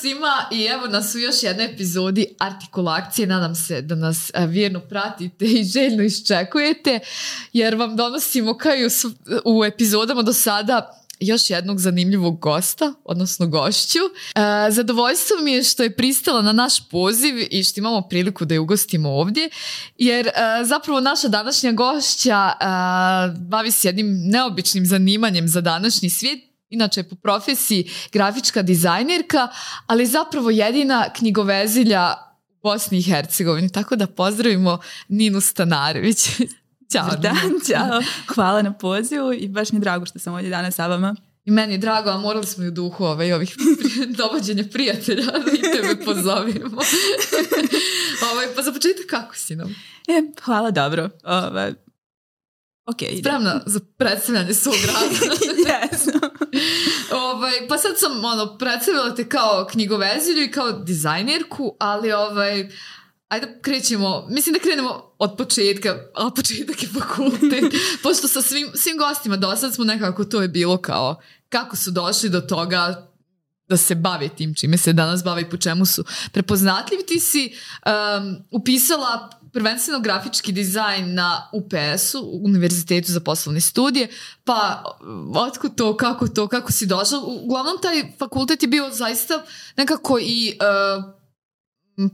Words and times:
svima 0.00 0.44
i 0.52 0.64
evo 0.64 0.86
nas 0.86 1.14
u 1.14 1.18
još 1.18 1.42
jednoj 1.42 1.66
epizodi 1.66 2.26
Artikulacije. 2.38 3.26
Nadam 3.26 3.54
se 3.54 3.82
da 3.82 3.94
nas 3.94 4.30
a, 4.34 4.44
vjerno 4.44 4.80
pratite 4.80 5.44
i 5.44 5.64
željno 5.64 6.02
iščekujete 6.02 7.00
jer 7.52 7.74
vam 7.74 7.96
donosimo 7.96 8.58
kao 8.58 8.74
i 8.74 8.86
u, 8.86 8.90
u 9.44 9.64
epizodama 9.64 10.22
do 10.22 10.32
sada 10.32 11.00
još 11.20 11.50
jednog 11.50 11.80
zanimljivog 11.80 12.38
gosta, 12.38 12.94
odnosno 13.04 13.46
gošću. 13.46 13.98
E, 13.98 14.70
zadovoljstvo 14.70 15.36
mi 15.42 15.52
je 15.52 15.62
što 15.62 15.82
je 15.82 15.96
pristala 15.96 16.42
na 16.42 16.52
naš 16.52 16.88
poziv 16.88 17.34
i 17.50 17.64
što 17.64 17.80
imamo 17.80 18.02
priliku 18.02 18.44
da 18.44 18.54
je 18.54 18.60
ugostimo 18.60 19.10
ovdje, 19.10 19.50
jer 19.98 20.26
e, 20.26 20.32
zapravo 20.64 21.00
naša 21.00 21.28
današnja 21.28 21.72
gošća 21.72 22.50
e, 22.50 22.64
bavi 23.38 23.70
se 23.70 23.88
jednim 23.88 24.22
neobičnim 24.24 24.86
zanimanjem 24.86 25.48
za 25.48 25.60
današnji 25.60 26.10
svijet, 26.10 26.49
inače 26.70 27.02
po 27.02 27.16
profesiji 27.16 27.90
grafička 28.12 28.62
dizajnerka, 28.62 29.48
ali 29.86 30.06
zapravo 30.06 30.50
jedina 30.50 31.06
knjigovezilja 31.16 32.14
u 32.48 32.60
Bosni 32.62 32.98
i 32.98 33.02
Hercegovini. 33.02 33.72
Tako 33.72 33.96
da 33.96 34.06
pozdravimo 34.06 34.78
Ninu 35.08 35.40
Stanarević. 35.40 36.28
Ćao. 36.92 37.16
Dan, 37.16 37.60
ćao. 37.66 38.02
Hvala 38.34 38.62
na 38.62 38.72
pozivu 38.72 39.32
i 39.32 39.48
baš 39.48 39.72
mi 39.72 39.78
je 39.78 39.80
drago 39.80 40.06
što 40.06 40.18
sam 40.18 40.34
ovdje 40.34 40.50
danas 40.50 40.74
sa 40.74 40.86
vama. 40.86 41.16
I 41.44 41.50
meni 41.50 41.74
je 41.74 41.78
drago, 41.78 42.10
a 42.10 42.18
morali 42.18 42.46
smo 42.46 42.64
i 42.64 42.68
u 42.68 42.70
duhu 42.70 43.04
ovaj, 43.04 43.32
ovih 43.32 43.56
dovođenja 44.18 44.64
prijatelja 44.72 45.24
da 45.44 45.52
i 45.52 45.72
tebe 45.72 46.04
pozovimo. 46.04 46.80
ovaj, 48.32 48.46
pa 48.56 48.62
za 48.62 48.72
početak 48.72 49.06
kako 49.06 49.36
si 49.36 49.56
nam? 49.56 49.74
E, 50.08 50.22
hvala, 50.44 50.70
dobro. 50.70 51.10
Ove, 51.24 51.74
ok. 52.86 52.98
Spremna 53.20 53.62
za 53.66 53.80
predstavljanje 53.96 54.54
svog 54.54 54.74
rada. 54.86 55.34
Jesam. 55.56 56.09
ovaj, 57.26 57.68
pa 57.68 57.78
sad 57.78 57.98
sam 57.98 58.24
ono, 58.24 58.58
predstavila 58.58 59.14
te 59.14 59.28
kao 59.28 59.66
knjigovezilju 59.70 60.42
i 60.42 60.50
kao 60.50 60.72
dizajnerku, 60.72 61.76
ali 61.78 62.12
ovaj, 62.12 62.68
ajde 63.28 63.58
krećemo, 63.62 64.26
mislim 64.30 64.52
da 64.52 64.58
krenemo 64.58 65.14
od 65.18 65.36
početka, 65.36 65.96
a 66.14 66.30
početak 66.36 66.82
je 66.82 66.88
fakultet, 67.00 67.64
pošto 68.02 68.28
sa 68.28 68.42
svim, 68.42 68.70
svim 68.74 68.98
gostima 68.98 69.36
do 69.36 69.56
sad 69.56 69.74
smo 69.74 69.84
nekako 69.84 70.24
to 70.24 70.42
je 70.42 70.48
bilo 70.48 70.76
kao 70.76 71.20
kako 71.48 71.76
su 71.76 71.90
došli 71.90 72.28
do 72.28 72.40
toga 72.40 73.10
da 73.68 73.76
se 73.76 73.94
bave 73.94 74.28
tim 74.28 74.54
čime 74.54 74.76
se 74.76 74.92
danas 74.92 75.24
bave 75.24 75.42
i 75.42 75.50
po 75.50 75.56
čemu 75.56 75.86
su 75.86 76.04
prepoznatljivi. 76.32 77.06
Ti 77.06 77.20
si 77.20 77.52
um, 77.86 78.36
upisala 78.50 79.30
prvenstveno 79.52 80.00
grafički 80.00 80.52
dizajn 80.52 81.14
na 81.14 81.48
UPS-u, 81.52 82.40
Univerzitetu 82.44 83.12
za 83.12 83.20
poslovne 83.20 83.60
studije, 83.60 84.08
pa 84.44 84.84
otkud 85.34 85.74
to, 85.74 85.96
kako 85.96 86.28
to, 86.28 86.48
kako 86.48 86.72
si 86.72 86.86
došla? 86.86 87.18
Uglavnom 87.44 87.74
taj 87.82 88.12
fakultet 88.18 88.62
je 88.62 88.68
bio 88.68 88.90
zaista 88.90 89.42
nekako 89.76 90.18
i 90.22 90.58
uh, 90.98 91.04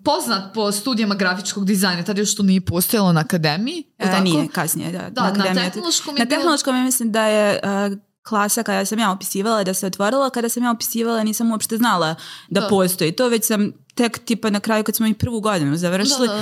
poznat 0.05 0.55
po 0.55 0.73
studijama 0.73 1.15
grafičkog 1.15 1.65
dizajna, 1.65 2.03
tada 2.03 2.21
još 2.21 2.37
to 2.37 2.43
nije 2.43 2.61
postojalo 2.61 3.13
na 3.13 3.21
akademiji. 3.21 3.77
je 3.77 3.85
E, 3.99 4.05
tako? 4.11 4.23
nije, 4.23 4.49
kasnije, 4.49 4.93
da. 4.93 5.11
Da, 5.11 5.23
na 5.23 5.29
akademiji. 5.29 5.71
tehnološkom 5.71 6.17
je 6.17 6.25
Na 6.25 6.31
tehnološkom 6.31 6.77
ja 6.77 6.83
mislim 6.83 7.13
da 7.13 7.27
je 7.27 7.61
uh, 7.63 7.99
klasa 8.29 8.63
kada 8.63 8.85
sam 8.85 8.99
ja 8.99 9.11
opisivala 9.13 9.65
da 9.65 9.75
se 9.75 9.87
otvorila, 9.87 10.31
kada 10.31 10.49
sam 10.49 10.63
ja 10.63 10.71
opisivala 10.71 11.23
nisam 11.23 11.51
uopšte 11.51 11.77
znala 11.77 12.15
da, 12.49 12.61
Da. 12.61 12.69
postoji 12.69 13.13
to, 13.13 13.29
već 13.29 13.45
sam 13.47 13.73
tek 13.95 14.19
tipa 14.19 14.51
na 14.51 14.61
kraju 14.61 14.85
kad 14.85 14.97
smo 14.97 15.07
i 15.07 15.15
prvu 15.15 15.41
godinu 15.41 15.77
završili, 15.77 16.29
Da, 16.29 16.35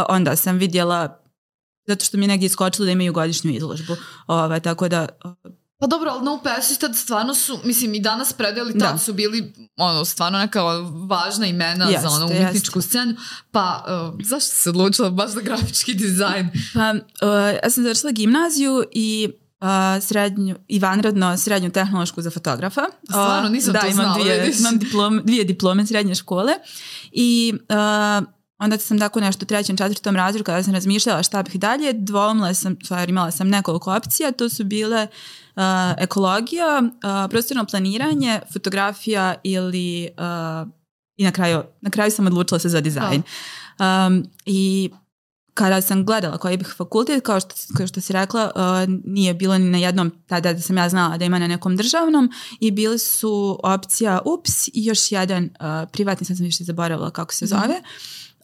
uh, 0.00 0.06
onda 0.08 0.36
sam 0.36 0.58
vidjela 0.58 1.18
zato 1.86 2.04
što 2.04 2.18
mi 2.18 2.24
je 2.24 2.28
negdje 2.28 2.46
iskočilo 2.46 2.86
da 2.86 2.92
imaju 2.92 3.12
godišnju 3.12 3.50
izložbu. 3.50 3.96
Ove, 4.26 4.60
tako 4.60 4.88
da, 4.88 5.08
uh, 5.24 5.52
Pa 5.78 5.86
dobro, 5.86 6.10
ali 6.10 6.24
na 6.24 6.32
UPS-u 6.32 6.78
tad 6.78 6.96
stvarno 6.96 7.34
su, 7.34 7.58
mislim 7.64 7.94
i 7.94 8.00
danas 8.00 8.32
predeli 8.32 8.78
tad 8.78 8.92
Da. 8.92 8.98
su 8.98 9.12
bili 9.12 9.52
ono, 9.76 10.04
stvarno 10.04 10.38
neka 10.38 10.62
važna 11.08 11.46
imena 11.46 11.84
Jeste, 11.84 12.00
za 12.02 12.08
ono 12.08 12.24
jeste. 12.24 12.38
umjetničku 12.38 12.80
scenu. 12.80 13.14
Pa 13.50 13.84
uh, 14.12 14.20
zašto 14.24 14.54
se 14.54 14.70
odlučila 14.70 15.10
baš 15.10 15.30
za 15.30 15.40
grafički 15.40 15.94
dizajn? 15.94 16.48
Pa, 16.74 16.92
uh, 16.92 16.98
ja 17.64 17.70
sam 17.70 17.82
završila 17.84 18.12
gimnaziju 18.12 18.84
i 18.92 19.28
uh, 19.62 20.02
srednju, 20.02 20.56
i 20.68 20.78
vanredno 20.78 21.36
srednju 21.36 21.70
tehnološku 21.70 22.22
za 22.22 22.30
fotografa. 22.30 22.82
Stvarno, 23.04 23.48
Uh, 23.48 23.52
nisam 23.52 23.72
da, 23.72 23.80
to 23.80 23.86
imam 23.86 23.94
znala, 23.94 24.18
Dvije, 24.18 24.52
imam 24.58 24.78
diplom, 24.78 25.20
dvije 25.24 25.44
diplome 25.44 25.86
srednje 25.86 26.14
škole 26.14 26.52
i 27.12 27.54
uh, 27.54 28.26
onda 28.58 28.78
sam 28.78 28.98
tako 28.98 29.20
nešto 29.20 29.44
u 29.44 29.46
trećem, 29.46 29.76
četvrtom 29.76 30.16
razredu 30.16 30.44
kada 30.44 30.62
sam 30.62 30.74
razmišljala 30.74 31.22
šta 31.22 31.42
bih 31.42 31.60
dalje, 31.60 31.92
dvomila 31.92 32.54
sam, 32.54 32.76
stvar, 32.84 33.08
imala 33.08 33.30
sam 33.30 33.48
nekoliko 33.48 33.94
opcija, 33.94 34.32
to 34.32 34.48
su 34.48 34.64
bile 34.64 35.06
uh, 35.56 35.62
ekologija, 35.98 36.82
uh, 36.82 37.30
prostorno 37.30 37.64
planiranje, 37.64 38.40
fotografija 38.52 39.34
ili 39.42 40.08
uh, 40.18 40.68
i 41.16 41.24
na 41.24 41.32
kraju, 41.32 41.62
na 41.80 41.90
kraju 41.90 42.10
sam 42.10 42.26
odlučila 42.26 42.58
se 42.58 42.68
za 42.68 42.80
dizajn. 42.80 43.22
Um, 43.80 44.24
I 44.46 44.90
kada 45.54 45.80
sam 45.80 46.04
gledala 46.04 46.38
koji 46.38 46.56
bih 46.56 46.74
fakultet, 46.76 47.24
kao 47.24 47.40
što, 47.40 47.54
kao 47.76 47.86
što 47.86 48.00
si 48.00 48.12
rekla, 48.12 48.50
uh, 48.54 48.62
nije 49.04 49.34
bilo 49.34 49.58
ni 49.58 49.70
na 49.70 49.78
jednom 49.78 50.12
tada 50.26 50.52
da 50.52 50.60
sam 50.60 50.76
ja 50.76 50.88
znala 50.88 51.16
da 51.16 51.24
ima 51.24 51.38
na 51.38 51.46
nekom 51.48 51.76
državnom 51.76 52.30
i 52.60 52.70
bili 52.70 52.98
su 52.98 53.60
opcija 53.62 54.20
UPS 54.24 54.68
i 54.68 54.72
još 54.74 55.12
jedan 55.12 55.44
uh, 55.44 55.88
privatni, 55.92 56.26
sad 56.26 56.36
sam 56.36 56.46
više 56.46 56.64
zaboravila 56.64 57.10
kako 57.10 57.34
se 57.34 57.46
zove. 57.46 57.80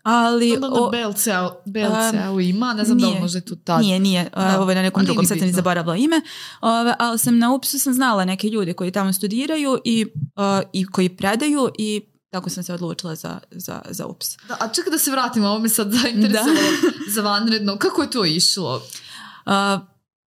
Ali 0.02 0.54
Onda 0.54 0.68
na 0.68 0.74
o- 0.74 0.90
BLC-u 0.90 1.70
BLC-u 1.70 2.40
ima, 2.40 2.74
ne 2.74 2.84
znam 2.84 2.98
da 2.98 3.06
li 3.06 3.12
nije. 3.12 3.28
je 3.34 3.40
tu 3.40 3.56
tad. 3.56 3.80
nije, 3.80 3.98
nije, 4.00 4.22
uh, 4.22 4.42
Da. 4.42 4.60
ovo 4.60 4.70
je 4.70 4.74
na 4.74 4.82
nekom 4.82 5.00
nije 5.00 5.06
drugom, 5.06 5.24
sad 5.24 5.38
sam 5.38 5.48
i 5.48 5.52
zaboravila 5.52 5.96
ime, 5.96 6.20
Ove, 6.60 6.94
ali 6.98 7.18
sam 7.18 7.38
na 7.38 7.52
UPS-u 7.54 7.78
sam 7.78 7.94
znala 7.94 8.24
neke 8.24 8.48
ljude 8.48 8.72
koji 8.72 8.90
tamo 8.90 9.12
studiraju 9.12 9.78
i, 9.84 10.06
uh, 10.36 10.42
i 10.72 10.86
koji 10.86 11.08
predaju 11.08 11.68
i 11.78 12.02
tako 12.30 12.50
sam 12.50 12.62
se 12.62 12.74
odlučila 12.74 13.14
za, 13.14 13.38
za, 13.50 13.82
za 13.90 14.06
UPS. 14.06 14.36
Da, 14.48 14.56
a 14.60 14.68
čekaj 14.68 14.90
da 14.90 14.98
se 14.98 15.10
vratimo, 15.10 15.48
ovo 15.48 15.58
me 15.58 15.68
sad 15.68 15.92
zainteresovalo 15.92 16.58
za 17.14 17.22
vanredno. 17.22 17.76
Kako 17.78 18.02
je 18.02 18.10
to 18.10 18.24
išlo? 18.24 18.76
Uh, 18.76 18.82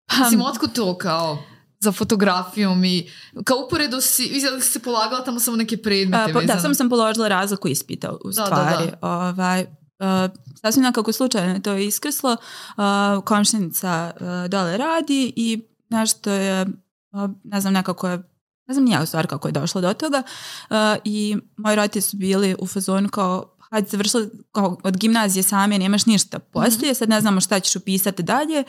pa, 0.06 0.24
Mislim, 0.24 0.42
otkud 0.42 0.72
to 0.74 0.98
kao 0.98 1.44
za 1.80 1.92
fotografijom 1.92 2.86
i 2.86 3.10
kao 3.44 3.58
uporedo 3.66 4.02
si, 4.02 4.42
se 4.62 4.80
polagala 4.80 5.24
tamo 5.24 5.40
samo 5.40 5.58
neke 5.58 5.78
predmete 5.78 6.24
A, 6.24 6.28
po- 6.28 6.34
da, 6.34 6.40
vezano. 6.40 6.62
samo 6.62 6.74
sam 6.74 6.90
položila 6.90 7.28
razliku 7.28 7.68
ispita 7.68 8.12
u 8.12 8.30
Da, 8.32 8.42
da, 8.42 8.46
stvari. 8.46 8.92
Ovaj, 9.02 9.62
uh, 9.62 10.32
sasvim 10.62 10.84
nekako 10.84 11.12
slučajno 11.12 11.54
je 11.54 11.62
to 11.62 11.76
iskrslo. 11.76 12.32
Uh, 12.78 13.24
komšinica 13.26 14.12
uh, 14.16 14.50
dole 14.50 14.78
radi 14.78 15.34
i 15.36 15.62
nešto 15.90 16.32
je, 16.32 16.66
uh, 17.12 17.30
ne 17.44 17.62
znam, 17.62 17.74
nekako 17.74 18.08
je 18.10 18.29
ne 18.70 18.74
znam 18.74 18.86
nija 18.86 19.02
u 19.04 19.06
stvari 19.06 19.28
kako 19.28 19.48
je 19.48 19.52
došlo 19.52 19.82
do 19.82 19.94
toga 19.94 20.24
uh, 20.70 20.76
i 21.04 21.38
moji 21.58 21.76
roditelji 21.76 22.02
su 22.02 22.18
bili 22.18 22.56
u 22.60 22.68
fazonu 22.68 23.10
kao 23.10 23.56
hajde 23.70 23.88
završila 23.90 24.26
kao 24.52 24.78
od 24.84 24.98
gimnazije 24.98 25.44
same 25.44 25.80
nemaš 25.80 26.06
ništa 26.06 26.40
poslije, 26.40 26.94
sad 26.94 27.10
ne 27.10 27.22
znamo 27.22 27.42
šta 27.42 27.60
ćeš 27.60 27.76
upisati 27.76 28.24
dalje, 28.24 28.64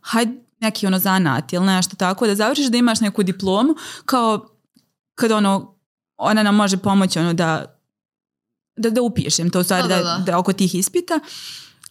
hajde 0.00 0.32
neki 0.60 0.86
ono 0.86 0.98
zanat 0.98 1.52
ili 1.52 1.66
nešto 1.66 1.96
tako 1.96 2.26
da 2.26 2.34
završiš 2.34 2.66
da 2.66 2.76
imaš 2.76 3.00
neku 3.00 3.22
diplomu 3.22 3.74
kao 4.04 4.48
kad 5.14 5.32
ono 5.32 5.76
ona 6.16 6.42
nam 6.42 6.54
može 6.54 6.76
pomoći 6.76 7.18
ono 7.18 7.32
da 7.32 7.76
da, 8.76 8.90
da 8.90 9.02
upišem 9.02 9.50
to 9.50 9.60
u 9.60 9.62
stvari 9.62 9.88
da, 9.88 9.96
da, 9.96 10.22
da. 10.26 10.38
oko 10.38 10.52
tih 10.52 10.74
ispita 10.74 11.20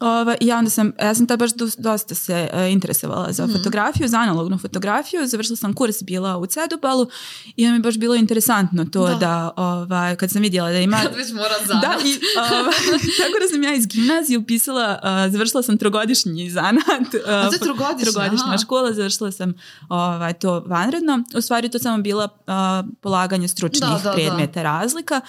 Ova, 0.01 0.35
ja 0.41 0.57
onda 0.57 0.69
sam, 0.69 0.91
ja 1.01 1.15
sam 1.15 1.27
tad 1.27 1.39
baš 1.39 1.51
dos- 1.51 1.75
dosta 1.77 2.15
se 2.15 2.49
e, 2.53 2.69
interesovala 2.69 3.31
za 3.31 3.43
Mhm. 3.45 3.53
fotografiju, 3.53 4.07
za 4.07 4.17
analognu 4.17 4.57
fotografiju, 4.57 5.27
završila 5.27 5.55
sam 5.55 5.73
kurs, 5.73 6.03
bila 6.03 6.37
u 6.37 6.45
Cedubalu 6.45 7.07
i 7.55 7.67
mi 7.67 7.73
je 7.73 7.79
baš 7.79 7.97
bilo 7.97 8.15
interesantno 8.15 8.85
to 8.85 9.07
Da. 9.07 9.15
da, 9.15 9.51
ovaj, 9.57 10.15
kad 10.15 10.31
sam 10.31 10.41
vidjela 10.41 10.69
da 10.69 10.77
ima... 10.79 10.97
Kad 11.03 11.15
već 11.15 11.31
mora 11.31 11.55
zanat. 11.65 11.81
Da, 11.83 11.95
i, 12.05 12.19
ovaj, 12.37 12.73
tako 13.19 13.35
da 13.41 13.47
sam 13.51 13.63
ja 13.63 13.73
iz 13.73 13.87
gimnazije 13.87 14.37
upisala, 14.39 14.99
uh, 15.03 15.31
završila 15.31 15.63
sam 15.63 15.77
trogodišnji 15.77 16.49
zanat. 16.49 16.83
Uh, 17.15 17.29
A 17.29 17.49
to 17.49 17.53
je 17.53 17.59
trogodišnja 18.03 18.45
aha. 18.45 18.57
škola, 18.57 18.93
završila 18.93 19.31
sam 19.31 19.53
ovaj, 19.89 20.33
to 20.33 20.59
vanredno. 20.59 21.23
U 21.35 21.41
stvari 21.41 21.69
to 21.69 21.79
samo 21.79 21.97
bila 21.97 22.23
uh, 22.23 22.53
polaganje 23.01 23.47
stručnih 23.47 23.89
Da, 23.91 23.99
da, 23.99 24.11
predmeta 24.11 24.63
razlika 24.63 25.21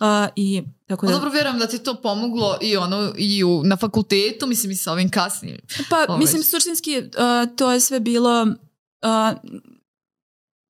uh, 0.00 0.06
i 0.36 0.62
tako 0.88 1.06
Pa 1.06 1.12
da... 1.12 1.18
dobro, 1.18 1.30
vjerujem 1.30 1.58
da 1.58 1.66
ti 1.66 1.78
to 1.78 1.94
pomoglo 1.94 2.58
i 2.60 2.76
ono 2.76 3.12
i 3.18 3.44
u, 3.44 3.62
na 3.64 3.76
fakultetu, 3.76 4.46
mislim 4.46 4.72
i 4.72 4.76
sa 4.76 4.92
ovim 4.92 5.10
kasnijim. 5.10 5.58
Pa 5.90 6.04
Ovaj. 6.08 6.18
mislim 6.18 6.42
suštinski 6.42 6.98
uh, 6.98 7.56
to 7.56 7.72
je 7.72 7.80
sve 7.80 8.00
bilo 8.00 8.42
uh, 8.42 9.38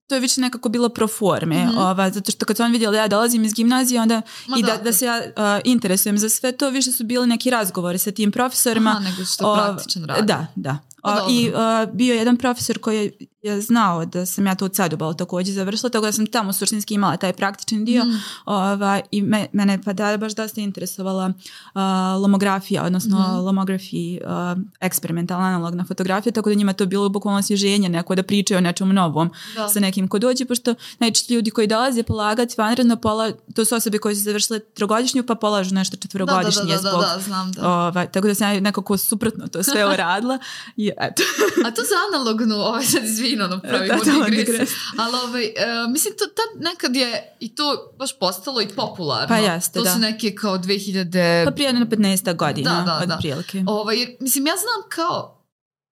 to 0.09 0.15
je 0.15 0.21
više 0.21 0.41
nekako 0.41 0.69
bilo 0.69 0.89
pro 0.89 1.09
forme, 1.09 1.67
Mhm. 1.67 1.79
ova, 1.79 2.11
zato 2.11 2.33
što 2.33 2.47
kad 2.47 2.57
su 2.57 2.63
oni 2.63 2.73
vidjeli 2.73 2.97
da 2.97 3.01
ja 3.01 3.09
dolazim 3.09 3.45
iz 3.45 3.55
gimnazije 3.55 4.01
onda 4.01 4.23
Ma 4.47 4.59
i 4.59 4.63
da, 4.63 4.77
da. 4.77 4.93
se 4.93 5.05
ja 5.07 5.23
uh, 5.27 5.61
interesujem 5.65 6.19
za 6.19 6.29
sve 6.29 6.53
to, 6.53 6.71
više 6.71 6.93
su 6.93 7.05
bili 7.05 7.27
neki 7.27 7.51
razgovori 7.51 7.99
sa 7.99 8.11
tim 8.11 8.33
profesorima. 8.33 8.91
Aha, 8.91 9.01
nego 9.01 9.25
što 9.25 9.55
praktičan 9.55 10.05
rad. 10.05 10.27
Da, 10.27 10.47
da. 10.57 10.79
Dobro. 11.05 11.25
I 11.31 11.49
uh, 11.49 11.95
bio 11.95 12.13
je 12.15 12.19
jedan 12.19 12.37
profesor 12.37 12.79
koji 12.79 12.97
je 12.97 13.13
je 13.43 13.61
znao 13.61 14.05
da 14.05 14.27
sam 14.27 14.47
ja 14.47 14.55
to 14.55 14.65
u 14.65 14.69
Cedubalu 14.69 15.15
takođe 15.15 15.53
završila, 15.53 15.91
tako 15.91 16.07
da 16.07 16.13
sam 16.13 16.27
tamo 16.27 16.53
suštinski 16.53 16.95
imala 16.95 17.17
taj 17.17 17.33
praktični 17.33 17.85
dio 17.85 18.05
Mm. 18.05 18.21
ovaj, 18.45 19.03
i 19.11 19.23
me, 19.23 19.47
mene 19.53 19.83
pa 19.85 19.93
da 19.93 20.17
baš 20.17 20.35
dosta 20.35 20.61
interesovala 20.61 21.27
uh, 21.27 21.81
lomografija, 22.23 22.85
odnosno 22.85 23.19
Mhm. 23.19 23.37
lomografi, 23.37 24.19
uh, 24.25 24.59
eksperimentalna 24.81 25.47
analogna 25.47 25.85
fotografija, 25.85 26.33
tako 26.33 26.51
da 26.51 26.55
njima 26.55 26.73
to 26.73 26.87
bilo 26.87 27.09
bukvalno 27.09 27.39
osvježenje 27.39 27.89
neko 27.89 28.15
da 28.15 28.23
pričaju 28.23 28.59
o 28.59 28.61
nečemu 28.61 28.93
novom 28.93 29.31
Da. 29.55 29.69
sa 29.69 29.81
nekim 29.81 30.09
ko 30.09 30.19
dođe, 30.19 30.45
pošto 30.45 30.75
najčešće 30.99 31.35
ljudi 31.35 31.51
koji 31.51 31.67
dolaze 31.67 32.03
polagati 32.03 32.55
vanredno 32.59 32.97
pola, 32.97 33.33
to 33.55 33.65
su 33.65 33.75
osobe 33.75 33.99
koje 33.99 34.15
su 34.15 34.23
završile 34.23 34.59
trogodišnju 34.59 35.27
pa 35.27 35.35
polažu 35.35 35.75
nešto 35.75 35.97
četvrogodišnje 35.97 36.63
da, 36.63 36.77
da, 36.77 36.83
da, 36.83 36.89
zbog 36.91 37.01
da, 37.01 37.21
znam 37.21 37.53
da. 37.53 37.69
Ovaj, 37.71 38.11
tako 38.13 38.29
da 38.29 38.35
sam 38.35 38.55
ja 38.55 38.61
nekako 38.61 38.97
suprotno 38.99 39.49
to 39.49 39.63
sve 39.63 39.87
uradila 39.95 40.39
i 40.77 40.88
eto. 40.99 41.23
A 41.67 41.71
to 41.71 41.83
za 41.83 41.95
analognu, 42.09 42.55
ovaj 42.57 42.85
sad 42.85 43.05
izvino, 43.05 43.45
ono 43.45 43.61
pravimo 43.61 43.95
da, 43.95 44.05
digresiju. 44.05 44.35
digres. 44.37 44.71
Ali 44.99 45.17
ovaj, 45.25 45.45
e, 45.45 45.53
mislim, 45.91 46.15
to 46.19 46.25
tad 46.27 46.63
nekad 46.63 46.97
je 46.97 47.37
i 47.41 47.55
to 47.55 47.65
baš 47.99 48.19
postalo 48.19 48.61
i 48.61 48.69
popularno. 48.69 49.29
Pa 49.29 49.37
jeste, 49.37 49.79
to 49.79 49.85
da. 49.85 49.93
su 49.93 49.99
neke 49.99 50.35
kao 50.35 50.59
2000... 50.59 51.45
Pa 51.45 51.51
prije 51.51 51.73
na 51.73 51.87
15 51.87 52.37
godina, 52.37 52.71
Da, 52.77 52.85
da, 52.87 52.99
od 53.03 53.09
da. 53.09 53.17
prilike. 53.17 53.65
Ovaj, 53.67 54.17
mislim, 54.21 54.47
ja 54.47 54.55
znam 54.55 54.91
kao, 54.91 55.45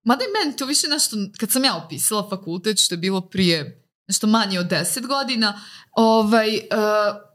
mada 0.05 0.25
i 0.25 0.33
meni 0.35 0.57
to 0.57 0.67
više 0.67 0.89
nešto, 0.89 1.17
kad 1.41 1.51
sam 1.51 1.65
ja 1.65 1.83
upisala 1.87 2.29
fakultet, 2.31 2.79
što 2.79 2.95
je 2.95 2.99
bilo 2.99 3.21
prije 3.21 3.83
nešto 4.09 4.27
manje 4.27 4.61
od 4.61 4.67
10 4.67 5.07
godina, 5.07 5.61
ovaj, 5.93 6.49
uh, 6.57 6.61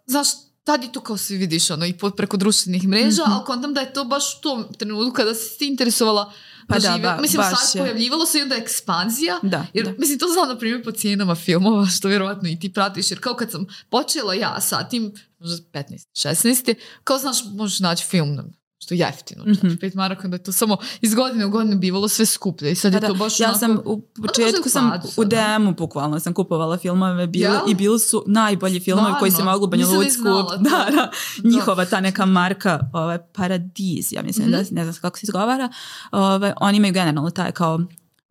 znaš, 0.05 0.27
tad 0.63 0.83
je 0.83 0.91
to 0.91 1.01
kao 1.01 1.17
svi 1.17 1.37
vidiš, 1.37 1.69
ono, 1.71 1.85
i 1.85 1.93
pod, 1.93 2.15
preko 2.15 2.37
društvenih 2.37 2.87
mreža, 2.87 3.23
Mhm. 3.23 3.31
ali 3.31 3.45
kontam 3.45 3.73
da 3.73 3.81
je 3.81 3.93
to 3.93 4.03
baš 4.03 4.37
u 4.37 4.41
tom 4.41 4.65
trenutku 4.79 5.13
kada 5.13 5.35
si 5.35 5.57
ti 5.57 5.67
interesovala 5.67 6.33
Pa 6.71 6.79
da, 6.79 6.97
ba- 6.99 7.21
mislim, 7.21 7.37
baš 7.37 7.59
sad 7.59 7.75
je. 7.75 7.81
pojavljivalo 7.81 8.25
se 8.25 8.39
i 8.39 8.41
onda 8.41 8.55
ekspanzija, 8.55 9.39
Da, 9.43 9.65
jer, 9.73 9.85
da. 9.85 9.91
mislim, 9.91 10.19
to 10.19 10.25
znam, 10.27 10.47
na 10.47 10.57
primjer, 10.57 10.83
po 10.83 10.91
cijenama 10.91 11.35
filmova, 11.35 11.85
što 11.87 12.07
vjerovatno 12.07 12.49
i 12.49 12.59
ti 12.59 12.73
pratiš, 12.73 13.11
jer 13.11 13.19
kao 13.19 13.33
kad 13.33 13.51
sam 13.51 13.65
počela 13.89 14.33
ja 14.33 14.61
sa 14.61 14.83
tim, 14.83 15.13
možda 15.39 15.57
15, 15.73 15.83
16, 16.13 16.75
kao 17.03 17.17
znaš, 17.17 17.37
možeš 17.45 17.79
naći 17.79 18.05
film 18.05 18.39
što 18.81 18.93
je 18.93 18.99
jeftino, 18.99 19.43
Mhm. 19.45 19.67
mm 19.67 19.77
pet 19.77 19.93
maraka, 19.93 20.27
da 20.27 20.35
je 20.35 20.43
to 20.43 20.51
samo 20.51 20.77
iz 21.01 21.15
godine 21.15 21.45
u 21.45 21.49
godinu 21.49 21.77
bivalo 21.77 22.07
sve 22.07 22.25
skuplje 22.25 22.71
i 22.71 22.75
sad 22.75 22.91
Pa 22.91 22.97
je 22.97 23.01
da, 23.01 23.07
to 23.07 23.13
baš 23.13 23.39
ja 23.39 23.45
onako... 23.45 23.59
sam 23.59 23.77
u 23.85 24.01
početku 24.01 24.57
možda 24.57 24.69
sam 24.69 24.91
u. 25.17 25.25
DM-u 25.25 25.73
bukvalno 25.73 26.19
sam 26.19 26.33
kupovala 26.33 26.77
filmove 26.77 27.27
bili, 27.27 27.43
Jel? 27.43 27.59
i 27.67 27.75
bili 27.75 27.99
su 27.99 28.23
najbolji 28.27 28.79
filmovi 28.79 29.13
koji 29.19 29.31
se 29.31 29.43
mogu 29.43 29.67
Banja 29.67 29.85
to. 29.85 30.57
Da, 30.57 30.69
da, 30.91 31.11
njihova 31.45 31.85
ta 31.85 31.99
neka 31.99 32.25
marka 32.25 32.79
ovaj, 32.93 33.17
Paradiz, 33.27 34.13
ja 34.13 34.21
mislim 34.21 34.45
Mhm. 34.45 34.51
da 34.53 34.63
ne 34.71 34.83
znam 34.83 34.95
kako 34.95 35.17
se 35.17 35.23
izgovara. 35.23 35.69
Ovaj, 36.11 36.53
oni 36.57 36.77
imaju 36.77 36.93
generalno 36.93 37.29
taj 37.29 37.51
kao 37.51 37.79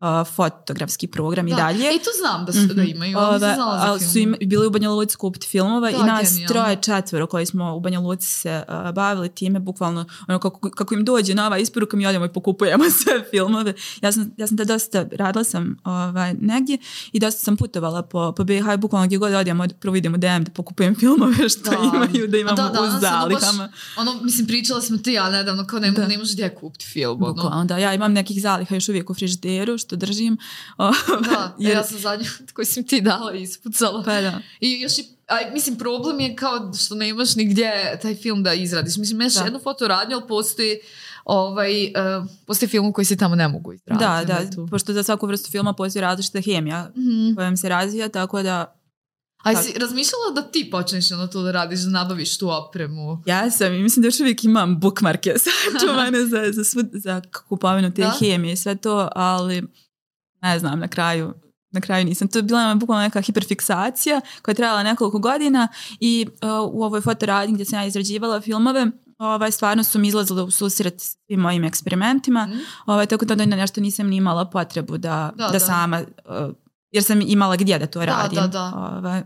uh, 0.01 0.27
fotografski 0.27 1.07
program 1.07 1.47
i 1.47 1.51
Da. 1.51 1.57
dalje. 1.57 1.85
E, 1.85 1.91
to 1.93 2.09
znam 2.21 2.45
da, 2.45 2.53
su, 2.53 2.59
da 2.65 2.81
Mhm. 2.81 2.91
imaju, 2.91 3.17
Ove, 3.17 3.55
ali 3.59 3.99
film. 3.99 4.11
su 4.11 4.19
im, 4.19 4.35
bili 4.41 4.67
u 4.67 4.69
Banja 4.69 4.89
Luci 4.89 5.17
kupiti 5.17 5.47
filmova 5.47 5.91
Da, 5.91 5.97
i 5.97 6.01
nas 6.01 6.29
genijalno. 6.29 6.47
troje 6.47 6.75
četvero 6.77 7.27
koji 7.27 7.45
smo 7.45 7.75
u 7.75 7.79
Banja 7.79 7.99
Luci 7.99 8.27
se 8.27 8.63
uh, 8.67 8.91
bavili 8.91 9.29
time, 9.29 9.59
bukvalno 9.59 10.05
ono 10.27 10.39
kako, 10.39 10.69
kako 10.69 10.93
im 10.93 11.05
dođe 11.05 11.35
nova 11.35 11.57
isporuka 11.57 11.97
mi 11.97 12.05
odemo 12.05 12.25
i 12.25 12.29
pokupujemo 12.29 12.83
sve 13.03 13.23
filmove. 13.31 13.73
Ja 14.01 14.11
sam, 14.11 14.31
ja 14.37 14.47
sam 14.47 14.57
da 14.57 14.63
dosta, 14.65 15.05
radila 15.11 15.43
sam 15.43 15.77
ovaj, 15.83 16.33
negdje 16.33 16.77
i 17.11 17.19
dosta 17.19 17.39
sam 17.39 17.57
putovala 17.57 18.01
po, 18.01 18.31
po 18.31 18.43
BiH 18.43 18.65
i 18.73 18.77
bukvalno 18.77 19.07
gdje 19.07 19.17
god 19.17 19.33
odemo, 19.33 19.65
prvo 19.71 19.95
idem 19.95 20.13
u 20.13 20.17
DM 20.17 20.43
da 20.43 20.51
pokupujem 20.51 20.95
filmove 20.95 21.49
što 21.49 21.69
Da. 21.71 21.77
imaju 21.95 22.27
da 22.27 22.37
imamo 22.37 22.55
da, 22.55 22.63
da, 22.65 22.81
u 22.81 22.83
ono 22.83 22.99
zalihama. 22.99 23.69
Ono, 23.97 24.13
mislim, 24.15 24.47
pričala 24.47 24.81
smo 24.81 24.97
ti, 24.97 25.11
ja 25.11 25.29
nedavno, 25.29 25.67
kao 25.67 25.79
ne, 25.79 25.91
ne 25.91 26.17
možeš 26.17 26.33
gdje 26.33 26.49
kupiti 26.51 26.85
film, 26.85 27.23
ono. 27.23 27.33
Bukvalno, 27.33 27.65
da, 27.65 27.77
ja 27.77 27.93
imam 27.93 28.13
nekih 28.13 28.41
zaliha 28.41 28.75
još 28.75 28.89
uvijek 28.89 29.09
u 29.09 29.13
frižideru 29.13 29.77
što 29.91 29.97
držim. 29.97 30.37
Da, 31.25 31.55
Jer- 31.59 31.71
ja 31.71 31.83
sam 31.83 31.99
zadnju 31.99 32.25
koju 32.53 32.65
sam 32.65 32.83
ti 32.83 33.01
dala 33.01 33.33
ispucala. 33.33 34.03
pa 34.03 34.21
da. 34.21 34.39
I 34.59 34.81
još 34.81 34.97
i, 34.97 35.05
a, 35.27 35.53
mislim, 35.53 35.77
problem 35.77 36.19
je 36.19 36.35
kao 36.35 36.73
što 36.75 36.95
nemaš 36.95 37.35
nigdje 37.35 37.71
taj 38.01 38.15
film 38.15 38.43
da 38.43 38.53
izradiš. 38.53 38.97
Mislim, 38.97 39.21
imaš 39.21 39.35
jednu 39.35 39.59
fotoradnju, 39.59 40.15
ali 40.15 40.27
postoji, 40.27 40.79
ovaj, 41.25 41.85
uh, 41.85 41.91
postoji 42.45 42.69
film 42.69 42.93
koji 42.93 43.05
se 43.05 43.17
tamo 43.17 43.35
ne 43.35 43.47
mogu 43.47 43.73
izraditi. 43.73 44.05
Da, 44.05 44.23
da, 44.25 44.51
tu. 44.51 44.67
pošto 44.67 44.93
za 44.93 45.03
svaku 45.03 45.27
vrstu 45.27 45.51
filma 45.51 45.73
postoji 45.73 46.01
različita 46.01 46.41
hemija 46.41 46.91
Mhm. 46.97 47.35
kojom 47.35 47.57
se 47.57 47.69
razvija, 47.69 48.09
tako 48.09 48.41
da 48.43 48.80
A 49.43 49.51
jesi 49.51 49.79
razmišljala 49.79 50.31
da 50.35 50.41
ti 50.41 50.69
počneš 50.71 51.11
ono 51.11 51.27
to 51.27 51.41
da 51.41 51.51
radiš, 51.51 51.79
da 51.79 51.89
nabaviš 51.89 52.37
tu 52.37 52.49
opremu? 52.49 53.23
Ja 53.25 53.51
sam 53.51 53.73
i 53.73 53.83
mislim 53.83 54.01
da 54.01 54.07
još 54.07 54.19
uvijek 54.19 54.43
imam 54.43 54.79
bookmarke 54.79 55.33
sačuvane 55.37 56.25
za, 56.31 56.51
za, 56.51 56.63
svu, 56.63 56.81
za 56.93 57.21
kupovinu 57.47 57.93
te 57.93 58.01
Da? 58.01 58.13
hemije 58.19 58.53
i 58.53 58.57
sve 58.57 58.75
to, 58.75 59.09
ali 59.15 59.63
ne 60.41 60.59
znam, 60.59 60.79
na 60.79 60.87
kraju 60.87 61.33
na 61.73 61.81
kraju 61.81 62.05
nisam. 62.05 62.27
To 62.27 62.39
je 62.39 62.43
bila 62.43 62.75
bukvalno 62.75 63.03
neka 63.03 63.21
hiperfiksacija 63.21 64.21
koja 64.41 64.51
je 64.53 64.55
trajala 64.55 64.83
nekoliko 64.83 65.19
godina 65.19 65.67
i 65.99 66.25
uh, 66.31 66.49
u 66.73 66.83
ovoj 66.83 67.01
fotoradnji 67.01 67.53
gdje 67.53 67.65
sam 67.65 67.79
ja 67.79 67.85
izrađivala 67.85 68.41
filmove 68.41 68.87
ovaj, 69.17 69.51
stvarno 69.51 69.83
su 69.83 69.99
mi 69.99 70.07
izlazile 70.07 70.41
u 70.43 70.51
susret 70.51 70.93
svim 71.01 71.39
mojim 71.39 71.63
eksperimentima, 71.63 72.45
Mhm. 72.47 72.57
ovaj, 72.85 73.05
tako 73.05 73.25
da 73.25 73.35
nešto 73.35 73.81
nisam 73.81 74.07
ni 74.07 74.15
imala 74.15 74.45
potrebu 74.45 74.97
da, 74.97 75.31
Da, 75.35 75.45
da, 75.45 75.51
da. 75.51 75.59
sama, 75.59 76.01
uh, 76.25 76.55
jer 76.91 77.03
sam 77.03 77.21
imala 77.21 77.55
gdje 77.55 77.79
da 77.79 77.87
to 77.87 78.05
radim. 78.05 78.35
da, 78.35 78.47
da. 78.47 78.71
Ovaj, 78.75 79.21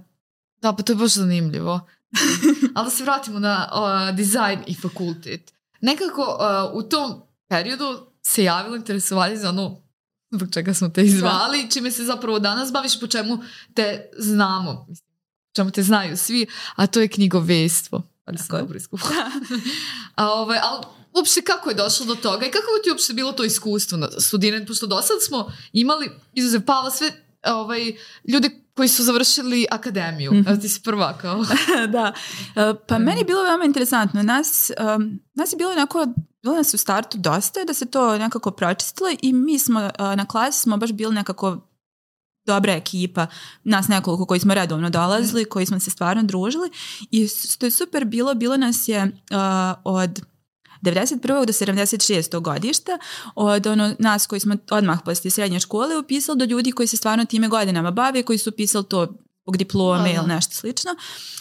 Da, 0.61 0.73
pa 0.73 0.83
to 0.83 0.91
je 0.91 0.95
baš 0.95 1.13
zanimljivo. 1.13 1.87
Ali 2.75 2.85
da 2.85 2.89
se 2.89 3.03
vratimo 3.03 3.39
na 3.39 3.69
uh, 3.73 4.15
dizajn 4.15 4.63
i 4.67 4.75
fakultet. 4.75 5.53
Nekako 5.81 6.21
uh, 6.21 6.85
u 6.85 6.89
tom 6.89 7.21
periodu 7.47 8.07
se 8.21 8.43
javilo 8.43 8.75
interesovanje 8.75 9.37
za 9.37 9.49
ono 9.49 9.85
zbog 10.31 10.53
čega 10.53 10.73
smo 10.73 10.89
te 10.89 11.03
izvali, 11.03 11.71
čime 11.71 11.91
se 11.91 12.03
zapravo 12.03 12.39
danas 12.39 12.71
baviš, 12.71 12.99
po 12.99 13.07
čemu 13.07 13.37
te 13.73 14.09
znamo, 14.17 14.87
čemu 15.55 15.71
te 15.71 15.83
znaju 15.83 16.17
svi, 16.17 16.47
a 16.75 16.87
to 16.87 17.01
je 17.01 17.07
knjigovestvo. 17.07 18.01
Ali 18.25 18.37
sam 18.37 18.59
dobro 18.59 18.79
a, 20.15 20.31
ovaj, 20.31 20.59
ali 20.63 20.85
uopšte 21.13 21.41
kako 21.41 21.69
je 21.69 21.75
došlo 21.75 22.05
do 22.05 22.15
toga 22.15 22.45
i 22.45 22.51
kako 22.51 22.65
ti 22.83 22.89
je 22.89 22.93
uopšte 22.93 23.13
bilo 23.13 23.31
to 23.31 23.43
iskustvo 23.43 23.97
na 23.97 24.07
studiranje, 24.19 24.65
pošto 24.65 24.87
do 24.87 25.01
sad 25.01 25.17
smo 25.27 25.51
imali, 25.73 26.11
izuzev 26.33 26.61
Pavla, 26.65 26.91
sve 26.91 27.24
ovaj, 27.45 27.95
ljude 28.27 28.49
koji 28.75 28.87
su 28.87 29.03
završili 29.03 29.65
akademiju. 29.71 30.33
Mhm. 30.33 30.47
Evo 30.47 30.57
ti 30.57 30.69
si 30.69 30.81
prva 30.81 31.17
kao... 31.17 31.43
da. 31.95 32.13
E, 32.55 32.73
Pa 32.87 32.97
meni 32.97 33.21
je 33.21 33.25
bilo 33.25 33.43
veoma 33.43 33.65
interesantno. 33.65 34.23
Nas, 34.23 34.71
um, 34.95 35.19
nas 35.33 35.53
je 35.53 35.57
bilo 35.57 35.71
onako, 35.71 36.07
bilo 36.43 36.55
nas 36.55 36.73
u 36.73 36.77
startu 36.77 37.17
dosta 37.17 37.63
da 37.63 37.73
se 37.73 37.85
to 37.85 38.17
nekako 38.17 38.51
pročistilo 38.51 39.09
i 39.21 39.33
mi 39.33 39.59
smo 39.59 39.79
uh, 39.79 40.15
na 40.15 40.25
klasi 40.25 40.61
smo 40.61 40.77
baš 40.77 40.91
bili 40.91 41.15
nekako 41.15 41.67
dobra 42.45 42.73
ekipa, 42.73 43.27
nas 43.63 43.87
nekoliko 43.87 44.25
koji 44.25 44.39
smo 44.39 44.53
redovno 44.53 44.89
dolazili, 44.89 45.45
koji 45.45 45.65
smo 45.65 45.79
se 45.79 45.91
stvarno 45.91 46.23
družili 46.23 46.69
i 47.11 47.27
što 47.27 47.65
je 47.65 47.71
super 47.71 48.05
bilo, 48.05 48.33
bilo 48.33 48.57
nas 48.57 48.87
je 48.87 49.03
uh, 49.03 49.09
od 49.83 50.21
91. 50.85 51.45
do 51.45 51.53
76. 51.53 52.41
godišta 52.41 52.97
od 53.35 53.67
ono, 53.67 53.95
nas 53.99 54.27
koji 54.27 54.39
smo 54.39 54.55
odmah 54.71 54.99
poslije 55.05 55.31
srednje 55.31 55.59
škole 55.59 55.97
upisali 55.97 56.39
do 56.39 56.45
ljudi 56.45 56.71
koji 56.71 56.87
se 56.87 56.97
stvarno 56.97 57.25
time 57.25 57.47
godinama 57.47 57.91
bave, 57.91 58.23
koji 58.23 58.37
su 58.37 58.49
upisali 58.49 58.85
to 58.85 59.07
zbog 59.45 59.57
diplome 59.57 60.13
ili 60.13 60.27
nešto 60.27 60.55
slično. 60.55 60.91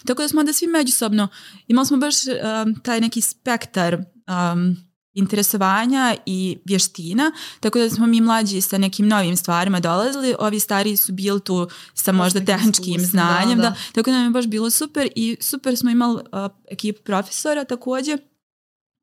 Tako 0.06 0.22
da 0.22 0.28
smo 0.28 0.40
onda 0.40 0.52
svi 0.52 0.66
međusobno, 0.66 1.28
imali 1.68 1.86
smo 1.86 1.96
baš 1.96 2.14
um, 2.26 2.74
taj 2.82 3.00
neki 3.00 3.20
spektar 3.20 3.94
um, 3.94 4.76
interesovanja 5.14 6.16
i 6.26 6.58
vještina, 6.64 7.32
tako 7.60 7.78
da 7.78 7.90
smo 7.90 8.06
mi 8.06 8.20
mlađi 8.20 8.60
sa 8.60 8.78
nekim 8.78 9.08
novim 9.08 9.36
stvarima 9.36 9.80
dolazili, 9.80 10.34
ovi 10.38 10.60
stariji 10.60 10.96
su 10.96 11.12
bili 11.12 11.40
tu 11.40 11.68
sa 11.94 12.12
možda 12.12 12.44
tehničkim 12.44 12.94
iskustvima, 12.94 13.22
da, 13.22 13.32
znanjem, 13.32 13.58
da, 13.58 13.62
da. 13.70 13.76
tako 13.92 14.10
da 14.10 14.16
nam 14.16 14.24
je 14.24 14.30
baš 14.30 14.46
bilo 14.46 14.70
super 14.70 15.08
i 15.16 15.36
super 15.40 15.76
smo 15.76 15.90
imali 15.90 16.14
uh, 16.14 16.50
ekipu 16.70 17.02
profesora 17.02 17.64
također 17.64 18.18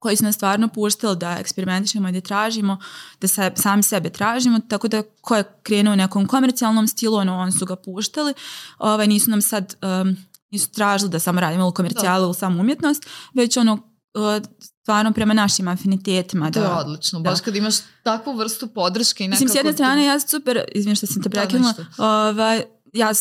koji 0.01 0.17
su 0.17 0.23
nas 0.23 0.35
stvarno 0.35 0.67
puštali 0.67 1.17
da 1.17 1.37
eksperimentišemo 1.39 2.09
i 2.09 2.11
da 2.11 2.21
tražimo, 2.21 2.77
da 3.21 3.27
se, 3.27 3.51
sami 3.55 3.83
sebe 3.83 4.09
tražimo, 4.09 4.59
tako 4.59 4.87
da 4.87 5.03
ko 5.21 5.35
je 5.35 5.43
krenuo 5.63 5.93
u 5.93 5.95
nekom 5.95 6.27
komercijalnom 6.27 6.87
stilu, 6.87 7.17
ono, 7.17 7.37
on 7.37 7.51
su 7.51 7.65
ga 7.65 7.75
puštali, 7.75 8.33
ovaj, 8.77 9.07
nisu 9.07 9.29
nam 9.29 9.41
sad, 9.41 9.75
um, 9.81 10.15
nisu 10.51 10.71
tražili 10.71 11.11
da 11.11 11.19
samo 11.19 11.41
radimo 11.41 11.63
ili 11.63 11.73
komercijalu 11.73 12.25
ili 12.25 12.33
samo 12.33 12.61
umjetnost, 12.61 13.05
već 13.33 13.57
ono, 13.57 13.73
uh, 13.73 14.47
stvarno 14.81 15.11
prema 15.13 15.33
našim 15.33 15.67
afinitetima. 15.67 16.51
To 16.51 16.59
je 16.59 16.67
Da, 16.67 16.77
odlično, 16.77 17.19
da. 17.19 17.29
baš 17.29 17.41
kad 17.41 17.55
imaš 17.55 17.75
takvu 18.03 18.33
vrstu 18.37 18.67
podrške 18.67 19.23
i 19.23 19.27
nekako... 19.27 19.43
Mislim, 19.43 19.55
s 19.55 19.59
jedne 19.59 19.73
strane, 19.73 20.05
ja 20.05 20.19
super, 20.19 20.63
izvim 20.75 20.95
što 20.95 21.07
sam 21.07 21.23
te 21.23 21.29
Da, 21.29 21.41
prekinula, 21.41 21.73
ovaj, 21.97 22.63
ja, 22.93 23.11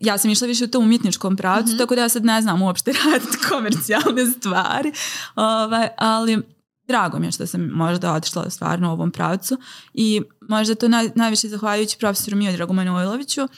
ja 0.00 0.18
sam 0.18 0.30
išla 0.30 0.46
više 0.46 0.64
u 0.64 0.68
tom 0.68 0.84
umjetničkom 0.84 1.36
pravcu, 1.36 1.68
Mhm. 1.68 1.78
tako 1.78 1.94
da 1.94 2.00
ja 2.00 2.08
sad 2.08 2.24
ne 2.24 2.42
znam 2.42 2.62
uopšte 2.62 2.92
raditi 3.12 3.38
komercijalne 3.48 4.26
stvari, 4.26 4.92
ovaj, 5.34 5.88
ali 5.98 6.42
drago 6.88 7.18
mi 7.18 7.26
je 7.26 7.32
što 7.32 7.46
sam 7.46 7.60
možda 7.72 8.12
otišla 8.12 8.50
stvarno 8.50 8.88
u 8.90 8.92
ovom 8.92 9.10
pravcu 9.10 9.58
i 9.94 10.22
možda 10.48 10.74
to 10.74 10.88
naj, 10.88 11.10
najviše 11.14 11.48
zahvaljujući 11.48 11.98
profesoru 11.98 12.36
Miodragu 12.36 12.72
Manojloviću. 12.72 13.48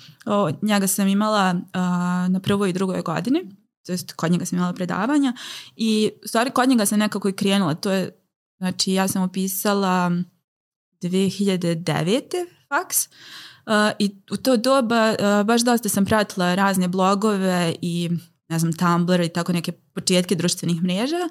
Njega 0.62 0.86
sam 0.86 1.08
imala 1.08 1.54
a, 1.72 1.80
na 2.30 2.40
prvoj 2.40 2.70
i 2.70 2.72
drugoj 2.72 3.02
godini, 3.02 3.42
to 3.86 3.92
jest 3.92 4.12
kod 4.12 4.30
njega 4.32 4.44
sam 4.44 4.58
imala 4.58 4.72
predavanja 4.72 5.32
i 5.76 6.10
u 6.24 6.28
stvari 6.28 6.50
kod 6.50 6.68
njega 6.68 6.86
sam 6.86 6.98
nekako 6.98 7.28
i 7.28 7.32
krenula. 7.32 7.74
To 7.74 7.90
je, 7.90 8.10
znači 8.58 8.92
ja 8.92 9.08
sam 9.08 9.22
upisala 9.22 10.10
2009. 11.02 12.22
faks 12.68 13.08
I 13.98 14.10
u 14.30 14.36
to 14.36 14.56
doba 14.56 15.14
baš 15.44 15.60
dosta 15.60 15.88
sam 15.88 16.04
pratila 16.04 16.54
razne 16.54 16.88
blogove 16.88 17.74
i 17.82 18.10
ne 18.52 18.58
znam, 18.58 18.72
Tumblr 18.72 19.20
i 19.20 19.28
tako 19.28 19.52
neke 19.52 19.72
početke 19.72 20.34
društvenih 20.34 20.82
mreža 20.82 21.28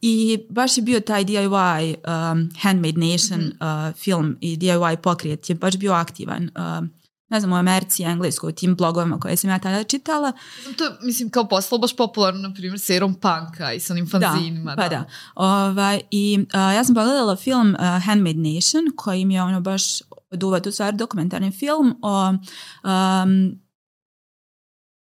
i 0.00 0.38
baš 0.50 0.76
je 0.78 0.82
bio 0.82 1.00
taj 1.00 1.24
DIY 1.24 1.94
um, 1.94 2.50
Handmade 2.60 3.00
Nation 3.00 3.40
uh, 3.40 3.96
film 3.96 4.36
i 4.40 4.56
DIY 4.56 4.96
pokret 4.96 5.50
je 5.50 5.54
baš 5.54 5.76
bio 5.76 5.92
aktivan. 5.92 6.50
Uh, 6.56 6.88
ne 7.28 7.40
znam, 7.40 7.52
u 7.52 7.56
Americi 7.56 8.02
i 8.02 8.06
Engleskoj, 8.06 8.48
u 8.48 8.52
tim 8.52 8.74
blogovima 8.76 9.20
koje 9.20 9.36
sam 9.36 9.50
ja 9.50 9.58
tada 9.58 9.84
čitala. 9.84 10.32
To 10.78 10.84
je, 10.84 10.90
mislim, 11.02 11.30
kao 11.30 11.48
postalo 11.48 11.80
baš 11.80 11.96
popularno, 11.96 12.48
na 12.48 12.54
primjer, 12.54 12.80
s 12.80 12.90
Erom 12.90 13.14
Punka 13.14 13.72
i 13.72 13.80
sa 13.80 13.92
onim 13.92 14.10
fanzinima. 14.10 14.74
Da, 14.74 14.82
pa 14.82 14.88
da. 14.88 14.96
da. 14.96 15.04
Ovaj, 15.34 16.00
I 16.10 16.38
uh, 16.40 16.54
ja 16.54 16.84
sam 16.84 16.94
pogledala 16.94 17.36
film 17.36 17.74
uh, 17.74 18.04
Handmade 18.04 18.38
Nation, 18.38 18.84
koji 18.96 19.24
mi 19.24 19.34
je 19.34 19.42
ono 19.42 19.60
baš 19.60 20.00
od 20.34 20.42
uvod, 20.42 20.66
u 20.66 20.72
stvari 20.72 20.96
dokumentarni 20.96 21.50
film 21.50 21.96
o, 22.02 22.28
um, 22.30 23.60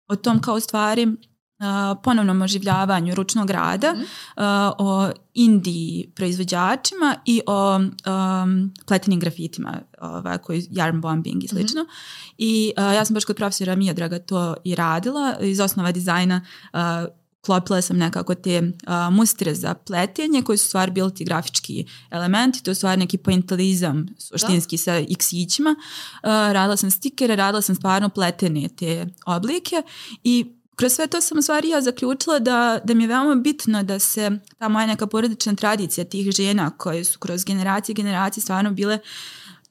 o 0.09 0.17
tom 0.17 0.41
kao 0.41 0.61
stvari 0.61 1.17
ponovnom 2.03 2.43
oživljavanju 2.43 3.15
ručnog 3.15 3.51
rada, 3.51 3.93
mm 3.93 3.97
-hmm. 3.97 4.73
o 4.79 5.11
indiji 5.35 6.13
proizvođačima 6.15 7.17
i 7.25 7.41
o 7.47 7.77
um, 7.77 8.75
pletenim 8.87 9.21
grafitima 9.21 9.81
ovaj, 10.01 10.39
koji 10.39 10.63
yarn 10.63 11.01
bombing 11.01 11.45
i 11.45 11.47
mhm. 11.47 11.57
slično. 11.57 11.83
Mm 11.83 11.87
-hmm. 11.87 12.35
I 12.39 12.73
uh, 12.77 12.85
ja 12.85 13.05
sam 13.05 13.15
baš 13.15 13.25
kod 13.25 13.37
profesora 13.37 13.77
Miodraga 13.77 14.19
to 14.19 14.55
i 14.65 14.75
radila 14.75 15.35
iz 15.41 15.61
osnova 15.61 15.93
dizajna 15.93 16.41
uh, 16.73 16.79
klopila 17.43 17.83
sam 17.83 17.99
nekako 17.99 18.35
te 18.35 18.59
uh, 18.61 19.15
mustre 19.15 19.55
za 19.55 19.75
pletenje 19.75 20.43
koji 20.43 20.59
su 20.59 20.69
stvar 20.69 20.91
bili 20.91 21.15
ti 21.15 21.25
grafički 21.25 21.87
elementi, 22.11 22.63
to 22.63 22.71
je 22.71 22.75
stvar 22.75 22.99
neki 22.99 23.19
pointalizam 23.19 24.07
suštinski 24.19 24.77
da. 24.77 24.83
sa. 24.83 24.99
Uh, 24.99 25.75
radila 26.23 26.77
sam 26.77 26.91
stikere, 26.91 27.37
radila 27.37 27.63
sam 27.63 27.75
stvarno 27.75 28.09
pletene 28.09 28.69
te 28.69 29.07
oblike 29.27 29.83
i 30.25 30.47
kroz 30.77 30.93
sve 30.93 31.07
to 31.07 31.21
sam 31.21 31.43
stvari 31.43 31.69
ja 31.69 31.81
zaključila 31.81 32.39
da, 32.39 32.81
da 32.85 32.95
mi 32.95 33.05
je 33.05 33.09
veoma 33.09 33.35
bitno 33.35 33.83
da 33.83 33.99
se 33.99 34.31
ta 34.59 34.69
moja 34.69 34.87
neka 34.87 35.07
porodična 35.07 35.55
tradicija 35.55 36.05
tih 36.05 36.31
žena 36.31 36.71
koje 36.71 37.05
su 37.05 37.19
kroz 37.19 37.45
generacije 37.45 37.93
i 37.93 37.97
generacije 37.97 38.43
stvarno 38.43 38.71
bile 38.71 38.99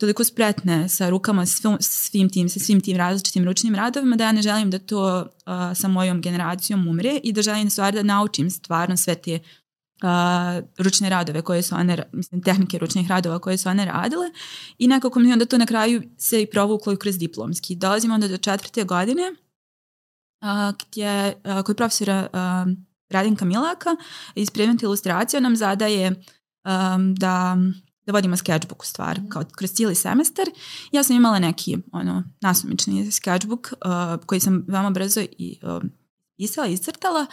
toliko 0.01 0.23
spretne 0.23 0.89
sa 0.89 1.09
rukama 1.09 1.45
svim, 1.45 1.77
svim 1.79 2.29
tim, 2.29 2.49
sa 2.49 2.59
svim 2.59 2.81
tim 2.81 2.97
različitim 2.97 3.45
ručnim 3.45 3.75
radovima 3.75 4.15
da 4.15 4.23
ja 4.23 4.31
ne 4.31 4.41
želim 4.41 4.71
da 4.71 4.79
to 4.79 5.21
uh, 5.21 5.53
sa 5.75 5.87
mojom 5.87 6.21
generacijom 6.21 6.87
umre 6.87 7.19
i 7.23 7.33
da 7.33 7.41
želim 7.41 7.69
stvar 7.69 7.93
da 7.93 8.03
naučim 8.03 8.49
stvarno 8.49 8.97
sve 8.97 9.15
te 9.15 9.39
uh, 10.03 10.63
ručne 10.77 11.09
radove 11.09 11.41
koje 11.41 11.61
su 11.61 11.75
one, 11.75 12.03
mislim, 12.11 12.41
tehnike 12.43 12.77
ručnih 12.77 13.07
radova 13.09 13.39
koje 13.39 13.57
su 13.57 13.69
one 13.69 13.85
radile 13.85 14.31
i 14.77 14.87
nekako 14.87 15.19
mi 15.19 15.33
onda 15.33 15.45
to 15.45 15.57
na 15.57 15.65
kraju 15.65 16.01
se 16.17 16.41
i 16.41 16.49
provuklo 16.49 16.95
kroz 16.95 17.17
diplomski. 17.17 17.75
Dolazimo 17.75 18.13
onda 18.13 18.27
do 18.27 18.37
četvrte 18.37 18.83
godine 18.83 19.23
a, 20.41 20.73
gdje 20.79 21.33
a, 21.43 21.63
kod 21.63 21.77
profesora 21.77 22.27
a, 22.33 22.65
Radinka 23.09 23.45
Milaka 23.45 23.95
iz 24.35 24.49
predmeta 24.49 24.85
ilustracija 24.85 25.39
nam 25.39 25.55
zadaje 25.55 26.07
um, 26.65 27.15
da 27.15 27.57
da 28.05 28.11
vodimo 28.11 28.37
sketchbook 28.37 28.81
u 28.81 28.85
stvar, 28.85 29.19
mhm. 29.19 29.29
kao 29.29 29.43
kroz 29.55 29.71
cijeli 29.71 29.95
semestar. 29.95 30.45
Ja 30.91 31.03
sam 31.03 31.15
imala 31.15 31.39
neki 31.39 31.77
ono, 31.91 32.23
nasumični 32.41 33.11
sketchbook 33.11 33.73
uh, 33.73 34.25
koji 34.25 34.39
sam 34.39 34.65
veoma 34.67 34.89
brzo 34.89 35.21
i 35.21 35.59
uh, 35.63 35.83
pisala, 36.37 36.67
iscrtala 36.67 37.25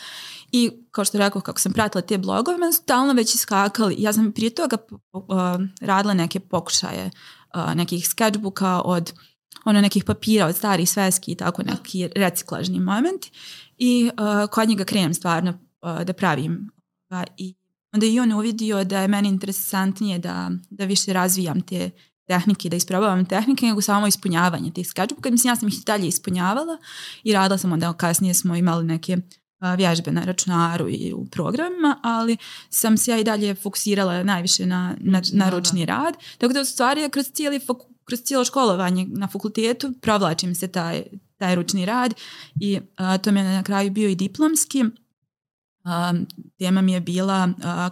i 0.52 0.70
kao 0.90 1.04
što 1.04 1.18
rekao, 1.18 1.40
kako 1.40 1.60
sam 1.60 1.72
pratila 1.72 2.02
te 2.02 2.18
blogove, 2.18 2.58
me 2.58 2.72
stalno 2.72 3.12
već 3.12 3.34
iskakali. 3.34 3.96
Ja 3.98 4.12
sam 4.12 4.32
prije 4.32 4.50
toga 4.50 4.76
uh, 5.12 5.22
radila 5.80 6.14
neke 6.14 6.40
pokušaje 6.40 7.10
uh, 7.54 7.74
nekih 7.74 8.08
sketchbooka 8.08 8.80
od 8.80 9.12
ono 9.64 9.80
nekih 9.80 10.04
papira 10.04 10.46
od 10.46 10.56
starih 10.56 10.90
sveski 10.90 11.32
i 11.32 11.34
tako 11.34 11.62
neki 11.62 12.08
reciklažni 12.16 12.80
moment 12.80 13.26
i 13.78 14.10
uh, 14.12 14.50
kod 14.50 14.68
njega 14.68 14.84
krenem 14.84 15.14
stvarno 15.14 15.50
uh, 15.50 16.02
da 16.02 16.12
pravim 16.12 16.70
uh, 17.10 17.22
i 17.36 17.54
onda 17.92 18.06
i 18.06 18.20
on 18.20 18.32
uvidio 18.32 18.84
da 18.84 19.00
je 19.00 19.08
meni 19.08 19.28
interesantnije 19.28 20.18
da, 20.18 20.50
da 20.70 20.84
više 20.84 21.12
razvijam 21.12 21.60
te 21.60 21.90
tehnike, 22.26 22.68
da 22.68 22.76
isprobavam 22.76 23.24
tehnike, 23.24 23.66
nego 23.66 23.80
samo 23.80 24.06
ispunjavanje 24.06 24.72
tih 24.72 24.88
sketchbooka. 24.88 25.30
Mislim, 25.30 25.50
ja 25.50 25.56
sam 25.56 25.68
ih 25.68 25.74
dalje 25.86 26.08
ispunjavala 26.08 26.78
i 27.24 27.32
radila 27.32 27.58
sam 27.58 27.72
onda 27.72 27.92
kasnije 27.92 28.34
smo 28.34 28.56
imali 28.56 28.84
neke 28.84 29.16
vježbe 29.76 30.12
na 30.12 30.24
računaru 30.24 30.88
i 30.88 31.12
u 31.12 31.26
programima, 31.26 32.00
ali 32.02 32.36
sam 32.70 32.96
se 32.96 33.10
ja 33.10 33.18
i 33.18 33.24
dalje 33.24 33.54
fokusirala 33.54 34.22
najviše 34.22 34.66
na, 34.66 34.96
na, 35.00 35.22
na 35.32 35.50
ručni 35.50 35.86
rad. 35.86 36.14
Tako 36.38 36.52
da 36.52 36.60
u 36.60 36.64
stvari 36.64 37.10
kroz 37.10 37.26
cijeli 37.32 37.60
kroz 38.04 38.20
cijelo 38.20 38.44
školovanje 38.44 39.06
na 39.08 39.28
fakultetu 39.28 39.92
provlačim 40.00 40.54
se 40.54 40.68
taj, 40.68 41.02
taj 41.36 41.54
ručni 41.54 41.86
rad 41.86 42.14
i 42.60 42.80
a, 42.96 43.18
to 43.18 43.32
mi 43.32 43.40
je 43.40 43.44
na 43.44 43.62
kraju 43.62 43.90
bio 43.90 44.08
i 44.08 44.14
diplomski. 44.14 44.84
Tema 46.58 46.82
mi 46.82 46.92
je 46.92 47.00
bila 47.00 47.48
a, 47.64 47.90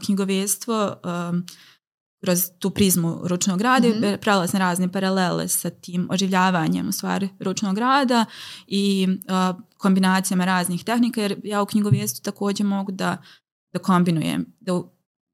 kroz 2.24 2.40
tu 2.58 2.70
prizmu 2.70 3.20
ručnog 3.24 3.60
rada. 3.60 3.88
Mm 3.88 3.92
-hmm. 3.92 4.16
Pravila 4.16 4.46
sam 4.46 4.60
razne 4.60 4.92
paralele 4.92 5.48
sa 5.48 5.70
tim 5.70 6.08
oživljavanjem 6.10 6.88
u 6.88 6.92
stvari 6.92 7.28
ručnog 7.40 7.78
rada 7.78 8.24
i 8.66 9.08
kombinacijama 9.76 10.44
raznih 10.44 10.84
tehnika 10.84 11.20
jer 11.20 11.40
ja 11.44 11.62
u 11.62 11.66
knjigovijestvu 11.66 12.22
također 12.22 12.66
mogu 12.66 12.92
da, 12.92 13.22
da 13.72 13.78
kombinujem, 13.78 14.46
da 14.60 14.82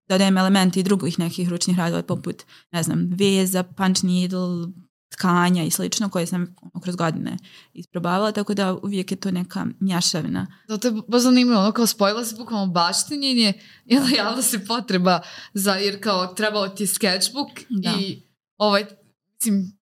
dodajem 0.08 0.38
elementi 0.38 0.80
i 0.80 0.82
drugih 0.82 1.18
nekih 1.18 1.48
ručnih 1.48 1.78
radova 1.78 2.02
poput, 2.02 2.42
ne 2.72 2.82
znam, 2.82 3.10
veza, 3.18 3.62
punch 3.62 4.04
needle, 4.04 4.68
tkanja 5.12 5.64
i 5.64 5.70
slično 5.70 6.08
koje 6.08 6.26
sam 6.26 6.56
kroz 6.82 6.96
godine 6.96 7.36
isprobavala, 7.72 8.32
tako 8.32 8.54
da 8.54 8.74
uvijek 8.74 9.10
je 9.10 9.16
to 9.16 9.30
neka 9.30 9.66
mjašavina. 9.80 10.46
Da, 10.68 10.78
to 10.78 10.88
je 10.88 10.94
baš 11.08 11.22
zanimljivo, 11.22 11.60
ono 11.60 11.72
kao 11.72 11.86
spojila 11.86 12.24
se 12.24 12.36
bukvalno 12.36 12.66
baštinjenje 12.66 13.52
i 13.86 13.94
javila 14.16 14.42
se 14.42 14.64
potreba 14.64 15.20
za, 15.54 15.74
jer 15.74 16.02
kao 16.02 16.26
trebalo 16.26 16.68
ti 16.68 16.86
sketchbook 16.86 17.50
da. 17.68 17.90
i 18.00 18.22
ovaj, 18.58 18.86
mislim, 19.34 19.78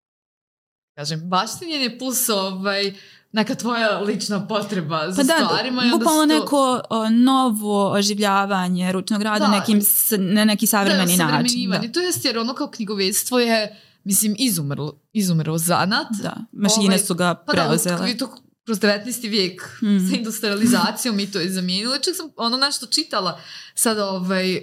kažem, 0.95 1.29
baštinjenje 1.29 1.98
plus 2.00 2.29
ovaj, 2.29 2.93
neka 3.31 3.55
tvoja 3.55 4.00
lična 4.00 4.48
potreba 4.48 5.12
za 5.12 5.21
pa 5.21 5.24
da, 5.24 5.45
stvarima. 5.45 5.83
Da, 5.83 5.98
bukvalno 5.98 6.33
to... 6.33 6.39
neko 6.39 6.81
o, 6.89 7.09
novo 7.09 7.91
oživljavanje 7.91 8.91
ručnog 8.91 9.21
rada 9.21 9.45
da, 9.45 9.51
nekim, 9.51 9.81
na 10.17 10.45
neki 10.45 10.67
savremeni 10.67 11.17
da, 11.17 11.25
način. 11.25 11.69
Da. 11.69 11.91
To 11.91 12.00
jest 12.00 12.25
jer 12.25 12.38
ono 12.38 12.53
kao 12.53 12.67
knjigovedstvo 12.67 13.39
je 13.39 13.81
mislim, 14.03 14.35
izumrlo, 14.39 14.99
izumrlo 15.13 15.57
zanat. 15.57 16.07
Da, 16.21 16.35
mašine 16.51 16.85
ovaj, 16.85 16.99
su 16.99 17.15
ga 17.15 17.35
preuzele. 17.35 17.97
Pa 17.97 18.05
da, 18.05 18.17
to 18.17 18.35
kroz 18.65 18.79
19. 18.79 19.29
vijek 19.29 19.61
mm. 19.81 20.09
sa 20.09 20.15
industrializacijom 20.15 21.19
i 21.19 21.31
to 21.31 21.39
je 21.39 21.49
zamijenilo. 21.49 21.97
Čak 21.97 22.15
sam 22.15 22.29
ono 22.35 22.57
nešto 22.57 22.85
čitala 22.85 23.41
sad 23.75 23.99
ovaj, 23.99 24.55
uh, 24.55 24.61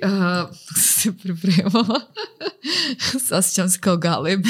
se 0.77 1.13
pripremala. 1.23 2.01
Sasjećam 3.29 3.69
se 3.69 3.81
kao 3.81 3.97
galeb. 3.97 4.41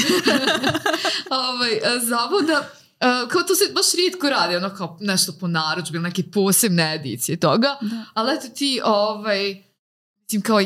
ovaj, 1.51 2.01
zavoda 2.03 2.71
Uh, 3.01 3.31
kao 3.31 3.43
to 3.43 3.55
se 3.55 3.65
baš 3.75 3.93
rijetko 3.93 4.31
radi, 4.31 4.57
ono 4.57 4.75
kao 4.75 4.99
nešto 5.01 5.33
po 5.41 5.49
naručbi, 5.49 5.99
neke 5.99 6.23
posebne 6.23 6.95
edicije 6.95 7.37
toga, 7.37 7.77
da. 7.81 8.05
ali 8.15 8.35
eto 8.35 8.49
ti, 8.49 8.81
ovaj, 8.85 9.65
mislim 10.23 10.43
kao 10.43 10.61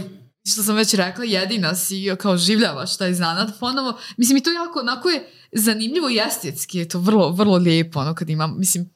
što 0.46 0.62
sam 0.62 0.76
već 0.76 0.94
rekla, 0.94 1.24
jedina 1.24 1.74
si 1.74 2.16
kao 2.18 2.36
življavaš 2.36 2.96
taj 2.96 3.14
zanat 3.14 3.60
ponovo. 3.60 3.98
Mislim, 4.16 4.36
i 4.36 4.42
to 4.42 4.50
jako 4.50 4.78
onako 4.78 5.08
je 5.08 5.30
zanimljivo 5.52 6.10
i 6.10 6.18
estetski, 6.28 6.78
je 6.78 6.88
to 6.88 6.98
vrlo, 6.98 7.32
vrlo 7.32 7.56
lijepo, 7.56 8.00
ono 8.00 8.14
kad 8.14 8.30
imam, 8.30 8.58
mislim, 8.58 8.90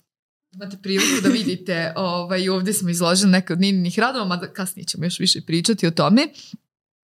imate 0.52 0.76
priliku 0.82 1.20
da 1.22 1.28
vidite, 1.28 1.92
ovaj, 1.96 2.48
ovdje 2.48 2.74
smo 2.74 2.90
izložili 2.90 3.30
neke 3.30 3.52
od 3.52 3.60
Nininih 3.60 3.98
radova, 3.98 4.24
mada 4.24 4.52
kasnije 4.52 4.86
ćemo 4.86 5.04
još 5.04 5.18
više 5.18 5.40
pričati 5.40 5.86
o 5.86 5.90
tome. 5.90 6.28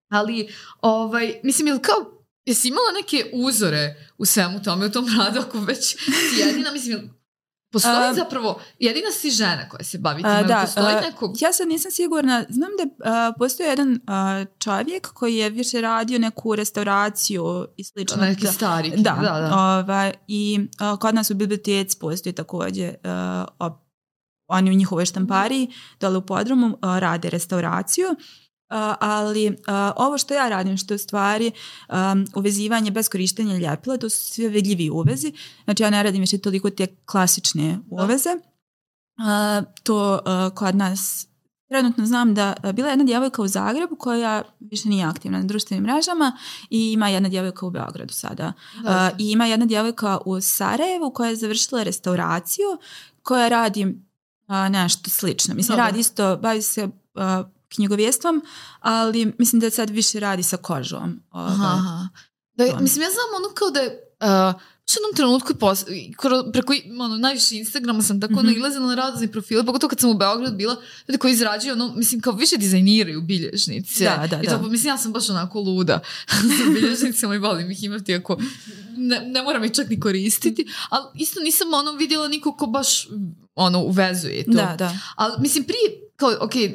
Ali, 0.10 0.48
ovaj, 0.82 1.40
mislim, 1.44 1.68
ili 1.68 1.82
kao 1.82 2.16
Jesi 2.46 2.68
imala 2.68 2.92
neke 3.02 3.30
uzore 3.34 4.10
u 4.18 4.26
svemu 4.26 4.64
tome, 4.64 4.86
u 4.86 4.92
tom 4.92 5.06
radu, 5.18 5.40
ako 5.40 5.60
već 5.60 5.96
jedina, 6.40 6.72
mislim, 6.72 7.10
Postoji 7.76 8.10
uh, 8.10 8.16
zapravo, 8.16 8.60
jedina 8.80 9.12
si 9.12 9.30
žena 9.30 9.70
koja 9.70 9.84
se 9.84 9.98
bavi 9.98 10.22
time, 10.22 10.42
uh, 10.42 10.48
da, 10.48 10.62
postoji 10.62 10.96
neko... 10.96 11.34
Ja 11.40 11.54
sad 11.54 11.68
nisam 11.68 11.92
sigurna, 11.92 12.46
znam 12.50 12.70
da 12.78 12.84
uh, 12.84 13.36
postoji 13.38 13.70
jedan 13.70 14.00
čovjek 14.60 15.08
koji 15.14 15.36
je 15.36 15.50
više 15.50 15.82
radio 15.82 16.20
neku 16.20 16.56
restauraciju 16.56 17.68
i 17.78 17.84
slično. 17.84 18.22
Neki 18.22 18.48
stari. 18.48 18.90
Da, 18.90 19.18
da, 19.22 19.40
da. 19.40 19.56
Ovaj, 19.56 20.14
i 20.28 20.60
kod 21.00 21.16
nas 21.16 21.30
u 21.30 21.34
biblioteci 21.34 21.98
postoji 22.00 22.34
takođe 22.34 22.94
uh, 23.60 23.72
oni 24.48 24.72
u 24.72 24.74
njihovoj 24.74 25.06
štampariji 25.06 25.72
dole 26.00 26.18
u 26.18 26.26
podromu 26.26 26.68
uh, 26.68 26.98
rade 27.00 27.30
restauraciju 27.30 28.08
ali 29.00 29.58
ovo 29.96 30.18
što 30.18 30.34
ja 30.34 30.50
radim, 30.50 30.78
što 30.78 30.94
je 30.94 30.98
stvari 30.98 31.52
um, 31.90 32.26
uvezivanje 32.36 32.92
bez 32.92 33.10
korištenja 33.10 33.58
ljepila, 33.58 33.98
to 33.98 34.10
su 34.10 34.34
sve 34.34 34.48
vidljivi 34.48 34.90
uvezi. 34.90 35.34
Znači 35.64 35.84
ja 35.84 35.90
ne 35.90 36.04
radim 36.04 36.22
više 36.22 36.38
toliko 36.38 36.70
te 36.70 36.88
klasične 37.06 37.80
uveze. 37.90 38.30
To 39.84 40.20
kod 40.56 40.76
nas 40.76 41.28
trenutno 41.70 42.06
znam 42.06 42.34
da 42.34 42.56
bila 42.74 42.88
je 42.88 42.92
jedna 42.92 43.06
djevojka 43.06 43.42
u 43.42 43.48
Zagrebu 43.48 43.96
koja 43.96 44.44
više 44.60 44.90
nije 44.90 45.06
aktivna 45.06 45.38
na 45.38 45.46
društvenim 45.46 45.84
mrežama 45.84 46.38
i 46.70 46.92
ima 46.92 47.10
jedna 47.10 47.30
djevojka 47.30 47.66
u 47.66 47.70
Beogradu 47.70 48.14
sada. 48.14 48.54
I 49.18 49.32
ima 49.32 49.46
jedna 49.46 49.66
djevojka 49.66 50.18
u 50.26 50.42
Sarajevu 50.42 51.12
koja 51.14 51.30
je 51.30 51.36
završila 51.36 51.84
restauraciju 51.84 52.68
koja 53.24 53.48
radi 53.48 53.96
nešto 54.70 55.10
slično. 55.10 55.56
Mislim, 55.56 55.74
Dobro. 55.74 55.86
radi 55.86 56.00
isto, 56.00 56.38
bavi 56.38 56.62
se 56.62 56.90
a, 57.76 57.78
knjigovjestvom, 57.78 58.42
ali 58.80 59.34
mislim 59.38 59.60
da 59.60 59.70
sad 59.70 59.90
više 59.90 60.20
radi 60.20 60.44
sa 60.44 60.58
kožom. 60.58 61.20
Ovaj. 61.32 61.52
Aha. 61.52 62.08
Da, 62.56 62.64
mislim, 62.80 63.04
ja 63.04 63.10
znam 63.10 63.44
ono 63.44 63.54
kao 63.56 63.70
da 63.72 63.80
je... 63.80 64.02
Uh, 64.56 64.62
u 64.86 64.92
jednom 64.98 65.16
trenutku 65.16 65.56
pos, 65.56 65.86
preko 66.54 66.74
ono, 67.00 67.18
najviše 67.18 67.56
Instagrama 67.58 68.02
sam 68.02 68.22
tako 68.22 68.34
Mhm. 68.34 68.46
nailazila 68.46 68.88
na 68.88 68.96
razne 68.96 69.32
profile, 69.32 69.66
pogotovo 69.66 69.90
kad 69.90 70.00
sam 70.00 70.10
u 70.10 70.14
Beograd 70.14 70.56
bila, 70.56 70.76
ljudi 71.08 71.18
koji 71.18 71.32
izrađuju, 71.32 71.74
ono, 71.74 71.94
mislim, 71.96 72.22
kao 72.22 72.34
više 72.34 72.58
dizajniraju 72.58 73.22
bilježnice. 73.22 74.04
Da, 74.04 74.28
da, 74.28 74.42
I 74.42 74.46
to, 74.46 74.58
da. 74.58 74.68
mislim, 74.68 74.94
ja 74.94 74.98
sam 74.98 75.14
baš 75.14 75.30
onako 75.30 75.60
luda 75.60 76.00
sa 76.58 76.72
bilježnicama 76.74 77.36
i 77.36 77.38
volim 77.38 77.72
ih 77.72 77.84
imati 77.84 78.16
ako 78.16 78.38
ne, 78.98 79.22
ne 79.26 79.42
moram 79.44 79.64
ih 79.64 79.72
čak 79.72 79.90
ni 79.90 80.00
koristiti, 80.00 80.68
ali 80.90 81.06
isto 81.16 81.40
nisam 81.40 81.74
ono 81.74 81.92
vidjela 81.92 82.28
niko 82.28 82.56
ko 82.56 82.66
baš 82.66 83.08
ono 83.56 83.80
uvezuje 83.80 84.46
to. 84.46 84.52
Da, 84.52 84.76
da. 84.80 84.98
Ali 85.16 85.42
mislim 85.42 85.64
prije 85.64 86.05
kao, 86.16 86.32
ok, 86.42 86.56
e, 86.56 86.70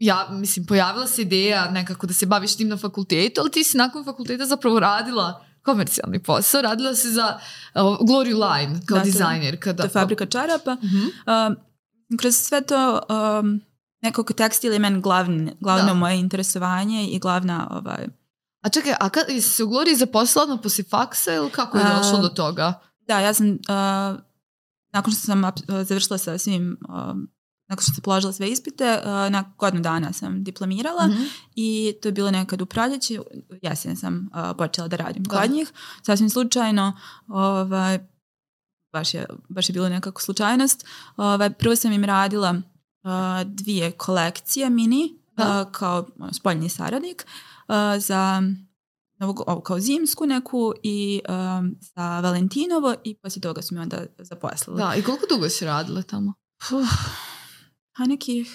ja, 0.00 0.28
mislim, 0.30 0.66
pojavila 0.66 1.06
se 1.06 1.22
ideja 1.22 1.70
nekako 1.70 2.06
da 2.06 2.14
se 2.14 2.26
baviš 2.26 2.56
tim 2.56 2.68
na 2.68 2.76
fakultetu, 2.76 3.40
ali 3.40 3.50
ti 3.50 3.64
si 3.64 3.76
nakon 3.76 4.04
fakulteta 4.04 4.46
zapravo 4.46 4.80
radila 4.80 5.44
komercijalni 5.62 6.22
posao, 6.22 6.62
radila 6.62 6.94
si 6.94 7.10
za 7.10 7.38
uh, 7.74 7.80
Glory 7.82 8.34
Line 8.48 8.80
kao 8.80 8.94
Da, 8.94 9.02
to 9.02 9.08
je- 9.08 9.12
dizajnerka. 9.12 9.74
To 9.74 9.82
je 9.82 9.88
fabrika 9.88 10.26
čarapa. 10.26 10.74
Mhm. 10.74 10.96
Um, 10.98 11.56
kroz 12.18 12.36
sve 12.36 12.60
to 12.60 13.00
um, 13.40 13.60
nekako 14.02 14.32
tekstil 14.32 14.72
je 14.72 14.78
meni 14.78 15.00
glavni, 15.00 15.52
glavno 15.60 15.86
Da. 15.86 15.94
moje 15.94 16.18
interesovanje 16.18 17.06
i 17.06 17.18
glavna 17.18 17.68
ovaj, 17.72 18.06
A 18.62 18.68
čekaj, 18.68 18.94
a 19.00 19.08
kad 19.08 19.24
jesi 19.28 19.48
se 19.48 19.64
u 19.64 19.68
Glory 19.68 19.96
zaposlila 19.96 20.42
odmah 20.42 20.58
poslije 20.62 20.84
faksa 20.84 21.32
ili 21.34 21.50
kako 21.50 21.78
je 21.78 21.84
A, 21.84 21.98
došlo 21.98 22.18
do 22.18 22.28
toga? 22.28 22.80
Da, 23.00 23.20
ja 23.20 23.34
sam, 23.34 23.46
uh, 23.48 24.20
nakon 24.92 25.12
što 25.12 25.20
sam 25.22 25.44
uh, 25.44 25.50
završila 25.82 26.18
sa 26.18 26.38
svim, 26.38 26.76
um, 26.88 27.28
nakon 27.68 27.82
što 27.82 27.94
sam 27.94 28.02
položila 28.02 28.32
sve 28.32 28.50
ispite, 28.50 28.98
uh, 28.98 29.04
na 29.06 29.52
godinu 29.58 29.82
dana 29.82 30.12
sam 30.12 30.44
diplomirala 30.44 31.06
Mhm. 31.06 31.22
i 31.54 31.94
to 32.02 32.08
je 32.08 32.12
bilo 32.12 32.30
nekad 32.30 32.62
u 32.62 32.66
proljeći, 32.66 33.18
jesen 33.62 33.96
sam 33.96 34.30
uh, 34.32 34.56
počela 34.58 34.88
da 34.88 34.96
radim 34.96 35.24
kod 35.24 35.50
njih, 35.50 35.72
sasvim 36.02 36.30
slučajno, 36.30 36.98
ovaj, 37.28 37.98
baš, 38.92 39.14
je, 39.14 39.26
baš 39.48 39.68
je 39.68 39.72
bilo 39.72 39.88
nekako 39.88 40.22
slučajnost. 40.22 40.86
Ovaj, 41.16 41.50
prvo 41.50 41.76
sam 41.76 41.92
im 41.92 42.04
radila 42.04 42.50
uh, 42.50 43.10
dvije 43.46 43.90
kolekcije 43.92 44.70
mini, 44.70 45.18
Da. 45.36 45.68
kao 45.72 46.06
ono, 46.18 46.32
spoljni 46.32 46.68
saradnik, 46.68 47.26
za 47.98 48.42
ovo 49.20 49.60
kao 49.60 49.80
zimsku 49.80 50.26
neku 50.26 50.72
i 50.82 51.20
um, 51.28 51.74
za 51.80 52.20
Valentinovo 52.20 52.94
i 53.04 53.14
poslije 53.14 53.40
toga 53.40 53.62
su 53.62 53.74
mi 53.74 53.80
onda 53.80 53.96
zaposlili. 54.18 54.78
Da, 54.78 54.94
i 54.94 55.02
koliko 55.02 55.26
dugo 55.30 55.48
si 55.48 55.64
radila 55.64 56.02
tamo? 56.02 56.32
A 57.96 58.06
nekih 58.06 58.48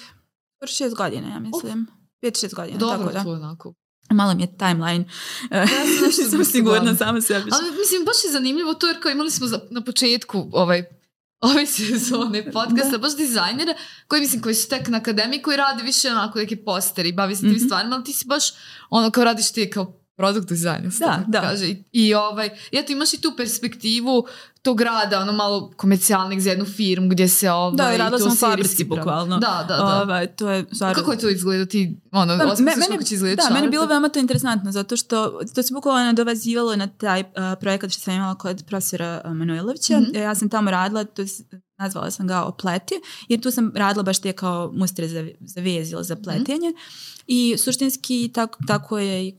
skoro 0.52 0.68
šest 0.70 0.96
godina, 0.96 1.28
ja 1.28 1.40
mislim. 1.40 1.88
Pet, 2.22 2.40
šest 2.40 2.56
godina, 2.56 2.78
Dobro, 2.78 2.98
tako 2.98 3.14
da. 3.14 3.24
to 3.24 3.30
onako. 3.32 3.74
Malo 4.10 4.34
mi 4.34 4.44
je 4.44 4.58
timeline. 4.58 5.06
Ja 5.52 5.68
sam 5.68 6.12
Sam 6.30 6.46
sigurna 6.46 6.96
sama 6.96 7.22
sebi. 7.22 7.50
Ali 7.54 7.72
mislim, 7.72 8.06
baš 8.06 8.24
je 8.26 8.32
zanimljivo 8.32 8.74
to 8.74 8.88
jer 8.88 9.02
kao 9.02 9.12
imali 9.12 9.32
smo 9.32 9.48
za, 9.48 9.60
na 9.70 9.84
početku 9.84 10.50
ovaj 10.54 10.84
ove 11.42 11.66
sezone 11.66 12.44
podcasta, 12.54 12.98
baš 12.98 13.18
dizajnera 13.18 13.74
koji 14.08 14.22
mislim 14.22 14.42
koji 14.42 14.56
su 14.56 14.70
tek 14.70 14.88
na 14.88 14.98
akademiji 14.98 15.42
koji 15.42 15.58
rade 15.58 15.84
više 15.84 16.10
onako 16.10 16.40
neke 16.40 16.64
posteri 16.64 17.12
bavi 17.12 17.36
se 17.36 17.42
tim 17.42 17.52
Mhm. 17.52 17.60
stvarima, 17.60 17.96
ali 17.96 18.04
ti 18.04 18.14
si 18.14 18.28
baš 18.28 18.44
ono 18.90 19.12
kao 19.12 19.24
radiš 19.24 19.52
ti 19.52 19.70
kao 19.70 20.01
produkt 20.22 20.48
dizajner. 20.48 20.92
Da, 21.00 21.24
da. 21.28 21.42
Kaže. 21.42 21.68
I, 21.68 21.84
I 21.92 22.14
ovaj, 22.14 22.50
eto 22.72 22.92
imaš 22.92 23.14
i 23.14 23.22
tu 23.22 23.34
perspektivu 23.38 24.26
tog 24.62 24.82
rada, 24.82 25.20
ono 25.20 25.32
malo 25.32 25.72
komercijalnih 25.78 26.44
za 26.44 26.50
jednu 26.50 26.66
firmu 26.68 27.10
gdje 27.10 27.28
se 27.28 27.52
ovaj, 27.52 27.78
Da, 27.78 27.94
i 27.96 27.98
radila 27.98 28.20
to 28.20 28.24
sam 28.26 28.38
fabrici, 28.40 28.84
bukvalno. 28.86 29.38
Da, 29.40 29.66
da, 29.68 29.76
da. 29.76 30.02
Ovaj, 30.02 30.28
to 30.28 30.50
je 30.50 30.66
stvarno... 30.72 30.96
Kako 30.96 31.12
je 31.12 31.18
to 31.18 31.30
izgleda 31.30 31.66
ti, 31.66 32.00
ono, 32.12 32.38
Pa, 32.38 32.46
osmisliš 32.46 32.76
me- 32.80 32.88
kako 32.88 33.04
će 33.04 33.16
izgledati 33.16 33.48
Da, 33.48 33.54
meni 33.54 33.66
je 33.66 33.72
bilo 33.72 33.86
veoma 33.86 34.10
to 34.10 34.20
interesantno, 34.20 34.72
zato 34.72 34.98
što 34.98 35.16
to 35.56 35.64
se 35.64 35.74
bukvalno 35.74 36.04
nadovezivalo 36.04 36.76
na 36.76 36.88
taj 36.88 37.22
uh, 37.22 37.28
projekat 37.60 37.92
što 37.92 38.02
sam 38.02 38.14
imala 38.14 38.36
kod 38.36 38.64
profesora 38.68 39.22
uh, 39.26 39.32
Manojlovića. 39.32 40.00
Mhm. 40.00 40.16
Ja 40.16 40.36
sam 40.36 40.50
tamo 40.50 40.72
radila, 40.72 41.04
to 41.04 41.22
nazvala 41.78 42.12
sam 42.12 42.28
ga 42.28 42.42
opleti, 42.42 42.96
jer 43.28 43.42
tu 43.42 43.52
sam 43.52 43.72
radila 43.76 44.04
baš 44.04 44.20
te 44.20 44.34
kao 44.34 44.72
mustre 44.74 45.08
za, 45.08 45.28
za 45.42 45.62
vez 45.62 45.92
ili 45.92 46.04
za 46.04 46.14
Mhm. 46.16 46.24
pletenje. 46.24 46.74
I 47.28 47.56
suštinski 47.58 48.32
tako, 48.34 48.60
tako 48.68 49.00
je 49.00 49.38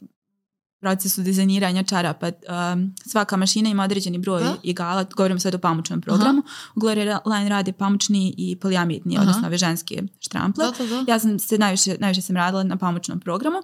procesu 0.82 1.22
dizajniranja 1.22 1.82
čarapa. 1.84 2.26
Um, 2.26 2.94
svaka 3.04 3.36
mašina 3.36 3.68
ima 3.68 3.84
određeni 3.84 4.18
broj 4.18 4.42
Da. 4.42 4.56
igala, 4.62 5.04
govorim 5.06 5.40
sad 5.40 5.54
o 5.54 5.58
pamučnom 5.58 6.00
programu. 6.00 6.42
U 6.76 6.80
Glory 6.80 6.98
Line 7.26 7.48
radi 7.48 7.72
pamučni 7.72 8.34
i 8.38 8.56
polijamitni, 8.56 9.16
Aha. 9.16 9.22
odnosno 9.22 9.46
ove 9.46 9.56
ženske 9.58 10.02
štrample. 10.20 10.64
Da, 10.68 10.86
da. 10.86 11.04
Ja 11.08 11.18
sam 11.18 11.38
se 11.38 11.58
najviše, 11.58 11.96
najviše 11.98 12.22
sam 12.22 12.36
radila 12.36 12.62
na 12.64 12.76
pamučnom 12.76 13.20
programu. 13.20 13.56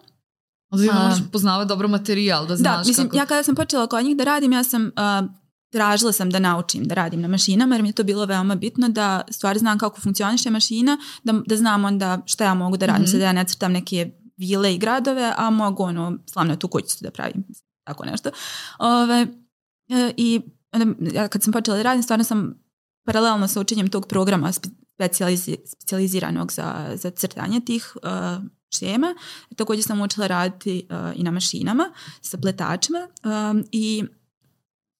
Ali 0.70 0.88
A- 0.88 0.94
moraš 0.94 1.18
poznavati 1.32 1.68
dobro 1.68 1.88
materijal, 1.88 2.46
da 2.46 2.56
znaš 2.56 2.76
Da, 2.76 2.82
mislim, 2.86 3.06
kako... 3.06 3.16
ja 3.16 3.26
kada 3.26 3.42
sam 3.42 3.54
počela 3.54 3.86
kod 3.86 4.04
njih 4.04 4.16
da 4.16 4.24
radim, 4.24 4.52
ja 4.52 4.64
sam 4.64 4.82
uh, 4.84 5.28
tražila 5.70 6.12
sam 6.12 6.30
da 6.30 6.38
naučim 6.40 6.84
da 6.84 6.94
radim 6.94 7.20
na 7.20 7.28
mašinama, 7.28 7.74
jer 7.74 7.82
mi 7.82 7.88
je 7.88 7.92
to 7.92 8.04
bilo 8.04 8.24
veoma 8.24 8.54
bitno 8.54 8.88
da 8.88 9.06
stvari 9.30 9.58
znam 9.58 9.78
kako 9.78 10.00
funkcioniše 10.00 10.50
mašina, 10.50 10.98
da, 11.24 11.34
da 11.46 11.56
znam 11.56 11.84
onda 11.84 12.18
šta 12.26 12.44
ja 12.44 12.54
mogu 12.54 12.76
da 12.76 12.86
radim, 12.86 13.02
Mhm. 13.02 13.10
sad 13.10 13.20
da 13.20 13.26
ja 13.26 13.32
ne 13.32 13.44
crtam 13.44 13.72
neke 13.72 14.10
vile 14.38 14.74
i 14.74 14.78
gradove, 14.78 15.32
a 15.36 15.50
mogu 15.50 15.82
ono 15.82 16.18
slavno 16.26 16.56
tu 16.56 16.68
kućicu 16.68 17.04
da 17.04 17.10
pravim, 17.10 17.44
tako 17.84 18.04
nešto. 18.04 18.30
Ove, 18.78 19.26
e, 19.88 20.12
I 20.16 20.40
onda, 20.72 21.28
kad 21.28 21.42
sam 21.42 21.52
počela 21.52 21.82
radim, 21.82 22.02
stvarno 22.02 22.24
sam 22.24 22.54
paralelno 23.06 23.48
sa 23.48 23.60
učenjem 23.60 23.88
tog 23.88 24.06
programa 24.06 24.52
spe- 24.52 24.70
specijalizi, 24.94 25.56
specijaliziranog 25.64 26.52
za, 26.52 26.90
za 26.94 27.10
crtanje 27.10 27.60
tih 27.60 27.96
uh, 28.02 28.44
šema, 28.78 29.14
također 29.56 29.84
sam 29.84 30.00
učila 30.00 30.26
raditi 30.26 30.86
uh, 30.90 31.20
i 31.20 31.22
na 31.22 31.30
mašinama 31.30 31.92
sa 32.20 32.38
pletačima 32.38 33.08
um, 33.24 33.64
i 33.72 34.04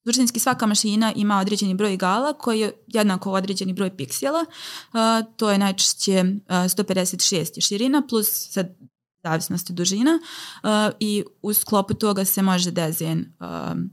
suštinski 0.04 0.40
svaka 0.40 0.66
mašina 0.66 1.12
ima 1.16 1.38
određeni 1.38 1.74
broj 1.74 1.94
igala 1.94 2.32
koji 2.32 2.60
je 2.60 2.72
jednako 2.86 3.32
određeni 3.32 3.72
broj 3.72 3.96
piksela. 3.96 4.40
Uh, 4.40 4.98
to 5.36 5.50
je 5.50 5.58
najčešće 5.58 6.20
uh, 6.20 6.48
156 6.48 7.56
je 7.56 7.60
širina 7.60 8.02
plus 8.08 8.28
sad 8.50 8.76
zavisnosti 9.24 9.72
dužina 9.72 10.20
uh, 10.62 10.70
i 11.00 11.24
u 11.42 11.52
sklopu 11.54 11.94
toga 11.94 12.24
se 12.24 12.42
može 12.42 12.70
dezen 12.70 13.18
um, 13.40 13.90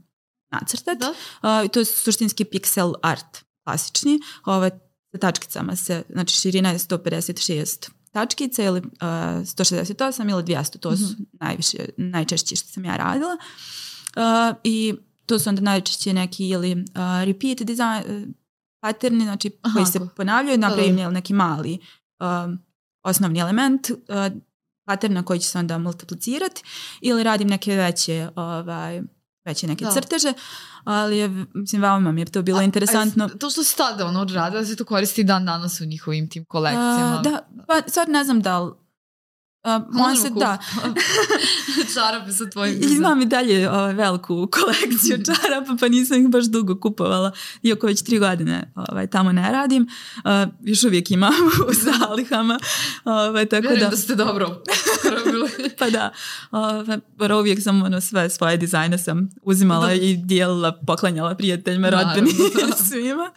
nacrtati. 0.50 0.98
Da? 0.98 1.10
Uh, 1.62 1.70
to 1.70 1.78
je 1.78 1.84
suštinski 1.84 2.44
pixel 2.44 2.94
art 3.02 3.44
klasični. 3.64 4.20
Ove 4.44 4.70
sa 5.12 5.18
tačkicama 5.18 5.76
se, 5.76 6.02
znači 6.10 6.34
širina 6.36 6.70
je 6.70 6.78
156 6.78 7.90
tačkica 8.12 8.62
ili 8.62 8.78
uh, 8.80 8.86
168 9.00 10.30
ili 10.30 10.42
200, 10.42 10.78
to 10.78 10.96
su 10.96 11.02
Mhm. 11.04 11.22
najviše, 11.32 11.78
najčešće 11.96 12.56
što 12.56 12.68
sam 12.68 12.84
ja 12.84 12.96
radila. 12.96 13.36
Uh, 14.16 14.56
I 14.64 14.94
to 15.26 15.38
su 15.38 15.48
onda 15.48 15.62
najčešće 15.62 16.12
neki 16.12 16.48
ili 16.48 16.84
repeat 17.24 17.58
design, 17.62 18.34
paterni, 18.80 19.24
znači 19.24 19.50
Aha, 19.62 19.74
koji 19.74 19.86
se 19.86 20.00
ponavljaju, 20.16 20.58
napravim 20.58 21.12
neki 21.12 21.32
mali 21.32 21.78
um, 22.20 22.58
osnovni 23.02 23.40
element 23.40 23.90
uh, 24.86 24.92
paterna 24.92 25.22
koji 25.22 25.38
će 25.40 25.48
se 25.48 25.58
onda 25.58 25.78
multiplicirati 25.78 26.62
ili 27.00 27.22
radim 27.22 27.48
neke 27.48 27.76
veće 27.76 28.28
ovaj, 28.36 29.02
veće 29.44 29.66
neke 29.66 29.84
Da. 29.84 29.90
crteže, 29.90 30.32
ali 30.84 31.18
je, 31.18 31.46
mislim, 31.54 31.82
veoma 31.82 32.12
mi 32.12 32.20
je 32.20 32.24
to 32.24 32.42
bilo 32.42 32.58
A- 32.58 32.62
interesantno. 32.62 33.24
a 33.24 33.38
to 33.38 33.50
što 33.50 33.64
si 33.64 33.76
tada 33.76 34.06
ono 34.06 34.24
radila, 34.24 34.60
da 34.60 34.66
se 34.66 34.76
to 34.76 34.84
koristi 34.84 35.24
dan 35.24 35.44
danas 35.46 35.80
u 35.80 35.84
njihovim 35.84 36.30
tim 36.30 36.44
kolekcijama. 36.48 37.16
A, 37.18 37.22
da, 37.22 37.48
pa 37.66 37.82
sad 37.90 38.08
ne 38.08 38.24
znam 38.24 38.40
da 38.42 38.58
li 38.58 38.72
Možemo 39.90 40.16
se, 40.16 40.30
da, 40.30 40.58
čarape 41.94 42.32
sa 42.32 42.50
tvojim 42.50 42.82
imam 42.82 43.22
i 43.22 43.26
dalje 43.26 43.70
ovaj, 43.70 43.94
veliku 43.94 44.48
kolekciju 44.52 45.18
čarapa, 45.26 45.76
pa 45.80 45.88
nisam 45.88 46.20
ih 46.20 46.28
baš 46.28 46.44
dugo 46.44 46.80
kupovala, 46.80 47.32
iako 47.62 47.86
već 47.86 48.02
tri 48.02 48.18
godine 48.18 48.72
ovaj, 48.74 49.06
tamo 49.06 49.32
ne 49.32 49.52
radim. 49.52 49.88
A, 50.24 50.46
još 50.60 50.84
uvijek 50.84 51.10
imam 51.10 51.34
u 51.68 51.72
zalihama, 51.72 52.58
ovaj, 53.04 53.46
tako 53.46 53.60
Vjerujem 53.60 53.84
da, 53.84 53.90
da 53.90 53.96
ste 53.96 54.14
dobro 54.14 54.62
pa 55.78 55.90
da, 55.90 56.12
ovaj, 56.50 56.98
uvijek 57.40 57.62
sam 57.62 57.82
ono, 57.82 58.00
sve 58.00 58.30
svoje 58.30 58.56
dizajne 58.56 58.98
sam 58.98 59.28
uzimala 59.42 59.86
Da. 59.86 59.92
i 59.92 60.16
dijelila, 60.16 60.72
poklanjala 60.86 61.34
prijateljima, 61.34 61.90
da. 61.90 62.14
svima. 62.76 63.30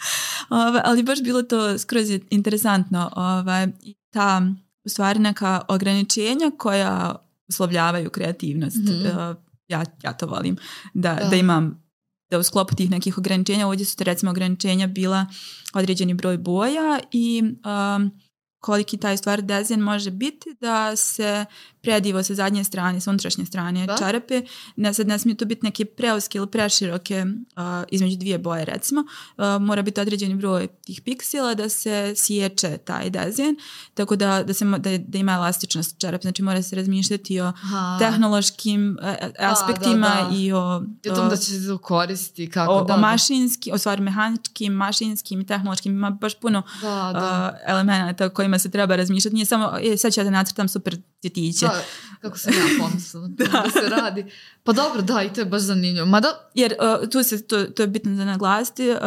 Ovaj, 0.49 0.81
ali 0.85 1.03
baš 1.03 1.21
bilo 1.21 1.41
to 1.41 1.77
skroz 1.77 2.09
interesantno. 2.29 3.11
Ovaj, 3.15 3.67
ta, 4.11 4.41
u 4.85 4.89
stvari, 4.89 5.19
neka 5.19 5.61
ograničenja 5.67 6.51
koja 6.57 7.15
uslovljavaju 7.47 8.09
kreativnost. 8.09 8.77
Mhm. 8.77 9.05
eh, 9.05 9.35
ja, 9.67 9.83
ja 10.03 10.13
to 10.13 10.27
volim. 10.27 10.57
Da, 10.93 11.13
Da. 11.13 11.29
da. 11.29 11.35
imam 11.35 11.83
da 12.29 12.39
u 12.39 12.43
sklopu 12.43 12.75
tih 12.75 12.89
nekih 12.89 13.17
ograničenja, 13.17 13.67
ovdje 13.67 13.85
su 13.85 13.97
to 13.97 14.03
recimo 14.03 14.31
ograničenja 14.31 14.87
bila 14.87 15.25
određeni 15.73 16.13
broj 16.13 16.37
boja 16.37 16.99
i 17.11 17.41
um, 17.43 18.11
koliki 18.59 18.97
taj 18.97 19.17
stvar 19.17 19.41
dezin 19.41 19.79
može 19.79 20.11
biti 20.11 20.55
da 20.61 20.95
se 20.95 21.45
predivo 21.81 22.23
sa 22.23 22.33
zadnje 22.35 22.63
strane, 22.63 22.99
sa 23.01 23.09
unutrašnje 23.09 23.45
strane 23.45 23.85
Da. 23.85 23.97
čarape. 23.97 24.41
Ne, 24.75 24.93
sad 24.93 25.07
ne 25.07 25.19
smije 25.19 25.37
to 25.37 25.45
biti 25.45 25.65
neke 25.65 25.85
preuske 25.85 26.37
ili 26.37 26.47
preširoke 26.47 27.25
uh, 27.25 27.63
između 27.89 28.17
dvije 28.17 28.37
boje 28.37 28.65
recimo. 28.65 29.01
Uh, 29.37 29.61
mora 29.61 29.81
biti 29.81 30.01
određeni 30.01 30.35
broj 30.35 30.67
tih 30.67 31.01
piksela 31.01 31.53
da 31.53 31.69
se 31.69 32.13
sječe 32.15 32.77
taj 32.77 33.09
dezin, 33.09 33.55
tako 33.93 34.15
da, 34.15 34.43
da, 34.43 34.53
se, 34.53 34.65
da, 34.65 34.97
da 34.97 35.17
ima 35.17 35.31
elastičnost 35.33 35.97
čarape. 35.97 36.21
Znači 36.21 36.43
mora 36.43 36.61
se 36.61 36.75
razmišljati 36.75 37.39
o 37.41 37.45
Aha. 37.45 37.97
tehnološkim 37.99 38.97
e, 39.01 39.31
aspektima 39.39 40.27
da. 40.29 40.35
i 40.37 40.51
o, 40.51 40.83
I 41.03 41.09
o 41.09 41.15
tom 41.15 41.29
da 41.29 41.35
će 41.35 41.45
se 41.45 41.67
to 41.67 41.77
koristiti, 41.77 42.49
kako 42.49 42.71
o, 42.71 42.83
da. 42.83 42.93
o 42.93 42.97
mašinski, 42.97 43.71
o 43.71 43.77
stvari 43.77 44.01
mehaničkim, 44.01 44.73
mašinskim 44.73 45.41
i 45.41 45.45
tehnološkim, 45.45 45.91
ima 45.91 46.09
baš 46.09 46.39
puno 46.39 46.63
Da, 46.81 47.11
da. 47.13 47.51
uh, 47.53 47.71
elemenata 47.71 48.25
o 48.25 48.29
kojima 48.49 48.59
se 48.59 48.71
treba 48.71 48.95
razmišljati. 48.95 49.33
Nije 49.33 49.45
samo, 49.45 49.71
e, 49.81 49.97
sad 49.97 50.13
ću 50.13 50.19
ja 50.19 50.23
da 50.23 50.29
nacrtam 50.29 50.67
super 50.67 50.97
cvjetiće. 51.21 51.65
Da, 51.65 51.81
kako 52.21 52.37
sam 52.37 52.53
ja 52.53 52.83
pomislila 52.83 53.27
da. 53.27 53.45
da 53.45 53.69
se 53.69 53.89
radi. 53.89 54.25
Pa 54.63 54.73
dobro, 54.73 55.01
da, 55.01 55.23
i 55.23 55.33
to 55.33 55.41
je 55.41 55.45
baš 55.45 55.61
zanimljivo. 55.61 56.05
Mada, 56.05 56.49
Jer 56.53 56.73
uh, 56.79 57.09
tu 57.09 57.23
se, 57.23 57.47
to, 57.47 57.63
to 57.63 57.83
je 57.83 57.87
bitno 57.87 58.15
za 58.15 58.25
naglasiti, 58.25 58.89
uh, 58.89 58.97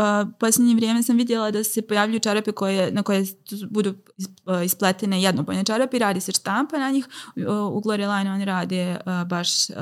posljednje 0.40 0.74
vrijeme 0.74 1.02
sam 1.02 1.16
vidjela 1.16 1.50
da 1.50 1.64
se 1.64 1.82
pojavljuju 1.82 2.20
čarape 2.20 2.52
koje, 2.52 2.92
na 2.92 3.02
koje 3.02 3.26
budu 3.70 3.90
uh, 3.90 4.64
ispletene 4.64 5.22
jednobojne 5.22 5.64
čarape 5.64 5.96
i 5.96 6.00
radi 6.00 6.20
se 6.20 6.32
štampa 6.32 6.78
na 6.78 6.90
njih. 6.90 7.08
Uh, 7.36 7.42
u 7.46 7.80
Glory 7.80 8.18
Line 8.18 8.32
oni 8.32 8.44
rade 8.44 8.96
uh, 9.06 9.28
baš 9.28 9.70
uh, 9.70 9.76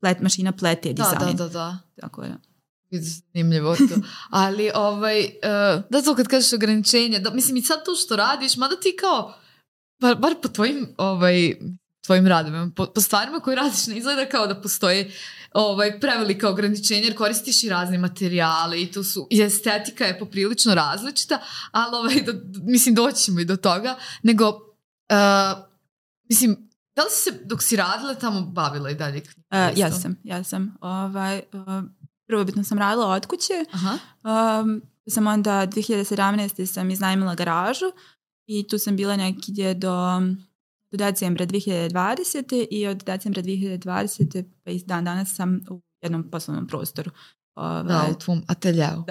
plet, 0.00 0.20
mašina 0.20 0.52
plete 0.52 0.92
da, 0.92 1.02
dizajn. 1.02 1.36
da, 1.36 1.44
da, 1.44 1.48
da. 1.48 1.78
Tako 2.00 2.22
je. 2.22 2.36
Zanimljivo 3.02 3.76
to. 3.76 3.94
Ali, 4.30 4.70
ovaj, 4.74 5.24
uh, 5.24 5.82
da 5.90 6.02
to 6.02 6.14
kad 6.14 6.28
kažeš 6.28 6.52
ograničenje, 6.52 7.18
da, 7.18 7.30
mislim 7.30 7.56
i 7.56 7.62
sad 7.62 7.84
to 7.84 7.94
što 7.94 8.16
radiš, 8.16 8.56
mada 8.56 8.76
ti 8.76 8.96
kao, 9.00 9.34
bar, 10.00 10.16
bar 10.16 10.34
po 10.42 10.48
tvojim, 10.48 10.94
ovaj, 10.98 11.54
tvojim 12.06 12.26
radovima, 12.26 12.70
po, 12.76 12.86
po 12.86 13.00
stvarima 13.00 13.40
koje 13.40 13.56
radiš 13.56 13.86
ne 13.86 13.96
izgleda 13.96 14.28
kao 14.28 14.46
da 14.46 14.60
postoje 14.60 15.10
ovaj, 15.52 16.00
prevelika 16.00 16.50
ograničenja 16.50 17.04
jer 17.04 17.16
koristiš 17.16 17.62
i 17.64 17.68
razne 17.68 17.98
materijale 17.98 18.82
i 18.82 18.92
tu 18.92 19.04
su, 19.04 19.26
i 19.30 19.42
estetika 19.42 20.04
je 20.04 20.18
poprilično 20.18 20.74
različita, 20.74 21.40
ali 21.70 21.96
ovaj, 21.96 22.22
do, 22.22 22.32
mislim 22.62 22.94
doći 22.94 23.22
ćemo 23.22 23.40
i 23.40 23.44
do 23.44 23.56
toga, 23.56 23.96
nego, 24.22 24.48
uh, 24.48 25.64
mislim, 26.28 26.68
da 26.96 27.02
li 27.02 27.10
si 27.10 27.22
se 27.22 27.40
dok 27.44 27.62
si 27.62 27.76
radila 27.76 28.14
tamo 28.14 28.40
bavila 28.40 28.90
i 28.90 28.94
dalje 28.94 29.22
Uh, 29.54 29.78
ja 29.78 29.90
sam, 29.90 30.16
ja 30.24 30.44
sam. 30.44 30.76
Ovaj, 30.80 31.42
uh, 31.52 31.84
prvobitno 32.26 32.64
sam 32.64 32.78
radila 32.78 33.06
od 33.06 33.26
kuće, 33.26 33.64
Aha. 33.72 33.98
Um, 34.62 34.82
sam 35.08 35.26
onda 35.26 35.66
2017. 35.66 36.66
sam 36.66 36.90
iznajmila 36.90 37.34
garažu 37.34 37.86
i 38.46 38.68
tu 38.68 38.78
sam 38.78 38.96
bila 38.96 39.16
negdje 39.16 39.74
do, 39.74 40.20
do 40.90 40.96
decembra 40.96 41.46
2020. 41.46 42.66
i 42.70 42.86
od 42.86 43.04
decembra 43.04 43.42
2020. 43.42 44.44
pa 44.64 44.70
i 44.70 44.82
dan 44.86 45.04
danas 45.04 45.34
sam 45.34 45.60
u 45.70 45.80
jednom 46.02 46.30
poslovnom 46.30 46.66
prostoru. 46.66 47.10
Ovaj, 47.54 47.82
Da, 47.82 48.06
u 48.10 48.14
tvom 48.14 48.42
ateljeu. 48.46 49.04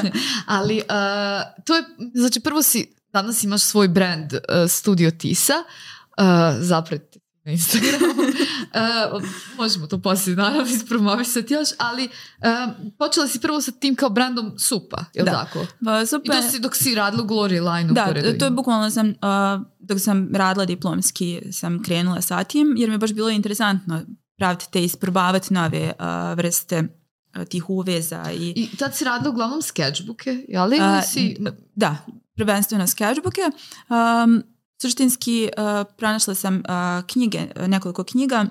Ali 0.46 0.76
uh, 0.76 1.64
to 1.64 1.76
je, 1.76 1.82
znači 2.14 2.40
prvo 2.40 2.62
si, 2.62 2.94
danas 3.12 3.44
imaš 3.44 3.62
svoj 3.62 3.88
brand 3.88 4.32
uh, 4.32 4.40
Studio 4.68 5.10
Tisa, 5.10 5.54
uh, 5.54 6.24
zapratite 6.60 7.19
na 7.44 7.52
Instagramu. 7.52 8.22
Uh, 8.22 9.22
možemo 9.58 9.86
to 9.86 9.98
poslije 9.98 10.36
naravno 10.36 10.62
ispromovisati 10.62 11.54
još, 11.54 11.68
ali 11.78 12.04
uh, 12.04 12.74
počela 12.98 13.28
si 13.28 13.40
prvo 13.40 13.60
sa 13.60 13.72
tim 13.72 13.96
kao 13.96 14.10
brandom 14.10 14.58
supa, 14.58 15.04
je 15.14 15.22
li 15.22 15.30
Da. 15.30 15.32
tako? 15.32 15.66
Pa, 15.84 16.00
I 16.00 16.06
super. 16.06 16.36
to 16.36 16.42
si 16.42 16.60
dok 16.60 16.76
si 16.76 16.94
radila 16.94 17.22
u 17.22 17.26
Glory 17.26 17.74
Line-u 17.74 17.94
Da, 17.94 18.04
pored 18.04 18.38
to 18.38 18.44
je 18.44 18.50
bukvalno 18.50 18.90
sam, 18.90 19.08
uh, 19.08 19.14
dok 19.78 20.00
sam 20.00 20.28
radila 20.34 20.64
diplomski, 20.64 21.42
sam 21.52 21.82
krenula 21.82 22.20
sa 22.20 22.44
tim, 22.44 22.74
jer 22.76 22.88
mi 22.88 22.94
je 22.94 22.98
baš 22.98 23.12
bilo 23.12 23.30
interesantno 23.30 24.02
praviti 24.38 24.66
te 24.72 24.84
isprobavati 24.84 25.54
nove 25.54 25.92
uh, 25.98 26.36
vrste 26.36 26.82
uh, 27.36 27.44
tih 27.44 27.70
uveza 27.70 28.30
i 28.32 28.52
I 28.56 28.76
tad 28.76 28.96
si 28.96 29.04
radila 29.04 29.30
uglavnom 29.30 29.62
sketchbooke, 29.62 30.44
jel? 30.48 30.70
Si... 31.06 31.36
Da, 31.74 31.96
prvenstveno 32.36 32.86
sketchbooke. 32.86 33.40
Um, 33.88 34.42
suštinski 34.82 35.48
uh, 35.56 35.92
pronašla 35.96 36.34
sam 36.34 36.54
uh, 36.54 36.62
knjige, 37.06 37.40
nekoliko 37.66 38.04
knjiga, 38.04 38.46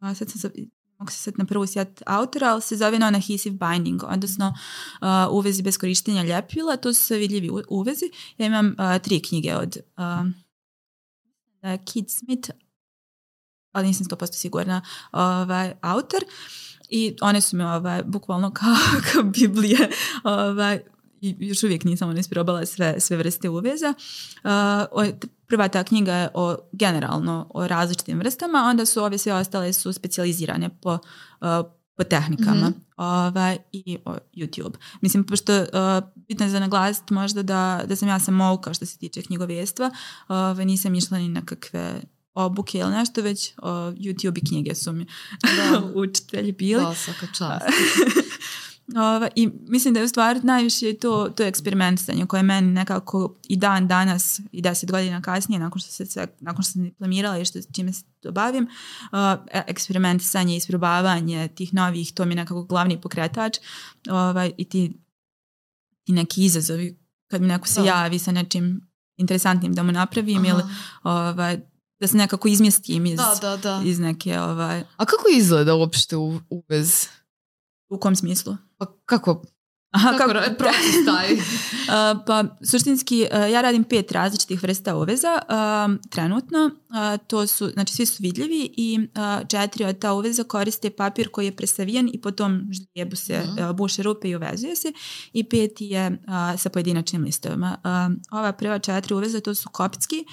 uh, 0.00 0.16
sad 0.16 0.30
sam 0.30 0.40
se, 0.40 0.50
mogu 0.98 1.10
se 1.10 1.18
sad 1.18 1.34
na 1.38 1.44
prvu 1.44 1.66
sjeti 1.66 2.02
autora, 2.06 2.48
ali 2.48 2.62
se 2.62 2.76
zove 2.76 2.98
non-adhesive 2.98 3.58
binding, 3.58 4.02
odnosno 4.04 4.54
uvezi 5.30 5.62
bez 5.62 5.78
korištenja 5.78 6.22
ljepila, 6.22 6.76
to 6.76 6.94
su 6.94 7.04
sve 7.04 7.18
vidljivi 7.18 7.50
uvezi. 7.68 8.10
Ja 8.38 8.46
imam 8.46 8.74
tri 9.02 9.20
knjige 9.20 9.56
od 9.56 9.76
Kid 11.84 12.10
Smith, 12.10 12.50
ali 13.72 13.86
nisam 13.86 14.06
100% 14.06 14.32
sigurna, 14.32 14.82
ovaj, 15.12 15.72
autor. 15.80 16.24
I 16.88 17.16
one 17.20 17.40
su 17.40 17.56
mi 17.56 17.64
ovaj, 17.64 18.02
bukvalno 18.02 18.50
kao, 18.50 18.76
kao 19.12 19.22
Biblije 19.22 19.90
ovaj, 20.24 20.80
i 21.20 21.36
još 21.38 21.62
uvijek 21.62 21.84
nisam 21.84 22.08
ono 22.08 22.18
isprobala 22.18 22.66
sve, 22.66 23.00
sve 23.00 23.16
vrste 23.16 23.48
uveza. 23.48 23.94
Uh, 24.44 25.08
prva 25.52 25.68
ta 25.68 25.84
knjiga 25.84 26.14
je 26.14 26.28
o, 26.34 26.56
generalno 26.72 27.46
o 27.54 27.68
različitim 27.68 28.18
vrstama, 28.18 28.58
onda 28.70 28.86
su 28.86 29.04
ove 29.04 29.18
sve 29.18 29.34
ostale 29.34 29.72
su 29.72 29.92
specijalizirane 29.92 30.68
po, 30.80 30.92
uh, 30.92 31.66
po 31.96 32.04
tehnikama 32.04 32.68
Mhm. 32.70 32.78
ovaj, 32.96 33.58
i 33.72 33.98
o 34.04 34.16
YouTube. 34.34 34.74
Mislim, 35.00 35.24
pošto 35.24 35.60
uh, 35.60 35.66
bitno 36.28 36.46
je 36.46 36.50
za 36.50 36.60
naglasiti 36.60 37.14
možda 37.14 37.42
da, 37.42 37.82
da 37.86 37.96
sam 37.96 38.08
ja 38.08 38.18
sam 38.18 38.34
mouka 38.34 38.74
što 38.74 38.86
se 38.86 38.98
tiče 38.98 39.22
knjigovjestva, 39.22 39.90
ovaj, 40.28 40.64
nisam 40.64 40.94
išla 40.94 41.18
ni 41.18 41.28
na 41.28 41.42
kakve 41.44 42.00
obuke 42.34 42.78
ili 42.78 42.90
nešto, 42.90 43.22
već 43.22 43.52
o, 43.62 43.68
YouTube 43.90 44.38
i 44.38 44.46
knjige 44.48 44.74
su 44.74 44.92
mi 44.92 45.06
Da. 45.42 45.82
učitelji 46.00 46.52
bili. 46.52 46.82
Da, 46.82 46.94
svaka 46.94 47.26
čast. 47.26 47.66
Ova, 48.96 49.28
I 49.36 49.48
mislim 49.68 49.94
da 49.94 50.00
je 50.00 50.04
u 50.04 50.08
stvari 50.08 50.40
najviše 50.42 50.94
to, 50.94 51.28
to 51.28 51.42
eksperimentisanje 51.42 52.26
koje 52.26 52.42
meni 52.42 52.66
nekako 52.68 53.34
i 53.42 53.56
dan 53.56 53.88
danas 53.88 54.40
i 54.52 54.62
deset 54.62 54.90
godina 54.90 55.22
kasnije 55.22 55.58
nakon 55.58 55.80
što 55.80 55.90
se 55.90 56.06
sve, 56.06 56.26
nakon 56.40 56.62
što 56.62 56.72
sam 56.72 56.82
diplomirala 56.84 57.38
i 57.38 57.44
što, 57.44 57.58
čime 57.74 57.92
se 57.92 58.04
to 58.20 58.32
bavim, 58.32 58.64
uh, 59.02 59.18
eksperimentisanje, 59.52 60.56
isprobavanje 60.56 61.48
tih 61.48 61.74
novih, 61.74 62.12
to 62.12 62.24
mi 62.24 62.32
je 62.32 62.36
nekako 62.36 62.64
glavni 62.64 63.00
pokretač 63.00 63.58
ovaj, 64.10 64.52
i 64.56 64.64
ti, 64.64 64.92
ti 66.04 66.12
neki 66.12 66.44
izazovi 66.44 66.98
kad 67.30 67.40
mi 67.40 67.48
neko 67.48 67.68
se 67.68 67.80
Da. 67.80 67.86
javi 67.86 68.18
sa 68.18 68.32
nečim 68.32 68.80
interesantnim 69.16 69.72
da 69.72 69.82
mu 69.82 69.92
napravim 69.92 70.44
ili 70.44 70.62
Aha. 70.62 71.30
ovaj, 71.30 71.60
da 72.00 72.06
se 72.06 72.16
nekako 72.16 72.48
izmjestim 72.48 73.06
iz, 73.06 73.16
Da, 73.40 73.56
da, 73.56 73.82
iz 73.84 73.98
neke, 73.98 74.40
ovaj, 74.40 74.80
A 74.96 75.04
kako 75.04 75.24
izgleda 75.30 75.74
uopšte 75.74 76.16
u- 76.16 76.40
uvez? 76.50 77.06
u 77.88 77.98
kom 77.98 78.16
smislu? 78.16 78.56
Pa 78.82 78.92
kako, 79.06 79.42
Aha, 79.90 80.16
kako, 80.18 80.32
ra- 80.32 80.56
proces 80.58 81.04
taj? 81.06 81.28
Pa 82.26 82.44
suštinski 82.70 83.26
uh, 83.32 83.50
ja 83.50 83.60
radim 83.60 83.84
pet 83.84 84.12
različitih 84.12 84.62
vrsta 84.62 84.96
uveza 84.96 85.38
trenutno. 86.10 86.70
To 87.26 87.46
su, 87.46 87.68
znači 87.68 87.94
svi 87.94 88.06
su 88.06 88.16
vidljivi 88.20 88.74
i 88.76 89.08
četiri 89.48 89.84
od 89.84 89.98
ta 89.98 90.12
uveza 90.12 90.44
koriste 90.44 90.90
papir 90.90 91.28
koji 91.28 91.46
je 91.46 91.56
presavijen 91.56 92.10
i 92.12 92.20
potom 92.20 92.62
žlijebu 92.72 93.16
se 93.16 93.38
Mhm. 93.40 93.64
uh, 93.64 93.76
buše 93.76 94.02
rupe 94.02 94.28
i 94.28 94.36
uvezuje 94.36 94.76
se 94.76 94.92
i 95.32 95.44
peti 95.44 95.84
je 95.84 96.22
sa 96.58 96.68
pojedinačnim 96.68 97.22
listovima. 97.22 97.76
Ova 98.30 98.52
prva 98.52 98.78
četiri 98.78 99.14
uveza 99.14 99.40
to 99.40 99.54
su 99.54 99.68
koptski, 99.68 100.24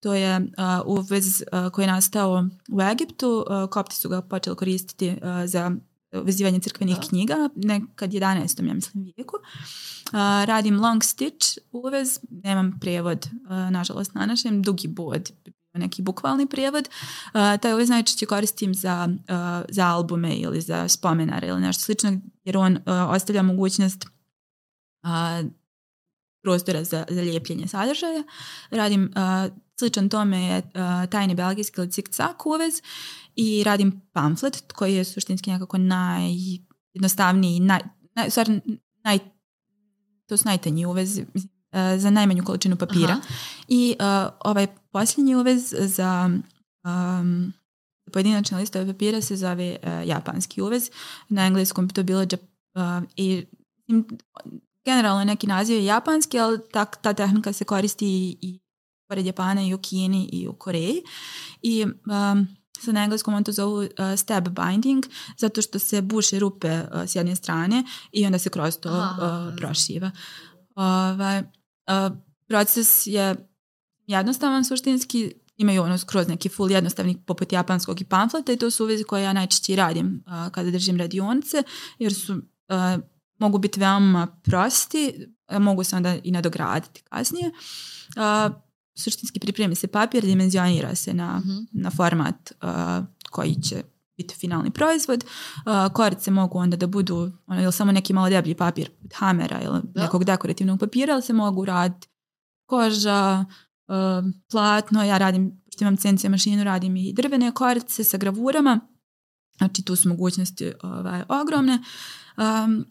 to 0.00 0.14
je 0.14 0.40
uvez 0.84 1.42
koji 1.72 1.82
je 1.82 1.92
nastao 1.92 2.44
u 2.72 2.82
Egiptu. 2.82 3.44
Kopti 3.70 3.96
su 3.96 4.08
ga 4.08 4.22
počeli 4.22 4.56
koristiti 4.56 5.16
za 5.46 5.72
vezivanje 6.12 6.60
crkvenih 6.60 6.96
Da. 6.96 7.08
knjiga, 7.08 7.48
nekad 7.56 8.10
11. 8.10 8.68
ja 8.68 8.74
mislim 8.74 9.04
vijeku. 9.04 9.36
Uh, 9.36 10.12
radim 10.44 10.80
long 10.80 11.04
stitch 11.04 11.58
uvez, 11.72 12.20
nemam 12.30 12.78
prijevod, 12.80 13.26
uh, 13.42 13.50
nažalost 13.70 14.14
na 14.14 14.26
našem, 14.26 14.62
dugi 14.62 14.88
bod, 14.88 15.30
neki 15.74 16.02
bukvalni 16.02 16.46
prijevod. 16.46 16.88
Uh, 17.26 17.60
taj 17.60 17.74
uvez 17.74 17.88
najčešće 17.88 18.26
koristim 18.26 18.74
za, 18.74 19.08
za 19.68 19.86
albume 19.86 20.36
ili 20.36 20.60
za 20.60 20.88
spomenare 20.88 21.48
ili 21.48 21.60
nešto 21.60 21.82
slično, 21.82 22.20
jer 22.44 22.56
on 22.56 22.78
ostavlja 22.86 23.42
mogućnost 23.42 24.06
prostora 26.42 26.84
za, 26.84 27.04
za 27.08 27.20
lijepljenje 27.20 27.66
sadržaja. 27.66 28.24
Radim 28.70 29.10
uh, 29.16 29.52
sličan 29.78 30.08
tome 30.08 30.42
je 30.44 30.58
uh, 30.58 30.62
tajni 31.10 31.34
belgijski 31.34 31.80
ili 31.80 31.88
cik-cak 31.88 32.46
uvez 32.46 32.82
i 33.36 33.64
radim 33.64 34.00
pamflet 34.12 34.72
koji 34.72 34.94
je 34.94 35.04
suštinski 35.04 35.50
nekako 35.50 35.78
najjednostavniji, 35.78 37.60
naj, 37.60 37.80
naj, 38.14 38.26
u 38.26 38.30
stvari, 38.30 38.60
naj, 39.04 39.18
to 40.26 40.36
su 40.36 40.48
najtanji 40.48 40.86
uvez 40.86 41.18
uh, 41.18 41.24
za 41.98 42.10
najmanju 42.10 42.44
količinu 42.44 42.76
papira. 42.76 43.12
Aha. 43.12 43.20
I 43.68 43.96
uh, 44.00 44.06
ovaj 44.44 44.66
posljednji 44.92 45.34
uvez 45.34 45.74
za 45.78 46.30
um, 46.84 47.52
pojedinačne 48.12 48.58
listove 48.58 48.86
papira 48.86 49.20
se 49.20 49.36
zove 49.36 49.76
japanski 50.06 50.62
uvez. 50.62 50.90
Na 51.28 51.46
engleskom 51.46 51.86
bi 51.86 51.94
to 51.94 52.02
bilo 52.02 52.26
i 53.16 53.46
generalno 54.84 55.24
neki 55.24 55.46
naziv 55.46 55.76
je 55.76 55.84
japanski, 55.84 56.38
ali 56.38 56.58
ta, 56.72 56.84
ta 56.84 57.14
tehnika 57.14 57.52
se 57.52 57.64
koristi 57.64 58.38
i 58.40 58.60
pored 59.08 59.26
Japana 59.26 59.62
i 59.62 59.74
u 59.74 59.78
Kini 59.78 60.28
i 60.32 60.48
u 60.48 60.52
Koreji. 60.52 61.02
I 61.62 61.84
um, 61.84 62.46
sa 62.80 62.92
na 62.92 63.04
engleskom 63.04 63.34
on 63.34 63.44
to 63.44 63.52
zovu 63.52 63.76
uh, 63.76 63.88
stab 64.16 64.48
binding, 64.48 65.06
zato 65.36 65.62
što 65.62 65.78
se 65.78 66.02
buše 66.02 66.38
rupe 66.38 66.80
uh, 66.80 67.02
s 67.06 67.14
jedne 67.14 67.36
strane 67.36 67.84
i 68.12 68.26
onda 68.26 68.38
se 68.38 68.50
kroz 68.50 68.76
to 68.76 68.98
uh, 68.98 69.56
prošiva. 69.56 70.10
Ovaj, 70.74 71.38
uh, 71.40 72.16
proces 72.48 73.06
je 73.06 73.48
jednostavan 74.06 74.64
suštinski, 74.64 75.32
imaju 75.56 75.82
ono 75.82 75.98
skroz 75.98 76.28
neki 76.28 76.48
full 76.48 76.70
jednostavni 76.70 77.22
poput 77.26 77.52
japanskog 77.52 78.00
i 78.00 78.04
pamfleta 78.04 78.52
i 78.52 78.56
to 78.56 78.70
su 78.70 78.84
uvezi 78.84 79.04
koje 79.04 79.22
ja 79.22 79.32
najčešće 79.32 79.76
radim 79.76 80.24
uh, 80.26 80.52
kada 80.52 80.70
držim 80.70 80.96
radionice, 80.96 81.62
jer 81.98 82.14
su 82.14 82.32
uh, 82.34 82.40
mogu 83.38 83.58
biti 83.58 83.80
veoma 83.80 84.26
prosti, 84.26 85.26
mogu 85.50 85.84
se 85.84 85.96
onda 85.96 86.16
i 86.24 86.30
nadograditi 86.30 87.02
kasnije. 87.02 87.50
Uh, 88.16 88.67
suštinski 88.98 89.40
pripremi 89.40 89.74
se 89.74 89.86
papir, 89.86 90.24
dimenzionira 90.24 90.94
se 90.94 91.14
na. 91.14 91.42
-huh. 91.44 91.66
na 91.72 91.90
format 91.90 92.52
uh, 92.62 93.04
koji 93.30 93.54
će 93.54 93.82
biti 94.18 94.34
finalni 94.34 94.70
proizvod. 94.70 95.24
Uh, 95.24 95.92
korice 95.92 96.30
mogu 96.30 96.58
onda 96.58 96.76
da 96.76 96.86
budu 96.86 97.32
ono, 97.46 97.62
ili 97.62 97.72
samo 97.72 97.92
neki 97.92 98.12
malo 98.12 98.28
deblji 98.28 98.54
papir 98.54 98.90
hamera 99.14 99.60
ili 99.62 99.80
da. 99.84 100.02
nekog 100.02 100.24
dekorativnog 100.24 100.80
papira, 100.80 101.12
ali 101.12 101.22
se 101.22 101.32
mogu 101.32 101.64
raditi 101.64 102.08
koža, 102.66 103.44
uh, 103.88 103.94
platno, 104.50 105.04
ja 105.04 105.18
radim, 105.18 105.62
što 105.74 105.84
imam 105.84 105.96
CNC 105.96 106.24
mašinu, 106.24 106.64
radim 106.64 106.96
i 106.96 107.12
drvene 107.12 107.52
korice 107.52 108.04
sa 108.04 108.16
gravurama, 108.16 108.80
znači 109.58 109.82
tu 109.82 109.96
su 109.96 110.08
mogućnosti 110.08 110.72
ovaj, 110.82 111.22
ogromne. 111.28 111.82
Um, 112.36 112.84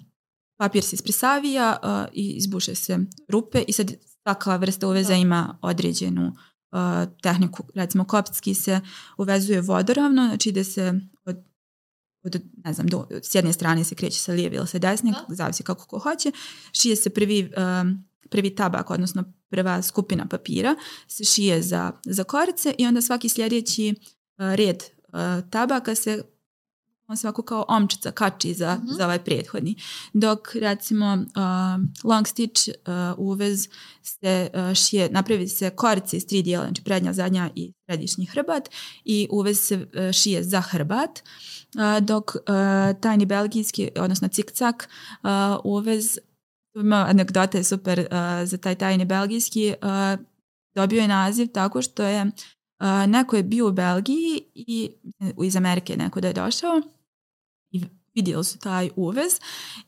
papir 0.57 0.83
se 0.83 0.95
ispresavija 0.95 1.77
uh, 1.83 2.13
i 2.13 2.29
izbuše 2.37 2.75
se 2.75 2.99
rupe 3.29 3.63
i 3.67 3.73
sad 3.73 3.91
svaka 4.27 4.55
vrsta 4.55 4.87
uveza 4.87 5.13
ima 5.13 5.57
određenu 5.61 6.27
uh, 6.71 7.13
tehniku. 7.21 7.63
Recimo 7.75 8.05
kopski 8.05 8.53
se 8.53 8.79
uvezuje 9.17 9.61
vodoravno, 9.61 10.27
znači 10.27 10.51
da 10.51 10.63
se 10.63 10.93
od, 11.25 11.37
od 12.23 12.41
ne 12.65 12.73
znam, 12.73 12.87
do, 12.87 13.07
s 13.23 13.35
jedne 13.35 13.53
strane 13.53 13.83
se 13.83 13.95
kreće 13.95 14.19
sa 14.19 14.31
lijeve 14.31 14.55
ili 14.55 14.67
sa 14.67 14.79
desne, 14.79 15.11
da. 15.11 15.35
zavisi 15.35 15.63
kako 15.63 15.85
ko 15.87 15.99
hoće. 15.99 16.31
Šije 16.71 16.95
se 16.95 17.09
prvi, 17.09 17.43
uh, 17.43 17.87
prvi 18.29 18.55
tabak, 18.55 18.89
odnosno 18.89 19.23
prva 19.49 19.81
skupina 19.81 20.25
papira 20.25 20.75
se 21.07 21.23
šije 21.23 21.61
za, 21.61 21.91
za 22.05 22.23
korice 22.23 22.75
i 22.77 22.87
onda 22.87 23.01
svaki 23.01 23.29
sljedeći 23.29 23.93
uh, 23.99 24.55
red 24.55 24.83
uh, 25.07 25.49
tabaka 25.49 25.95
se 25.95 26.23
on 27.07 27.17
se 27.17 27.27
ovako 27.27 27.41
kao 27.41 27.65
omčica 27.67 28.11
kači 28.11 28.53
za, 28.53 28.75
mm 28.75 28.87
-hmm. 28.87 28.97
za 28.97 29.05
ovaj 29.05 29.23
prethodni. 29.23 29.75
Dok 30.13 30.55
recimo 30.55 31.13
uh, 31.13 31.83
long 32.03 32.27
stitch 32.27 32.69
uh, 32.69 33.19
uvez 33.19 33.69
se 34.03 34.49
uh, 34.53 34.73
šije, 34.73 35.09
napravi 35.11 35.47
se 35.47 35.69
korice 35.69 36.17
iz 36.17 36.27
tri 36.27 36.41
dijela, 36.41 36.65
znači 36.65 36.83
prednja, 36.83 37.13
zadnja 37.13 37.49
i 37.55 37.73
središnji 37.85 38.25
hrbat 38.25 38.69
i 39.05 39.27
uvez 39.31 39.59
se 39.59 39.75
uh, 39.75 40.11
šije 40.11 40.43
za 40.43 40.61
hrbat, 40.61 41.19
uh, 41.19 42.05
dok 42.05 42.35
uh, 42.35 42.41
tajni 43.01 43.25
belgijski, 43.25 43.89
odnosno 43.95 44.27
cikcak 44.27 44.89
uh, 45.23 45.29
uvez 45.63 46.19
ima 46.75 47.05
anegdota 47.09 47.57
je 47.57 47.63
super 47.63 48.07
za 48.45 48.57
taj 48.57 48.75
tajni 48.75 49.05
belgijski 49.05 49.73
dobio 50.75 51.01
je 51.01 51.07
naziv 51.07 51.47
tako 51.47 51.81
što 51.81 52.03
je 52.03 52.23
uh, 52.23 53.09
neko 53.09 53.35
je 53.35 53.43
bio 53.43 53.67
u 53.67 53.71
Belgiji 53.71 54.41
i 54.55 54.91
iz 55.43 55.55
Amerike 55.55 55.97
neko 55.97 56.21
da 56.21 56.27
je 56.27 56.33
došao 56.33 56.81
vidjeli 58.17 58.43
su 58.43 58.60
taj 58.60 58.89
uvez 58.95 59.39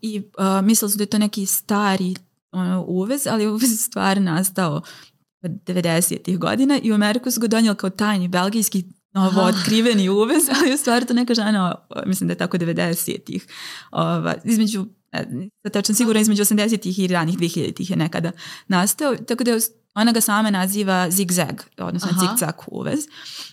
i 0.01 0.19
uh, 0.19 0.65
mislili 0.65 0.91
su 0.91 0.97
da 0.97 1.03
je 1.03 1.09
to 1.09 1.17
neki 1.17 1.45
stari 1.45 2.15
ono, 2.51 2.85
uvez, 2.87 3.27
ali 3.27 3.47
uvez 3.47 3.81
stvar 3.87 4.21
nastao 4.21 4.81
90-ih 5.43 6.39
godina 6.39 6.79
i 6.83 6.91
u 6.91 6.95
Ameriku 6.95 7.31
su 7.31 7.41
ga 7.41 7.47
donijeli 7.47 7.77
kao 7.77 7.89
tajni 7.89 8.27
belgijski 8.27 8.83
novo 9.13 9.41
otkriveni 9.49 10.09
uvez, 10.09 10.43
ali 10.59 10.73
u 10.73 10.77
stvari 10.77 11.05
to 11.05 11.13
neka 11.13 11.33
žena, 11.33 11.75
mislim 12.05 12.27
da 12.27 12.31
je 12.31 12.37
tako 12.37 12.57
90-ih, 12.57 13.47
ova, 13.91 14.35
između 14.43 14.85
tačno 15.73 15.95
sigurno 15.95 16.21
između 16.21 16.43
80-ih 16.43 16.99
i 16.99 17.07
ranih 17.07 17.37
2000-ih 17.37 17.89
je 17.89 17.95
nekada 17.95 18.31
nastao, 18.67 19.15
tako 19.15 19.43
da 19.43 19.51
ona 19.95 20.11
ga 20.11 20.21
sama 20.21 20.49
naziva 20.49 21.11
zigzag, 21.11 21.61
odnosno 21.77 22.09
zigzag 22.19 22.53
uvez. 22.67 22.99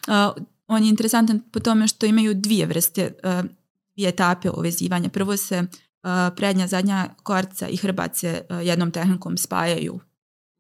Uh, 0.09 0.45
on 0.67 0.83
je 0.83 0.89
interesantan 0.89 1.41
po 1.53 1.61
tome 1.61 1.89
što 1.89 2.07
imaju 2.07 2.35
dvije 2.35 2.67
vrste 2.67 3.13
uh, 3.25 3.51
dvije 3.97 4.09
etape 4.09 4.51
uvezivanja. 4.51 5.09
Prvo 5.09 5.37
se 5.37 5.61
uh, 5.61 6.11
prednja, 6.37 6.67
zadnja 6.67 7.09
korca 7.23 7.69
i 7.69 7.77
hrbat 7.77 8.17
se 8.17 8.43
uh, 8.51 8.67
jednom 8.67 8.91
tehnikom 8.91 9.37
spajaju 9.37 9.95
u 9.95 10.01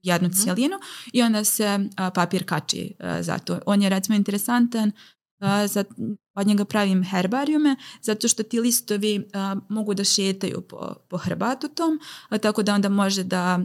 jednu 0.02 0.28
-hmm. 0.28 0.42
cijelinu 0.42 0.76
i 1.12 1.22
onda 1.22 1.44
se 1.44 1.78
uh, 1.78 2.08
papir 2.14 2.44
kači 2.46 2.94
za 3.20 3.38
to. 3.38 3.60
On 3.66 3.82
je 3.82 3.88
recimo 3.88 4.16
interesantan 4.16 4.92
za, 5.66 5.84
od 6.34 6.46
njega 6.46 6.64
pravim 6.64 7.04
herbarijume 7.04 7.76
zato 8.02 8.28
što 8.28 8.42
ti 8.42 8.60
listovi 8.60 9.18
uh, 9.18 9.62
mogu 9.68 9.94
da 9.94 10.04
šetaju 10.04 10.60
po, 10.60 10.94
po 11.08 11.16
hrbatu 11.16 11.68
tom, 11.68 12.00
uh, 12.30 12.38
tako 12.38 12.62
da 12.62 12.74
onda 12.74 12.88
može 12.88 13.24
da 13.24 13.60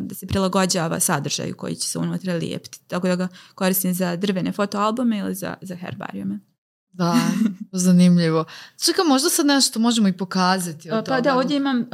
da 0.00 0.14
se 0.14 0.26
prilagođava 0.26 1.00
sadržaju 1.00 1.56
koji 1.56 1.74
će 1.74 1.88
se 1.88 1.98
unutra 1.98 2.34
lijepiti. 2.34 2.80
Tako 2.86 3.08
da 3.08 3.16
ga 3.16 3.28
koristim 3.54 3.94
za 3.94 4.16
drvene 4.16 4.52
fotoalbume 4.52 5.18
ili 5.18 5.34
za, 5.34 5.54
za 5.62 5.76
herbarijume. 5.76 6.40
Da, 6.92 7.14
zanimljivo. 7.72 8.44
Čekaj, 8.84 9.04
možda 9.04 9.28
sad 9.28 9.46
nešto 9.46 9.80
možemo 9.80 10.08
i 10.08 10.16
pokazati 10.16 10.90
od 10.90 11.04
Pa 11.04 11.16
toga. 11.16 11.20
da, 11.20 11.36
ovdje 11.36 11.56
imam 11.56 11.78
uh, 11.78 11.86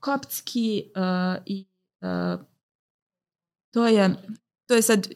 kopski 0.00 0.84
uh, 0.96 1.42
i 1.46 1.66
uh, 2.00 2.40
to 3.70 3.86
je 3.86 4.16
to 4.66 4.74
je 4.74 4.82
sad 4.82 5.08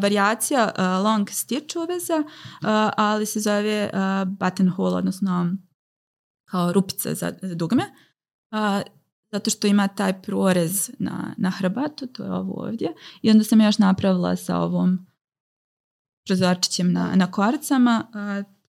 varijacija 0.00 0.72
long 1.04 1.30
stitch 1.30 1.76
uveza, 1.76 2.24
ali 2.96 3.26
se 3.26 3.40
zove 3.40 3.90
buttonhole, 4.26 4.96
odnosno 4.96 5.56
kao 6.44 6.72
rupica 6.72 7.14
za, 7.14 7.32
za 7.42 7.54
dugme. 7.54 7.84
Zato 9.32 9.50
što 9.50 9.66
ima 9.66 9.88
taj 9.88 10.22
prorez 10.22 10.90
na, 10.98 11.34
na 11.36 11.50
hrbatu, 11.50 12.06
to 12.06 12.24
je 12.24 12.32
ovo 12.32 12.62
ovdje. 12.62 12.94
I 13.22 13.30
onda 13.30 13.44
sam 13.44 13.60
još 13.60 13.78
napravila 13.78 14.36
sa 14.36 14.58
ovom 14.58 15.06
prozorčićem 16.26 16.92
na, 16.92 17.12
na 17.14 17.30
koricama. 17.30 18.04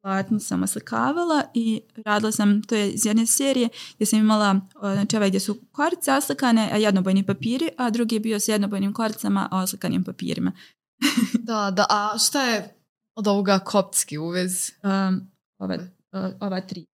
Platno 0.01 0.39
sam 0.39 0.63
oslikavala 0.63 1.43
i 1.53 1.81
radila 2.05 2.31
sam, 2.31 2.61
to 2.61 2.75
je 2.75 2.91
iz 2.91 3.05
jedne 3.05 3.25
serije 3.25 3.69
gdje 3.95 4.05
sam 4.05 4.19
imala, 4.19 4.59
znači 4.81 5.15
ovaj 5.15 5.29
gdje 5.29 5.39
su 5.39 5.57
korice 5.71 6.11
oslikane, 6.11 6.69
a 6.71 6.77
jednobojni 6.77 7.25
papiri, 7.25 7.69
a 7.77 7.89
drugi 7.89 8.15
je 8.15 8.19
bio 8.19 8.39
s 8.39 8.47
jednobojnim 8.47 8.93
koricama, 8.93 9.47
a 9.51 9.57
oslikanim 9.57 10.03
papirima. 10.03 10.51
da, 11.47 11.71
da, 11.71 11.85
a 11.89 12.17
šta 12.17 12.43
je 12.43 12.75
od 13.15 13.27
ovoga 13.27 13.59
koptski 13.59 14.17
uvez? 14.17 14.71
Um, 14.83 15.31
ova, 15.57 15.77
ova 16.39 16.61
tri. 16.61 16.85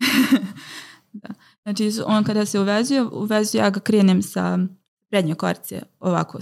da. 1.12 1.28
Znači, 1.62 1.90
on 2.06 2.24
kada 2.24 2.46
se 2.46 2.60
uvezuje, 2.60 3.02
uvezuje, 3.02 3.60
ja 3.60 3.70
ga 3.70 3.80
krenem 3.80 4.22
sa 4.22 4.58
prednje 5.08 5.34
korice, 5.34 5.82
ovako 6.00 6.38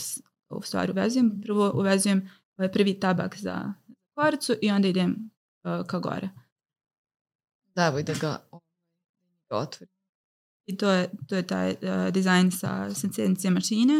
u 0.50 0.62
stvari 0.62 0.92
uvezujem. 0.92 1.40
Prvo 1.42 1.72
uvezujem 1.74 2.30
ovaj 2.58 2.72
prvi 2.72 3.00
tabak 3.00 3.36
za 3.36 3.72
koricu 4.14 4.54
i 4.62 4.70
onda 4.70 4.88
idem 4.88 5.30
uh, 5.64 5.86
ka 5.86 5.98
gore. 5.98 6.28
Da, 7.74 7.90
da 7.90 8.14
ga 8.20 8.48
otvori. 9.50 9.90
I 10.66 10.76
to 10.76 10.90
je, 10.90 11.10
to 11.28 11.36
je 11.36 11.46
taj 11.46 11.70
uh, 11.70 11.76
dizajn 12.12 12.50
sa 12.50 12.90
CNC 12.94 13.44
mašine 13.44 13.94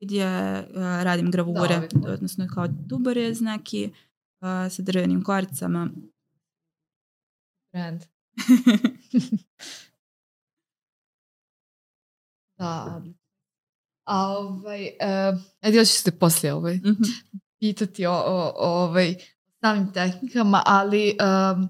gdje 0.00 0.26
uh, 0.60 0.66
radim 0.76 1.30
gravure, 1.30 1.88
da, 1.92 2.12
odnosno 2.12 2.48
kao 2.54 2.66
duborez 2.68 3.40
neki 3.40 3.84
uh, 3.84 3.92
sa 4.72 4.82
drvenim 4.82 5.24
koricama. 5.24 5.90
Brand. 7.72 8.02
da. 12.58 13.02
A 14.04 14.28
ovaj, 14.28 14.82
uh, 14.82 15.40
ajde 15.60 15.78
još 15.78 15.88
ćete 15.88 16.10
poslije 16.10 16.54
ovaj. 16.54 16.76
Mm 16.76 16.80
-hmm 16.80 17.41
pitati 17.62 18.06
o, 18.06 18.12
o, 18.12 18.50
ovaj, 18.56 19.14
samim 19.60 19.92
tehnikama, 19.92 20.62
ali 20.66 21.16
um, 21.54 21.68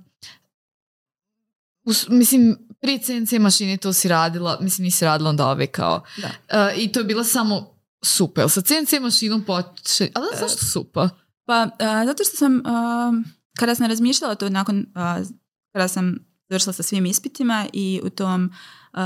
us, 1.85 2.09
mislim, 2.09 2.69
prije 2.81 2.99
CNC 2.99 3.33
mašine 3.33 3.77
to 3.77 3.93
si 3.93 4.09
radila, 4.09 4.59
mislim 4.61 4.85
nisi 4.85 5.05
radila 5.05 5.31
onda 5.31 5.47
ove 5.47 5.67
kao, 5.67 6.05
da. 6.17 6.29
Uh, 6.69 6.79
i 6.79 6.93
to 6.93 7.01
je 7.01 7.05
bila 7.05 7.25
samo 7.25 7.77
supa. 8.03 8.49
Sa 8.49 8.61
CNC 8.61 9.01
mašinom 9.01 9.45
poče, 9.45 10.11
ali 10.15 10.27
da, 10.33 10.41
zašto 10.41 10.65
supa? 10.65 11.09
Pa, 11.45 11.63
uh, 11.63 12.07
zato 12.07 12.25
što 12.25 12.37
sam, 12.37 12.57
uh, 12.57 13.25
kada 13.59 13.75
sam 13.75 13.87
razmišljala 13.87 14.35
to 14.35 14.49
nakon, 14.49 14.79
uh, 14.79 15.27
kada 15.73 15.89
sam 15.89 16.17
završila 16.49 16.73
sa 16.73 16.83
svim 16.83 17.07
ispitima 17.07 17.67
i 17.73 18.01
u 18.05 18.11
tom 18.11 18.53
uh, 18.93 19.01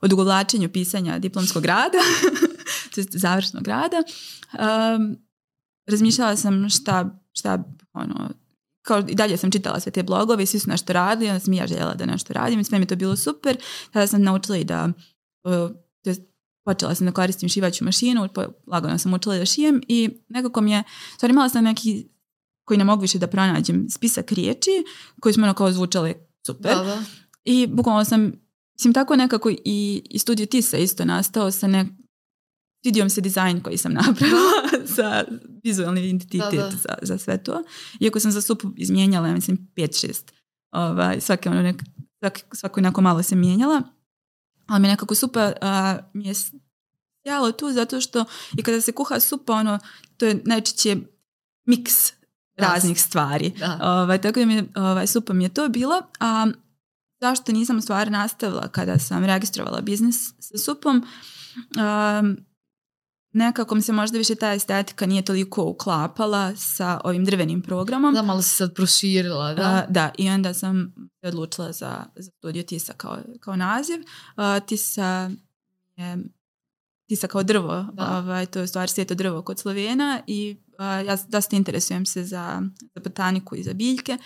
odugovlačenju 0.00 0.68
pisanja 0.68 1.18
diplomskog 1.18 1.64
rada, 1.64 1.98
završnog 3.24 3.68
rada, 3.68 3.96
um, 4.52 5.16
razmišljala 5.90 6.36
sam 6.36 6.68
šta, 6.68 7.20
šta 7.32 7.64
ono, 7.92 8.30
kao 8.82 8.98
i 9.08 9.14
dalje 9.14 9.36
sam 9.36 9.50
čitala 9.50 9.80
sve 9.80 9.92
te 9.92 10.02
blogove 10.02 10.42
i 10.42 10.46
svi 10.46 10.58
su 10.58 10.70
nešto 10.70 10.92
radili, 10.92 11.30
onda 11.30 11.40
sam 11.40 11.52
ja 11.52 11.66
željela 11.66 11.94
da 11.94 12.06
nešto 12.06 12.32
radim 12.32 12.60
i 12.60 12.64
sve 12.64 12.78
mi 12.78 12.86
to 12.86 12.96
bilo 12.96 13.16
super. 13.16 13.56
Tada 13.90 14.06
sam 14.06 14.22
naučila 14.22 14.58
i 14.58 14.64
da, 14.64 14.88
to 15.42 16.10
je 16.10 16.30
počela 16.64 16.94
sam 16.94 17.06
da 17.06 17.12
koristim 17.12 17.48
šivaću 17.48 17.84
mašinu, 17.84 18.28
lagano 18.66 18.98
sam 18.98 19.14
učila 19.14 19.36
da 19.36 19.46
šijem 19.46 19.80
i 19.88 20.10
nekako 20.28 20.60
mi 20.60 20.72
je, 20.72 20.82
stvari 21.16 21.32
imala 21.32 21.48
sam 21.48 21.64
neki 21.64 22.08
koji 22.64 22.78
ne 22.78 22.84
mogu 22.84 23.00
više 23.00 23.18
da 23.18 23.26
pronađem 23.26 23.86
spisak 23.90 24.32
riječi 24.32 24.70
koji 25.20 25.32
smo 25.32 25.44
ono 25.44 25.54
kao 25.54 25.72
zvučale 25.72 26.14
super. 26.46 26.76
Da, 26.76 26.84
da. 26.84 27.02
I 27.44 27.66
bukvalno 27.66 28.04
sam, 28.04 28.32
mislim 28.74 28.92
tako 28.92 29.16
nekako 29.16 29.50
i, 29.50 30.02
i 30.10 30.18
studio 30.18 30.46
Tisa 30.46 30.76
isto 30.76 31.04
nastao 31.04 31.50
sa 31.50 31.66
nek... 31.66 31.86
Svidio 32.84 33.04
mi 33.04 33.10
se 33.10 33.20
dizajn 33.20 33.60
koji 33.60 33.76
sam 33.76 33.92
napravila 34.06 34.69
za 34.96 35.24
vizualni 35.64 36.00
identitet 36.00 36.40
Da, 36.40 36.56
da. 36.56 36.70
Za, 36.70 36.94
za 37.02 37.18
sve 37.18 37.42
to. 37.42 37.62
Iako 38.00 38.20
sam 38.20 38.30
za 38.30 38.40
supu 38.40 38.70
izmijenjala, 38.76 39.28
ja 39.28 39.34
mislim, 39.34 39.68
5-6. 39.76 40.22
Ovaj, 40.72 41.20
svake 41.20 41.48
ono 41.48 41.62
nek, 41.62 41.82
svaki, 42.18 42.42
svako 42.52 42.80
onako 42.80 43.00
malo 43.00 43.22
se 43.22 43.36
mijenjala. 43.36 43.82
Ali 44.66 44.80
mi 44.80 44.88
nekako 44.88 45.14
supa 45.14 45.52
a, 45.60 45.98
mi 46.12 46.26
je 46.26 46.34
sjalo 47.22 47.52
tu 47.52 47.72
zato 47.72 48.00
što 48.00 48.24
i 48.58 48.62
kada 48.62 48.80
se 48.80 48.92
kuha 48.92 49.20
supa, 49.20 49.52
ono, 49.52 49.78
to 50.16 50.26
je 50.26 50.42
najčešće 50.44 50.96
miks 51.66 52.12
raznih 52.56 53.02
stvari. 53.02 53.52
Da. 53.58 53.78
Ovaj, 53.82 54.20
tako 54.20 54.40
da 54.40 54.46
mi 54.46 54.54
je, 54.54 54.64
ovaj, 54.74 55.06
super 55.06 55.36
mi 55.36 55.44
je 55.44 55.54
to 55.54 55.68
bilo. 55.68 56.02
A 56.20 56.46
zašto 57.20 57.52
nisam 57.52 57.78
u 57.78 57.80
stvari 57.80 58.10
nastavila 58.10 58.68
kada 58.68 58.98
sam 58.98 59.24
registrovala 59.24 59.80
biznis 59.80 60.34
sa 60.38 60.58
supom? 60.58 61.06
Um, 61.76 62.36
nekako 63.32 63.74
mi 63.74 63.82
se 63.82 63.92
možda 63.92 64.18
više 64.18 64.34
ta 64.34 64.52
estetika 64.52 65.06
nije 65.06 65.22
toliko 65.22 65.64
uklapala 65.64 66.56
sa 66.56 67.00
ovim 67.04 67.24
drvenim 67.24 67.62
programom. 67.62 68.14
Da, 68.14 68.22
malo 68.22 68.42
si 68.42 68.56
sad 68.56 68.74
proširila, 68.74 69.54
da. 69.54 69.62
A, 69.62 69.86
da, 69.88 70.10
i 70.18 70.30
onda 70.30 70.54
sam 70.54 70.94
se 71.20 71.28
odlučila 71.28 71.72
za, 71.72 72.04
za 72.16 72.30
studio 72.38 72.62
Tisa 72.62 72.92
kao, 72.92 73.18
kao 73.40 73.56
naziv. 73.56 73.98
A, 74.36 74.60
Tisa 74.60 75.30
je 75.96 76.18
Tisa 77.08 77.26
kao 77.26 77.42
drvo, 77.42 77.86
ovaj, 77.98 78.46
to 78.46 78.58
je 78.58 78.64
u 78.64 78.68
stvari 78.68 78.88
svijeto 78.88 79.14
drvo 79.14 79.42
kod 79.42 79.58
Slovena 79.58 80.20
i 80.26 80.56
a, 80.78 80.86
ja 80.86 81.16
dosta 81.28 81.56
interesujem 81.56 82.06
se 82.06 82.24
za, 82.24 82.62
za 82.94 83.00
botaniku 83.04 83.56
i 83.56 83.62
za 83.62 83.72
biljke 83.72 84.18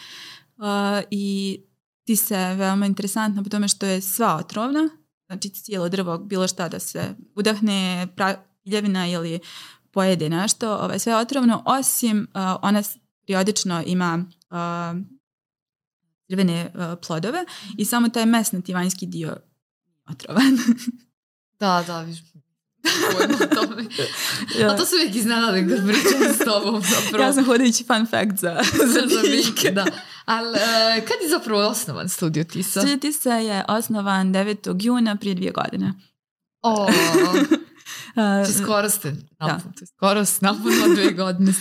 A, 0.59 1.03
i 1.11 1.61
Tisa 2.05 2.39
je 2.39 2.55
veoma 2.55 2.87
interesantna 2.87 3.43
po 3.43 3.49
tome 3.49 3.69
što 3.69 3.87
je 3.87 4.01
sva 4.01 4.37
otrovna, 4.37 4.89
znači 5.27 5.49
cijelo 5.49 5.89
drvo, 5.89 6.19
bilo 6.19 6.49
šta 6.49 6.69
da 6.69 6.79
se 6.79 7.15
udahne, 7.35 8.09
pra, 8.17 8.45
piljevina 8.65 9.07
ili 9.07 9.41
pojede 9.91 10.29
nešto, 10.29 10.77
ovaj, 10.77 10.99
sve 10.99 11.13
je 11.13 11.17
otrovno, 11.17 11.63
osim 11.67 12.29
a, 12.35 12.57
ona 12.63 12.83
periodično 13.27 13.83
ima 13.87 14.25
a, 14.51 14.95
crvene 16.29 16.71
a, 16.75 16.97
plodove 17.07 17.45
i 17.79 17.85
samo 17.85 18.09
taj 18.09 18.27
mesnati 18.27 18.75
vanjski 18.75 19.07
dio 19.07 19.37
otrovan. 20.11 20.59
Da, 21.61 21.85
da, 21.87 22.01
viš. 22.01 22.19
Tome. 23.55 23.85
A 24.69 24.77
to 24.77 24.85
se 24.85 24.97
uvijek 24.97 25.15
iznenade 25.15 25.69
kad 25.69 25.87
pričam 25.87 26.35
s 26.35 26.45
tobom 26.45 26.83
zapravo. 26.95 27.25
ja 27.25 27.33
sam 27.33 27.45
hodajući 27.45 27.85
fun 27.85 28.07
fact 28.07 28.41
za, 28.41 28.63
za 28.87 29.21
biljke. 29.23 29.71
Da. 29.71 29.87
Ali 30.25 30.59
e, 30.59 31.01
kad 31.01 31.17
je 31.23 31.29
zapravo 31.29 31.61
osnovan 31.61 32.09
studio 32.09 32.45
Tisa? 32.45 32.81
Studio 32.81 32.97
Tisa 32.97 33.35
je 33.35 33.65
osnovan 33.69 34.35
9. 34.35 34.85
juna 34.85 35.17
prije 35.17 35.35
dvije 35.35 35.53
godine. 35.53 35.95
O, 36.63 36.87
Znači 38.15 38.53
skoro 38.53 38.91
ste 38.91 39.11
Da. 39.11 39.47
napunili. 39.47 39.87
Skoro 39.87 40.25
napunila 40.41 40.89
dvije 40.95 41.13
godine. 41.13 41.53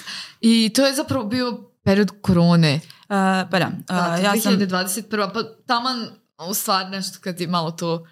I 0.41 0.71
to 0.75 0.85
je 0.85 0.95
zapravo 0.95 1.25
bio 1.25 1.59
period 1.83 2.11
korone. 2.21 2.79
a, 3.09 3.45
pa 3.51 3.59
da, 3.59 3.71
Da, 3.87 4.17
ja 4.23 4.41
sam 4.41 4.53
2021. 4.53 5.33
Pa 5.33 5.43
taman 5.65 6.07
u 6.49 6.53
stvari 6.53 6.89
nešto 6.89 7.17
kad 7.21 7.41
je 7.41 7.47
malo 7.47 7.71
to 7.71 8.07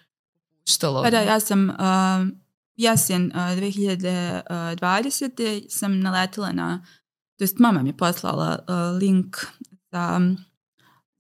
puštalo. 0.59 1.03
Pa 1.03 1.09
da, 1.09 1.19
ja 1.19 1.39
sam 1.39 1.69
uh, 1.69 1.75
jesen 2.75 3.25
uh, 3.25 3.31
2020. 3.41 5.65
sam 5.69 5.99
naletila 5.99 6.51
na, 6.51 6.85
to 7.37 7.43
jest 7.43 7.59
mama 7.59 7.81
mi 7.81 7.89
je 7.89 7.97
poslala 7.97 8.59
uh, 8.67 8.73
link 8.99 9.37
za 9.91 10.21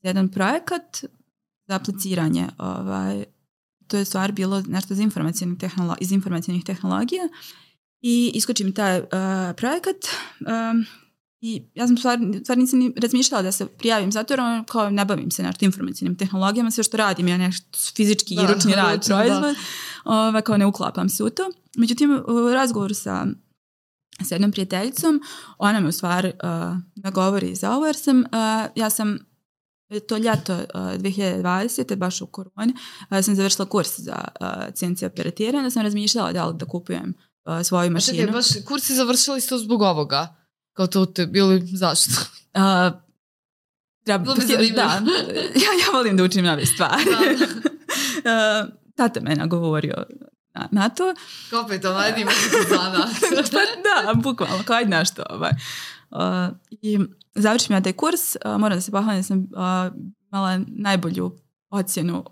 jedan 0.01 0.29
projekat 0.29 1.03
za 1.67 1.75
apliciranje. 1.75 2.47
Ovaj, 2.57 3.23
to 3.91 3.97
je 3.97 4.05
stvar 4.05 4.31
bilo 4.31 4.63
nešto 4.67 4.95
za 4.95 5.03
informacijne 5.03 5.55
tehnolo- 5.55 5.95
iz 5.99 6.11
informacijnih 6.11 6.63
tehnologija 6.63 7.23
i 8.01 8.31
iskoči 8.33 8.63
mi 8.63 8.73
taj 8.73 8.99
uh, 8.99 9.05
projekat 9.57 9.95
um, 10.39 10.85
i 11.41 11.63
ja 11.75 11.87
sam 11.87 11.97
stvar, 11.97 12.19
stvar 12.43 12.57
nisam 12.57 12.79
ni 12.79 12.93
razmišljala 12.97 13.41
da 13.41 13.51
se 13.51 13.65
prijavim 13.65 14.11
zato 14.11 14.33
jer 14.33 14.41
ono, 14.41 14.63
kao 14.63 14.89
ne 14.89 15.05
bavim 15.05 15.31
se 15.31 15.43
nešto 15.43 15.65
informacijnim 15.65 16.15
tehnologijama, 16.15 16.71
sve 16.71 16.83
što 16.83 16.97
radim 16.97 17.27
je 17.27 17.37
nešto 17.37 17.77
fizički 17.95 18.35
Da, 18.35 18.43
i 18.43 18.47
ručni 18.47 18.73
rad 18.73 18.95
ručno, 18.95 19.15
proizvod, 19.15 19.55
ovaj, 20.03 20.41
kao 20.41 20.57
ne 20.57 20.65
uklapam 20.65 21.09
se 21.09 21.23
u 21.23 21.29
to. 21.29 21.51
Međutim, 21.77 22.23
u 22.27 22.53
razgovoru 22.53 22.93
sa 22.93 23.25
sa 24.23 24.35
jednom 24.35 24.51
prijateljicom, 24.51 25.21
ona 25.57 25.79
me 25.79 25.87
u 25.87 25.91
stvari 25.91 26.27
uh, 26.27 26.77
nagovori 26.95 27.55
za 27.55 27.75
ovo 27.75 27.85
jer 27.85 27.95
sam, 27.95 28.19
uh, 28.19 28.25
ja 28.75 28.89
sam 28.89 29.17
to 29.99 30.17
ljeto 30.17 30.53
uh, 30.53 30.81
2020. 30.81 31.95
baš 31.95 32.21
u 32.21 32.25
koroni, 32.25 32.73
uh, 33.09 33.23
sam 33.23 33.35
završila 33.35 33.65
kurs 33.65 33.99
za 33.99 34.25
CNC 34.73 35.03
operatira, 35.03 35.57
onda 35.57 35.69
sam 35.69 35.83
razmišljala 35.83 36.33
da 36.33 36.45
li 36.45 36.57
da 36.57 36.65
kupujem 36.65 37.13
svoju 37.63 37.91
mašinu. 37.91 38.17
Čekaj, 38.17 38.33
baš 38.33 38.47
kurs 38.67 38.83
si 38.83 38.95
završila 38.95 39.37
isto 39.37 39.57
zbog 39.57 39.81
ovoga. 39.81 40.35
Kao 40.73 40.87
to 40.87 41.05
te 41.05 41.25
bili, 41.25 41.67
zašto? 41.67 42.11
Uh, 42.53 42.61
treba, 44.03 44.23
Bilo 44.23 44.35
bi 44.59 44.71
da, 44.71 44.81
ja, 45.63 45.71
ja 45.85 45.91
volim 45.93 46.17
da 46.17 46.23
učim 46.23 46.45
nove 46.45 46.65
stvari. 46.65 47.03
Da. 47.05 47.19
uh, 48.63 48.69
tata 48.95 49.19
me 49.21 49.35
nagovorio 49.35 50.05
na, 50.53 50.67
na 50.71 50.89
to. 50.89 51.13
Opet, 51.65 51.85
ajde 51.85 52.21
ima 52.21 52.31
zana. 52.69 53.07
pa 53.51 53.59
da, 53.59 54.13
bukvalno, 54.13 54.63
kao 54.65 54.75
ajde 54.75 54.89
nešto. 54.89 55.23
Ovaj. 55.29 55.51
Uh, 56.11 56.57
I 56.71 56.99
završim 57.35 57.75
ja 57.75 57.81
taj 57.81 57.93
kurs, 57.93 58.35
uh, 58.45 58.57
moram 58.59 58.77
da 58.77 58.81
se 58.81 58.91
pohvalim 58.91 59.19
da 59.19 59.23
sam 59.23 59.37
uh, 59.39 59.97
imala 60.31 60.59
najbolju 60.67 61.31
ocjenu 61.69 62.25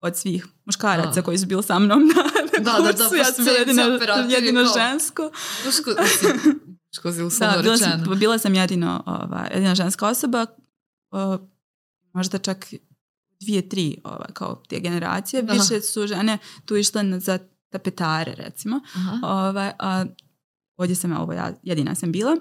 od 0.00 0.16
svih 0.16 0.46
muškaraca 0.64 1.10
Da. 1.14 1.22
koji 1.22 1.38
su 1.38 1.46
bili 1.46 1.62
sa 1.62 1.78
mnom 1.78 2.02
na, 2.06 2.22
na 2.22 2.64
Da, 2.64 2.72
da, 2.72 2.92
da, 2.92 2.92
kursu. 2.92 3.16
ja 3.16 3.24
pa 3.24 3.32
sam 3.32 3.44
jedino, 3.58 3.82
jedino 4.28 4.60
žensko. 4.78 5.30
Muško, 5.66 5.90
Da, 7.56 7.62
bila 7.62 7.76
sam, 7.76 8.18
bila 8.18 8.38
sam 8.38 8.54
jedino, 8.54 9.02
ovaj, 9.06 9.48
jedina 9.54 9.74
ženska 9.74 10.08
osoba, 10.08 10.46
uh, 11.10 11.40
možda 12.12 12.38
čak 12.38 12.66
dvije, 13.40 13.68
tri 13.68 14.00
ovaj, 14.04 14.28
kao 14.32 14.62
te 14.68 14.80
generacije. 14.80 15.42
Da. 15.42 15.52
Više 15.52 15.80
su 15.80 16.06
žene 16.06 16.38
tu 16.64 16.76
išle 16.76 17.02
na, 17.02 17.20
za 17.20 17.38
tapetare, 17.68 18.34
recimo. 18.38 18.80
Aha. 18.94 19.18
Ovaj, 19.22 19.70
a 19.78 20.04
ovdje 20.76 20.96
sam, 20.96 21.12
ovo 21.16 21.32
ja 21.32 21.52
jedina 21.62 21.94
sam 21.94 22.12
bila. 22.12 22.36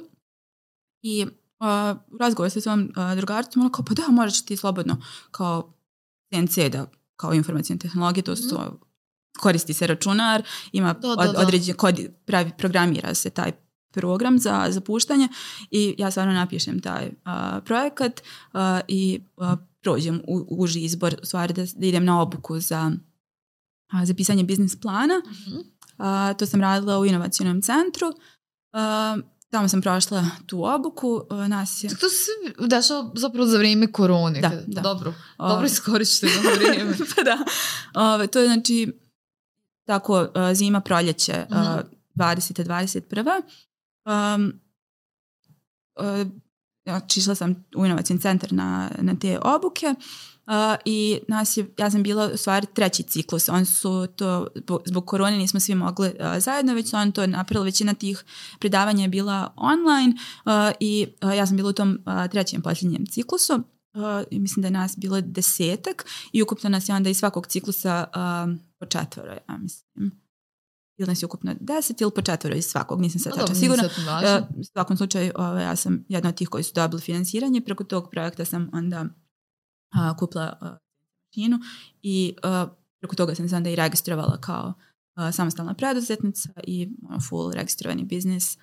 I 1.02 1.26
uh, 1.60 1.98
u 2.14 2.18
razgovoru 2.18 2.50
sa 2.50 2.62
svojom 2.62 2.82
uh, 2.82 3.16
drugaricom, 3.16 3.62
ona 3.62 3.72
kao, 3.72 3.86
pa 3.86 3.94
da, 3.94 4.08
možeš 4.12 4.46
ti 4.46 4.58
slobodno 4.58 5.02
kao 5.32 5.74
CNC 6.34 6.58
da 6.72 6.86
kao 7.16 7.34
informacijne 7.34 7.80
tehnologije, 7.80 8.24
to 8.24 8.36
su 8.36 8.50
to, 8.50 8.80
koristi 9.40 9.74
se 9.74 9.88
računar, 9.88 10.44
ima 10.72 10.96
od, 11.04 11.18
da. 11.18 11.34
određen 11.38 11.76
kod, 11.76 12.00
pravi, 12.26 12.52
programira 12.58 13.14
se 13.14 13.30
taj 13.30 13.52
program 13.92 14.40
za, 14.40 14.68
za 14.70 14.82
puštanje 14.82 15.28
i 15.72 15.96
ja 15.98 16.12
stvarno 16.12 16.34
napišem 16.34 16.80
taj 16.80 17.12
a, 17.24 17.62
projekat 17.66 18.22
a, 18.54 18.82
i 18.88 19.22
a, 19.38 19.56
prođem 19.82 20.22
u, 20.28 20.46
uži 20.50 20.80
izbor, 20.80 21.16
u 21.22 21.26
stvari 21.26 21.54
da, 21.54 21.66
da 21.76 21.86
idem 21.86 22.06
na 22.06 22.22
obuku 22.22 22.60
za, 22.60 22.92
za 24.04 24.14
pisanje 24.14 24.44
biznis 24.44 24.80
plana. 24.80 25.22
Mhm. 25.26 25.60
A, 25.98 26.34
to 26.34 26.46
sam 26.46 26.62
radila 26.62 27.00
u 27.00 27.06
inovacijnom 27.06 27.62
centru. 27.62 28.08
Tamo 29.50 29.68
sam 29.68 29.82
prošla 29.82 30.26
tu 30.46 30.64
obuku. 30.64 31.22
A, 31.30 31.48
nas 31.48 31.84
je... 31.84 31.90
To 31.90 32.10
se 32.10 32.32
dešava 32.68 33.12
zapravo 33.16 33.46
za 33.46 33.58
vrijeme 33.58 33.92
korone. 33.92 34.42
Da, 34.42 34.52
da. 34.68 34.82
Dobro, 34.82 35.14
A, 35.38 35.50
dobro 35.50 35.66
iskorišteno 35.66 36.34
vrijeme. 36.56 36.94
pa 37.16 37.24
da. 37.24 37.38
Ove, 38.14 38.28
to 38.28 38.40
je 38.40 38.48
znači 38.48 39.00
tako 39.86 40.28
a, 40.34 40.54
zima, 40.54 40.82
proljeće 40.82 41.46
a, 41.50 41.82
20. 42.16 42.64
21. 42.64 43.42
Um, 44.06 44.54
znači 46.84 47.20
išla 47.20 47.36
sam 47.36 47.66
u 47.76 47.86
inovacijni 47.86 48.22
centar 48.22 48.54
na, 48.54 48.92
na 49.00 49.16
te 49.22 49.40
obuke 49.42 49.96
uh, 50.50 50.76
i 50.86 51.20
nas 51.28 51.58
je, 51.58 51.74
ja 51.78 51.92
sam 51.92 52.04
bila 52.04 52.32
u 52.34 52.38
stvari 52.38 52.68
treći 52.74 53.04
ciklus. 53.04 53.50
Oni 53.50 53.66
su 53.66 54.08
to, 54.16 54.48
zbog- 54.86 55.06
korone 55.06 55.38
nismo 55.38 55.60
svi 55.60 55.76
mogli 55.76 56.08
uh, 56.08 56.40
zajedno, 56.40 56.74
već 56.74 56.90
su 56.90 56.98
oni 56.98 57.12
to 57.12 57.28
napravili. 57.28 57.68
Većina 57.68 57.94
tih 57.94 58.24
predavanja 58.60 59.02
je 59.02 59.10
bila 59.10 59.54
online 59.56 60.14
uh, 60.46 60.52
i 60.80 61.08
ja 61.38 61.46
sam 61.46 61.58
bila 61.58 61.70
u 61.70 61.74
tom 61.74 62.00
trećem 62.32 62.62
posljednjem 62.62 63.06
ciklusu. 63.06 63.64
Mislim 64.32 64.62
da 64.62 64.68
je 64.68 64.72
nas 64.72 64.98
bilo 64.98 65.22
desetak 65.22 66.06
i 66.32 66.42
ukupno 66.42 66.70
nas 66.70 66.90
je 66.90 66.96
onda 66.96 67.10
iz 67.10 67.18
svakog 67.18 67.48
ciklusa 67.48 68.06
po 68.80 68.86
četvoro, 68.86 69.32
ja 69.32 69.58
mislim. 69.58 70.12
Ili 70.98 71.08
nas 71.08 71.22
je 71.22 71.26
ukupno 71.26 71.56
deset 71.60 72.02
ili 72.02 72.12
po 72.16 72.22
četvoro 72.22 72.56
iz 72.56 72.66
svakog, 72.66 73.02
nisam 73.02 73.20
sad 73.20 73.34
No, 73.34 73.38
tačno 73.38 73.56
sigurna. 73.56 73.84
u 74.58 74.64
svakom 74.64 74.98
slučaju 74.98 75.32
ovaj, 75.36 75.64
ja 75.64 75.76
sam 75.76 76.06
jedna 76.10 76.30
od 76.30 76.36
tih 76.36 76.50
koji 76.50 76.64
su 76.64 76.72
dobili 76.76 77.02
financiranje. 77.02 77.62
Preko 77.62 77.84
tog 77.84 78.10
projekta 78.12 78.46
sam 78.46 78.70
onda 78.74 79.06
a, 79.92 80.18
kupila 80.18 80.58
a, 80.62 80.78
mašinu 81.28 81.60
i 82.02 82.36
a, 82.44 82.68
preko 83.00 83.16
toga 83.16 83.36
sam 83.36 83.50
se 83.50 83.56
onda 83.56 83.70
i 83.70 83.76
registrovala 83.76 84.38
kao 84.42 84.74
uh, 85.16 85.34
samostalna 85.36 85.74
preduzetnica 85.74 86.50
i 86.68 86.90
ono, 87.10 87.20
full 87.30 87.52
registrovani 87.52 88.04
biznis. 88.04 88.58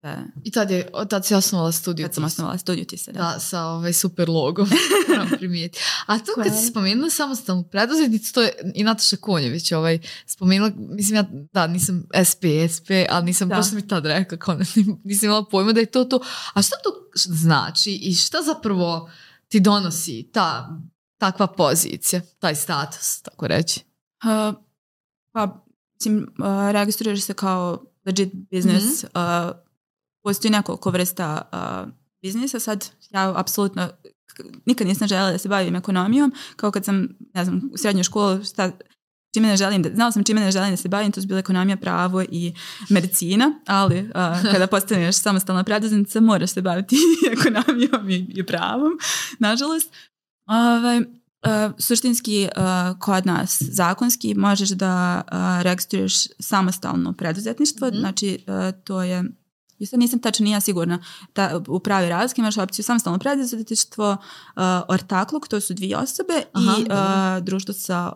Sve. 0.00 0.24
I 0.44 0.50
tad, 0.50 0.70
je, 0.70 0.90
tad 1.08 1.26
si 1.26 1.34
osnovala 1.34 1.72
studiju. 1.72 2.06
Kad 2.06 2.14
sam 2.14 2.24
osnovala 2.24 2.58
studiju 2.58 2.84
ti 2.84 2.96
se, 2.96 3.12
da. 3.12 3.18
Da, 3.18 3.40
sa 3.40 3.64
ovaj 3.64 3.92
super 3.92 4.28
logom, 4.28 4.68
moram 5.08 5.28
primijeti. 5.38 5.78
A 6.06 6.18
to 6.18 6.32
kad 6.34 6.58
si 6.60 6.66
spomenula 6.66 7.10
samostalnu 7.10 7.62
preduzetnicu, 7.62 8.32
to 8.32 8.42
je 8.42 8.52
i 8.74 8.84
Nataša 8.84 9.16
Konjević 9.16 9.72
ovaj, 9.72 9.98
spomenula, 10.26 10.70
mislim 10.76 11.16
ja, 11.16 11.24
da, 11.52 11.66
nisam 11.66 12.06
SP, 12.30 12.44
SP, 12.74 12.90
ali 13.10 13.24
nisam, 13.24 13.48
Da. 13.48 13.56
baš 13.56 13.68
sam 13.68 13.78
i 13.78 13.88
tad 13.88 14.06
rekla, 14.06 14.38
kao 14.38 14.54
nisam 15.04 15.26
imala 15.26 15.44
pojma 15.44 15.72
da 15.72 15.80
je 15.80 15.86
to 15.86 16.04
to. 16.04 16.20
A 16.54 16.62
šta 16.62 16.76
to 16.84 16.90
znači 17.14 17.90
i 18.02 18.14
šta 18.14 18.38
zapravo 18.42 19.10
ti 19.50 19.60
donosi 19.60 20.30
ta 20.32 20.78
takva 21.18 21.46
pozicija, 21.46 22.20
taj 22.38 22.54
status, 22.54 23.22
tako 23.22 23.46
reći? 23.46 23.80
Uh, 24.24 24.54
pa, 25.32 25.64
mislim, 25.94 26.34
uh, 26.38 26.70
registruješ 26.70 27.22
se 27.22 27.34
kao 27.34 27.84
legit 28.06 28.32
biznis. 28.50 29.04
Mhm. 29.04 29.12
uh, 29.14 29.56
postoji 30.22 30.50
nekoliko 30.50 30.90
vrsta 30.90 31.42
uh, 31.52 31.92
biznisa. 32.22 32.60
Sad, 32.60 32.90
ja 33.10 33.40
apsolutno 33.40 33.88
nikad 34.66 34.86
nisam 34.86 35.08
željela 35.08 35.30
da 35.30 35.38
se 35.38 35.48
bavim 35.48 35.76
ekonomijom. 35.76 36.32
Kao 36.56 36.70
kad 36.70 36.84
sam, 36.84 37.08
ne 37.34 37.44
znam, 37.44 37.70
u 37.72 37.76
srednjoj 37.76 38.04
školi, 38.04 38.44
šta, 38.44 38.70
čime 39.34 39.48
ne 39.48 39.56
želim 39.56 39.82
da, 39.82 39.90
znala 39.94 40.12
sam 40.12 40.24
čime 40.24 40.40
ne 40.40 40.50
želim 40.50 40.70
da 40.70 40.76
se 40.76 40.88
bavim, 40.88 41.12
to 41.12 41.20
su 41.20 41.26
bila 41.26 41.40
ekonomija, 41.40 41.76
pravo 41.76 42.22
i 42.22 42.54
medicina, 42.88 43.52
ali 43.66 44.00
uh, 44.00 44.10
kada 44.52 44.66
postaneš 44.66 45.16
samostalna 45.16 45.64
preduzetnica 45.64 46.20
moraš 46.20 46.50
se 46.50 46.62
baviti 46.62 46.96
i 46.96 47.26
ekonomijom 47.38 48.10
i, 48.10 48.26
i 48.34 48.46
pravom, 48.46 48.92
nažalost. 49.38 49.92
Ovaj, 50.46 51.00
Uh, 51.46 51.72
suštinski 51.78 52.48
uh, 52.56 52.98
kod 52.98 53.26
nas 53.26 53.62
zakonski 53.62 54.34
možeš 54.34 54.68
da 54.68 55.22
uh, 55.32 55.62
registruješ 55.62 56.14
samostalno 56.38 57.12
preduzetništvo, 57.12 57.88
Mhm. 57.88 57.98
znači 57.98 58.44
uh, 58.46 58.80
to 58.84 59.02
je 59.02 59.24
i 59.78 59.86
sad 59.86 59.98
nisam 60.00 60.18
tačno 60.18 60.44
nije 60.44 60.60
sigurna 60.60 60.98
ta, 61.32 61.60
u 61.68 61.78
pravi 61.78 62.08
razlike 62.08 62.40
imaš 62.40 62.58
opciju 62.58 62.84
samostalno 62.84 63.18
preduzetništvo, 63.18 64.10
uh, 64.12 64.62
ortakluk, 64.88 65.48
to 65.48 65.60
su 65.60 65.74
dvije 65.74 65.96
osobe 65.96 66.42
Aha, 66.52 66.76
i 66.78 66.82
uh, 66.82 67.44
društvo 67.44 67.74
sa 67.74 68.12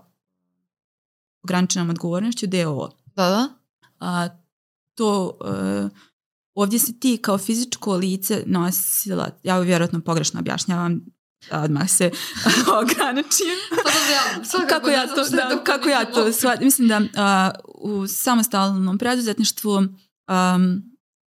ograničenom 1.45 1.91
odgovornošću 1.91 2.47
DOO. 2.47 2.91
Da, 3.17 3.29
da. 3.29 3.49
A, 4.01 4.29
to 4.95 5.39
uh, 5.41 5.91
ovdje 6.55 6.79
si 6.79 7.01
ti 7.01 7.19
kao 7.23 7.39
fizičko 7.39 7.97
lice 7.97 8.43
nosila, 8.47 9.31
ja 9.43 9.59
vjerojatno 9.59 10.01
pogrešno 10.01 10.41
objašnjavam, 10.41 11.01
odmah 11.51 11.91
se 11.91 12.11
ograničim. 12.83 13.57
Pa 13.85 13.91
ja, 14.13 14.69
kako 14.69 14.91
ja 14.91 15.07
to, 15.07 15.29
da, 15.29 15.65
kako 15.65 15.89
ja 15.89 16.05
to 16.05 16.33
shvatim. 16.33 16.65
Mislim 16.65 16.89
da 16.89 17.01
a, 17.17 17.51
u 17.75 18.07
samostalnom 18.07 18.99
preduzetništvu 18.99 19.75
um, 19.75 20.83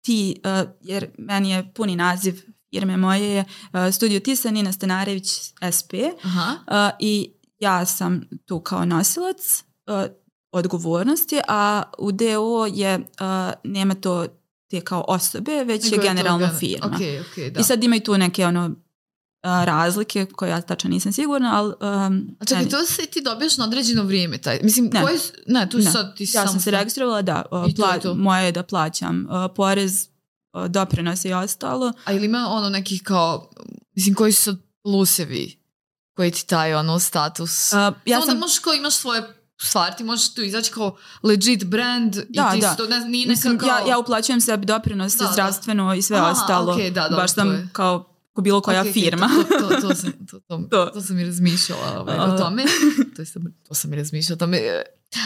ti, 0.05 0.41
a, 0.45 0.65
jer 0.81 1.11
meni 1.19 1.51
je 1.51 1.73
puni 1.75 1.97
naziv 1.97 2.43
firme 2.71 2.97
moje 2.97 3.35
je 3.35 3.45
a, 3.73 3.93
Studio 3.93 4.21
Tisa 4.21 4.51
Nina 4.51 4.73
Stanarević 4.73 5.29
SP 5.77 5.93
Aha. 6.23 6.93
i 6.99 7.33
ja 7.59 7.87
sam 7.87 8.21
tu 8.47 8.61
kao 8.61 8.85
nosilac 8.85 9.65
odgovornosti, 10.53 11.41
a 11.49 11.83
u 11.99 12.13
DO 12.13 12.27
je, 12.67 13.01
a, 13.19 13.53
nema 13.65 13.95
to 13.95 14.27
te 14.71 14.81
kao 14.81 15.05
osobe, 15.09 15.65
već 15.65 15.85
Nego 15.85 15.95
je 15.95 16.01
to 16.01 16.09
generalno 16.09 16.47
gen- 16.47 16.59
firma. 16.59 16.93
Okej, 16.95 17.21
okej, 17.23 17.51
da. 17.51 17.61
I 17.61 17.65
sad 17.65 17.85
ima 17.85 17.97
i 17.97 18.01
tu 18.01 18.19
neke 18.19 18.47
ono 18.47 18.71
a, 19.43 19.65
razlike 19.65 20.27
koje 20.27 20.51
ja 20.51 20.61
tačno 20.61 20.91
nisam 20.91 21.13
sigurna, 21.13 21.51
ali... 21.55 21.75
Um, 22.07 22.37
A 22.41 22.45
čekaj, 22.45 22.69
to 22.69 22.83
se 22.83 23.03
ti 23.03 23.21
dobiješ 23.21 23.57
na 23.57 23.65
određeno 23.65 24.03
vrijeme, 24.03 24.39
taj, 24.39 24.61
mislim, 24.63 24.91
Ne. 24.93 25.03
koji, 25.03 25.19
ne, 25.47 25.69
tu 25.71 25.79
Ne. 25.79 25.85
sad 25.85 26.17
ti 26.17 26.25
Ja 26.25 26.47
sam 26.47 26.61
se 26.61 26.71
registrovala, 26.71 27.23
da, 27.23 27.43
I 27.69 27.75
to 27.75 27.83
je 27.85 27.91
pla- 27.91 28.03
to. 28.03 28.15
moje 28.15 28.45
je 28.45 28.53
da 28.53 28.63
plaćam 28.63 29.27
uh, 29.27 29.33
porez, 29.57 30.09
uh, 30.53 30.67
doprinose 30.67 31.29
i 31.29 31.35
ostalo. 31.35 31.93
A 32.05 32.13
ili 32.13 32.25
ima 32.27 32.47
ono 32.49 32.69
nekih 32.69 33.03
kao, 33.03 33.51
mislim, 33.95 34.15
koji 34.15 34.33
su 34.33 34.43
sad 34.43 34.57
plusevi 34.83 35.59
koji 36.17 36.31
ti 36.31 36.47
taj 36.47 36.75
ono 36.75 36.99
status? 36.99 37.73
Uh, 37.73 37.79
Ja 37.79 37.93
Samo 38.11 38.27
sam, 38.27 38.35
da 38.35 38.41
možeš 38.41 38.59
kao 38.59 38.75
imaš 38.75 38.95
svoje 38.95 39.42
stvari, 39.63 39.95
ti 39.97 40.05
možeš 40.05 40.35
tu 40.35 40.43
izaći 40.43 40.71
kao 40.71 40.97
legit 41.23 41.65
brand 41.65 42.17
i 42.17 42.21
Da, 42.31 42.53
ti 42.53 42.61
da. 42.61 42.71
si 42.71 42.77
to, 42.77 42.87
ne, 42.87 43.01
nije 43.01 43.27
mislim, 43.29 43.59
kao... 43.59 43.69
ja, 43.69 43.81
ja 43.81 43.99
uplaćujem 43.99 44.41
sebi 44.41 44.67
doprinose, 44.67 45.19
Da, 45.19 45.25
da. 45.25 45.33
zdravstveno 45.33 45.95
i 45.95 46.03
sve 46.03 46.17
Aha, 46.17 46.31
ostalo. 46.31 46.73
okej, 46.75 46.91
da, 46.91 47.09
Baš 47.11 47.35
sam 47.35 47.53
je. 47.53 47.69
kao 47.73 48.09
ko 48.33 48.43
bilo 48.43 48.61
koja 48.61 48.81
Ok, 48.81 48.87
ok, 48.87 48.93
firma. 48.93 49.31
To, 49.51 49.69
to, 49.69 49.81
to, 49.81 49.95
sam, 49.95 50.13
to, 50.27 50.41
to, 50.49 50.63
To. 50.71 50.87
to 50.87 51.01
sam 51.01 51.19
i 51.19 51.25
razmišljala 51.25 52.01
ovaj, 52.01 52.19
o 52.19 52.39
tome. 52.41 52.65
To, 53.17 53.25
sam, 53.25 53.43
to 53.69 53.75
sam 53.75 53.93
i 53.93 53.97
razmišljala 53.97 54.35
o 54.35 54.39
tome. 54.39 54.61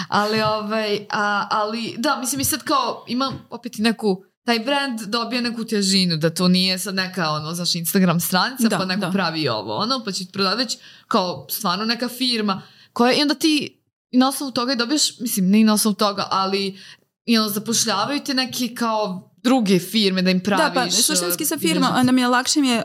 Ali, 0.09 0.43
ovaj, 0.43 1.07
a, 1.11 1.49
ali, 1.51 1.95
da, 1.99 2.17
mislim 2.17 2.41
i 2.41 2.45
sad 2.45 2.63
kao 2.63 3.05
ima 3.09 3.33
opet 3.51 3.79
i 3.79 3.83
neku 3.83 4.23
taj 4.45 4.59
brand 4.59 5.01
dobije 5.01 5.43
neku 5.43 5.65
težinu, 5.65 6.17
da 6.17 6.31
to 6.31 6.49
nije 6.49 6.79
sad 6.79 6.95
neka 6.95 7.31
ono, 7.31 7.55
znaš, 7.55 7.75
Instagram 7.75 8.21
stranica, 8.21 8.69
Da, 8.69 8.79
pa 8.79 8.85
neko 8.85 9.01
da. 9.01 9.11
pravi 9.11 9.49
ovo, 9.49 9.77
ono, 9.77 10.03
pa 10.05 10.13
će 10.13 10.27
ti 10.27 10.33
prodati 10.33 10.57
već 10.57 10.77
kao 11.09 11.47
stvarno 11.51 11.85
neka 11.85 12.09
firma 12.09 12.63
koja, 12.93 13.13
i 13.13 13.23
onda 13.23 13.35
ti 13.35 13.76
i 14.17 14.19
na 14.19 14.29
osnovu 14.29 14.53
toga 14.53 14.73
i 14.73 14.77
dobiješ, 14.77 15.21
mislim, 15.21 15.51
ne 15.51 15.61
i 15.61 15.65
na 15.65 15.73
osnovu 15.73 15.95
toga, 15.95 16.29
ali 16.31 16.79
i 17.25 17.39
ono, 17.39 17.49
zapošljavaju 17.49 18.21
te 18.21 18.35
neki 18.35 18.75
kao 18.75 19.31
druge 19.37 19.79
firme 19.79 20.23
da 20.23 20.31
im 20.31 20.41
praviš. 20.41 20.75
Da, 20.75 20.81
pa 20.81 20.91
suštinski 20.91 21.45
sa 21.45 21.59
firmom, 21.59 21.73
bilježnice. 21.73 22.01
onda 22.01 22.13
mi 22.13 22.21
je 22.21 22.29
lakše 22.29 22.61
mi 22.61 22.69
je 22.69 22.79
uh, 22.79 22.85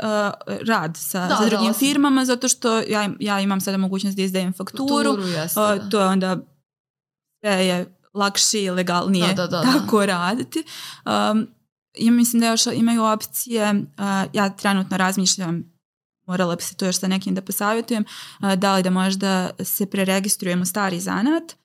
rad 0.68 0.98
sa, 0.98 1.28
Da, 1.28 1.36
sa 1.36 1.44
da, 1.44 1.50
drugim 1.50 1.70
osim- 1.70 1.80
firmama, 1.80 2.26
zato 2.26 2.48
što 2.48 2.80
ja, 2.80 3.10
ja 3.20 3.40
imam 3.40 3.62
sada 3.62 3.78
mogućnost 3.78 4.16
da 4.18 4.24
izdajem 4.24 4.54
fakturu. 4.54 5.10
Fakturu, 5.12 5.28
jeste, 5.28 5.60
Uh, 5.60 5.68
da. 5.68 5.90
to 5.90 6.00
je 6.02 6.08
onda 6.08 6.38
sve 7.40 7.68
je 7.68 7.86
lakše 8.14 8.62
i 8.62 8.70
legalnije 8.70 9.28
Da, 9.28 9.34
da, 9.34 9.48
da, 9.48 9.64
da. 9.64 9.80
tako 9.80 10.06
raditi. 10.06 10.64
Um, 11.06 11.48
ja 11.98 12.12
mislim 12.12 12.40
da 12.40 12.48
još 12.48 12.66
imaju 12.66 13.04
opcije, 13.04 13.72
uh, 13.72 13.84
ja 14.34 14.50
trenutno 14.50 14.98
razmišljam, 14.98 15.71
morala 16.32 16.56
bi 16.56 16.64
se 16.64 16.76
to 16.76 16.86
još 16.86 17.00
sa 17.00 17.08
nekim 17.08 17.36
da 17.36 17.42
posavjetujem, 17.42 18.06
da 18.58 18.76
li 18.76 18.84
da 18.84 18.90
možda 18.90 19.32
se 19.60 19.86
preregistrujem 19.86 20.62
u 20.62 20.66
stari 20.66 21.00
zanat, 21.00 21.56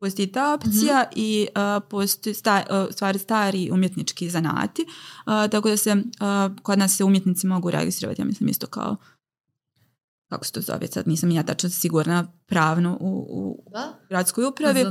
postoji 0.00 0.32
ta 0.32 0.54
opcija 0.54 1.00
Mhm. 1.02 1.12
i 1.16 1.48
uh, 1.50 1.82
postoji 1.90 2.34
sta, 2.34 2.62
uh, 2.70 2.92
stvari 2.92 3.18
stari 3.18 3.70
umjetnički 3.72 4.30
zanati, 4.30 4.82
uh, 4.82 5.50
tako 5.50 5.68
da 5.68 5.76
se 5.76 5.96
kod 6.62 6.78
nas 6.78 6.96
se 6.96 7.04
umjetnici 7.04 7.46
mogu 7.46 7.70
registrovati, 7.70 8.22
ja 8.22 8.26
mislim 8.26 8.48
isto 8.48 8.66
kao 8.66 8.96
kako 10.28 10.44
se 10.44 10.52
to 10.52 10.60
zove, 10.60 10.86
sad 10.86 11.08
nisam 11.08 11.30
ja 11.30 11.42
tačno 11.42 11.70
sigurna 11.70 12.26
pravno 12.46 12.96
u, 13.00 13.26
u 13.30 13.70
Da? 13.70 13.98
gradskoj 14.08 14.44
upravi. 14.44 14.84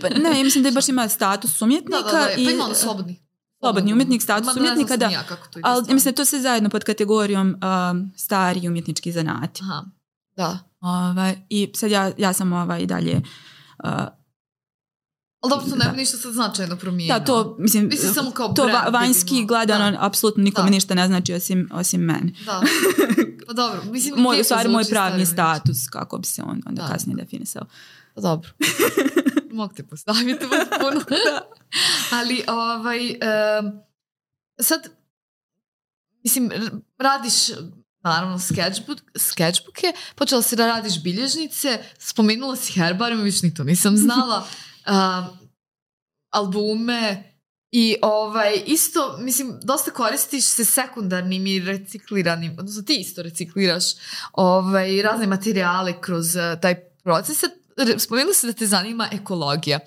Pa 0.00 0.08
ne, 0.08 0.44
mislim 0.44 0.62
da 0.62 0.68
je 0.68 0.72
baš 0.72 0.88
ima 0.88 1.08
status 1.08 1.62
umjetnika. 1.62 1.98
Da, 1.98 2.10
da, 2.12 2.18
da, 2.18 2.26
pa 2.26 2.40
ima 2.40 2.64
ono 2.64 2.74
slobodni. 2.74 3.22
Slobodni 3.62 3.92
umjetnik, 3.92 4.22
status 4.22 4.54
ne 4.54 4.60
umjetnika, 4.62 4.96
da. 4.96 5.06
ja 5.06 5.22
kako 5.22 5.48
to 5.48 5.58
ide 5.58 5.68
Ali 5.68 5.84
mislim 5.88 6.14
to 6.14 6.24
sve 6.24 6.40
zajedno 6.40 6.68
pod 6.70 6.84
kategorijom 6.84 7.48
um, 7.90 8.12
stari 8.16 8.68
umjetnički 8.68 9.12
zanati. 9.12 9.60
Aha, 9.62 9.84
da. 10.36 10.58
Ovaj, 10.80 11.36
I 11.48 11.72
sad 11.74 11.90
ja, 11.90 12.12
ja 12.18 12.32
sam 12.32 12.52
ovaj 12.52 12.80
i 12.80 12.86
dalje... 12.86 13.20
Uh, 13.84 13.90
Ali 15.40 15.50
dobro, 15.50 15.64
to 15.64 15.76
nema 15.76 15.90
Da. 15.90 15.96
ništa 15.96 16.16
sad 16.16 16.32
značajno 16.32 16.76
promijenilo. 16.76 17.18
da, 17.18 17.24
to, 17.24 17.56
mislim, 17.58 17.86
Mislim, 17.86 18.14
samo 18.14 18.30
kao 18.30 18.48
to 18.48 18.64
brand 18.64 18.84
va- 18.84 18.90
vanjski 18.90 19.30
vidimo. 19.30 19.46
gledano 19.48 19.90
Da. 19.90 19.96
apsolutno 20.00 20.42
nikome 20.42 20.66
Da. 20.66 20.70
ništa 20.70 20.94
ne 20.94 21.06
znači 21.06 21.34
osim, 21.34 21.68
osim 21.72 22.00
meni. 22.00 22.34
Da. 22.46 22.60
Pa 23.46 23.52
dobro, 23.52 23.82
mislim... 23.84 24.14
Moj, 24.16 24.40
u 24.40 24.44
stvari, 24.44 24.68
moj 24.68 24.84
pravni 24.84 25.26
status, 25.26 25.88
kako 25.88 26.18
bi 26.18 26.26
se 26.26 26.42
on 26.42 26.62
onda 26.66 26.82
Da. 26.82 26.88
kasnije 26.88 27.16
definisao. 27.16 27.62
Pa 28.14 28.20
dobro. 28.20 28.50
Mogu 29.52 29.74
te 29.74 29.82
postaviti 29.82 30.46
puno. 30.80 31.00
Ali, 32.18 32.44
ovaj, 32.48 33.10
em, 33.10 33.80
sad, 34.60 34.88
mislim, 36.24 36.50
radiš, 36.98 37.34
naravno, 38.02 38.38
sketchbook, 38.38 38.98
sketchbooke, 39.16 39.92
počela 40.14 40.42
si 40.42 40.56
da 40.56 40.66
radiš 40.66 41.02
bilježnice, 41.02 41.84
spomenula 41.98 42.56
si 42.56 42.80
herbarium, 42.80 43.22
više 43.22 43.46
ni 43.46 43.54
to 43.54 43.64
nisam 43.64 43.96
znala, 43.96 44.46
um, 44.90 45.38
albume, 46.30 47.32
i 47.74 47.96
ovaj, 48.02 48.62
isto, 48.66 49.16
mislim, 49.20 49.58
dosta 49.62 49.90
koristiš 49.90 50.44
se 50.44 50.64
sekundarnim 50.64 51.46
i 51.46 51.58
recikliranim, 51.60 52.56
odnosno 52.58 52.82
ti 52.82 52.96
isto 53.00 53.22
recikliraš 53.22 53.84
ovaj, 54.32 55.02
razne 55.02 55.26
materijale 55.26 56.00
kroz 56.00 56.36
eh, 56.36 56.58
taj 56.62 56.74
proces. 57.02 57.44
Spomenuli 57.98 58.34
ste 58.34 58.46
da 58.46 58.52
te 58.52 58.66
zanima 58.66 59.08
ekologija. 59.12 59.78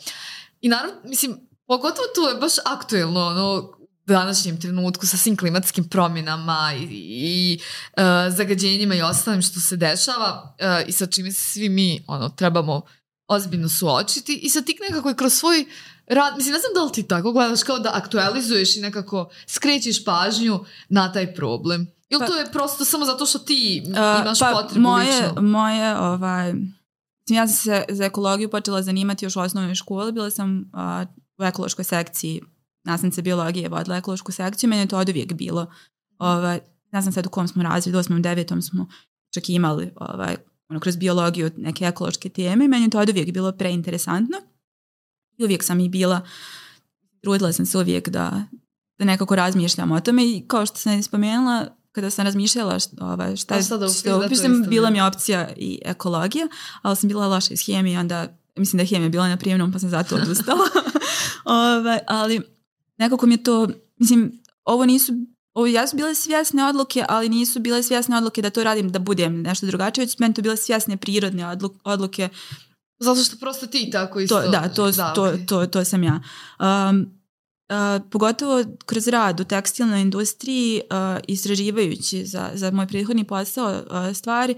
I 0.61 0.69
naravno, 0.69 0.95
mislim, 1.03 1.37
pogotovo 1.67 2.07
to 2.15 2.29
je 2.29 2.35
baš 2.35 2.53
aktuelno, 2.65 3.27
ono, 3.27 3.75
današnjem 4.05 4.61
trenutku 4.61 5.07
sa 5.07 5.17
svim 5.17 5.37
klimatskim 5.37 5.89
promjenama 5.89 6.73
i, 6.79 6.83
i 6.91 7.59
eh, 7.97 8.01
zagađenjima 8.29 8.95
i 8.95 9.01
ostalim 9.01 9.41
što 9.41 9.59
se 9.59 9.77
dešava 9.77 10.55
eh, 10.59 10.85
i 10.87 10.91
sa 10.91 11.05
čime 11.05 11.31
se 11.31 11.41
svi 11.41 11.69
mi 11.69 12.03
ono, 12.07 12.29
trebamo 12.29 12.81
ozbiljno 13.27 13.69
suočiti 13.69 14.39
i 14.43 14.49
sad 14.49 14.65
ti 14.65 14.77
nekako 14.89 15.09
i 15.09 15.15
kroz 15.15 15.33
svoj 15.33 15.65
rad, 16.07 16.37
mislim, 16.37 16.53
ne 16.53 16.59
znam 16.59 16.73
da 16.75 16.83
li 16.83 16.91
ti 16.91 17.07
tako 17.07 17.31
gledaš 17.31 17.63
kao 17.63 17.79
da 17.79 17.91
aktualizuješ 17.93 18.75
i 18.75 18.81
nekako 18.81 19.29
skrećeš 19.47 20.03
pažnju 20.03 20.59
na 20.89 21.11
taj 21.13 21.33
problem. 21.35 21.87
Ili 22.09 22.19
Pa- 22.19 22.27
to 22.27 22.37
je 22.37 22.51
prosto 22.51 22.85
samo 22.85 23.05
zato 23.05 23.25
što 23.25 23.39
ti 23.39 23.83
Uh, 23.85 23.91
imaš 24.21 24.39
pa 24.39 24.51
potrebu 24.53 24.81
moje, 24.81 25.21
lično? 25.21 25.41
moje 25.41 25.97
ovaj, 25.99 26.53
ja 27.29 27.47
sam 27.47 27.55
se 27.55 27.85
za 27.89 28.05
ekologiju 28.05 28.49
počela 28.49 28.81
zanimati 28.81 29.25
još 29.25 29.35
u 29.35 29.39
osnovnoj 29.39 29.75
školi. 29.75 30.11
Bila 30.11 30.29
sam 30.29 30.71
uh, 30.73 31.07
u 31.37 31.43
ekološkoj 31.43 31.83
sekciji, 31.83 32.41
nastavnica 32.83 33.21
biologije 33.21 33.69
vodila 33.69 33.97
ekološku 33.97 34.31
sekciju. 34.31 34.69
Meni 34.69 34.81
je 34.81 34.87
to 34.87 34.97
od 34.97 35.09
uvijek 35.09 35.33
bilo. 35.33 35.71
Ovaj, 36.17 36.59
ne 36.91 37.01
znam 37.01 37.13
sad 37.13 37.25
u 37.25 37.29
kom 37.29 37.47
smo 37.47 37.63
razredu, 37.63 37.97
osmom, 37.97 38.21
devetom 38.21 38.61
smo 38.61 38.87
čak 39.33 39.49
imali 39.49 39.91
ovaj, 39.95 40.35
ono, 40.69 40.79
kroz 40.79 40.97
biologiju 40.97 41.51
neke 41.57 41.85
ekološke 41.85 42.29
teme 42.29 42.67
meni 42.67 42.85
je 42.85 42.89
to 42.89 42.99
od 42.99 43.09
uvijek 43.09 43.33
bilo 43.33 43.51
preinteresantno. 43.51 44.37
I 45.37 45.43
uvijek 45.43 45.63
sam 45.63 45.79
i 45.79 45.89
bila, 45.89 46.21
trudila 47.21 47.51
sam 47.51 47.65
se 47.65 47.77
uvijek 47.77 48.09
da, 48.09 48.43
da 48.97 49.05
nekako 49.05 49.35
razmišljam 49.35 49.91
o 49.91 49.99
tome 49.99 50.25
i 50.25 50.43
kao 50.47 50.65
što 50.65 50.77
sam 50.77 51.03
spomenula, 51.03 51.67
kada 51.95 52.09
sam 52.09 52.25
razmišljala 52.25 52.79
šta, 52.79 52.95
ovaj, 52.99 53.35
šta, 53.35 53.55
Pa 53.55 53.61
da 53.61 53.77
da, 53.77 53.87
to 54.03 54.25
upišem, 54.25 54.65
bila 54.67 54.89
mi 54.89 54.97
je 54.97 55.05
opcija 55.05 55.49
i 55.57 55.79
ekologija, 55.85 56.47
ali 56.81 56.95
sam 56.95 57.09
bila 57.09 57.27
loša 57.27 57.53
iz 57.53 57.65
hemije, 57.65 57.99
onda 57.99 58.27
mislim 58.55 58.77
da 58.77 58.81
je 58.83 58.87
hemija 58.87 59.09
bila 59.09 59.27
na 59.27 59.37
prijemnom 59.37 59.71
pa 59.71 59.79
sam 59.79 59.89
zato 59.89 60.15
odustala. 60.23 60.65
ovaj, 61.45 61.99
ali 62.07 62.41
nekako 62.97 63.25
mi 63.25 63.33
je 63.33 63.43
to, 63.43 63.67
mislim, 63.97 64.41
ovo 64.65 64.85
nisu 64.85 65.13
ovo 65.53 65.67
ja 65.67 65.87
su 65.87 65.95
bile 65.95 66.15
svjesne 66.15 66.65
odluke, 66.65 67.05
ali 67.09 67.29
nisu 67.29 67.59
bile 67.59 67.83
svjesne 67.83 68.17
odluke 68.17 68.41
da 68.41 68.49
to 68.49 68.63
radim 68.63 68.91
da 68.91 68.99
budem 68.99 69.41
nešto 69.41 69.65
drugačije, 69.65 70.05
već 70.05 70.19
meni 70.19 70.33
to 70.33 70.41
bile 70.41 70.57
svjesne 70.57 70.97
prirodne 70.97 71.43
odlu- 71.43 71.79
odluke. 71.83 72.29
Zato 72.99 73.23
što 73.23 73.37
prosto 73.37 73.67
ti 73.67 73.89
tako 73.91 74.19
isto. 74.19 74.41
To, 74.41 74.49
da, 74.49 74.69
to, 74.69 74.91
to, 74.91 75.23
okej. 75.23 75.45
to, 75.45 75.65
to 75.67 75.85
sam 75.85 76.03
ja. 76.03 76.19
Um, 76.59 77.24
uh, 77.69 77.75
pogotovo 78.11 78.63
kroz 78.85 79.07
rad 79.07 79.39
u 79.39 79.43
tekstilnoj 79.43 80.01
industriji, 80.01 80.81
uh, 80.83 80.97
istraživajući 81.27 82.25
za, 82.25 82.49
za 82.53 82.71
moj 82.71 82.87
prethodni 82.87 83.23
posao 83.23 83.71
uh, 83.71 84.15
stvari, 84.15 84.55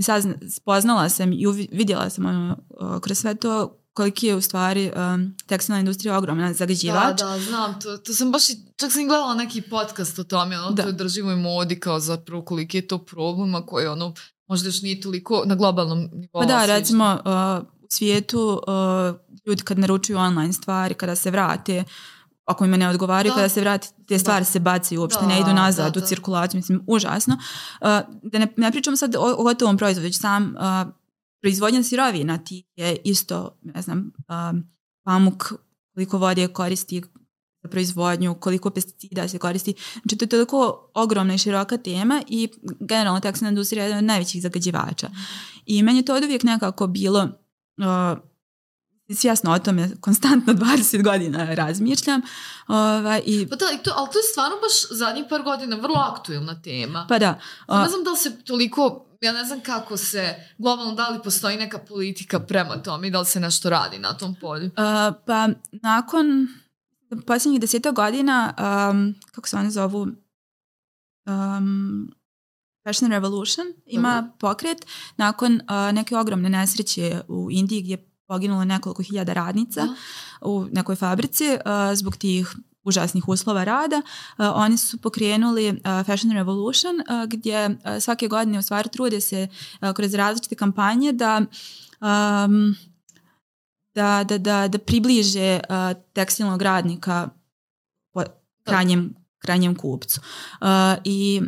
sad 0.00 0.24
spoznala 0.50 1.08
sam 1.08 1.32
i 1.32 1.46
vidjela 1.70 2.10
sam 2.10 2.26
ono, 2.26 2.56
kroz 3.00 3.18
sve 3.18 3.34
to 3.34 3.78
koliki 3.92 4.26
je 4.26 4.34
u 4.36 4.40
stvari 4.40 4.92
um, 5.14 5.34
tekstilna 5.46 5.80
industrija 5.80 6.18
ogromna 6.18 6.52
zagađivač. 6.52 7.18
Da, 7.18 7.26
da, 7.26 7.38
znam, 7.40 7.80
to, 7.80 7.96
to 7.96 8.14
sam 8.14 8.32
baš, 8.32 8.50
i- 8.50 8.56
čak 8.76 8.92
sam 8.92 9.06
gledala 9.06 9.34
neki 9.34 9.62
podcast 9.62 10.18
o 10.18 10.24
tome, 10.24 10.58
ono, 10.60 10.70
Da. 10.70 10.82
to 10.82 10.88
je 10.88 10.92
drživoj 10.92 11.36
modi, 11.36 11.80
kao 11.80 12.00
zapravo 12.00 12.42
koliki 12.42 12.76
je 12.76 12.86
to 12.86 12.98
problema 12.98 13.66
koji, 13.66 13.86
ono, 13.86 14.14
možda 14.46 14.68
još 14.68 14.82
nije 14.82 15.00
toliko 15.00 15.42
na 15.46 15.54
globalnom 15.54 15.98
nivou. 15.98 16.28
Pa 16.32 16.44
da, 16.44 16.56
osjećan. 16.56 16.76
recimo 16.76 17.18
u 17.82 17.86
svijetu 17.90 18.60
ljudi 19.46 19.62
kad 19.62 19.78
naručuju 19.78 20.18
online 20.18 20.52
stvari, 20.52 20.94
kada 20.94 21.16
se 21.16 21.30
vrate, 21.30 21.84
ako 22.44 22.64
ima 22.64 22.76
ne 22.76 22.88
odgovaraju, 22.88 23.30
Da. 23.30 23.34
kada 23.34 23.48
se 23.48 23.60
vrati, 23.60 23.88
te 24.08 24.18
stvari 24.18 24.44
se 24.44 24.60
bacaju 24.60 25.00
uopšte, 25.00 25.20
Da, 25.20 25.26
ne 25.26 25.40
idu 25.40 25.52
nazad 25.52 25.92
da, 25.92 25.98
u 25.98 26.00
da. 26.00 26.06
cirkulaciju, 26.06 26.58
mislim, 26.58 26.80
užasno. 26.86 27.38
Da 28.22 28.38
ne, 28.38 28.52
ne 28.56 28.70
pričamo 28.72 28.96
sad 28.96 29.16
o, 29.16 29.34
o 29.38 29.42
gotovom 29.42 29.76
proizvodu, 29.76 30.06
već 30.06 30.20
sam 30.20 30.54
uh, 30.56 30.92
proizvodnja 31.40 31.82
sirovina 31.82 32.38
ti 32.38 32.64
je 32.76 32.96
isto, 33.04 33.58
ne 33.62 33.82
znam, 33.82 33.98
um, 33.98 34.64
pamuk, 35.04 35.52
koliko 35.94 36.18
vode 36.18 36.48
koristi 36.48 37.02
za 37.62 37.68
proizvodnju, 37.68 38.34
koliko 38.34 38.70
pesticida 38.70 39.28
se 39.28 39.38
koristi. 39.38 39.74
Znači 39.92 40.16
to 40.16 40.24
je 40.24 40.28
toliko 40.28 40.90
ogromna 40.94 41.34
i 41.34 41.38
široka 41.38 41.76
tema 41.76 42.22
i 42.28 42.48
generalno 42.80 43.20
tekstilna 43.20 43.48
industrija 43.48 43.84
je 43.84 43.88
jedan 43.88 43.98
od 43.98 44.04
najvećih 44.04 44.42
zagađivača. 44.42 45.10
I 45.66 45.82
meni 45.82 45.98
je 45.98 46.04
to 46.04 46.14
od 46.14 46.24
uvijek 46.24 46.42
nekako 46.42 46.86
bilo 46.86 47.22
uh, 47.22 48.18
svjesno 49.14 49.52
o 49.52 49.58
tome 49.58 49.90
konstantno 50.00 50.52
20 50.64 51.02
godina 51.02 51.54
razmišljam. 51.54 52.22
Ovaj, 52.68 53.22
i, 53.26 53.48
Pa 53.48 53.56
da, 53.56 53.66
i 53.74 53.82
to, 53.82 53.92
ali 53.96 54.08
to 54.12 54.18
je 54.18 54.22
stvarno 54.22 54.56
baš 54.56 54.98
zadnjih 54.98 55.24
par 55.30 55.42
godina 55.42 55.76
vrlo 55.76 55.96
aktuelna 55.96 56.62
tema. 56.62 57.06
pa 57.08 57.18
da, 57.18 57.38
uh, 57.68 57.82
ne 57.82 57.88
znam 57.88 58.04
da 58.04 58.10
li 58.10 58.16
se 58.16 58.44
toliko, 58.44 59.06
ja 59.20 59.32
ne 59.32 59.44
znam 59.44 59.60
kako 59.60 59.96
se, 59.96 60.34
globalno 60.58 60.94
da 60.94 61.08
li 61.08 61.22
postoji 61.24 61.56
neka 61.56 61.78
politika 61.78 62.40
prema 62.40 62.82
tome 62.82 63.08
i 63.08 63.10
da 63.10 63.20
li 63.20 63.26
se 63.26 63.40
nešto 63.40 63.70
radi 63.70 63.98
na 63.98 64.16
tom 64.16 64.34
polju. 64.40 64.66
Uh, 64.66 64.72
pa 65.26 65.48
nakon 65.70 66.48
posljednjih 67.26 67.60
deseta 67.60 67.90
godina, 67.90 68.54
um, 68.90 69.14
kako 69.32 69.48
se 69.48 69.56
one 69.56 69.70
zovu, 69.70 70.08
um, 71.26 72.12
Fashion 72.84 73.10
Revolution 73.10 73.66
ima 73.86 74.30
pokret 74.38 74.86
nakon 75.16 75.54
uh, 75.54 75.94
neke 75.94 76.16
ogromne 76.16 76.48
nesreće 76.48 77.20
u 77.28 77.48
Indiji 77.50 77.82
gdje 77.82 77.92
je 77.92 78.11
poginulo 78.32 78.64
nekoliko 78.64 79.02
hiljada 79.02 79.32
radnica 79.32 79.86
u 80.40 80.66
nekoj 80.72 80.96
fabrici 80.96 81.44
uh, 81.44 81.94
zbog 81.94 82.16
tih 82.16 82.56
užasnih 82.84 83.28
uslova 83.28 83.64
rada. 83.64 83.96
Uh, 83.96 84.46
oni 84.54 84.76
su 84.76 84.98
pokrenuli 84.98 85.68
uh, 85.68 86.06
Fashion 86.06 86.32
Revolution 86.32 86.96
gdje 87.26 87.78
svake 88.00 88.28
godine 88.28 88.58
u 88.58 88.62
stvari 88.62 88.88
trude 88.88 89.20
se 89.20 89.48
kroz 89.94 90.14
različite 90.14 90.54
kampanje 90.54 91.12
da 91.12 91.40
um, 91.40 92.74
da, 93.94 94.24
da, 94.24 94.38
da, 94.38 94.68
da 94.68 94.78
približe 94.78 95.60
tekstilnog 96.12 96.62
radnika 96.62 97.28
krajnjem, 98.64 99.14
krajnjem 99.38 99.74
kupcu. 99.74 100.20
I 101.04 101.40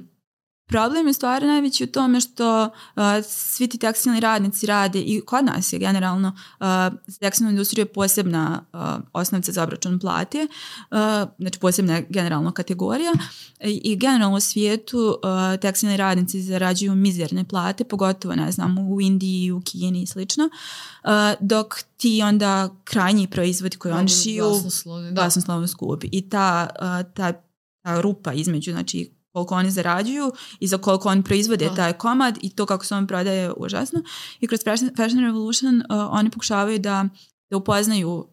problem 0.66 1.06
je 1.06 1.10
u 1.10 1.14
stvari 1.14 1.46
najveći 1.46 1.84
u 1.84 1.86
tome 1.86 2.20
što 2.20 2.64
uh, 2.64 3.02
svi 3.28 3.68
ti 3.68 3.78
tekstilni 3.78 4.20
radnici 4.20 4.66
rade 4.66 5.00
i 5.00 5.20
kod 5.20 5.44
nas 5.44 5.72
je 5.72 5.78
generalno 5.78 6.28
uh, 6.28 6.66
za 7.06 7.18
tekstilnu 7.20 7.50
industriju 7.50 7.82
je 7.82 7.92
posebna 7.92 8.64
uh, 8.72 8.80
osnovica 9.12 9.52
za 9.52 9.62
obračun 9.62 9.98
plate, 9.98 10.46
uh, 10.90 10.96
znači 11.38 11.58
posebna 11.58 11.94
je 11.94 12.06
generalno 12.10 12.52
kategorija 12.52 13.12
i, 13.64 13.80
i 13.84 13.96
generalno 13.96 14.36
u 14.36 14.40
svijetu 14.40 14.98
uh, 14.98 15.60
tekstilni 15.60 15.96
radnici 15.96 16.42
zarađuju 16.42 16.94
mizerne 16.94 17.44
plate, 17.44 17.84
pogotovo 17.84 18.34
ne 18.34 18.52
znam 18.52 18.78
u 18.78 19.00
Indiji, 19.00 19.50
u 19.50 19.62
Kini 19.64 20.02
i 20.02 20.06
slično, 20.06 20.44
uh, 20.44 21.10
dok 21.40 21.74
ti 21.96 22.22
onda 22.22 22.76
krajnji 22.84 23.26
proizvodi 23.26 23.76
koji 23.76 23.94
oni 23.94 24.08
šiju 24.08 24.46
da. 25.14 25.22
basnoslovno 25.22 25.66
skupi. 25.66 26.08
I 26.12 26.28
ta, 26.28 26.68
uh, 26.80 27.12
ta, 27.14 27.32
ta 27.82 28.00
rupa 28.00 28.32
između, 28.32 28.72
znači 28.72 29.13
koliko 29.34 29.54
oni 29.54 29.70
zarađuju 29.70 30.32
i 30.60 30.66
za 30.66 30.78
koliko 30.78 31.08
oni 31.08 31.22
proizvode 31.22 31.70
taj 31.76 31.92
komad 31.92 32.38
i 32.42 32.50
to 32.50 32.66
kako 32.66 32.84
se 32.84 32.94
on 32.94 33.06
prodaje 33.06 33.38
je 33.38 33.52
užasno. 33.56 34.02
I 34.40 34.46
kroz 34.46 34.60
Fashion, 34.96 35.24
Revolution 35.24 35.76
uh, 35.76 35.84
oni 36.10 36.30
pokušavaju 36.30 36.78
da, 36.78 37.04
da 37.50 37.56
upoznaju 37.56 38.10
uh, 38.10 38.26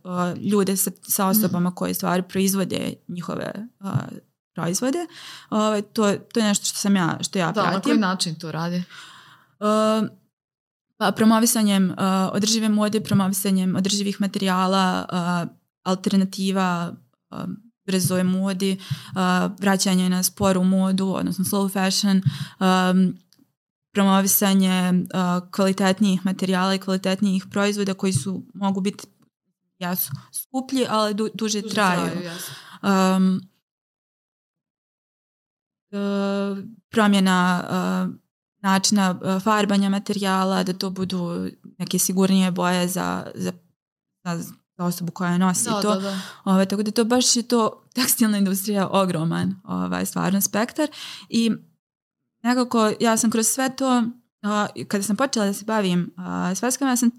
ljude 0.52 0.78
sa, 0.78 0.92
sa 1.02 1.28
osobama 1.28 1.76
koje 1.76 1.94
stvari 1.94 2.24
proizvode 2.24 2.94
njihove 3.08 3.54
uh, 3.80 3.90
proizvode. 4.56 5.08
Uh, 5.50 5.58
to, 5.94 6.14
to 6.34 6.40
je 6.40 6.46
nešto 6.46 6.66
što 6.66 6.78
sam 6.78 6.96
ja, 6.96 7.18
što 7.22 7.40
ja 7.40 7.52
Da, 7.52 7.64
na 7.64 7.70
pratim. 7.70 7.82
koji 7.84 8.00
način 8.00 8.36
to 8.40 8.52
radi? 8.52 8.84
Uh, 9.60 10.08
pa 10.98 11.12
promovisanjem 11.12 11.90
uh, 11.90 11.98
održive 12.34 12.70
mode, 12.70 13.02
promovisanjem 13.02 13.76
održivih 13.76 14.22
materijala, 14.22 15.06
uh, 15.12 15.50
alternativa 15.84 16.94
uh, 17.32 17.40
brzoj 17.92 18.24
modi, 18.24 18.78
uh, 18.80 19.52
vraćanje 19.60 20.10
na 20.10 20.24
sporu 20.24 20.64
modu, 20.64 21.14
odnosno 21.18 21.46
slow 21.46 21.74
fashion, 21.74 22.22
um, 22.60 23.18
promovisanje 23.94 24.94
uh, 24.94 25.52
kvalitetnijih 25.52 26.26
materijala 26.26 26.76
i 26.76 26.80
kvalitetnijih 26.80 27.46
proizvoda 27.52 27.94
koji 27.94 28.14
su 28.14 28.44
mogu 28.54 28.82
biti 28.82 29.08
jasu, 29.80 30.12
skuplji, 30.32 30.86
ali 30.90 31.14
du, 31.14 31.30
duže, 31.34 31.62
Duže 31.62 31.76
traju. 31.76 32.22
jasno. 32.24 32.54
Um, 32.84 33.42
uh, 35.92 36.58
promjena 36.90 37.64
uh, 37.70 38.16
načina 38.62 39.20
uh, 39.22 39.44
farbanja 39.44 39.90
materijala, 39.90 40.64
da 40.64 40.74
to 40.74 40.90
budu 40.90 41.50
neke 41.78 42.00
sigurnije 42.00 42.52
boje 42.52 42.88
za, 42.88 43.32
za, 43.36 43.52
za 44.24 44.54
osobu 44.86 45.12
koja 45.12 45.38
nosi 45.38 45.70
Da, 45.70 45.82
to. 45.82 45.96
da, 45.96 46.02
da. 46.02 46.20
Ovaj, 46.44 46.66
tako 46.66 46.84
da 46.84 46.92
to 46.92 47.04
baš 47.04 47.36
je 47.36 47.44
to, 47.44 47.82
tekstilna 47.96 48.38
industrija 48.38 48.88
ogroman 48.88 49.56
ovaj, 49.64 50.06
stvarno 50.06 50.42
spektar 50.42 50.90
i 51.30 51.52
nekako 52.44 52.92
ja 53.00 53.18
sam 53.18 53.32
kroz 53.32 53.48
sve 53.48 53.76
to, 53.76 53.98
uh, 53.98 54.86
kada 54.88 55.04
sam 55.04 55.16
počela 55.16 55.46
da 55.46 55.54
se 55.54 55.66
bavim 55.66 56.14
uh, 56.18 56.58
sveskama, 56.58 56.92
ja 56.92 56.98
sam 56.98 57.12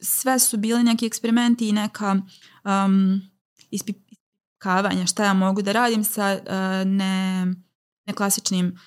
sve 0.00 0.38
su 0.38 0.56
bili 0.56 0.82
neki 0.82 1.06
eksperimenti 1.06 1.68
i 1.68 1.72
neka 1.72 2.16
um, 2.64 3.20
ispikavanja 3.70 5.06
šta 5.06 5.24
ja 5.24 5.34
mogu 5.34 5.62
da 5.62 5.72
radim 5.72 6.04
sa 6.04 6.38
uh, 6.40 6.90
ne, 6.90 7.46
neklasičnim 8.06 8.78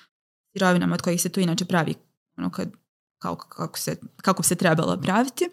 sirovinama 0.52 0.94
od 0.94 1.02
kojih 1.02 1.22
se 1.22 1.28
tu 1.28 1.40
inače 1.40 1.64
pravi 1.64 1.94
ono 2.36 2.50
kad, 2.50 2.70
kao, 3.18 3.36
kako, 3.36 3.78
se, 3.78 3.96
kako 4.16 4.42
se 4.42 4.54
trebalo 4.54 5.00
praviti. 5.00 5.48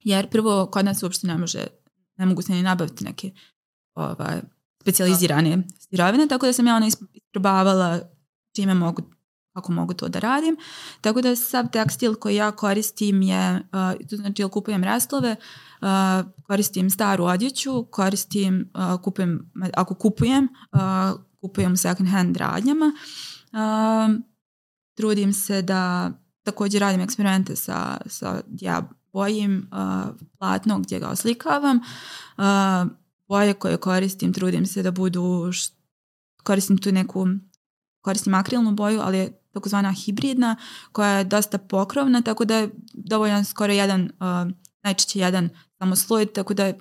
Jer 0.00 0.30
prvo 0.30 0.66
kod 0.66 0.84
nas 0.84 1.02
uopšte 1.02 1.26
ne 1.26 1.38
može, 1.38 1.66
ne 2.16 2.26
mogu 2.26 2.42
se 2.42 2.52
ni 2.52 2.62
nabaviti 2.62 3.04
neke 3.04 3.30
ovaj, 3.94 4.40
specializirane 4.82 5.62
sirovine, 5.78 6.28
tako 6.28 6.46
da 6.46 6.52
sam 6.52 6.66
ja 6.66 6.76
ono 6.76 6.86
isprobavala 7.14 8.00
čime 8.56 8.74
mogu 8.74 9.02
kako 9.54 9.72
mogu 9.72 9.94
to 9.94 10.08
da 10.08 10.18
radim. 10.18 10.56
Tako 11.00 11.22
da 11.22 11.36
sav 11.36 11.70
tekstil 11.72 12.14
koji 12.14 12.36
ja 12.36 12.50
koristim 12.52 13.22
je, 13.22 13.54
uh, 13.72 14.16
znači 14.16 14.42
jel 14.42 14.48
kupujem 14.48 14.84
restlove, 14.84 15.36
uh, 15.80 15.88
koristim 16.46 16.90
staru 16.90 17.24
odjeću, 17.24 17.84
koristim, 17.90 18.70
uh, 18.74 19.00
kupujem, 19.02 19.50
ako 19.74 19.94
kupujem, 19.94 20.48
uh, 20.72 21.20
kupujem 21.40 21.76
second 21.76 22.08
hand 22.08 22.36
radnjama. 22.36 22.92
Uh, 23.52 24.14
trudim 24.94 25.32
se 25.32 25.62
da 25.62 26.12
također 26.42 26.80
radim 26.80 27.00
eksperimente 27.00 27.56
sa, 27.56 27.96
sa 28.06 28.42
ja 28.60 28.90
bojim 29.12 29.70
platno 30.38 30.78
gdje 30.78 30.98
ga 30.98 31.08
oslikavam. 31.08 31.80
Boje 33.28 33.54
koje 33.54 33.76
koristim, 33.76 34.32
trudim 34.32 34.66
se 34.66 34.82
da 34.82 34.90
budu, 34.90 35.50
koristim 36.42 36.78
tu 36.78 36.92
neku, 36.92 37.26
koristim 38.00 38.34
akrilnu 38.34 38.72
boju, 38.72 39.00
ali 39.00 39.18
je 39.18 39.40
takozvana 39.52 39.92
hibridna, 39.92 40.56
koja 40.92 41.10
je 41.10 41.24
dosta 41.24 41.58
pokrovna, 41.58 42.22
tako 42.22 42.44
da 42.44 42.56
je 42.56 42.70
dovoljan 42.92 43.44
skoro 43.44 43.72
jedan, 43.72 44.10
najčešće 44.82 45.18
jedan 45.18 45.48
samo 45.78 45.96
sloj, 45.96 46.26
tako 46.26 46.54
da 46.54 46.72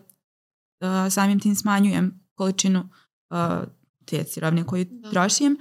samim 1.09 1.39
tim 1.39 1.55
smanjujem 1.55 2.19
količinu 2.35 2.89
te 4.05 4.23
sirovine 4.23 4.63
koju 4.63 4.85
Da. 4.85 5.09
trošim. 5.09 5.57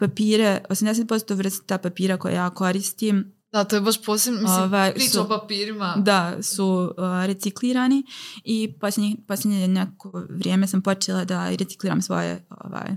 Papire, 0.00 0.64
80% 0.68 1.34
vrsta 1.34 1.78
papira 1.78 2.16
koje 2.16 2.34
ja 2.34 2.50
koristim 2.50 3.32
Da, 3.52 3.64
to 3.64 3.76
je 3.76 3.80
baš 3.80 4.02
posebno, 4.02 4.40
mislim, 4.40 4.62
Ovaj, 4.62 4.94
priča 4.94 5.10
su- 5.10 5.20
o 5.20 5.28
papirima. 5.28 5.94
da, 5.96 6.42
su 6.42 6.66
uh, 6.98 7.26
reciklirani 7.26 8.04
i 8.44 8.74
posljednjih, 8.80 9.16
posljednje 9.28 9.68
neko 9.68 10.26
vrijeme 10.30 10.66
sam 10.66 10.82
počela 10.82 11.24
da 11.24 11.50
recikliram 11.50 12.02
svoje 12.02 12.46
ovaj, 12.50 12.96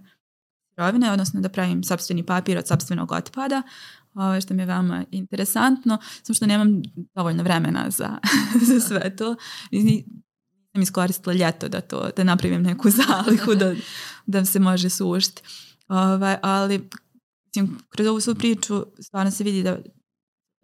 sirovine, 0.70 1.12
odnosno 1.12 1.42
da 1.42 1.50
pravim 1.50 1.84
sobstveni 1.84 2.24
papir 2.26 2.58
od 2.58 2.68
sobstvenog 2.68 3.12
otpada, 3.12 3.62
ovaj, 4.14 4.42
što 4.42 4.54
mi 4.54 4.62
je 4.62 4.66
veoma 4.66 5.06
interesantno, 5.12 5.98
samo 6.24 6.36
što 6.36 6.46
nemam 6.46 6.82
dovoljno 7.16 7.44
vremena 7.44 7.90
za, 7.90 8.10
za 8.68 8.80
sve 8.80 9.16
to. 9.16 9.36
Nisam 9.72 10.82
iskoristila 10.82 11.34
ljeto 11.36 11.68
da 11.70 11.82
to, 11.82 12.10
da 12.18 12.24
napravim 12.24 12.62
neku 12.62 12.90
zalihu 12.90 13.56
da, 13.56 13.76
da 14.26 14.46
se 14.46 14.60
može 14.60 14.90
sušiti. 14.90 15.42
Ovaj, 15.88 16.38
ali 16.42 16.90
mislim, 17.46 17.78
kroz 17.90 18.08
ovu 18.08 18.22
svu 18.22 18.36
priču 18.36 18.86
stvarno 19.00 19.32
se 19.32 19.44
vidi 19.44 19.64
da 19.64 19.78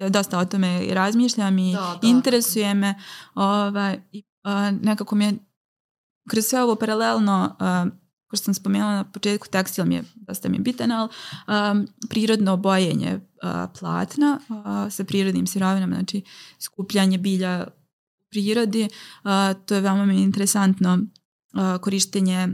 dosta 0.10 0.40
o 0.40 0.46
tome 0.46 0.86
razmišljam 0.90 1.60
i 1.60 1.74
Da, 1.74 2.00
da. 2.02 2.08
interesuje 2.08 2.74
me 2.74 2.96
ovaj, 3.36 4.00
nekako 4.82 5.16
mi 5.16 5.26
je 5.26 5.34
kroz 6.30 6.46
sve 6.46 6.64
ovo 6.64 6.76
paralelno 6.76 7.56
kao 8.28 8.38
što 8.38 8.46
sam 8.46 8.54
spomenula 8.54 8.92
na 8.92 9.04
početku 9.04 9.48
tekstil 9.48 9.86
mi 9.86 9.96
je 9.96 10.04
dosta 10.16 10.50
mi 10.50 10.58
je 10.58 10.62
bitan 10.62 10.92
ali 10.92 11.10
prirodno 12.10 12.58
bojenje 12.58 13.20
platna 13.80 14.40
sa 14.90 15.04
prirodnim 15.04 15.48
sirovinama 15.48 15.96
znači 15.96 16.24
skupljanje 16.60 17.18
bilja 17.18 17.68
u 18.22 18.24
prirodi 18.30 18.90
to 19.66 19.76
je 19.76 19.82
veoma 19.82 20.06
mi 20.06 20.22
interesantno 20.22 21.00
korištenje 21.82 22.48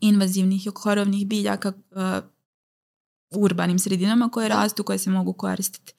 invazivnih 0.00 0.66
i 0.66 0.70
korovnih 0.70 1.26
biljaka 1.26 1.72
u 3.30 3.42
urbanim 3.42 3.78
sredinama 3.78 4.28
koje 4.28 4.48
rastu, 4.48 4.84
koje 4.84 4.98
se 4.98 5.10
mogu 5.10 5.32
koristiti 5.32 5.94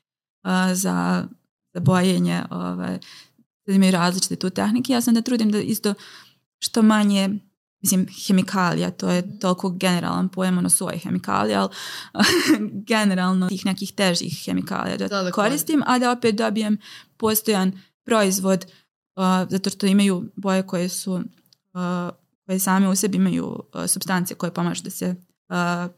za, 0.74 1.28
za 1.74 1.80
bojenje, 1.80 2.44
ovaj, 2.50 3.00
imaju 3.68 3.92
različite 3.92 4.36
tu 4.36 4.50
tehnike. 4.50 4.94
Ja 4.94 5.02
sam 5.02 5.14
da 5.14 5.22
trudim 5.22 5.52
da 5.52 5.60
isto 5.60 5.94
što 6.60 6.82
manje 6.82 7.40
mislim, 7.82 8.08
hemikalija, 8.28 8.92
to 8.92 9.10
je 9.10 9.40
toliko 9.40 9.70
generalan 9.70 10.30
pojam, 10.30 10.58
ono 10.58 10.70
svoje 10.70 10.98
hemikalije, 10.98 11.56
ali 11.56 11.70
generalno 12.92 13.48
tih 13.48 13.66
nekih 13.66 13.94
težih 13.94 14.44
hemikalija 14.46 14.98
da, 14.98 15.08
Da, 15.08 15.24
da 15.24 15.32
koristim, 15.32 15.84
a 15.86 16.00
da 16.00 16.12
opet 16.12 16.36
dobijem 16.36 16.78
postojan 17.18 17.80
proizvod 18.06 18.66
uh, 19.16 19.24
zato 19.50 19.70
što 19.70 19.86
imaju 19.86 20.32
boje 20.36 20.68
koje 20.68 20.90
su 20.90 21.14
uh, 21.14 21.22
koje 22.46 22.60
same 22.60 22.90
u 22.90 22.96
sebi 22.96 23.18
imaju 23.18 23.46
uh, 23.46 23.86
substancije 23.88 24.38
koje 24.38 24.54
pomažu 24.54 24.84
da 24.84 24.90
se 24.90 25.16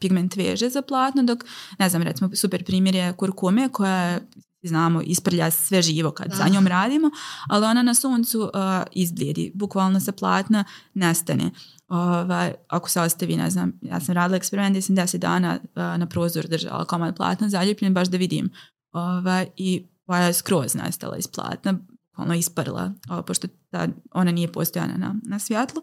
pigment 0.00 0.36
veže 0.36 0.68
za 0.68 0.82
platno, 0.82 1.22
dok, 1.22 1.44
ne 1.78 1.88
znam, 1.88 2.02
recimo 2.02 2.30
super 2.34 2.64
primjer 2.64 2.94
je 2.94 3.12
kurkume 3.12 3.68
koja 3.68 3.94
je 3.94 4.20
znamo, 4.68 5.02
isprlja 5.02 5.50
sve 5.50 5.82
živo 5.82 6.10
kad 6.10 6.32
sa 6.36 6.48
njom 6.48 6.66
radimo, 6.66 7.10
ali 7.48 7.66
ona 7.66 7.82
na 7.82 7.94
suncu 7.94 8.40
uh, 8.40 8.50
izblijedi, 8.92 9.52
bukvalno 9.54 10.00
sa 10.00 10.12
platna 10.12 10.64
nestane. 10.94 11.50
Ovaj, 11.88 12.52
ako 12.68 12.90
se 12.90 13.00
ostavi, 13.00 13.36
ne 13.36 13.50
znam, 13.50 13.72
ja 13.82 14.00
sam 14.00 14.14
radila 14.14 14.36
eksperiment 14.36 14.72
gdje 14.72 14.82
sam 14.82 14.96
10 14.96 15.18
dana 15.18 15.58
uh, 15.62 15.76
na 15.76 16.06
prozor 16.06 16.46
držala 16.46 16.84
komad 16.84 17.16
platna 17.16 17.48
zaljepljen 17.48 17.94
baš 17.94 18.08
da 18.08 18.16
vidim. 18.16 18.50
Ovaj, 18.92 19.46
I 19.56 19.86
boja 20.06 20.22
je 20.22 20.32
skroz 20.32 20.74
nestala 20.74 21.16
iz 21.16 21.26
platna, 21.26 21.74
ono 22.16 22.34
isprla, 22.34 22.92
o, 23.10 23.22
pošto 23.22 23.48
ta, 23.70 23.88
ona 24.12 24.30
nije 24.30 24.52
postojana 24.52 24.96
na, 24.96 25.14
na 25.22 25.38
svjetlu, 25.38 25.82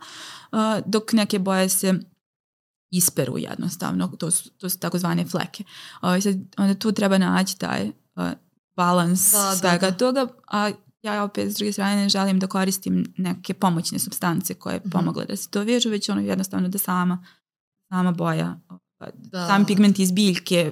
uh, 0.51 0.59
dok 0.85 1.13
neke 1.13 1.39
boje 1.39 1.69
se 1.69 1.99
isperu 2.91 3.37
jednostavno, 3.37 4.07
to 4.09 4.31
su, 4.31 4.49
to 4.49 4.69
su 4.69 4.79
takozvane 4.79 5.25
fleke. 5.25 5.63
Ovaj, 6.01 6.21
sad, 6.21 6.35
onda 6.57 6.73
tu 6.73 6.91
treba 6.91 7.17
naći 7.17 7.57
taj 7.57 7.85
uh, 8.15 8.23
balans 8.75 9.31
Da, 9.31 9.37
da, 9.39 9.55
svega 9.55 9.89
da. 9.89 9.97
toga, 9.97 10.27
a 10.47 10.71
ja 11.01 11.23
opet 11.23 11.51
s 11.51 11.55
druge 11.55 11.71
strane 11.73 11.95
ne 11.95 12.09
želim 12.09 12.39
da 12.39 12.47
koristim 12.47 13.13
neke 13.17 13.53
pomoćne 13.53 13.99
substance 13.99 14.53
koje 14.53 14.77
Mhm. 14.77 14.89
pomogle 14.89 15.25
da 15.25 15.35
se 15.35 15.49
to 15.49 15.63
vežu, 15.63 15.89
već 15.89 16.09
ono 16.09 16.21
jednostavno 16.21 16.69
da 16.69 16.77
sama, 16.77 17.25
sama 17.89 18.11
boja, 18.11 18.59
ovaj, 18.69 19.11
Da. 19.15 19.47
sam 19.47 19.65
pigment 19.65 19.99
iz 19.99 20.11
biljke 20.11 20.71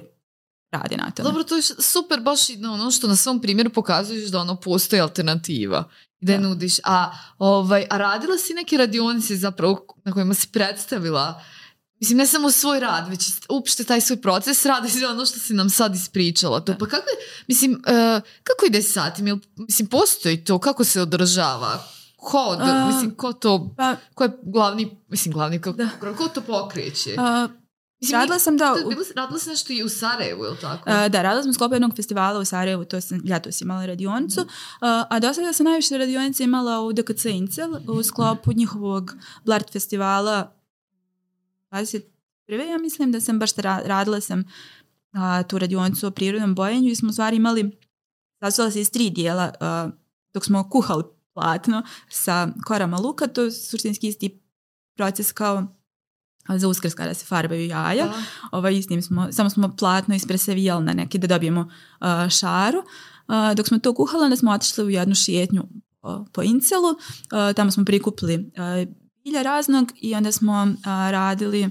radi 0.70 0.96
na 0.96 1.10
tome. 1.10 1.28
Dobro, 1.28 1.44
to 1.44 1.56
je 1.56 1.62
super 1.62 2.20
baš 2.20 2.48
na 2.48 2.72
ono 2.72 2.90
što 2.90 3.08
na 3.08 3.16
svom 3.16 3.40
primjeru 3.40 3.70
pokazuješ 3.70 4.30
da 4.30 4.40
ono 4.40 4.56
postoji 4.56 5.00
alternativa 5.00 5.88
i 6.20 6.26
da 6.26 6.32
je 6.32 6.38
Da. 6.38 6.48
nudiš. 6.48 6.74
A, 6.84 7.12
ovaj, 7.38 7.86
a 7.90 7.98
radila 7.98 8.38
si 8.38 8.54
neke 8.54 8.76
radionice 8.76 9.36
zapravo 9.36 9.86
na 10.04 10.12
kojima 10.12 10.34
si 10.34 10.48
predstavila 10.48 11.42
Mislim, 12.00 12.18
ne 12.18 12.26
samo 12.26 12.50
svoj 12.50 12.80
rad, 12.80 13.08
već 13.08 13.20
uopšte 13.48 13.84
taj 13.84 14.00
svoj 14.00 14.16
proces 14.16 14.66
rada 14.66 14.86
i 14.86 14.90
sve 14.90 15.08
ono 15.08 15.26
što 15.26 15.38
si 15.38 15.54
nam 15.54 15.70
sad 15.70 15.94
ispričala. 15.94 16.60
To. 16.60 16.72
Da. 16.72 16.78
Pa 16.78 16.86
kako 16.86 17.06
mislim, 17.48 17.72
uh, 17.72 17.82
kako 18.42 18.66
ide 18.66 18.82
sa 18.82 19.10
tim? 19.10 19.26
Jel, 19.26 19.38
mislim, 19.58 19.88
postoji 19.88 20.44
to? 20.44 20.58
Kako 20.58 20.84
se 20.84 21.00
održava? 21.02 21.84
Ko, 22.16 22.38
od, 22.38 22.58
A, 22.60 22.86
mislim, 22.86 23.10
ko 23.10 23.32
to, 23.32 23.74
Pa, 23.76 23.96
ko 24.14 24.24
je 24.24 24.30
glavni, 24.44 24.96
mislim, 25.08 25.32
glavni, 25.32 25.60
kako, 25.60 25.76
Da. 25.76 25.88
ko 26.18 26.28
to 26.28 26.40
pokreće? 26.40 27.14
a, 27.18 27.48
Mislim, 28.00 28.20
radila 28.20 28.38
sam 28.38 28.56
da... 28.56 28.74
to 28.74 28.88
bilo- 28.88 29.04
radila 29.16 29.38
si 29.38 29.48
nešto 29.48 29.72
i 29.72 29.82
u 29.82 29.88
Sarajevu, 29.88 30.44
je 30.44 30.50
li 30.50 30.56
tako? 30.60 30.90
Da, 31.08 31.22
radila 31.22 31.42
sam 31.42 31.52
sklopu 31.52 31.74
jednog 31.74 31.96
festivala 31.96 32.38
u 32.40 32.44
Sarajevu, 32.44 32.84
to 32.84 33.00
sam 33.00 33.20
ljetos 33.24 33.60
imala 33.60 33.86
radionicu, 33.86 34.40
a, 34.80 35.04
a 35.10 35.18
do 35.18 35.34
sada 35.34 35.52
sam 35.52 35.64
najviše 35.64 35.98
radionice 35.98 36.44
imala 36.44 36.80
u 36.80 36.92
DKC 36.92 37.24
Incel 37.24 37.70
u 37.88 38.02
sklopu 38.02 38.52
njihovog 38.52 39.14
Blart 39.44 39.72
festivala 39.72 40.52
21. 41.70 42.02
Ja 42.70 42.78
mislim 42.78 43.12
da 43.12 43.20
sam 43.20 43.38
baš 43.38 43.54
ra- 43.54 43.86
radila 43.86 44.20
sam 44.20 44.44
a, 45.12 45.42
tu 45.42 45.58
radionicu 45.58 46.06
o 46.06 46.10
prirodnom 46.10 46.54
bojenju 46.54 46.90
i 46.90 46.94
smo 46.96 47.12
stvari 47.12 47.36
imali, 47.36 47.78
sastojala 48.40 48.70
se 48.70 48.80
iz 48.80 48.90
tri 48.90 49.10
dijela 49.10 49.52
a, 49.60 49.90
dok 50.34 50.44
smo 50.44 50.70
kuhali 50.70 51.04
platno 51.34 51.82
sa 52.08 52.48
korama 52.66 52.96
luka, 52.98 53.26
to 53.26 53.42
je 53.42 53.52
suštinski 53.52 54.08
isti 54.08 54.40
proces 54.96 55.32
kao 55.32 55.66
za 56.48 56.68
uskrs 56.68 56.94
kada 56.94 57.14
se 57.14 57.26
farbaju 57.26 57.66
jaja 57.66 58.04
Da. 58.04 58.22
ovaj, 58.52 58.74
istim 58.74 59.02
smo, 59.02 59.28
samo 59.32 59.50
smo 59.50 59.76
platno 59.76 60.14
ispresavijali 60.14 60.84
na 60.84 60.92
neki 60.92 61.18
da 61.18 61.26
dobijemo 61.26 61.60
uh, 61.60 62.28
šaru. 62.30 62.78
Uh, 62.78 63.56
dok 63.56 63.66
smo 63.68 63.78
to 63.78 63.94
kuhali, 63.94 64.24
onda 64.24 64.36
smo 64.36 64.52
otišli 64.52 64.84
u 64.84 64.90
jednu 64.90 65.14
šetnju 65.14 65.62
uh, 66.02 66.26
po 66.32 66.42
Incelu. 66.42 66.94
Tamo 67.56 67.70
smo 67.70 67.84
prikupili 67.84 68.50
bilja 69.24 69.42
raznog 69.42 69.92
i 69.96 70.14
onda 70.14 70.32
smo 70.32 70.62
uh, 70.62 70.84
radili, 70.84 71.70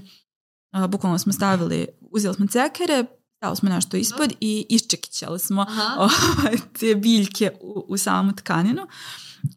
uh, 0.72 0.86
bukvalno 0.86 1.18
smo 1.18 1.32
stavili, 1.32 1.86
uzeli 2.00 2.34
smo 2.34 2.46
cekere, 2.46 3.04
stavili 3.36 3.56
smo 3.56 3.68
nešto 3.68 3.96
ispod 3.96 4.32
i 4.40 4.66
iščekićali 4.68 5.38
smo 5.38 5.62
Aha. 5.62 5.96
ovaj, 5.98 6.56
te 6.78 6.94
biljke 6.94 7.50
u, 7.60 7.84
u 7.88 7.96
samu 7.96 8.32
tkaninu. 8.36 8.86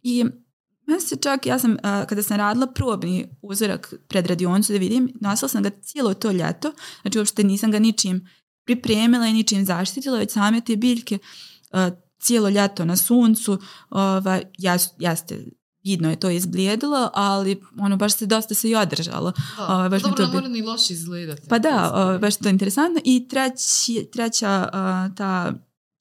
I 0.04 0.26
meni 0.88 1.02
se 1.02 1.16
čak, 1.16 1.46
ja 1.46 1.60
sam, 1.60 1.78
a, 1.84 2.06
kada 2.06 2.24
sam 2.24 2.38
radila 2.38 2.68
probni 2.68 3.28
uzorak 3.42 3.94
pred 4.08 4.28
radioncu 4.28 4.74
da 4.74 4.80
vidim, 4.80 5.14
nosila 5.22 5.50
sam 5.50 5.64
ga 5.64 5.70
cijelo 5.82 6.14
to 6.14 6.32
ljeto, 6.32 6.74
znači 7.02 7.18
uopšte 7.18 7.44
nisam 7.44 7.72
ga 7.72 7.80
ničim 7.80 8.28
pripremila 8.66 9.28
i 9.28 9.34
ničim 9.34 9.66
zaštitila, 9.66 10.18
već 10.18 10.32
same 10.32 10.62
te 10.62 10.76
biljke 10.76 11.18
a, 11.72 11.90
cijelo 12.20 12.50
ljeto 12.50 12.86
na 12.86 12.96
suncu, 12.96 13.60
ovaj, 13.90 14.44
jas, 14.58 14.90
jeste, 15.00 15.46
vidno 15.84 16.10
je 16.10 16.20
to 16.20 16.30
izblijedilo, 16.30 17.10
ali 17.14 17.62
ono 17.80 17.98
baš 17.98 18.14
se 18.14 18.26
dosta 18.26 18.54
se 18.54 18.70
i 18.70 18.76
održalo. 18.76 19.34
Da. 19.58 19.68
Ovaj, 19.68 19.90
baš 19.90 20.02
Dobro, 20.02 20.26
ne 20.26 20.34
mora 20.34 20.48
ni 20.48 20.62
loše 20.62 20.94
izgledati. 20.94 21.42
Pa 21.50 21.60
da, 21.60 21.92
o, 21.96 22.20
baš 22.20 22.34
je 22.34 22.40
to 22.40 22.50
interesantno. 22.50 23.02
I 23.04 23.28
treći, 23.28 24.10
treća 24.14 24.70
a, 24.74 25.10
ta 25.18 25.54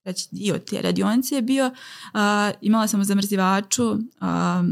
treći 0.05 0.29
dio 0.31 0.59
te 0.59 0.83
radionice 0.83 1.35
je 1.35 1.43
bio, 1.43 1.71
a, 2.13 2.51
imala 2.61 2.89
sam 2.89 3.01
u 3.01 3.05
zamrzivaču 3.05 3.97
a, 4.21 4.65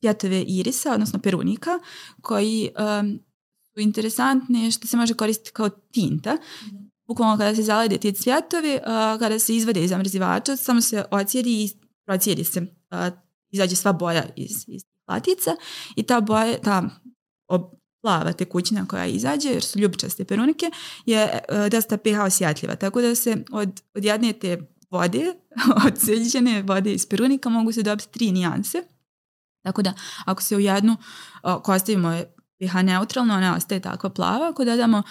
cvjetove 0.00 0.42
irisa, 0.42 0.92
odnosno 0.92 1.18
perunika, 1.18 1.70
koji 2.20 2.70
su 3.74 3.80
interesantni 3.80 4.72
što 4.72 4.86
se 4.86 4.96
može 4.96 5.14
koristiti 5.14 5.50
kao 5.52 5.68
tinta. 5.68 6.36
Bukvalno 7.06 7.38
kada 7.38 7.54
se 7.54 7.62
zalede 7.62 7.98
ti 7.98 8.12
cvjetovi, 8.12 8.78
kada 9.18 9.38
se 9.38 9.56
izvade 9.56 9.84
iz 9.84 9.90
zamrzivača, 9.90 10.56
samo 10.56 10.80
se 10.80 11.04
ocijedi 11.10 11.64
i 11.64 11.70
procijedi 12.06 12.44
se, 12.44 12.66
izađe 13.50 13.76
sva 13.76 13.92
boja 13.92 14.24
iz, 14.36 14.64
iz 14.66 14.82
latica 15.08 15.50
i 15.96 16.02
ta 16.02 16.20
boja, 16.20 16.58
ta 16.58 16.90
plava 18.02 18.32
tekućina 18.32 18.86
koja 18.86 19.06
izađe, 19.06 19.48
jer 19.48 19.62
su 19.62 19.78
ljubičaste 19.78 20.24
perunike, 20.24 20.70
je 21.06 21.38
uh, 21.48 21.68
dosta 21.68 21.96
pH 21.96 22.20
osjetljiva. 22.26 22.76
Tako 22.76 23.00
da 23.00 23.14
se 23.14 23.44
od, 23.52 23.82
od 23.94 24.04
jedne 24.04 24.32
te 24.32 24.68
vode, 24.90 25.34
od 25.86 25.98
sjeđene 25.98 26.62
vode 26.62 26.92
iz 26.92 27.06
perunika 27.06 27.48
mogu 27.48 27.72
se 27.72 27.82
dobiti 27.82 28.12
tri 28.12 28.32
nijanse. 28.32 28.82
Tako 29.62 29.82
da 29.82 29.92
ako 30.24 30.42
se 30.42 30.56
u 30.56 30.60
jednu, 30.60 30.96
ako 31.42 31.72
ostavimo 31.72 32.20
pH 32.58 32.82
neutralno, 32.82 33.34
ona 33.34 33.56
ostaje 33.56 33.80
takva 33.80 34.10
plava. 34.10 34.48
Ako 34.48 34.64
dodamo 34.64 35.02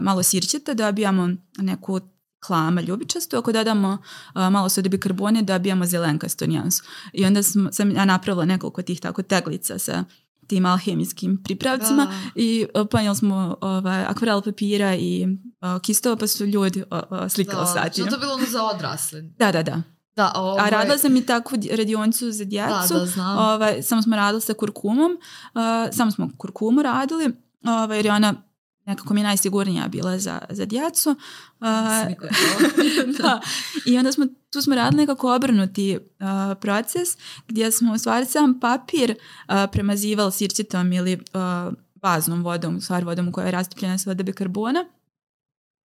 malo 0.00 0.22
sirćeta, 0.22 0.74
dobijamo 0.74 1.28
neku 1.58 2.00
klama 2.46 2.80
ljubičastu, 2.80 3.36
ako 3.36 3.52
dodamo 3.52 3.88
uh, 3.88 4.34
malo 4.34 4.68
soda 4.68 4.88
bikarbone, 4.88 5.42
dobijamo 5.42 5.86
zelenkastu 5.86 6.46
nijansu. 6.46 6.84
I 7.12 7.24
onda 7.24 7.42
sam, 7.42 7.68
sam 7.72 7.90
ja 7.90 8.04
napravila 8.04 8.44
nekoliko 8.44 8.82
tih 8.82 9.00
tako 9.00 9.22
teglica 9.22 9.78
sa 9.78 10.04
tim 10.46 10.66
alhemijskim 10.66 11.42
pripravcima 11.44 12.04
da. 12.04 12.12
i 12.34 12.66
ponijeli 12.90 13.16
smo 13.16 13.56
ovaj, 13.60 14.04
akvarel 14.04 14.42
papira 14.42 14.94
i 14.94 15.26
uh, 15.26 15.82
kistova 15.82 16.16
pa 16.16 16.26
su 16.26 16.46
ljudi 16.46 16.82
uh, 16.90 17.28
slikali 17.28 17.66
da. 17.74 17.90
Što 17.92 18.06
to 18.06 18.18
bilo 18.18 18.34
ono 18.34 18.46
za 18.46 18.62
odrasle? 18.62 19.22
Da, 19.22 19.52
da, 19.52 19.62
da. 19.62 19.82
Da, 20.16 20.32
ovaj... 20.36 20.66
A 20.66 20.70
radila 20.70 20.98
sam 20.98 21.16
i 21.16 21.26
takvu 21.26 21.58
radioncu 21.76 22.32
za 22.32 22.44
djecu. 22.44 22.94
Da, 22.94 23.00
da, 23.00 23.06
znam. 23.06 23.38
Ovaj, 23.38 23.82
samo 23.82 24.02
smo 24.02 24.16
radili 24.16 24.40
sa 24.40 24.54
kurkumom. 24.54 25.12
Uh, 25.12 25.60
samo 25.92 26.10
smo 26.10 26.30
kurkumu 26.38 26.82
radili. 26.82 27.30
Ovaj, 27.64 27.98
jer 27.98 28.06
je 28.06 28.12
ona 28.12 28.34
nekako 28.84 29.14
mi 29.14 29.20
je 29.20 29.24
najsigurnija 29.24 29.88
bila 29.88 30.18
za, 30.18 30.40
za 30.50 30.64
djecu. 30.64 31.10
Uh, 31.10 31.66
da. 33.18 33.40
I 33.86 33.98
onda 33.98 34.12
smo, 34.12 34.26
tu 34.50 34.62
smo 34.62 34.74
radili 34.74 35.02
nekako 35.02 35.34
obrnuti 35.34 35.96
uh, 35.98 36.58
proces 36.60 37.08
gdje 37.48 37.72
smo 37.72 37.94
u 37.94 37.98
stvari 37.98 38.26
sam 38.26 38.60
papir 38.60 39.10
uh, 39.10 39.54
premazivali 39.72 40.32
sirćetom 40.32 40.92
ili 40.92 41.20
baznom 41.94 42.44
vodom, 42.44 42.76
u 42.76 42.80
stvari 42.80 43.04
vodom 43.04 43.32
koja 43.32 43.44
je 43.44 43.52
rastopljena 43.52 43.98
sa 43.98 44.10
voda 44.10 44.22
bikarbona. 44.22 44.84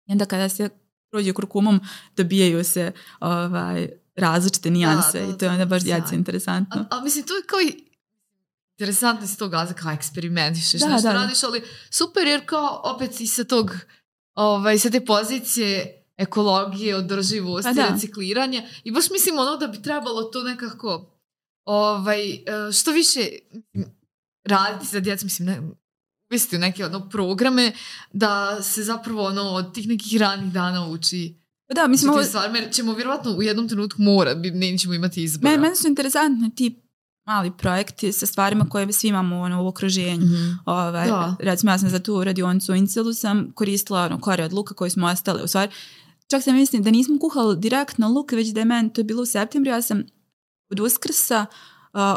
I 0.07 0.13
onda 0.13 0.25
kada 0.25 0.49
se 0.49 0.69
prođe 1.11 1.33
kurkumom 1.33 1.81
dobijaju 2.17 2.65
se 2.65 2.93
ovaj, 3.21 3.89
različite 4.17 4.71
nijanse 4.71 5.21
da, 5.21 5.27
da, 5.27 5.33
i 5.33 5.39
to 5.39 5.45
je 5.45 5.51
onda 5.51 5.65
baš 5.65 5.83
djeci 5.83 6.15
interesantno. 6.15 6.87
A, 6.91 6.97
a 6.97 7.01
mislim, 7.01 7.25
to 7.25 7.37
je 7.37 7.43
kao 7.43 7.61
i 7.61 7.88
interesantno 8.79 9.27
si 9.27 9.39
to 9.39 9.49
gaza 9.49 9.75
kao 9.75 9.93
eksperimentišeš, 9.93 10.81
da, 10.81 10.89
nešto 10.89 11.09
da, 11.09 11.15
radiš, 11.15 11.43
ali 11.43 11.63
super 11.91 12.27
jer 12.27 12.47
kao 12.47 12.81
opet 12.85 13.21
i 13.21 13.27
sa 13.27 13.45
tog, 13.45 13.77
ovaj, 14.35 14.79
sa 14.79 14.91
te 14.91 15.05
pozicije 15.05 16.05
ekologije, 16.17 16.97
održivosti, 16.97 17.75
da. 17.75 17.89
recikliranja 17.89 18.63
i 18.85 18.93
baš 18.93 19.11
mislim 19.11 19.39
ono 19.39 19.57
da 19.57 19.67
bi 19.67 19.83
trebalo 19.83 20.23
to 20.23 20.43
nekako 20.43 21.11
ovaj, 21.65 22.31
e, 22.31 22.43
što 22.73 22.93
više 22.93 23.29
raditi 24.45 24.87
za 24.87 25.01
djecu, 25.01 25.27
mislim, 25.27 25.47
ne, 25.47 25.61
uvesti 26.31 26.59
neke 26.59 26.85
ono 26.85 27.09
programe 27.09 27.73
da 28.13 28.63
se 28.63 28.83
zapravo 28.83 29.25
ono 29.25 29.43
od 29.43 29.75
tih 29.75 29.89
nekih 29.89 30.21
ranih 30.21 30.53
dana 30.53 30.89
uči 30.89 31.35
da, 31.75 31.87
mislim... 31.87 32.13
Ovo... 32.13 32.25
Stvari, 32.25 32.59
jer 32.59 32.73
ćemo 32.73 32.95
vjerovatno 32.95 33.31
u 33.31 33.43
jednom 33.43 33.69
trenutku 33.69 34.03
mora, 34.03 34.35
nećemo 34.35 34.95
imati 34.95 35.23
izbora. 35.23 35.51
Meni, 35.51 35.63
meni 35.63 35.77
su 35.77 35.89
interesantni 35.89 36.55
ti 36.55 36.88
mali 37.29 37.51
projekti 37.51 38.13
sa 38.13 38.27
stvarima 38.27 38.69
koje 38.69 38.93
svi 38.93 39.09
imamo 39.09 39.41
ono, 39.41 39.65
u 39.65 39.67
okruženju. 39.67 40.27
Mm 40.27 40.29
-hmm. 40.29 40.59
ovaj, 40.65 41.09
da. 41.09 41.37
Recimo, 41.41 41.73
ja 41.73 41.79
sam 41.79 41.89
za 41.89 41.99
tu 41.99 42.25
radionicu 42.25 42.73
u 42.73 42.75
Incelu 42.75 43.13
sam 43.15 43.53
koristila 43.55 44.05
ono, 44.05 44.21
kore 44.21 44.45
od 44.45 44.53
luka 44.53 44.75
koje 44.75 44.91
smo 44.91 45.07
ostale. 45.07 45.43
U 45.43 45.47
stvari, 45.47 45.73
čak 46.31 46.43
sam 46.43 46.55
mislim 46.55 46.83
da 46.83 46.91
nismo 46.91 47.19
kuhali 47.19 47.57
direktno 47.57 48.09
luk, 48.09 48.33
već 48.33 48.49
da 48.49 48.61
je 48.61 48.65
meni, 48.65 48.93
to 48.93 49.01
je 49.01 49.05
bilo 49.05 49.23
u 49.23 49.27
septembru, 49.27 49.71
ja 49.71 49.83
sam 49.83 50.03
od 50.71 50.81
Uskrsa 50.81 51.47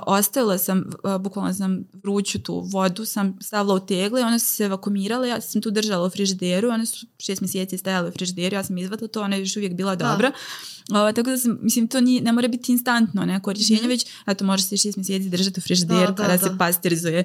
ostavila 0.06 0.58
sam, 0.58 0.84
bukvalno 1.20 1.54
sam 1.54 1.84
vruću 2.04 2.40
tu 2.40 2.60
vodu, 2.60 3.06
sam 3.06 3.38
stavila 3.42 3.76
u 3.76 3.80
tegle 3.80 4.24
one 4.24 4.40
su 4.40 4.56
se 4.56 4.68
vakumirale, 4.68 5.30
ja 5.30 5.42
sam 5.42 5.62
tu 5.62 5.72
držala 5.72 6.06
u 6.06 6.10
frižideru, 6.10 6.70
one 6.70 6.86
su 6.86 7.06
šest 7.20 7.42
mjeseci 7.42 7.78
stajale 7.78 8.10
u 8.10 8.12
frižideru, 8.12 8.56
ja 8.56 8.64
sam 8.64 8.78
izvatila 8.78 9.08
to, 9.08 9.22
ona 9.22 9.36
je 9.36 9.42
još 9.42 9.56
uvijek 9.56 9.74
bila 9.74 9.96
dobra. 9.96 10.30
Da. 10.30 10.36
O, 10.90 11.12
tako 11.12 11.30
da 11.30 11.38
sam, 11.38 11.60
mislim, 11.62 11.88
to 11.88 12.02
nije, 12.02 12.22
ne 12.22 12.32
mora 12.32 12.48
biti 12.48 12.72
instantno 12.72 13.26
neko 13.26 13.54
rješenje, 13.54 13.82
mm. 13.84 13.88
već 13.88 14.06
eto, 14.28 14.46
može 14.46 14.64
se 14.64 14.78
šest 14.78 14.98
mjeseci 14.98 15.30
držati 15.30 15.60
u 15.60 15.62
frižideru 15.62 16.08
da, 16.08 16.16
kada 16.16 16.38
da, 16.38 16.38
se 16.38 16.56
pasterizuje 16.58 17.24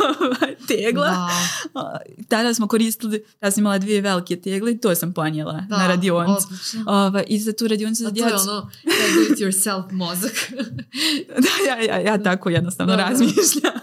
tegla. 0.68 1.30
Da. 1.74 1.98
Tada 2.28 2.54
smo 2.54 2.68
koristili, 2.68 3.24
ja 3.42 3.50
sam 3.50 3.60
imala 3.60 3.78
dvije 3.78 4.00
velike 4.00 4.40
tegle 4.40 4.72
i 4.72 4.78
to 4.78 4.94
sam 4.94 5.12
ponijela 5.12 5.64
na 5.68 5.86
radioncu. 5.86 6.48
Ova, 6.86 7.22
I 7.22 7.38
za 7.38 7.52
tu 7.52 7.68
radionicu 7.68 8.02
za 8.02 8.10
djecu. 8.10 8.28
A 8.28 8.38
to 8.38 8.44
je 8.44 8.50
ono, 8.50 8.70
do 9.14 9.32
it 9.32 9.38
yourself 9.38 9.92
mozak. 9.92 10.52
da, 11.44 11.57
ja, 11.68 11.80
ja, 11.80 11.98
ja 11.98 12.22
tako 12.22 12.50
jednostavno 12.50 12.96
da, 12.96 13.02
razmišljam. 13.02 13.72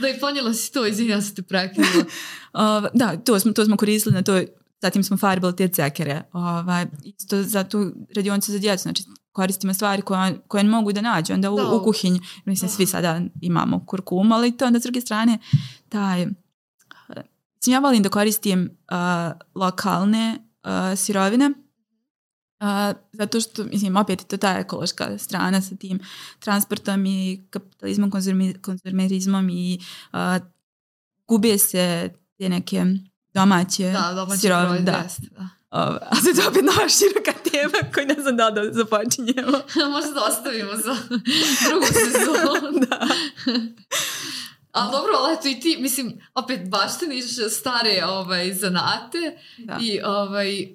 Da, 0.00 0.08
i 0.08 0.20
ponijela 0.20 0.54
si 0.54 0.72
to, 0.72 0.86
izvini, 0.86 1.10
ja 1.10 1.22
sam 1.22 1.34
te 1.34 1.42
prekinula. 1.42 1.92
uh, 2.54 2.86
da, 2.94 3.16
to 3.16 3.40
smo, 3.40 3.52
to 3.52 3.64
smo 3.64 3.76
koristili 3.76 4.14
na 4.14 4.22
toj 4.22 4.46
Zatim 4.80 5.04
smo 5.04 5.16
farbali 5.16 5.56
te 5.56 5.68
cekere. 5.68 6.22
Ovaj, 6.32 6.86
isto 7.04 7.42
za 7.42 7.64
tu 7.64 7.92
radionicu 8.16 8.52
za 8.52 8.58
djecu. 8.58 8.82
Znači, 8.82 9.04
koristimo 9.32 9.74
stvari 9.74 10.02
koje, 10.02 10.40
koje 10.48 10.64
mogu 10.64 10.92
da 10.92 11.00
nađu 11.00 11.32
onda 11.32 11.50
u, 11.50 11.54
u 11.54 11.84
kuhinji. 11.84 12.20
Mislim, 12.44 12.70
svi 12.70 12.86
sada 12.86 13.20
imamo 13.40 13.86
kurkum, 13.86 14.32
ali 14.32 14.56
to 14.56 14.66
onda 14.66 14.80
s 14.80 14.82
druge 14.82 15.00
strane 15.00 15.38
taj... 15.88 16.26
Mislim, 17.56 17.72
ja 17.72 17.78
volim 17.78 18.02
da 18.02 18.08
koristim 18.08 18.70
uh, 18.90 18.96
lokalne 19.54 20.38
uh, 20.64 20.98
sirovine, 20.98 21.50
Uh, 22.60 22.96
zato 23.12 23.40
što, 23.40 23.64
mislim, 23.64 23.96
opet 23.96 24.20
je 24.20 24.28
to 24.28 24.36
ta 24.36 24.58
ekološka 24.58 25.18
strana 25.18 25.62
sa 25.62 25.76
tim 25.76 26.00
transportom 26.38 27.06
i 27.06 27.46
kapitalizmom, 27.50 28.10
konzumerizmom 28.62 29.48
i 29.50 29.78
uh, 30.12 30.18
gube 31.28 31.58
se 31.58 32.10
te 32.38 32.48
neke 32.48 32.84
domaće 33.34 33.92
da, 33.92 34.12
domaće 34.14 34.40
sirovine. 34.40 34.80
Da. 34.80 35.04
da. 35.30 35.48
Uh, 35.70 35.96
a 36.10 36.16
se 36.16 36.42
to 36.42 36.48
opet 36.48 36.64
nova 36.64 36.88
široka 36.88 37.32
tema 37.50 37.92
koju 37.94 38.06
ne 38.06 38.22
znam 38.22 38.36
da 38.36 38.50
da 38.50 38.72
započinjemo. 38.72 39.58
Možda 39.94 40.10
da 40.14 40.24
ostavimo 40.24 40.76
za 40.76 40.96
drugu 41.68 41.86
sezonu. 41.86 42.78
da. 42.88 43.08
Ali 44.72 44.92
dobro, 44.92 45.12
ali 45.18 45.34
eto 45.34 45.48
i 45.48 45.60
ti, 45.60 45.76
mislim, 45.80 46.20
opet 46.34 46.70
baštiniš 46.70 47.24
stare 47.50 48.04
ovaj, 48.04 48.54
zanate 48.54 49.38
da. 49.58 49.78
i 49.82 50.00
ovaj, 50.04 50.68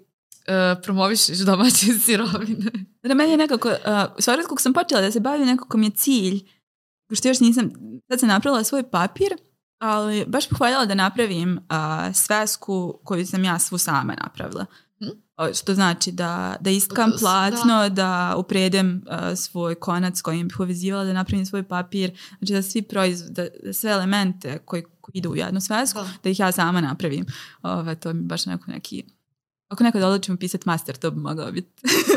uh, 0.52 0.82
promovišeš 0.84 1.38
domaće 1.38 1.86
sirovine. 2.06 2.72
Da, 3.04 3.14
meni 3.14 3.32
je 3.32 3.38
nekako, 3.38 3.70
uh, 3.70 3.76
stvari 4.20 4.42
kako 4.42 4.62
sam 4.62 4.74
počela 4.74 5.02
da 5.02 5.12
se 5.12 5.20
bavim, 5.20 5.48
nekako 5.48 5.78
mi 5.78 5.86
je 5.86 5.92
cilj, 5.92 6.40
što 7.12 7.28
još 7.28 7.40
nisam, 7.40 7.72
sad 8.10 8.20
sam 8.20 8.30
napravila 8.30 8.64
svoj 8.64 8.90
papir, 8.90 9.34
ali 9.80 10.26
baš 10.28 10.50
bih 10.50 10.60
voljela 10.60 10.86
da 10.86 10.96
napravim 10.96 11.58
uh, 11.58 12.16
svesku 12.16 13.00
koju 13.04 13.26
sam 13.26 13.44
ja 13.44 13.60
svu 13.60 13.78
sama 13.78 14.16
napravila. 14.24 14.66
Hmm? 15.00 15.54
Što 15.54 15.74
znači 15.74 16.12
da, 16.12 16.56
da 16.60 16.70
istkam 16.70 17.12
platno, 17.20 17.82
da, 17.82 17.90
da 17.90 18.36
upredem 18.38 19.04
uh, 19.08 19.38
svoj 19.38 19.76
konac 19.76 20.22
kojim 20.22 20.48
bih 20.48 20.60
uvezivala, 20.60 21.04
da 21.04 21.14
napravim 21.14 21.46
svoj 21.46 21.64
papir, 21.64 22.18
znači 22.40 22.54
da 22.54 22.62
svi 22.62 22.82
proizvod, 22.82 23.32
da, 23.32 23.48
da 23.64 23.74
sve 23.74 23.92
elemente 23.92 24.60
koji, 24.66 24.84
koji 25.02 25.14
idu 25.14 25.30
u 25.30 25.36
jednu 25.36 25.62
svesku, 25.62 26.00
da. 26.00 26.10
da 26.24 26.30
ih 26.30 26.40
ja 26.40 26.52
sama 26.52 26.82
napravim. 26.82 27.26
Ove, 27.62 27.96
to 27.96 28.14
mi 28.14 28.22
baš 28.22 28.46
neko 28.46 28.72
neki 28.72 29.04
Ako 29.72 29.84
neko 29.84 30.00
da 30.00 30.08
odlučimo 30.08 30.38
pisati 30.38 30.64
master, 30.66 30.98
to 30.98 31.12
bi 31.12 31.20
mogao 31.20 31.52
biti. 31.52 31.70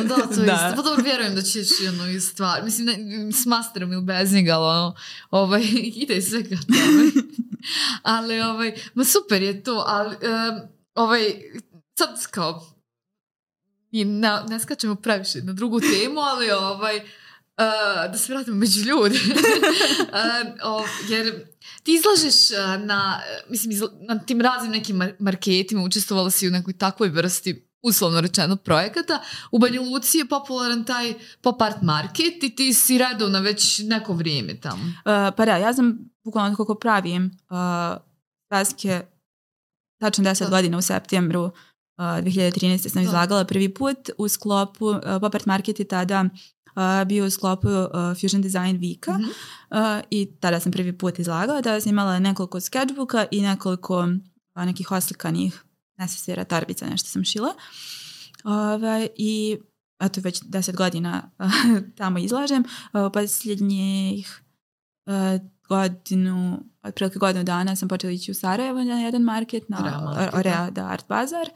da, 0.08 0.16
to 0.34 0.40
je 0.40 0.46
da. 0.46 0.52
isto. 0.52 0.76
Pa 0.76 0.82
dobro, 0.82 1.04
vjerujem 1.04 1.34
da 1.34 1.42
ćeš 1.42 1.68
ono 1.88 2.10
i 2.10 2.20
stvar. 2.20 2.64
Mislim, 2.64 2.86
ne, 2.86 3.32
s 3.32 3.46
masterom 3.46 3.92
ili 3.92 4.02
bez 4.02 4.32
njega, 4.32 4.54
ali 4.54 4.78
ono, 4.78 4.94
ovaj, 5.30 5.62
ide 6.02 6.22
sve 6.22 6.42
ka 6.42 6.56
tome. 6.66 7.10
ali, 8.16 8.40
ovaj, 8.40 8.74
ma 8.94 9.04
super 9.04 9.42
je 9.42 9.62
to, 9.62 9.84
ali, 9.86 10.16
um, 10.16 10.60
ovaj, 10.94 11.34
sad 11.98 12.26
kao, 12.30 12.66
i 13.90 14.04
ne, 14.04 14.30
ne 14.48 14.60
skačemo 14.60 14.94
previše 14.94 15.42
na 15.42 15.52
drugu 15.52 15.80
temu, 15.80 16.20
ali 16.20 16.50
ovaj, 16.50 17.00
uh, 17.58 18.12
da 18.12 18.18
se 18.18 18.32
vratimo 18.32 18.56
među 18.56 18.80
ljude. 18.80 19.18
uh, 19.18 20.52
oh, 20.62 20.88
jer 21.08 21.44
ti 21.82 21.92
izlažeš 21.94 22.50
uh, 22.50 22.86
na, 22.86 23.20
mislim, 23.48 23.70
izla, 23.70 23.88
na 24.00 24.18
tim 24.18 24.40
raznim 24.40 24.72
nekim 24.72 25.02
marketima, 25.18 25.82
učestvovala 25.82 26.30
si 26.30 26.48
u 26.48 26.50
nekoj 26.50 26.78
takvoj 26.78 27.08
vrsti 27.08 27.68
uslovno 27.82 28.20
rečeno 28.20 28.56
projekata. 28.56 29.22
U 29.52 29.58
Banja 29.58 29.80
Luci 29.80 30.18
je 30.18 30.28
popularan 30.28 30.84
taj 30.84 31.14
pop 31.42 31.62
art 31.62 31.82
market 31.82 32.42
i 32.42 32.56
ti 32.56 32.74
si 32.74 32.98
redovna 32.98 33.40
već 33.40 33.78
neko 33.78 34.12
vrijeme 34.12 34.60
tamo. 34.60 34.82
Pa 35.36 35.44
da, 35.44 35.56
ja 35.56 35.74
sam 35.74 35.98
bukvalno 36.24 36.56
kako 36.56 36.74
pravim 36.74 37.30
uh, 37.50 37.56
veske 38.50 39.02
tačno 40.00 40.24
10 40.24 40.44
da. 40.44 40.50
godina 40.50 40.78
u 40.78 40.82
septembru 40.82 41.42
uh, 41.44 41.50
2013. 41.98 42.88
sam 42.88 43.02
izlagala 43.02 43.44
prvi 43.44 43.74
put 43.74 44.10
u 44.18 44.28
sklopu 44.28 44.94
pop 45.20 45.34
art 45.34 45.46
market 45.46 45.78
je 45.78 45.88
tada 45.88 46.24
bio 47.06 47.26
u 47.26 47.30
sklopu 47.30 47.68
Fusion 48.20 48.42
Design 48.42 48.76
Vika 48.76 49.12
mm 49.12 49.22
-hmm. 49.22 49.98
uh, 49.98 50.04
i 50.10 50.26
tada 50.40 50.60
sam 50.60 50.72
prvi 50.72 50.98
put 50.98 51.18
izlagala, 51.18 51.62
tada 51.62 51.80
sam 51.80 51.90
imala 51.90 52.18
nekoliko 52.18 52.60
sketchbooka 52.60 53.26
i 53.30 53.42
nekoliko 53.42 54.06
nekih 54.54 54.90
oslikanih 54.90 55.64
nesesira 55.96 56.44
tarbica, 56.44 56.86
nešto 56.86 57.08
sam 57.08 57.24
šila. 57.24 57.54
Ove, 58.44 59.08
I 59.16 59.58
eto 60.00 60.20
već 60.20 60.42
deset 60.42 60.76
godina 60.76 61.30
tamo 61.98 62.18
izlažem. 62.18 62.64
Posljednjih 63.12 64.40
godinu, 65.68 66.64
otprilike 66.82 67.18
godinu 67.18 67.44
dana 67.44 67.76
sam 67.76 67.88
počela 67.88 68.12
ići 68.12 68.30
u 68.30 68.34
Sarajevo 68.34 68.84
na 68.84 69.00
jedan 69.00 69.22
market, 69.22 69.68
na 69.68 69.80
market, 69.80 70.34
Orea, 70.34 70.70
da, 70.70 70.86
Art 70.86 71.08
Bazar. 71.08 71.48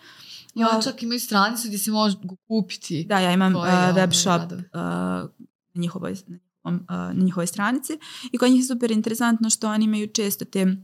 I 0.59 0.65
oni 0.65 0.83
čak 0.83 1.03
imaju 1.03 1.21
stranicu 1.21 1.69
gdje 1.69 1.79
se 1.79 1.91
može 1.91 2.17
kupiti. 2.49 3.05
Da, 3.05 3.19
ja 3.19 3.33
imam 3.33 3.57
uh, 3.57 3.65
web 3.95 4.13
shop 4.13 4.43
uh, 4.53 4.59
na, 4.75 5.29
njihovoj, 5.75 6.17
na, 6.27 6.39
uh, 6.65 6.81
na 6.89 7.25
njihovoj 7.25 7.47
stranici 7.47 7.99
i 8.33 8.39
kod 8.39 8.51
njih 8.51 8.61
je 8.61 8.67
super 8.67 8.91
interesantno 8.91 9.51
što 9.51 9.69
oni 9.69 9.85
imaju 9.85 10.07
često 10.07 10.45
te 10.45 10.77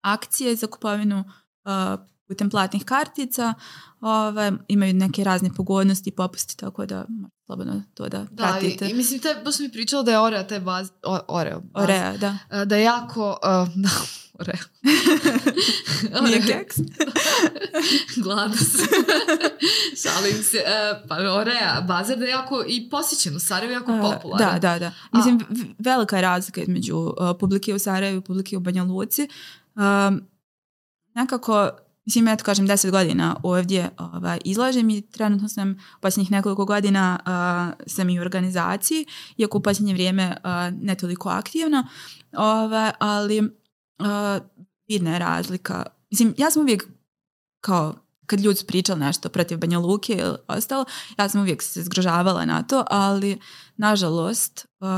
akcije 0.00 0.56
za 0.56 0.66
kupovinu 0.66 1.24
uh, 1.64 2.00
putem 2.28 2.50
platnih 2.50 2.84
kartica, 2.84 3.54
ove, 4.00 4.52
imaju 4.68 4.94
neke 4.94 5.24
razne 5.24 5.50
pogodnosti 5.56 6.10
i 6.10 6.12
popusti, 6.12 6.56
tako 6.56 6.86
da 6.86 7.04
slobodno 7.46 7.82
to 7.94 8.08
da, 8.08 8.18
Da, 8.18 8.26
pratite. 8.36 8.86
i, 8.86 8.90
i 8.90 8.94
mislim, 8.94 9.20
taj, 9.20 9.34
baš 9.44 9.58
mi 9.58 9.72
pričala 9.72 10.02
da 10.02 10.10
je 10.10 10.20
Oreo, 10.20 10.42
taj 10.42 10.60
baz, 10.60 10.90
Oreo, 11.28 11.60
baz, 11.60 11.84
Orea, 11.84 12.16
da. 12.16 12.38
e, 12.50 12.64
da 12.64 12.76
je 12.76 12.82
jako, 12.82 13.30
uh, 13.62 13.68
Oreo. 14.38 14.54
Nije 16.24 16.42
keks. 16.42 16.76
Gladna 18.24 18.56
sam. 18.56 18.86
Šalim 20.02 20.42
se. 20.42 20.56
E, 20.58 21.02
pa 21.08 21.14
Orea, 21.14 21.84
bazar 21.88 22.16
da 22.18 22.24
je 22.24 22.30
jako 22.30 22.64
i 22.68 22.88
posjećen 22.90 23.36
u 23.36 23.38
Sarajevu, 23.38 23.72
jako 23.72 23.92
Uh, 23.92 24.00
popularan. 24.12 24.52
Da, 24.52 24.72
da, 24.72 24.78
da. 24.78 24.92
Mislim, 25.12 25.38
v- 25.38 25.74
velika 25.78 26.16
je 26.16 26.22
razlika 26.22 26.60
između 26.60 26.96
uh, 26.96 27.12
publike 27.40 27.74
u 27.74 27.78
Sarajevu 27.78 28.18
i 28.18 28.24
publike 28.24 28.56
u 28.56 28.60
Banja 28.60 28.82
Luci. 28.82 29.28
Um, 29.74 30.20
nekako, 31.14 31.70
mislim, 32.06 32.26
ja 32.26 32.36
to 32.36 32.44
kažem, 32.44 32.66
deset 32.66 32.90
godina 32.90 33.36
ovdje 33.42 33.90
ovaj, 33.98 34.38
izlažem 34.44 34.90
i 34.90 35.00
trenutno 35.02 35.48
sam 35.48 35.70
u 35.70 36.00
posljednjih 36.00 36.30
nekoliko 36.30 36.64
godina 36.64 37.18
uh, 37.20 37.84
sam 37.86 38.08
i 38.10 38.18
u 38.18 38.22
organizaciji, 38.22 39.06
iako 39.36 39.58
u 39.58 39.62
posljednje 39.62 39.92
vrijeme 39.92 40.36
uh, 40.44 40.50
ne 40.82 40.94
toliko 40.94 41.28
aktivno, 41.28 41.86
ovaj, 42.32 42.90
ali 42.98 43.57
uh, 43.98 44.42
vidna 44.88 45.12
je 45.12 45.18
razlika. 45.18 45.86
Mislim, 46.10 46.34
ja 46.36 46.50
sam 46.50 46.62
uvijek 46.62 46.86
kao 47.60 47.94
kad 48.26 48.40
ljudi 48.40 48.58
su 48.58 48.66
pričali 48.66 49.00
nešto 49.00 49.28
protiv 49.28 49.58
Banja 49.58 49.78
Luke 49.78 50.12
ili 50.12 50.36
ostalo, 50.48 50.84
ja 51.18 51.28
sam 51.28 51.40
uvijek 51.40 51.62
se 51.62 51.82
zgrožavala 51.82 52.44
na 52.44 52.62
to, 52.62 52.84
ali 52.90 53.40
nažalost, 53.76 54.66
uh, 54.80 54.88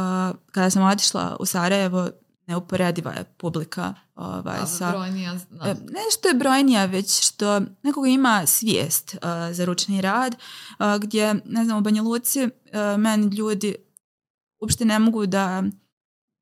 kada 0.53 0.71
sam 0.71 0.83
otišla 0.83 1.37
u 1.41 1.47
Sarajevo, 1.47 2.09
neuporediva 2.47 3.13
je 3.13 3.25
publika 3.25 3.95
ovaj, 4.15 4.67
sa... 4.67 4.91
brojni, 4.91 5.23
ja 5.23 5.39
znam. 5.39 5.69
E, 5.69 5.75
Ne 5.75 6.01
što 6.19 6.29
je 6.29 6.35
brojnija, 6.35 6.85
već 6.85 7.27
što 7.27 7.61
nekoga 7.83 8.09
ima 8.09 8.47
svijest 8.47 9.15
uh, 9.15 9.55
za 9.55 9.65
ručni 9.65 10.01
rad, 10.01 10.35
uh, 10.35 10.87
gdje, 11.01 11.35
ne 11.45 11.65
znam, 11.65 11.79
u 11.79 11.81
Banja 11.81 12.03
Luci 12.03 12.45
uh, 12.45 12.51
meni 13.01 13.37
ljudi 13.37 13.75
uopšte 14.61 14.85
ne 14.85 14.99
mogu 14.99 15.27
da 15.27 15.63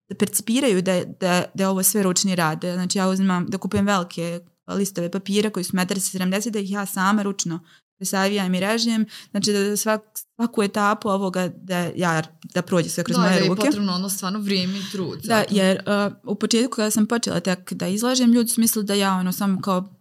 da 0.08 0.14
percipiraju 0.16 0.82
da, 0.82 0.92
je- 0.92 1.04
da, 1.20 1.44
da 1.54 1.62
je 1.62 1.68
ovo 1.68 1.82
sve 1.82 2.02
ručni 2.02 2.36
rad. 2.36 2.60
Znači 2.64 2.98
ja 2.98 3.08
uzmam 3.08 3.46
da 3.46 3.58
kupujem 3.58 3.86
velike 3.86 4.40
listove 4.68 5.10
papira 5.10 5.50
koji 5.50 5.64
su 5.64 5.72
1,70 5.72 6.50
da 6.50 6.58
ih 6.58 6.70
ja 6.70 6.86
sama 6.86 7.22
ručno 7.22 7.60
presavijam 7.96 8.54
i 8.54 8.60
režem. 8.60 9.06
Znači 9.30 9.52
da 9.52 9.76
svak, 9.76 10.00
svaku 10.26 10.62
etapu 10.62 11.08
ovoga 11.08 11.48
da 11.48 11.90
ja 11.96 12.22
da 12.54 12.62
prođe 12.62 12.88
sve 12.88 13.04
kroz 13.04 13.16
da, 13.16 13.22
da 13.22 13.28
moje 13.28 13.38
je 13.38 13.48
ruke. 13.48 13.60
potrebno 13.60 13.92
ono 13.92 14.08
stvarno 14.08 14.38
vrijeme 14.38 14.78
i 14.78 14.82
trud. 14.92 15.18
Da, 15.18 15.26
zato. 15.36 15.54
jer 15.54 15.82
uh, 16.06 16.12
u 16.24 16.34
početku 16.34 16.76
kada 16.76 16.90
sam 16.90 17.06
počela 17.06 17.40
tek 17.40 17.72
da 17.72 17.86
izlažem, 17.88 18.32
ljudi 18.32 18.50
su 18.50 18.60
mislili 18.60 18.86
da 18.86 18.94
ja 18.94 19.14
ono 19.14 19.32
samo 19.32 19.60
kao 19.60 19.94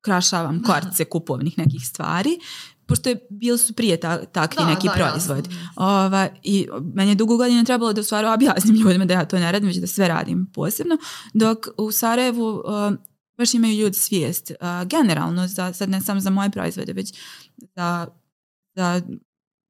krašavam 0.00 0.62
korce 0.66 1.04
kupovnih 1.04 1.58
nekih 1.58 1.86
stvari, 1.86 2.38
pošto 2.86 3.08
je, 3.08 3.26
bili 3.30 3.58
su 3.58 3.72
prije 3.72 4.00
ta, 4.00 4.24
takvi 4.24 4.64
Da, 4.64 4.70
neki 4.70 4.86
da, 4.86 4.92
proizvod. 4.92 5.48
Ova, 5.76 6.28
I 6.42 6.68
meni 6.94 7.10
je 7.10 7.14
dugo 7.14 7.36
godina 7.36 7.64
trebalo 7.64 7.92
da 7.92 8.00
u 8.00 8.04
stvari 8.04 8.26
objasnim 8.26 8.76
ljudima 8.82 9.04
da 9.04 9.14
ja 9.14 9.24
to 9.24 9.38
ne 9.38 9.52
radim, 9.52 9.68
već 9.68 9.76
da 9.76 9.86
sve 9.86 10.08
radim 10.08 10.50
posebno, 10.54 10.96
dok 11.34 11.66
u 11.76 11.92
Sarajevu 11.92 12.48
uh, 12.48 12.64
baš 13.38 13.54
imaju 13.54 13.74
ljudi 13.74 13.96
svijest 13.96 14.50
uh, 14.50 14.88
generalno, 14.88 15.48
za, 15.48 15.72
sad 15.72 15.90
ne 15.90 16.00
samo 16.00 16.20
za 16.20 16.30
moje 16.30 16.50
proizvode, 16.50 16.92
već 16.92 17.14
za, 17.76 18.06
za 18.74 19.02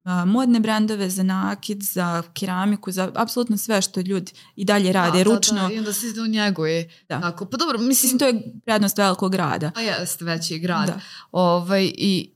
uh, 0.05 0.25
modne 0.25 0.59
brendove, 0.59 1.09
za 1.09 1.23
nakit, 1.23 1.83
za 1.83 2.23
keramiku, 2.33 2.91
za 2.91 3.11
apsolutno 3.15 3.57
sve 3.57 3.81
što 3.81 3.99
ljudi 4.01 4.31
i 4.55 4.65
dalje 4.65 4.91
rade 4.91 5.17
Da, 5.17 5.23
da, 5.23 5.35
ručno. 5.35 5.67
Da, 5.67 5.73
I 5.73 5.77
onda 5.77 5.93
se 5.93 6.15
to 6.15 6.27
njeguje. 6.27 6.89
Da. 7.09 7.21
Tako, 7.21 7.45
pa 7.45 7.57
dobro, 7.57 7.77
Mislim, 7.77 7.87
mislim, 7.87 8.19
to 8.19 8.25
je 8.25 8.61
prednost 8.65 8.97
velikog 8.97 9.31
grada. 9.31 9.71
pa 9.71 9.81
jeste 9.81 10.25
veći 10.25 10.59
grad. 10.59 10.87
Da. 10.87 10.99
Ovaj, 11.31 11.91
i, 11.95 12.34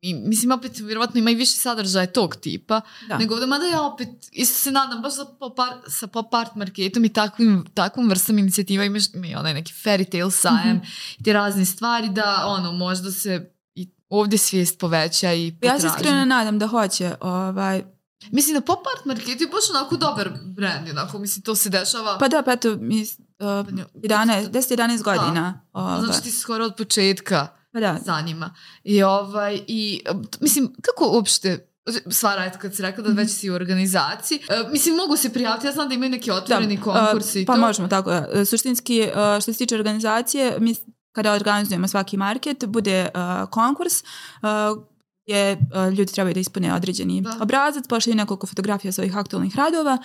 i, 0.00 0.14
mislim, 0.16 0.52
opet, 0.52 0.72
vjerovatno 0.76 1.18
ima 1.18 1.30
i 1.30 1.34
više 1.34 1.52
sadržaja 1.52 2.06
tog 2.08 2.36
tipa, 2.36 2.80
Da. 3.08 3.18
nego 3.18 3.34
ovdje, 3.34 3.46
mada 3.46 3.64
ja 3.66 3.82
opet, 3.82 4.08
isto 4.32 4.58
se 4.58 4.72
nadam, 4.72 5.02
baš 5.02 5.14
sa 5.14 5.24
pop 5.26 5.58
art, 5.60 5.74
sa 5.88 6.06
pop 6.06 6.34
art 6.34 6.54
marketom 6.54 7.04
i 7.04 7.08
takvim, 7.10 7.64
takvom 7.74 8.08
vrstom 8.08 8.38
inicijativa 8.38 8.84
imaš, 8.84 9.02
ima 9.08 9.26
i 9.26 9.34
onaj 9.34 9.54
neki 9.54 9.72
fairy 9.74 10.10
tale 10.10 10.30
sajam, 10.32 10.76
Mhm. 10.76 10.86
i 11.18 11.24
te 11.24 11.32
razne 11.32 11.64
stvari 11.64 12.08
da, 12.08 12.44
ono, 12.48 12.72
možda 12.72 13.10
se 13.12 13.50
i 13.74 13.88
ovdje 14.08 14.38
svijest 14.38 14.78
poveća 14.78 15.32
i 15.32 15.46
Ja 15.46 15.52
potražnja. 15.52 15.80
se 15.80 15.96
iskreno 15.96 16.24
nadam 16.26 16.58
da 16.58 16.66
hoće. 16.66 17.14
Ovaj, 17.20 17.82
Mislim 18.28 18.54
da 18.54 18.60
pop 18.62 18.78
art 18.88 19.04
market 19.06 19.40
je 19.40 19.46
baš 19.46 19.70
onako 19.70 19.96
dobar 19.96 20.30
brand, 20.46 20.88
onako, 20.90 21.18
mislim, 21.18 21.42
to 21.42 21.54
se 21.54 21.70
dešava. 21.70 22.18
pa 22.18 22.28
da, 22.28 22.42
pa 22.42 22.52
eto, 22.52 22.76
mi, 22.76 23.02
uh, 23.02 23.46
11, 23.94 24.48
10-11 24.48 25.02
godina. 25.02 25.60
Ovaj, 25.72 26.00
Znači 26.00 26.22
ti 26.22 26.30
skoro 26.32 26.64
od 26.64 26.76
početka 26.76 27.46
pa 27.72 27.80
da, 27.80 27.98
zanima. 28.04 28.54
I 28.84 29.02
ovaj, 29.02 29.60
i, 29.66 30.02
t- 30.30 30.38
mislim, 30.40 30.72
kako 30.82 31.10
uopšte, 31.12 31.68
sva 32.10 32.34
rad 32.34 32.58
kad 32.58 32.74
si 32.74 32.82
rekla 32.82 33.04
da 33.04 33.12
već 33.12 33.30
si 33.30 33.50
u 33.50 33.54
organizaciji, 33.54 34.38
e, 34.38 34.68
mislim, 34.72 34.96
mogu 34.96 35.16
se 35.16 35.32
prijaviti, 35.32 35.66
ja 35.66 35.72
znam 35.72 35.88
da 35.88 35.94
imaju 35.94 36.10
neki 36.10 36.30
otvoreni 36.30 36.76
Da, 36.76 36.82
konkursi 36.82 37.38
uh, 37.38 37.42
i 37.42 37.46
pa 37.46 37.54
to. 37.54 37.60
možemo 37.60 37.88
tako. 37.88 38.10
Suštinski, 38.44 39.08
što 39.42 39.52
se 39.52 39.58
tiče 39.58 39.74
organizacije, 39.74 40.56
mi 40.60 40.74
kada 41.12 41.32
organizujemo 41.32 41.88
svaki 41.88 42.16
market, 42.16 42.64
bude 42.66 43.08
uh, 43.14 43.48
konkurs 43.50 43.92
uh, 44.02 44.82
gdje 45.26 45.52
uh, 45.52 45.92
ljudi 45.98 46.12
trebaju 46.12 46.34
da 46.34 46.40
ispune 46.40 46.74
određeni 46.74 47.20
Da. 47.20 47.36
obrazac, 47.40 47.84
pošalju 47.88 48.16
nekoliko 48.16 48.46
fotografija 48.46 48.92
svojih 48.92 49.16
aktualnih 49.16 49.56
radova 49.56 49.98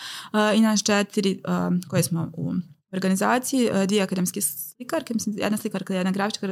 i 0.55 0.61
nas 0.61 0.83
četiri 0.83 1.41
koje 1.89 2.03
smo 2.03 2.31
u 2.37 2.53
organizaciji, 2.93 3.69
dvije 3.87 4.01
akademske 4.03 4.41
slikarke, 4.41 5.13
mislim, 5.13 5.35
jedna 5.37 5.57
slikarka 5.57 5.93
i 5.93 5.97
jedna 5.97 6.11
grafička, 6.11 6.49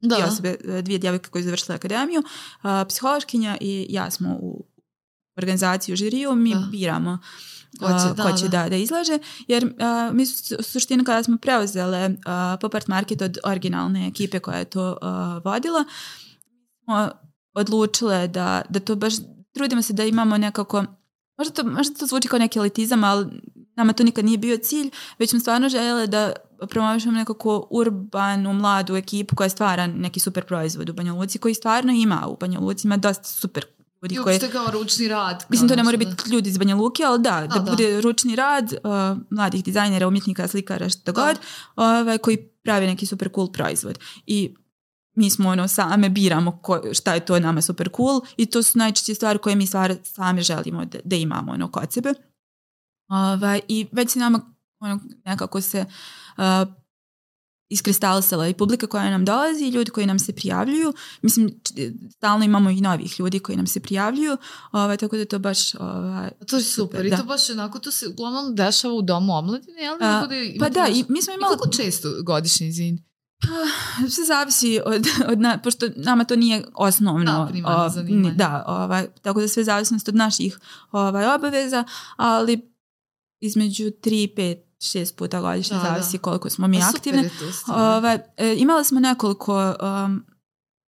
Da. 0.00 0.14
dvije 0.14 0.28
osobe, 0.28 0.56
dvije 0.82 0.98
djevojke 0.98 1.30
koje 1.30 1.42
su 1.42 1.44
završile 1.44 1.74
akademiju, 1.74 2.20
uh, 2.20 2.70
psihološkinja 2.88 3.56
i 3.60 3.86
ja 3.88 4.10
smo 4.10 4.36
u 4.40 4.66
organizaciji 5.36 5.92
u 5.92 5.96
žiriju, 5.96 6.34
mi 6.34 6.54
Da. 6.54 6.68
biramo 6.70 7.18
Ko 7.78 7.86
će, 7.86 8.14
da, 8.14 8.22
ko 8.22 8.36
će 8.36 8.48
da. 8.48 8.68
da, 8.68 8.76
izlaže, 8.76 9.18
jer 9.48 9.64
uh, 9.64 10.14
mi 10.14 10.26
su 10.26 10.56
suštini 10.62 11.04
kada 11.04 11.22
smo 11.22 11.36
preuzele 11.36 12.08
uh, 12.08 12.60
Pop 12.60 12.74
Art 12.74 12.88
Market 12.88 13.22
od 13.22 13.38
originalne 13.44 14.06
ekipe 14.06 14.38
koja 14.40 14.58
je 14.58 14.64
to 14.64 14.98
uh, 15.02 15.44
vodila, 15.44 15.84
smo 16.84 17.10
odlučile 17.54 18.28
da, 18.28 18.62
da 18.68 18.80
to 18.80 18.96
baš, 18.96 19.14
trudimo 19.54 19.82
se 19.82 19.92
da 19.92 20.04
imamo 20.04 20.38
nekako, 20.38 20.84
možda 21.38 21.54
to, 21.54 21.64
možda 21.64 21.94
to 21.94 22.06
zvuči 22.06 22.28
kao 22.28 22.38
neki 22.38 22.58
elitizam, 22.58 23.04
ali 23.04 23.26
nama 23.80 23.92
to 23.92 24.04
nikad 24.04 24.24
nije 24.24 24.38
bio 24.38 24.56
cilj, 24.56 24.90
već 25.18 25.30
smo 25.30 25.40
stvarno 25.40 25.68
željeli 25.68 26.06
da 26.06 26.32
promovišemo 26.68 27.18
nekako 27.18 27.66
urbanu, 27.70 28.52
mladu 28.52 28.96
ekipu 28.96 29.36
koja 29.36 29.48
stvara 29.48 29.86
neki 29.86 30.20
super 30.20 30.44
proizvod 30.44 30.90
u 30.90 30.92
Banja 30.92 31.12
Luci, 31.12 31.38
koji 31.38 31.54
stvarno 31.54 31.92
ima 31.92 32.26
u 32.28 32.36
Banja 32.36 32.60
Luci, 32.60 32.86
ima 32.86 32.96
dosta 32.96 33.24
super 33.24 33.64
ljudi 34.02 34.16
koji 34.16 34.38
kao 34.52 34.70
ručni 34.70 35.08
rad. 35.08 35.44
Mislim, 35.48 35.68
to 35.68 35.74
kao 35.74 35.76
ne 35.76 35.84
mora 35.84 35.96
biti 35.96 36.30
ljudi 36.30 36.48
iz 36.50 36.58
Banja 36.58 36.76
Luke, 36.76 37.04
ali 37.04 37.18
da, 37.18 37.30
da, 37.30 37.46
Da, 37.46 37.58
da. 37.58 37.70
bude 37.70 38.00
ručni 38.00 38.36
rad 38.36 38.72
uh, 38.72 39.18
mladih 39.30 39.64
dizajnera, 39.64 40.08
umjetnika, 40.08 40.48
slikara, 40.48 40.88
što 40.88 41.12
god, 41.12 41.38
ovaj, 41.76 42.18
koji 42.18 42.36
pravi 42.36 42.86
neki 42.86 43.06
super 43.06 43.28
cool 43.34 43.52
proizvod. 43.52 43.98
I 44.26 44.54
mi 45.14 45.30
smo 45.30 45.48
ono 45.48 45.68
same 45.68 46.08
biramo 46.08 46.58
ko, 46.62 46.80
šta 46.92 47.14
je 47.14 47.20
to 47.20 47.40
nama 47.40 47.62
super 47.62 47.88
cool 47.96 48.20
i 48.36 48.46
to 48.46 48.62
su 48.62 48.78
najčešće 48.78 49.14
stvari 49.14 49.38
koje 49.38 49.56
mi 49.56 49.66
stvar, 49.66 49.94
sami 50.02 50.42
želimo 50.42 50.84
da, 50.84 50.98
da 51.04 51.16
imamo 51.16 51.52
ono 51.52 51.70
kod 51.70 51.92
sebe. 51.92 52.14
Ovaj, 53.10 53.60
I 53.68 53.86
već 53.92 54.10
se 54.10 54.18
nama 54.18 54.40
ono, 54.80 55.00
nekako 55.24 55.60
se 55.60 55.84
uh, 56.36 56.44
iskristalisala 57.68 58.48
i 58.48 58.54
publika 58.54 58.86
koja 58.86 59.10
nam 59.10 59.24
dolazi 59.24 59.64
i 59.64 59.68
ljudi 59.68 59.90
koji 59.90 60.06
nam 60.06 60.18
se 60.18 60.32
prijavljuju. 60.32 60.92
Mislim, 61.22 61.48
č- 61.62 61.74
stalno 62.10 62.44
imamo 62.44 62.70
i 62.70 62.80
novih 62.80 63.20
ljudi 63.20 63.38
koji 63.38 63.56
nam 63.56 63.66
se 63.66 63.80
prijavljuju, 63.80 64.36
ovaj, 64.72 64.96
tako 64.96 65.16
da 65.16 65.24
to 65.24 65.38
baš... 65.38 65.74
Ovaj, 65.74 66.30
Pa 66.38 66.44
to 66.44 66.56
je 66.56 66.62
super. 66.62 66.86
Super, 66.88 67.06
I 67.06 67.10
da. 67.10 67.16
to 67.16 67.24
baš 67.24 67.50
onako, 67.50 67.78
to 67.78 67.90
se 67.90 68.08
uglavnom 68.08 68.54
dešava 68.54 68.94
u 68.94 69.02
domu 69.02 69.32
omladine, 69.34 69.82
jel? 69.82 69.94
A, 69.94 69.98
da 69.98 70.28
pa 70.58 70.68
da, 70.70 70.88
i 70.88 71.04
mi 71.08 71.22
smo 71.22 71.32
I 71.32 71.36
imali... 71.36 71.48
koliko 71.48 71.76
često 71.76 72.08
godišnje, 72.22 72.68
izvini? 72.68 73.04
Sve 74.08 74.24
zavisi 74.26 74.80
od, 74.86 75.06
od 75.26 75.40
na, 75.40 75.58
pošto 75.58 75.86
nama 75.96 76.24
to 76.24 76.36
nije 76.36 76.64
osnovno. 76.74 77.24
Da, 77.24 77.46
primarno 77.50 77.88
zanimanje. 77.88 78.30
ni- 78.30 78.36
Da, 78.36 78.64
ovaj, 78.66 79.06
tako 79.22 79.40
da 79.40 79.48
sve 79.48 79.64
zavisnost 79.64 80.08
od 80.08 80.14
naših 80.14 80.58
ovaj, 80.92 81.26
obaveza, 81.26 81.84
ali 82.16 82.69
između 83.40 83.84
3, 83.84 84.34
5, 84.36 84.58
6 84.78 85.14
puta 85.14 85.40
godišnje 85.40 85.76
Da, 85.76 85.82
da. 85.82 85.88
zavisi 85.88 86.18
koliko 86.18 86.50
smo 86.50 86.68
mi 86.68 86.78
Pa 86.78 86.84
to 87.38 87.52
stvarno. 87.52 87.84
Ovaj, 87.96 88.18
imali 88.56 88.84
smo 88.84 89.00
nekoliko 89.00 89.74
um, 90.04 90.24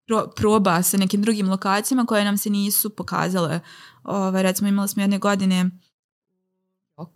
pro- 0.08 0.28
proba 0.36 0.84
sa 0.84 0.98
nekim 0.98 1.22
drugim 1.22 1.50
lokacijama 1.50 2.06
koje 2.06 2.26
nam 2.26 2.38
se 2.38 2.50
nisu 2.50 2.90
pokazale. 2.90 3.60
Ovaj, 4.04 4.44
recimo 4.44 4.70
imali 4.70 4.88
smo 4.88 5.04
jedne 5.04 5.20
godine 5.20 5.70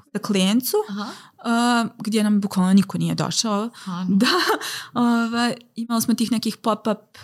staklencu 0.09 0.77
Aha. 0.89 1.05
uh, 1.83 1.91
gdje 1.99 2.23
nam 2.23 2.41
bukvalno 2.41 2.73
niko 2.73 2.97
nije 2.97 3.15
došao. 3.15 3.69
Aha. 3.75 4.05
Da, 4.09 4.27
ovaj, 4.93 5.55
imali 5.75 6.01
smo 6.01 6.13
tih 6.13 6.31
nekih 6.31 6.57
pop-up 6.57 7.17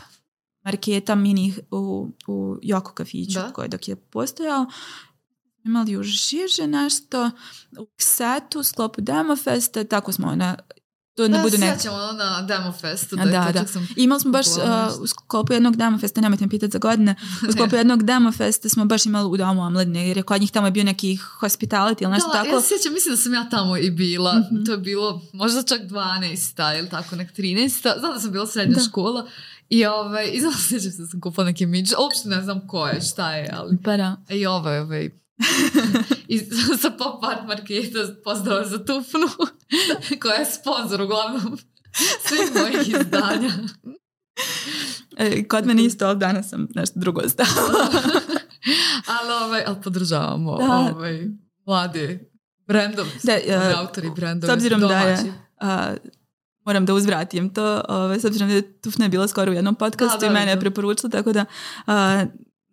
marketa 0.63 1.15
minih 1.15 1.59
u, 1.71 2.09
u 2.27 2.57
Joko 2.61 2.93
kafiću 2.93 3.39
Da. 3.39 3.53
koji 3.53 3.69
dok 3.69 3.87
je 3.87 3.95
postojao. 3.95 4.65
Imali 5.63 5.97
u 5.97 6.03
Žiže 6.03 6.67
nešto, 6.67 7.31
u 7.79 7.87
Ksetu, 7.97 8.59
u 8.59 8.63
sklopu 8.63 9.01
Demofesta, 9.01 9.83
tako 9.83 10.11
smo 10.11 10.27
ona, 10.27 10.55
to 11.15 11.27
ne 11.27 11.37
Da, 11.37 11.43
bude 11.43 11.57
nek... 11.57 11.79
ono 11.91 12.13
na 12.13 12.41
demo 12.41 12.71
festu. 12.71 13.15
A, 13.19 13.25
da, 13.25 13.45
to 13.45 13.51
da. 13.51 13.59
čak 13.59 13.69
Sam... 13.69 13.87
Imali 13.95 14.21
smo 14.21 14.31
baš 14.31 14.47
uh, 14.47 15.01
u 15.01 15.07
sklopu 15.07 15.53
jednog 15.53 15.75
Demofesta, 15.75 16.21
nemojte 16.21 16.45
me 16.45 16.49
pitati 16.49 16.71
za 16.71 16.79
godine, 16.79 17.15
u 17.49 17.51
sklopu 17.53 17.75
jednog 17.75 18.03
Demofesta 18.03 18.69
smo 18.69 18.85
baš 18.85 19.05
imali 19.05 19.29
u 19.29 19.37
domu 19.37 19.61
omladine, 19.61 20.07
jer 20.07 20.17
je 20.17 20.23
kod 20.23 20.41
njih 20.41 20.51
tamo 20.51 20.67
je 20.67 20.71
bio 20.71 20.83
neki 20.83 21.17
hospitality 21.39 22.03
ili 22.03 22.11
nešto 22.11 22.29
da, 22.29 22.33
tako. 22.33 22.49
ja 22.49 22.61
se 22.61 22.67
sjećam, 22.67 22.93
mislim 22.93 23.13
da 23.13 23.21
sam 23.21 23.33
ja 23.33 23.49
tamo 23.49 23.77
i 23.77 23.91
bila. 23.91 24.39
Mhm. 24.39 24.63
To 24.63 24.71
je 24.71 24.77
bilo 24.77 25.21
možda 25.33 25.63
čak 25.63 25.81
12 25.81 26.79
ili 26.79 26.89
tako, 26.89 27.15
nek 27.15 27.37
13 27.37 27.99
Znam 27.99 28.13
da 28.13 28.19
sam 28.19 28.31
bila 28.31 28.47
srednja 28.47 28.75
Da. 28.75 28.81
škola. 28.81 29.27
I, 29.69 29.85
ovaj, 29.85 30.29
i 30.33 30.39
znam, 30.39 30.53
sjećam 30.53 30.91
se 30.91 31.01
da 31.01 31.07
sam 31.07 31.21
kupila 31.21 31.45
neki 31.45 31.65
midž. 31.65 31.93
Uopšte 31.99 32.29
ne 32.29 32.41
znam 32.41 32.67
ko 32.67 32.87
je, 32.87 33.01
šta 33.01 33.35
je, 33.35 33.49
ali... 33.53 33.77
Pa 33.83 33.97
da. 33.97 34.15
I 34.29 34.45
ovaj, 34.45 34.79
ovaj... 34.79 35.09
I 36.27 36.39
sa 36.81 36.89
pop 36.97 37.23
art 37.23 37.47
marketa 37.47 37.99
pozdrav 38.23 38.65
za 38.65 38.85
Tufnu, 38.85 39.27
koja 40.21 40.35
je 40.35 40.45
sponsor 40.45 41.01
uglavnom 41.01 41.57
svih 42.27 42.51
mojih 42.55 42.87
izdanja. 42.87 43.51
E, 45.17 45.47
kod 45.47 45.65
mene 45.65 45.83
isto, 45.83 46.05
ali 46.05 46.19
danas 46.19 46.49
sam 46.49 46.67
nešto 46.75 46.99
drugo 46.99 47.29
stavila. 47.29 47.87
ali, 49.19 49.45
ovaj, 49.45 49.63
ali 49.67 49.77
podržavamo 49.83 50.57
Da. 50.57 50.93
ovaj, 50.95 51.27
mlade 51.65 52.31
brendove, 52.67 53.09
Da, 53.23 53.33
ovi 53.33 53.71
e, 53.71 53.73
autori 53.77 54.09
brendove, 54.15 54.53
s 54.53 54.53
obzirom 54.53 54.81
da 54.81 54.99
je-. 54.99 55.33
A, 55.61 55.93
moram 56.65 56.85
da 56.85 56.93
uzvratim 56.93 57.53
to, 57.53 57.81
ovaj, 57.89 58.19
s 58.19 58.25
obzirom 58.25 58.49
da 58.49 58.55
je 58.55 58.79
Tufna 58.81 59.05
je 59.05 59.09
bila 59.09 59.27
skoro 59.27 59.51
u 59.51 59.55
jednom 59.55 59.75
podcastu 59.75 60.19
Da, 60.19 60.25
i 60.25 60.29
da, 60.29 60.33
mene 60.33 60.51
je 60.51 60.59
preporučila, 60.59 61.09
tako 61.09 61.33
da 61.33 61.45
a, 61.87 62.25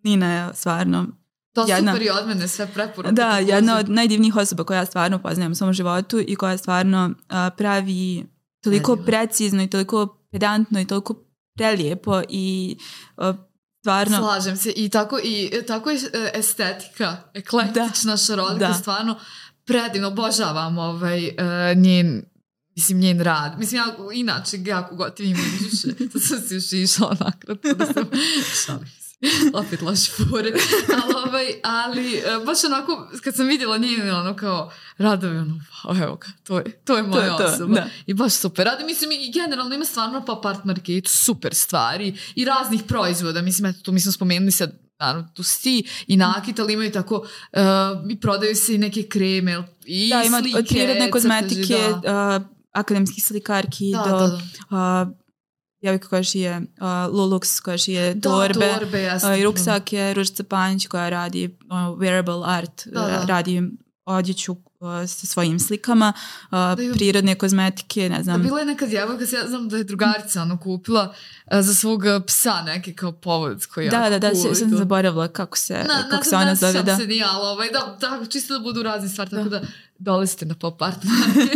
Nina 0.02 0.34
je 0.34 0.54
stvarno, 0.54 1.06
To 1.52 1.66
jedna- 1.68 1.92
super 1.92 2.06
i 2.06 2.10
od 2.10 2.26
mene 2.28 2.48
sve 2.48 2.66
preporuke. 2.66 3.12
da, 3.14 3.30
također. 3.30 3.54
jedna 3.54 3.78
od 3.78 3.88
najdivnijih 3.88 4.36
osoba 4.36 4.64
koja 4.64 4.78
ja 4.78 4.86
stvarno 4.86 5.18
poznajem 5.18 5.52
u 5.52 5.54
svom 5.54 5.72
životu 5.72 6.20
i 6.26 6.36
koja 6.36 6.58
stvarno 6.58 7.10
a, 7.28 7.50
pravi 7.50 8.26
toliko 8.62 8.96
Predivno. 8.96 9.06
precizno 9.06 9.62
i 9.62 9.70
toliko 9.70 10.18
pedantno 10.32 10.80
i 10.80 10.86
toliko 10.86 11.14
prelijepo 11.56 12.22
i 12.28 12.76
a, 13.16 13.34
stvarno, 13.80 14.18
Slažem 14.18 14.56
se. 14.56 14.72
I 14.76 14.88
tako, 14.88 15.18
i 15.24 15.50
tako 15.66 15.90
je 15.90 15.96
e, 15.96 16.30
estetika, 16.34 17.16
eklektična, 17.34 18.16
šarolika, 18.16 18.74
stvarno 18.74 19.18
predivno. 19.64 20.08
Obožavam 20.08 20.78
ovaj, 20.78 21.26
e, 21.26 21.74
njen 21.76 22.22
Mislim, 22.76 22.98
njen 22.98 23.20
rad. 23.20 23.58
Mislim, 23.58 23.80
ja 23.80 23.96
inače 24.14 24.56
jako 24.66 24.96
gotivim 24.96 25.36
duše. 25.60 26.08
To 26.12 26.18
sam 26.28 26.40
si 26.40 26.54
još 26.54 26.72
išla 26.72 27.16
nakratko 27.20 27.72
da 27.74 27.86
sam 27.86 28.04
šalim. 28.66 28.88
Opet 29.60 29.82
loše 29.82 30.12
fore. 30.12 30.52
Ali, 31.02 31.14
ovaj, 31.26 31.46
ali 31.64 32.14
e, 32.14 32.22
baš 32.46 32.64
onako, 32.64 33.08
kad 33.24 33.36
sam 33.36 33.46
vidjela 33.46 33.78
njen 33.78 34.10
ono 34.14 34.36
kao 34.36 34.72
radovi, 34.98 35.38
ono, 35.38 35.60
wow, 35.84 36.02
evo 36.02 36.16
ga, 36.16 36.26
to 36.42 36.58
je, 36.58 36.64
to 36.84 36.96
je 36.96 37.02
to 37.02 37.08
moja 37.08 37.24
je 37.24 37.36
to, 37.38 37.44
osoba. 37.44 37.74
da. 37.74 37.86
I 38.06 38.14
baš 38.14 38.32
super. 38.32 38.66
Radi, 38.66 38.84
mislim, 38.84 39.12
i 39.12 39.32
generalno 39.32 39.74
ima 39.74 39.84
stvarno 39.84 40.24
pop 40.24 40.46
art 40.46 40.64
market, 40.64 41.08
super 41.08 41.54
stvari 41.54 42.18
i 42.34 42.44
raznih 42.44 42.82
proizvoda. 42.88 43.42
Mislim, 43.42 43.66
eto, 43.66 43.78
tu 43.82 43.92
mi 43.92 44.00
smo 44.00 44.12
spomenuli 44.12 44.50
sad, 44.50 44.78
naravno, 44.98 45.28
tu 45.34 45.42
si 45.42 45.82
i 46.06 46.16
nakit, 46.16 46.58
ali 46.58 46.72
imaju 46.72 46.92
tako, 46.92 47.16
uh, 47.16 48.10
i 48.10 48.20
prodaju 48.20 48.56
se 48.56 48.74
i 48.74 48.78
neke 48.78 49.02
kreme 49.02 49.62
i 49.84 50.10
Da, 50.10 50.22
ima 50.22 50.40
slike, 50.40 50.58
od 50.58 50.66
prirodne 50.68 50.94
crteži, 50.94 51.10
kozmetike, 51.10 51.78
da. 52.02 52.12
a, 52.14 52.40
akademskih 52.72 53.24
slikarki 53.24 53.92
Da, 53.92 54.10
do 54.10 54.18
da, 54.18 54.40
da. 54.70 55.10
A, 55.78 55.80
djevojka 55.80 56.08
koja 56.08 56.22
šije 56.22 56.62
a, 56.80 57.08
Lulux, 57.12 57.60
koja 57.60 57.78
šije 57.78 58.14
Da, 58.14 58.30
torbe, 58.30 58.74
torbe, 58.78 59.10
a, 59.22 59.36
i 59.36 59.44
ruksake, 59.44 60.14
Ružica 60.14 60.42
Panjić 60.44 60.86
koja 60.86 61.08
radi 61.08 61.58
ono, 61.70 61.96
wearable 61.96 62.42
art, 62.46 62.82
Da, 62.86 63.00
da. 63.00 63.06
ra- 63.08 63.24
radi 63.26 63.62
odjeću 64.04 64.56
sa 64.80 65.26
svojim 65.26 65.58
slikama, 65.58 66.12
Da, 66.50 66.76
i- 66.80 66.92
prirodne 66.92 67.34
kozmetike, 67.34 68.00
ne 68.02 68.16
Da, 68.16 68.22
znam. 68.22 68.42
bila 68.42 68.58
je 68.58 68.66
neka 68.66 68.86
djevojka, 68.86 69.24
ja 69.32 69.48
znam 69.48 69.68
da 69.68 69.76
je 69.76 69.84
drugarica 69.84 70.42
ono 70.42 70.58
kupila 70.58 71.14
uh, 71.46 71.60
za 71.60 71.74
svog 71.74 72.00
uh, 72.00 72.22
psa 72.26 72.62
neki 72.62 72.94
kao 72.94 73.12
povod 73.12 73.66
koji 73.66 73.88
Da, 73.88 74.10
da, 74.10 74.18
da, 74.18 74.30
cool 74.32 74.54
sam 74.54 74.70
zaboravila 74.70 75.28
kako 75.28 75.58
se, 75.58 75.74
Na, 75.74 76.02
kako 76.02 76.16
na, 76.16 76.24
se 76.24 76.36
ona 76.36 76.54
zove, 76.54 76.82
da. 76.82 76.96
se 76.96 77.06
nije, 77.06 77.24
ali 77.24 77.46
ovaj, 77.46 77.68
da, 77.70 77.96
tako, 78.00 78.26
čisto 78.26 78.54
da 78.54 78.60
budu 78.60 78.82
razne 78.82 79.08
stvari, 79.08 79.30
tako 79.30 79.48
da 79.48 79.62
dolazite 79.98 80.46
na 80.46 80.54
pop 80.54 80.82
art 80.82 80.98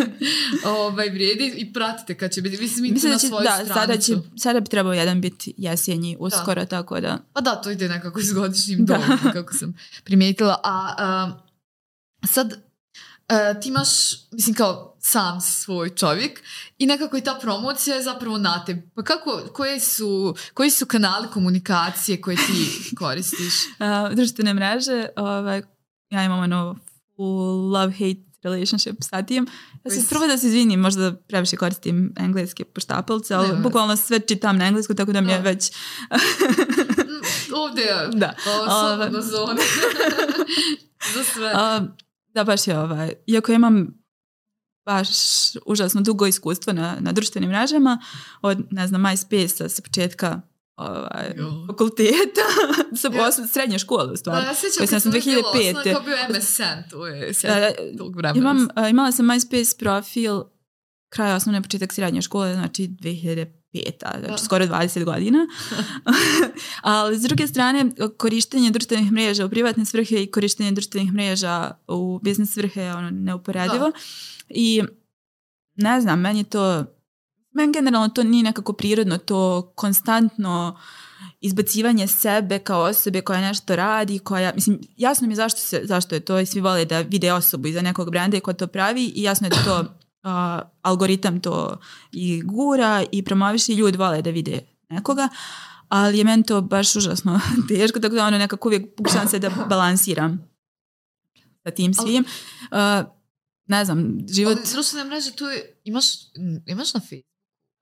ovaj, 0.66 1.08
vrijedi 1.08 1.54
i 1.56 1.72
pratite 1.72 2.14
kad 2.14 2.30
će 2.30 2.42
biti, 2.42 2.58
mislim, 2.58 2.84
idite 2.84 2.94
Mislim 2.96 3.10
na 3.10 3.16
da 3.16 3.28
svoju 3.28 3.44
da, 3.68 3.74
sada, 3.74 3.96
će, 3.96 4.02
stranicu. 4.02 4.30
sada 4.36 4.60
bi 4.60 4.68
trebao 4.68 4.92
jedan 4.92 5.20
biti 5.20 5.54
jesenji 5.56 6.16
uskoro, 6.20 6.64
tako 6.66 7.00
da. 7.00 7.18
Pa 7.32 7.40
da, 7.40 7.54
to 7.54 7.70
ide 7.70 7.88
nekako 7.88 8.20
s 8.20 8.32
godišnjim 8.32 8.84
Da. 8.86 9.00
kako 9.32 9.52
sam 9.52 9.74
primijetila. 10.04 10.60
A, 10.64 10.94
a 10.98 11.30
sad, 12.24 12.71
ti 13.62 13.68
imaš, 13.68 13.88
mislim 14.30 14.54
kao 14.54 14.96
sam 15.00 15.40
svoj 15.40 15.94
čovjek 15.94 16.42
i 16.78 16.86
nekako 16.86 17.16
i 17.16 17.20
ta 17.20 17.38
promocija 17.40 17.96
je 17.96 18.02
zapravo 18.02 18.38
na 18.38 18.64
tebi. 18.64 18.90
Pa 18.94 19.02
kako, 19.02 19.42
koje 19.52 19.80
su, 19.80 20.34
koji 20.54 20.70
su 20.70 20.86
kanali 20.86 21.28
komunikacije 21.32 22.20
koje 22.20 22.36
ti 22.36 22.72
koristiš? 22.98 23.54
Uh, 23.64 24.14
društvene 24.14 24.54
mreže, 24.54 25.06
ovaj, 25.16 25.62
ja 26.10 26.24
imam 26.24 26.38
ono 26.38 26.76
full 27.16 27.70
love-hate 27.70 28.32
relationship 28.42 28.96
sa 29.00 29.22
tim. 29.22 29.46
Ja 29.84 29.90
se 29.90 30.08
prvo 30.08 30.26
da 30.26 30.38
se 30.38 30.46
izvinim, 30.46 30.80
možda 30.80 31.12
previše 31.12 31.56
koristim 31.56 32.14
engleske 32.18 32.64
poštapalce, 32.64 33.34
ali 33.34 33.48
Nema 33.48 33.60
bukvalno 33.60 33.96
sve 33.96 34.20
čitam 34.20 34.56
na 34.58 34.66
englesku, 34.66 34.94
tako 34.94 35.12
da 35.12 35.20
mi 35.20 35.32
je 35.32 35.38
Da. 35.38 35.44
već... 35.44 35.72
Mm, 36.98 37.54
Ovdje 37.54 37.82
je 37.82 38.08
da. 38.12 38.34
o, 38.46 38.80
slobodna 38.80 39.22
zona. 39.22 39.62
Za 41.14 41.24
sve. 41.24 41.52
A, 41.54 41.80
da, 42.34 42.44
baš 42.44 42.66
je 42.66 42.78
ovaj. 42.78 43.12
Iako 43.26 43.52
imam 43.52 44.02
baš 44.86 45.08
užasno 45.66 46.00
dugo 46.00 46.26
iskustvo 46.26 46.72
na, 46.72 46.96
na 47.00 47.12
društvenim 47.12 47.50
mrežama, 47.50 47.98
od, 48.42 48.58
ne 48.70 48.86
znam, 48.86 49.02
MySpace-a 49.02 49.68
sa 49.68 49.82
početka 49.82 50.40
ovaj, 50.76 51.32
Jo. 51.36 51.66
fakulteta, 51.66 52.46
sa 53.00 53.08
osnovne 53.08 53.48
srednje 53.48 53.78
škole 53.78 54.04
u 54.04 54.10
Da, 54.10 54.16
stvari. 54.16 54.46
ja 54.46 54.54
sjećam 54.54 54.78
kad 54.80 54.88
sam 54.88 55.00
sam 55.00 55.10
bila 55.10 55.22
2005. 55.24 55.68
osnovna, 55.68 55.92
kao 55.92 56.02
bio 56.02 56.16
MSN, 56.38 56.90
to 56.90 57.06
je 57.06 57.32
tog 57.98 58.16
vremena. 58.16 58.38
Imam, 58.50 58.68
imala 58.90 59.12
sam 59.12 59.26
MySpace 59.26 59.78
profil 59.78 60.40
kraja 61.08 61.36
osnovne 61.36 61.62
početak 61.62 61.92
srednje 61.92 62.22
škole, 62.22 62.54
znači 62.54 62.88
2005. 62.88 63.61
Znači 64.18 64.30
Da. 64.32 64.38
skoro 64.38 64.66
20 64.66 65.04
godina. 65.04 65.46
Ali 66.82 67.18
s 67.18 67.22
druge 67.22 67.46
strane, 67.46 67.90
korištenje 68.16 68.70
društvenih 68.70 69.12
mreža 69.12 69.46
u 69.46 69.50
privatne 69.50 69.84
svrhe 69.84 70.22
i 70.22 70.30
korištenje 70.30 70.72
društvenih 70.72 71.12
mreža 71.12 71.70
u 71.88 72.20
biznis 72.22 72.52
svrhe 72.52 72.82
je 72.82 72.94
ono 72.94 73.10
neuporedivo. 73.10 73.92
I 74.48 74.82
ne 75.74 76.00
znam, 76.00 76.20
meni 76.20 76.44
to, 76.44 76.84
meni 77.52 77.72
generalno 77.72 78.08
to 78.08 78.22
nije 78.22 78.42
nekako 78.42 78.72
prirodno, 78.72 79.18
to 79.18 79.72
konstantno 79.74 80.78
izbacivanje 81.40 82.06
sebe 82.06 82.58
kao 82.58 82.82
osobe 82.82 83.20
koja 83.20 83.40
nešto 83.40 83.76
radi, 83.76 84.18
koja, 84.18 84.52
mislim, 84.54 84.80
jasno 84.96 85.26
mi 85.26 85.32
je 85.32 85.36
zašto, 85.36 85.60
se, 85.60 85.80
zašto 85.84 86.14
je 86.14 86.20
to 86.20 86.38
i 86.38 86.46
svi 86.46 86.60
vole 86.60 86.84
da 86.84 87.00
vide 87.00 87.32
osobu 87.32 87.68
iza 87.68 87.80
nekog 87.80 88.10
brenda 88.10 88.36
i 88.36 88.40
ko 88.40 88.52
to 88.52 88.66
pravi 88.66 89.12
i 89.14 89.22
jasno 89.22 89.46
je 89.46 89.50
da 89.50 89.64
to 89.64 90.01
a, 90.22 90.62
algoritam 90.82 91.40
to 91.40 91.78
i 92.12 92.42
gura 92.42 93.04
i 93.12 93.22
promoviše 93.24 93.72
i 93.72 93.76
ljudi 93.76 93.98
vole 93.98 94.22
da 94.22 94.30
vide 94.30 94.60
nekoga, 94.88 95.28
ali 95.88 96.18
je 96.18 96.24
meni 96.24 96.42
to 96.42 96.60
baš 96.60 96.96
užasno 96.96 97.40
teško, 97.68 98.00
tako 98.00 98.14
da 98.14 98.26
ono 98.26 98.38
nekako 98.38 98.68
uvijek 98.68 98.96
pokušavam 98.96 99.28
se 99.28 99.38
da 99.38 99.50
balansiram 99.68 100.48
sa 101.64 101.70
tim 101.70 101.94
svim. 101.94 102.24
A, 102.70 103.04
ne 103.66 103.84
znam, 103.84 104.18
život... 104.28 104.56
Ali 104.56 104.66
društvene 104.72 105.04
mreže 105.04 105.32
tu 105.32 105.44
imaš, 105.84 106.04
imaš 106.66 106.94
na 106.94 107.00
Facebooku? 107.00 107.28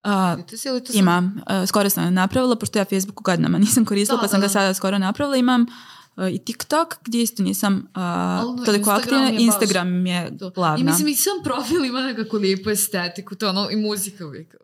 a, 0.02 0.36
sam- 0.56 0.80
Imam, 0.94 1.40
skoro 1.66 1.90
sam 1.90 2.14
napravila, 2.14 2.56
pošto 2.56 2.78
ja 2.78 2.84
Facebook 2.84 3.22
godinama 3.22 3.58
nisam 3.66 3.84
koristila, 3.84 4.16
Da, 4.16 4.22
pa 4.22 4.28
sam 4.28 4.40
da, 4.40 4.44
ga 4.44 4.48
da. 4.48 4.52
sada 4.52 4.74
skoro 4.74 4.98
napravila. 4.98 5.36
Imam 5.36 5.66
i 6.28 6.38
TikTok, 6.38 6.96
gdje 7.04 7.22
isto 7.22 7.42
nisam 7.42 7.74
uh, 7.74 8.64
toliko 8.64 8.90
Instagram 8.90 9.22
aktivna. 9.22 9.30
baš 9.30 9.40
Instagram 9.40 10.06
je 10.06 10.30
glavna. 10.54 10.80
I 10.80 10.84
mislim 10.84 11.08
i 11.08 11.14
sam 11.14 11.32
profil 11.44 11.84
ima 11.84 12.00
nekako 12.00 12.36
lijepu 12.36 12.70
estetiku, 12.70 13.34
to 13.34 13.48
ono, 13.48 13.70
i 13.70 13.76
muzika 13.76 14.26
uvijek. 14.26 14.54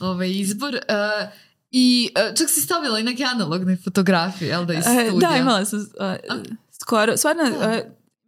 ovaj 0.00 0.30
izbor. 0.30 0.74
Uh, 0.74 1.28
I 1.70 2.10
uh, 2.30 2.36
čak 2.36 2.50
si 2.50 2.60
stavila 2.60 2.98
i 2.98 3.02
neke 3.02 3.24
analogne 3.24 3.76
fotografije, 3.84 4.48
jel 4.48 4.64
da, 4.66 4.74
iz 4.74 4.84
studija? 4.84 5.30
da, 5.30 5.36
imala 5.36 5.64
sam 5.64 5.86
skoro, 6.82 7.16
stvarno, 7.16 7.42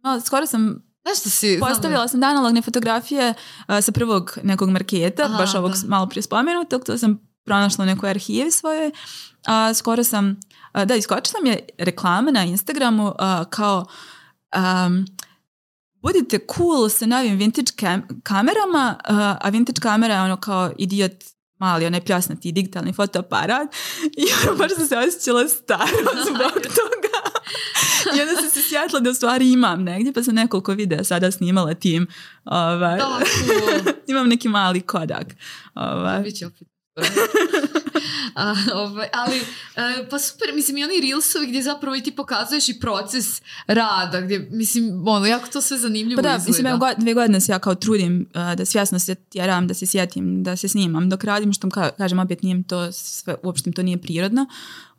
imala- 0.03 0.21
skoro 0.25 0.45
sam 0.45 0.89
Nešto 1.05 1.29
si... 1.29 1.57
Postavila 1.59 2.07
sam 2.07 2.23
analogne 2.23 2.61
fotografije 2.61 3.33
sa 3.81 3.91
prvog 3.91 4.37
nekog 4.43 4.69
marketa, 4.69 5.23
Aha, 5.23 5.37
baš 5.37 5.55
ovog 5.55 5.71
da. 5.71 5.87
malo 5.87 6.07
prije 6.07 6.23
spomenutog, 6.23 6.83
to 6.85 6.97
sam 6.97 7.19
pronašla 7.45 7.83
u 7.83 7.85
nekoj 7.85 8.09
arhivi 8.09 8.51
svojoj. 8.51 8.91
A 9.45 9.73
skoro 9.73 10.03
sam, 10.03 10.39
da, 10.73 10.95
iskočila 10.95 11.39
mi 11.43 11.49
je 11.49 11.67
reklama 11.77 12.31
na 12.31 12.43
Instagramu 12.43 13.13
kao 13.49 13.85
um, 14.55 15.05
budite 16.01 16.39
cool 16.57 16.89
sa 16.89 17.05
novim 17.05 17.37
vintage 17.37 17.71
kam 17.75 18.21
kamerama, 18.23 18.95
a 19.41 19.49
vintage 19.49 19.81
kamera 19.81 20.13
je 20.13 20.21
ono 20.21 20.37
kao 20.37 20.71
idiot 20.77 21.13
mali, 21.59 21.85
onaj 21.85 22.01
pljasnati 22.01 22.51
digitalni 22.51 22.93
fotoaparat 22.93 23.75
i 24.17 24.25
ono 24.43 24.57
baš 24.57 24.71
sam 24.75 24.87
se 24.87 24.97
osjećala 24.97 25.47
staro 25.47 26.11
zbog 26.27 26.61
toga. 26.61 27.19
I 28.17 28.21
onda 28.21 28.35
sam 28.41 28.49
se 28.49 28.61
sjetila 28.69 28.99
da 28.99 29.09
u 29.09 29.13
stvari 29.13 29.51
imam 29.51 29.83
negdje, 29.83 30.13
pa 30.13 30.23
sam 30.23 30.35
nekoliko 30.35 30.71
videa 30.71 31.03
sada 31.03 31.31
snimala 31.31 31.73
tim. 31.73 32.07
Ovaj. 32.45 32.99
Imam 34.07 34.27
neki 34.27 34.49
mali 34.49 34.81
kodak. 34.81 35.27
Ovaj. 35.75 36.21
Biće 36.21 36.47
opet. 36.47 36.67
A, 38.35 38.53
ovaj, 38.73 39.07
ali, 39.13 39.37
e, 39.75 40.09
pa 40.09 40.19
super, 40.19 40.47
mislim 40.55 40.77
i 40.77 40.83
oni 40.83 41.01
reelsovi 41.01 41.47
gdje 41.47 41.61
zapravo 41.63 41.95
i 41.95 42.01
ti 42.03 42.11
pokazuješ 42.11 42.69
i 42.69 42.79
proces 42.79 43.41
rada, 43.67 44.21
gdje, 44.21 44.47
mislim, 44.51 45.07
ono, 45.07 45.25
jako 45.25 45.47
to 45.47 45.61
sve 45.61 45.77
zanimljivo 45.77 46.21
Pa 46.21 46.29
da, 46.29 46.35
izgleda. 46.35 46.47
mislim, 46.47 46.67
evo 46.67 46.77
go- 46.77 46.93
dve 46.97 47.13
godine 47.13 47.41
se 47.41 47.51
ja 47.51 47.59
kao 47.59 47.75
trudim 47.75 48.25
uh, 48.29 48.55
da 48.55 48.65
svjesno 48.65 48.99
se 48.99 49.15
tjeram, 49.15 49.67
da 49.67 49.73
se 49.73 49.85
sjetim, 49.85 50.43
da 50.43 50.55
se 50.55 50.67
snimam 50.67 51.09
dok 51.09 51.23
radim, 51.23 51.53
što 51.53 51.67
ka- 51.67 51.91
kažem, 51.97 52.19
opet 52.19 52.43
nije 52.43 52.63
to 52.63 52.91
sve, 52.91 53.35
uopšte 53.43 53.71
to 53.71 53.83
nije 53.83 53.97
prirodno, 53.97 54.45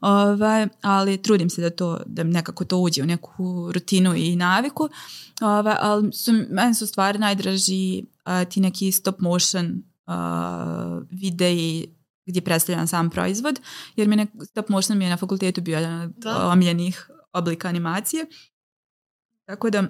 ovaj, 0.01 0.67
ali 0.83 1.23
trudim 1.23 1.51
se 1.51 1.61
da 1.61 1.71
to, 1.71 2.01
da 2.07 2.23
nekako 2.25 2.65
to 2.65 2.77
uđe 2.79 3.03
u 3.03 3.07
neku 3.07 3.73
rutinu 3.73 4.15
i 4.15 4.37
naviku, 4.37 4.89
ovaj, 5.41 5.75
ali 5.81 6.13
su, 6.13 6.33
meni 6.51 6.75
su 6.75 6.87
stvari 6.87 7.19
najdraži 7.19 8.05
uh, 8.27 8.49
ti 8.49 8.61
neki 8.61 8.93
stop 8.93 9.21
motion 9.21 9.83
uh, 10.07 10.15
videi 11.11 11.87
gdje 12.31 12.43
predstavljam 12.43 12.87
sam 12.87 13.11
proizvod, 13.11 13.61
jer 13.97 14.09
mi 14.09 14.16
je 14.16 14.26
stop 14.45 14.68
motion 14.68 14.99
mi 14.99 15.05
je 15.05 15.11
na 15.11 15.16
fakultetu 15.16 15.61
bio 15.61 15.78
jedan 15.78 16.03
od 16.03 16.12
omiljenih 16.26 17.11
oblika 17.33 17.68
animacije. 17.68 18.26
Tako 19.45 19.70
da, 19.70 19.83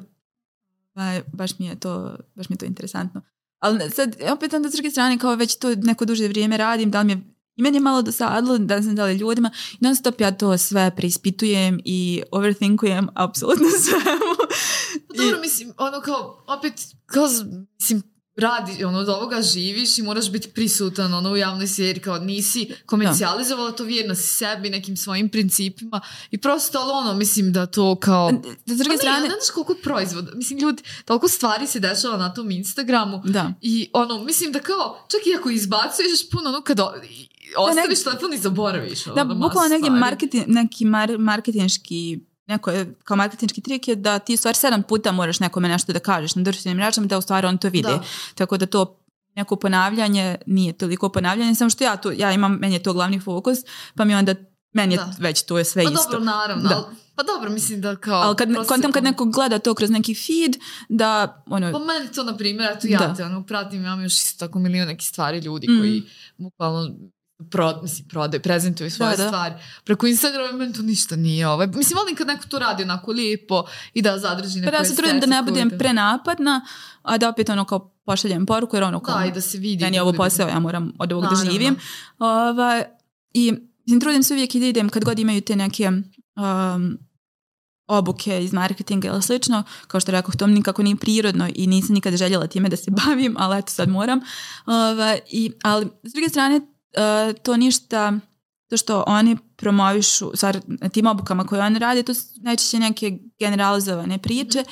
ba, 0.94 1.20
baš 1.32 1.58
mi 1.58 1.66
je 1.66 1.80
to, 1.80 2.16
baš 2.34 2.48
mi 2.48 2.54
je 2.54 2.58
to 2.58 2.66
interesantno. 2.66 3.22
Ali 3.58 3.90
sad, 3.90 4.16
opet 4.32 4.52
onda 4.52 4.70
s 4.70 4.72
druge 4.72 4.90
strane, 4.90 5.18
kao 5.18 5.34
već 5.34 5.58
to 5.58 5.74
neko 5.74 6.04
duže 6.04 6.28
vrijeme 6.28 6.56
radim, 6.56 6.90
da 6.90 7.00
li 7.00 7.06
mi 7.06 7.12
je 7.12 7.30
i 7.60 7.62
meni 7.62 7.76
je 7.76 7.80
malo 7.80 8.02
dosadilo, 8.02 8.58
da 8.58 8.82
znam 8.82 8.96
da 8.96 9.04
li 9.04 9.16
ljudima, 9.16 9.50
i 9.72 9.76
non 9.80 9.96
stop 9.96 10.20
ja 10.20 10.36
to 10.36 10.58
sve 10.58 10.96
preispitujem 10.96 11.80
i 11.84 12.22
overthinkujem 12.30 13.08
apsolutno 13.14 13.66
svemu. 13.84 14.34
Pa 15.08 15.14
dobro, 15.22 15.40
mislim, 15.40 15.72
ono 15.78 16.00
kao, 16.00 16.44
opet, 16.46 16.72
kao, 17.06 17.28
mislim, 17.80 18.02
radi, 18.40 18.84
ono, 18.84 18.98
od 18.98 19.08
ovoga 19.08 19.42
živiš 19.42 19.98
i 19.98 20.02
moraš 20.02 20.30
biti 20.30 20.48
prisutan, 20.48 21.14
ono, 21.14 21.30
u 21.30 21.36
javnoj 21.36 21.66
seriji, 21.66 22.02
kao, 22.02 22.18
nisi 22.18 22.70
komercijalizovala 22.86 23.72
to 23.72 23.84
vjerno 23.84 24.14
si 24.14 24.28
sebi, 24.28 24.70
nekim 24.70 24.96
svojim 24.96 25.28
principima 25.28 26.00
i 26.30 26.38
prosto, 26.38 26.78
ali 26.78 26.92
ono, 26.92 27.14
mislim 27.14 27.52
da 27.52 27.66
to 27.66 27.96
kao... 27.96 28.30
S 28.66 28.76
druge 28.76 28.90
ne, 28.90 28.96
strane, 28.96 29.20
ne 29.20 29.26
znaš 29.26 29.50
koliko 29.54 29.74
proizvoda, 29.82 30.34
mislim, 30.34 30.58
ljudi, 30.58 30.82
toliko 31.04 31.28
stvari 31.28 31.66
se 31.66 31.80
dešava 31.80 32.16
na 32.16 32.34
tom 32.34 32.50
Instagramu 32.50 33.22
da. 33.24 33.52
i 33.60 33.90
ono, 33.92 34.24
mislim 34.24 34.52
da 34.52 34.58
kao, 34.58 35.06
čak 35.10 35.20
i 35.26 35.36
ako 35.38 35.50
izbacuješ 35.50 36.30
puno, 36.30 36.48
ono, 36.48 36.60
kad 36.60 36.80
ostaviš 37.56 38.02
telefon 38.04 38.34
i 38.34 38.38
zaboraviš. 38.38 39.06
Ono, 39.06 39.14
Da, 39.14 39.24
bukvalno 39.24 39.68
negdje 39.68 39.90
marketing, 39.90 40.44
neki 40.46 40.84
mar, 40.84 41.18
marketinški 41.18 42.29
neko 42.50 42.70
je, 42.70 42.94
kao 43.04 43.16
marketinški 43.16 43.60
trik 43.60 43.88
je 43.88 43.96
da 43.96 44.18
ti 44.18 44.34
u 44.34 44.36
stvari 44.36 44.56
sedam 44.56 44.82
puta 44.82 45.12
moraš 45.12 45.40
nekome 45.40 45.68
nešto 45.68 45.92
da 45.92 45.98
kažeš 46.00 46.34
na 46.34 46.42
društvenim 46.42 46.76
mrežama 46.76 47.06
da 47.06 47.18
u 47.18 47.22
stvari 47.22 47.46
on 47.46 47.58
to 47.58 47.68
vidi. 47.68 47.88
Da. 47.88 48.02
Tako 48.34 48.56
da 48.56 48.66
to 48.66 48.96
neko 49.34 49.56
ponavljanje 49.56 50.36
nije 50.46 50.72
toliko 50.72 51.08
ponavljanje, 51.08 51.54
samo 51.54 51.70
što 51.70 51.84
ja 51.84 51.96
tu, 51.96 52.12
ja 52.12 52.32
imam, 52.32 52.52
meni 52.52 52.74
je 52.74 52.82
to 52.82 52.92
glavni 52.92 53.20
fokus, 53.20 53.58
pa 53.94 54.04
mi 54.04 54.14
onda, 54.14 54.34
meni 54.72 54.94
je 54.94 54.98
Da. 54.98 55.14
već 55.18 55.42
to 55.42 55.58
je 55.58 55.64
sve 55.64 55.84
Pa 55.84 55.90
isto. 55.90 56.02
dobro, 56.04 56.20
naravno, 56.20 56.68
Da. 56.68 56.76
ali, 56.76 56.84
pa 57.14 57.22
dobro, 57.22 57.50
mislim 57.50 57.80
da 57.80 57.96
kao... 57.96 58.22
Ali 58.22 58.36
kad, 58.36 58.48
kontam 58.68 58.92
kad 58.92 59.04
neko 59.04 59.24
gleda 59.24 59.58
to 59.58 59.74
kroz 59.74 59.90
neki 59.90 60.14
feed, 60.14 60.56
da 60.88 61.42
ono, 61.46 61.72
Pa 61.72 61.78
meni 61.78 62.12
to, 62.12 62.24
na 62.24 62.36
primjer, 62.36 62.72
eto 62.76 62.86
ja 62.86 63.14
te 63.14 63.24
ono, 63.24 63.42
pratim, 63.46 63.80
imam 63.80 64.02
još 64.02 64.12
isto 64.12 64.46
tako 64.46 64.58
milion 64.58 64.88
nekih 64.88 65.08
stvari 65.08 65.38
ljudi 65.38 65.66
Mm. 65.68 65.78
koji 65.78 66.02
bukvalno 66.38 66.90
pro, 67.50 67.78
mislim, 67.82 68.08
prodaju, 68.08 68.42
prezentuju 68.42 68.90
svoje 68.90 69.16
Da, 69.16 69.22
da. 69.22 69.28
stvari. 69.28 69.54
Preko 69.84 70.06
Instagrama 70.06 70.52
meni 70.52 70.72
to 70.72 70.82
ništa 70.82 71.16
nije. 71.16 71.48
Ovaj. 71.48 71.66
Mislim, 71.66 71.96
volim 71.96 72.16
kad 72.16 72.26
neko 72.26 72.44
to 72.48 72.58
radi 72.58 72.82
onako 72.82 73.12
lijepo 73.12 73.64
i 73.94 74.02
da 74.02 74.18
zadrži 74.18 74.60
pa 74.60 74.64
neku 74.66 74.74
ja 74.74 74.84
se 74.84 74.96
trudim 74.96 75.20
da 75.20 75.26
ne 75.26 75.42
budem 75.42 75.70
prenapadna, 75.78 76.66
a 77.02 77.18
da 77.18 77.28
opet 77.28 77.48
ono 77.48 77.64
kao 77.64 77.78
pošaljem 78.04 78.46
poruku, 78.46 78.76
jer 78.76 78.82
ono 78.84 79.00
kao, 79.00 79.18
Da, 79.18 79.24
i 79.26 79.32
da 79.32 79.40
se 79.40 79.58
vidi. 79.58 79.84
meni 79.84 79.96
je 79.96 80.02
ovo 80.02 80.12
posao, 80.12 80.48
ja 80.48 80.60
moram 80.60 80.92
od 80.98 81.12
ovog 81.12 81.24
da 81.24 81.50
živim. 81.50 81.76
Ovaj, 82.18 82.84
I 83.34 83.52
mislim, 83.86 84.00
trudim 84.00 84.22
se 84.22 84.34
uvijek 84.34 84.54
i 84.54 84.60
da 84.60 84.66
idem 84.66 84.88
kad 84.88 85.04
god 85.04 85.18
imaju 85.18 85.40
te 85.40 85.56
neke 85.56 85.88
um, 86.36 86.98
obuke 87.86 88.44
iz 88.44 88.52
marketinga 88.52 89.08
ili 89.08 89.22
slično, 89.22 89.62
kao 89.86 90.00
što 90.00 90.12
rekao, 90.12 90.32
to 90.38 90.46
mi 90.46 90.54
nikako 90.54 90.82
nije 90.82 90.96
prirodno 90.96 91.48
i 91.54 91.66
nisam 91.66 91.94
nikada 91.94 92.16
željela 92.16 92.46
time 92.46 92.68
da 92.68 92.76
se 92.76 92.90
bavim, 93.06 93.34
ali 93.38 93.58
eto 93.58 93.72
sad 93.72 93.88
moram. 93.88 94.20
Ovaj, 94.66 95.20
i, 95.30 95.52
ali 95.62 95.86
s 96.02 96.12
druge 96.12 96.28
strane, 96.28 96.60
uh, 96.96 97.36
to 97.42 97.56
ništa, 97.56 98.12
to 98.68 98.76
što 98.76 99.04
oni 99.06 99.36
promovišu, 99.56 100.30
stvar, 100.34 100.60
na 100.66 100.88
tim 100.88 101.06
obukama 101.06 101.46
koje 101.46 101.62
oni 101.62 101.78
rade, 101.78 102.02
to 102.02 102.14
su 102.14 102.26
najčešće 102.36 102.78
neke 102.78 103.18
generalizovane 103.38 104.18
priče 104.18 104.64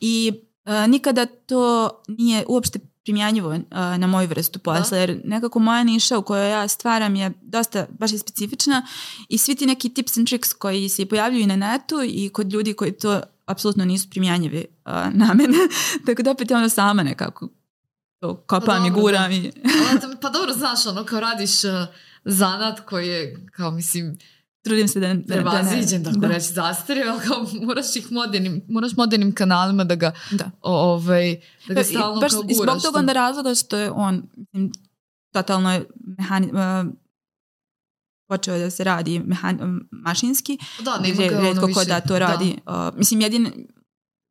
i 0.00 0.32
uh, 0.64 0.88
nikada 0.88 1.26
to 1.26 1.90
nije 2.08 2.44
uopšte 2.48 2.78
primjenjivo 3.06 3.48
uh, 3.48 3.58
na 3.70 4.06
moju 4.06 4.28
vrstu 4.28 4.58
posla, 4.58 4.98
jer 4.98 5.20
nekako 5.24 5.58
moja 5.58 5.84
niša 5.84 6.18
u 6.18 6.22
kojoj 6.22 6.50
ja 6.50 6.68
stvaram 6.68 7.16
je 7.16 7.32
dosta 7.42 7.86
baš 7.98 8.12
i 8.12 8.18
specifična 8.18 8.86
i 9.28 9.38
svi 9.38 9.54
ti 9.54 9.66
neki 9.66 9.88
tips 9.88 10.16
and 10.16 10.28
tricks 10.28 10.52
koji 10.52 10.88
se 10.88 11.06
pojavljuju 11.06 11.46
na 11.46 11.56
netu 11.56 11.96
i 12.04 12.28
kod 12.28 12.52
ljudi 12.52 12.74
koji 12.74 12.92
to 12.92 13.20
apsolutno 13.46 13.84
nisu 13.84 14.10
primjenjivi 14.10 14.66
uh, 14.86 14.92
na 14.92 15.34
mene, 15.34 15.58
tako 16.06 16.22
da 16.22 16.30
opet 16.30 16.50
je 16.50 16.56
ono 16.56 16.68
sama 16.68 17.02
nekako 17.02 17.48
kopam 18.34 18.86
i 18.86 18.88
dobro, 18.88 19.02
guram 19.02 19.32
i... 19.32 19.52
Pa 20.20 20.28
dobro, 20.28 20.52
znaš, 20.52 20.86
ono, 20.86 21.04
kao 21.04 21.20
radiš 21.20 21.64
uh, 21.64 21.70
zanat 22.24 22.80
koji 22.80 23.08
je, 23.08 23.46
kao 23.52 23.70
mislim, 23.70 24.18
Trudim 24.66 24.88
se 24.88 25.00
da, 25.00 25.08
da, 25.08 25.14
da 25.14 25.34
ne... 25.34 25.42
prevaziđen, 25.42 26.04
tako 26.04 26.16
da, 26.16 26.28
reći, 26.28 26.52
zastario, 26.52 27.04
ali 27.10 27.20
kao 27.28 27.46
moraš 27.66 27.96
ih 27.96 28.12
modernim, 28.12 28.62
moraš 28.68 28.92
modernim 28.96 29.34
kanalima 29.34 29.84
da 29.84 29.94
ga, 29.94 30.12
da. 30.30 30.50
ovaj, 30.60 31.40
da 31.68 31.74
ga 31.74 31.80
I 31.80 31.84
stalno 31.84 32.20
baš 32.20 32.32
kao 32.32 32.42
i 32.48 32.54
guraš. 32.54 32.72
zbog 32.72 32.82
toga 32.82 32.98
onda 32.98 33.12
razloga 33.12 33.54
što 33.54 33.76
je 33.76 33.90
on 33.90 34.22
mislim, 34.36 34.72
totalno 35.32 35.72
je 35.72 35.84
mehani, 36.18 36.46
uh, 36.46 36.92
počeo 38.28 38.58
da 38.58 38.70
se 38.70 38.84
radi 38.84 39.18
mehan, 39.18 39.80
mašinski, 39.90 40.58
Da, 40.84 40.98
nema 40.98 41.14
gdje 41.14 41.28
ga 41.28 41.38
ono 41.38 41.60
ko 41.60 41.66
više. 41.66 41.84
da 41.84 42.00
to 42.00 42.18
radi. 42.18 42.58
Uh, 42.66 42.98
mislim, 42.98 43.20
jedine, 43.20 43.50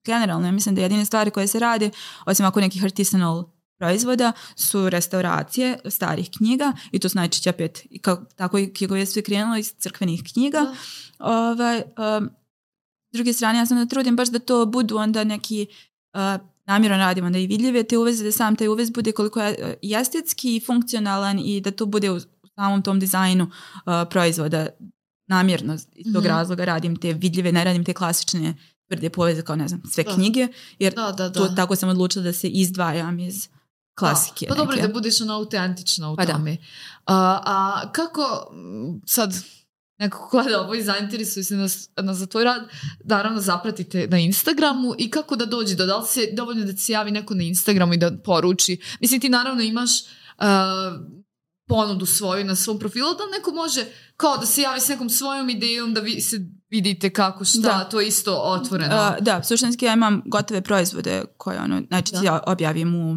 generalno, 0.05 0.51
mislim 0.51 0.75
da 0.75 0.81
jedine 0.81 1.05
stvari 1.05 1.31
koje 1.31 1.47
se 1.47 1.59
rade, 1.59 1.89
osim 2.25 2.45
ako 2.45 2.61
nekih 2.61 2.83
artisanal 2.83 3.55
proizvoda, 3.78 4.32
su 4.55 4.89
restauracije 4.89 5.80
starih 5.89 6.30
knjiga 6.38 6.73
i 6.91 6.99
to 6.99 7.09
su 7.09 7.17
najčešće 7.17 7.49
opet, 7.49 7.82
i 7.89 7.99
kao, 7.99 8.26
tako 8.36 8.57
i 8.57 8.73
knjigove 8.73 9.05
su 9.05 9.19
i 9.19 9.23
krenule 9.23 9.59
iz 9.59 9.73
crkvenih 9.78 10.21
knjiga. 10.34 10.59
Da. 10.59 10.76
Ovaj, 11.19 11.78
um, 12.17 12.30
s 13.11 13.17
druge 13.17 13.34
strane, 13.34 13.59
ja 13.59 13.65
sam 13.65 13.78
da 13.78 13.86
trudim 13.86 14.15
baš 14.15 14.30
da 14.30 14.39
to 14.39 14.65
budu 14.65 14.97
onda 14.97 15.23
neki 15.23 15.67
uh, 16.13 16.19
namjerno 16.65 16.97
radim 16.97 17.26
onda 17.26 17.39
i 17.39 17.47
vidljive 17.47 17.84
te 17.84 17.97
uveze, 17.97 18.23
da 18.23 18.32
sam 18.32 18.55
taj 18.55 18.67
uvez 18.67 18.89
bude 18.89 19.11
koliko 19.11 19.41
je 19.41 19.78
i 19.82 19.93
estetski 19.93 20.55
i 20.55 20.59
funkcionalan 20.65 21.39
i 21.39 21.61
da 21.61 21.71
to 21.71 21.86
bude 21.86 22.11
u, 22.11 22.19
samom 22.55 22.82
tom 22.82 22.99
dizajnu 22.99 23.43
uh, 23.43 23.51
proizvoda 24.09 24.67
namjerno 25.28 25.73
iz 25.73 26.13
tog 26.13 26.23
Mhm. 26.23 26.28
razloga 26.28 26.65
radim 26.65 26.95
te 26.95 27.13
vidljive, 27.13 27.51
ne 27.51 27.63
radim 27.63 27.84
te 27.86 27.93
klasične 27.93 28.53
tvrde 28.88 29.09
poveze 29.09 29.41
kao 29.41 29.55
ne 29.55 29.67
znam, 29.67 29.82
sve 29.91 30.03
Da. 30.03 30.13
knjige, 30.13 30.47
jer 30.80 30.93
Da, 30.93 31.11
da, 31.11 31.30
da. 31.30 31.34
to, 31.34 31.47
tako 31.47 31.76
sam 31.76 31.89
odlučila 31.89 32.23
da 32.23 32.34
se 32.34 32.47
izdvajam 32.49 33.19
iz 33.19 33.49
klasike. 33.99 34.45
Pa 34.49 34.55
dobro 34.55 34.76
neke. 34.76 34.88
da 34.88 34.93
budeš 34.93 35.22
ono 35.22 35.34
autentična 35.34 36.09
u 36.09 36.15
Pa 36.15 36.26
tome. 36.26 36.57
A, 37.05 37.41
a 37.45 37.91
kako 37.91 38.49
m, 38.53 39.01
sad 39.05 39.34
neko 39.97 40.17
ko 40.17 40.30
gleda 40.41 40.61
ovo 40.61 40.76
i 40.76 40.84
zainteresuje 40.84 41.43
se 41.43 41.55
na, 41.55 41.67
na 42.01 42.13
za 42.13 42.26
tvoj 42.26 42.43
rad, 42.43 42.61
naravno 43.03 43.41
zapratite 43.41 44.07
na 44.07 44.19
Instagramu 44.19 44.95
i 44.97 45.11
kako 45.11 45.35
da 45.35 45.45
dođe 45.45 45.76
do, 45.76 45.85
da 45.85 45.97
li 45.97 46.07
se 46.07 46.30
dovoljno 46.34 46.65
da 46.65 46.77
se 46.77 46.91
javi 46.93 47.11
neko 47.11 47.34
na 47.34 47.43
Instagramu 47.43 47.93
i 47.93 47.97
da 47.97 48.11
poruči. 48.23 48.81
Mislim 48.99 49.22
ti 49.22 49.30
naravno 49.30 49.61
imaš 49.61 49.89
ponudu 51.67 52.05
svoju 52.05 52.45
na 52.45 52.55
svom 52.55 52.80
profilu, 52.80 53.13
da 53.17 53.23
li 53.23 53.31
neko 53.31 53.51
može 53.51 53.85
kao 54.17 54.38
da 54.38 54.45
se 54.45 54.61
javi 54.61 54.80
s 54.80 54.88
nekom 54.88 55.09
svojom 55.09 55.49
idejom 55.49 55.93
da 55.93 56.01
vi 56.01 56.22
se 56.22 56.39
vidite 56.69 57.09
kako 57.09 57.45
šta, 57.45 57.59
Da. 57.59 57.84
to 57.84 58.01
je 58.01 58.07
isto 58.07 58.35
otvoreno. 58.35 58.95
Uh, 58.95 59.23
da, 59.23 59.43
suštinski 59.43 59.85
ja 59.85 59.93
imam 59.93 60.22
gotove 60.26 60.61
proizvode 60.61 61.23
koje 61.38 61.59
ono, 61.59 61.81
najčešće 61.89 62.17
Da. 62.19 62.26
ja 62.26 62.43
objavim 62.47 62.95
u, 62.95 63.15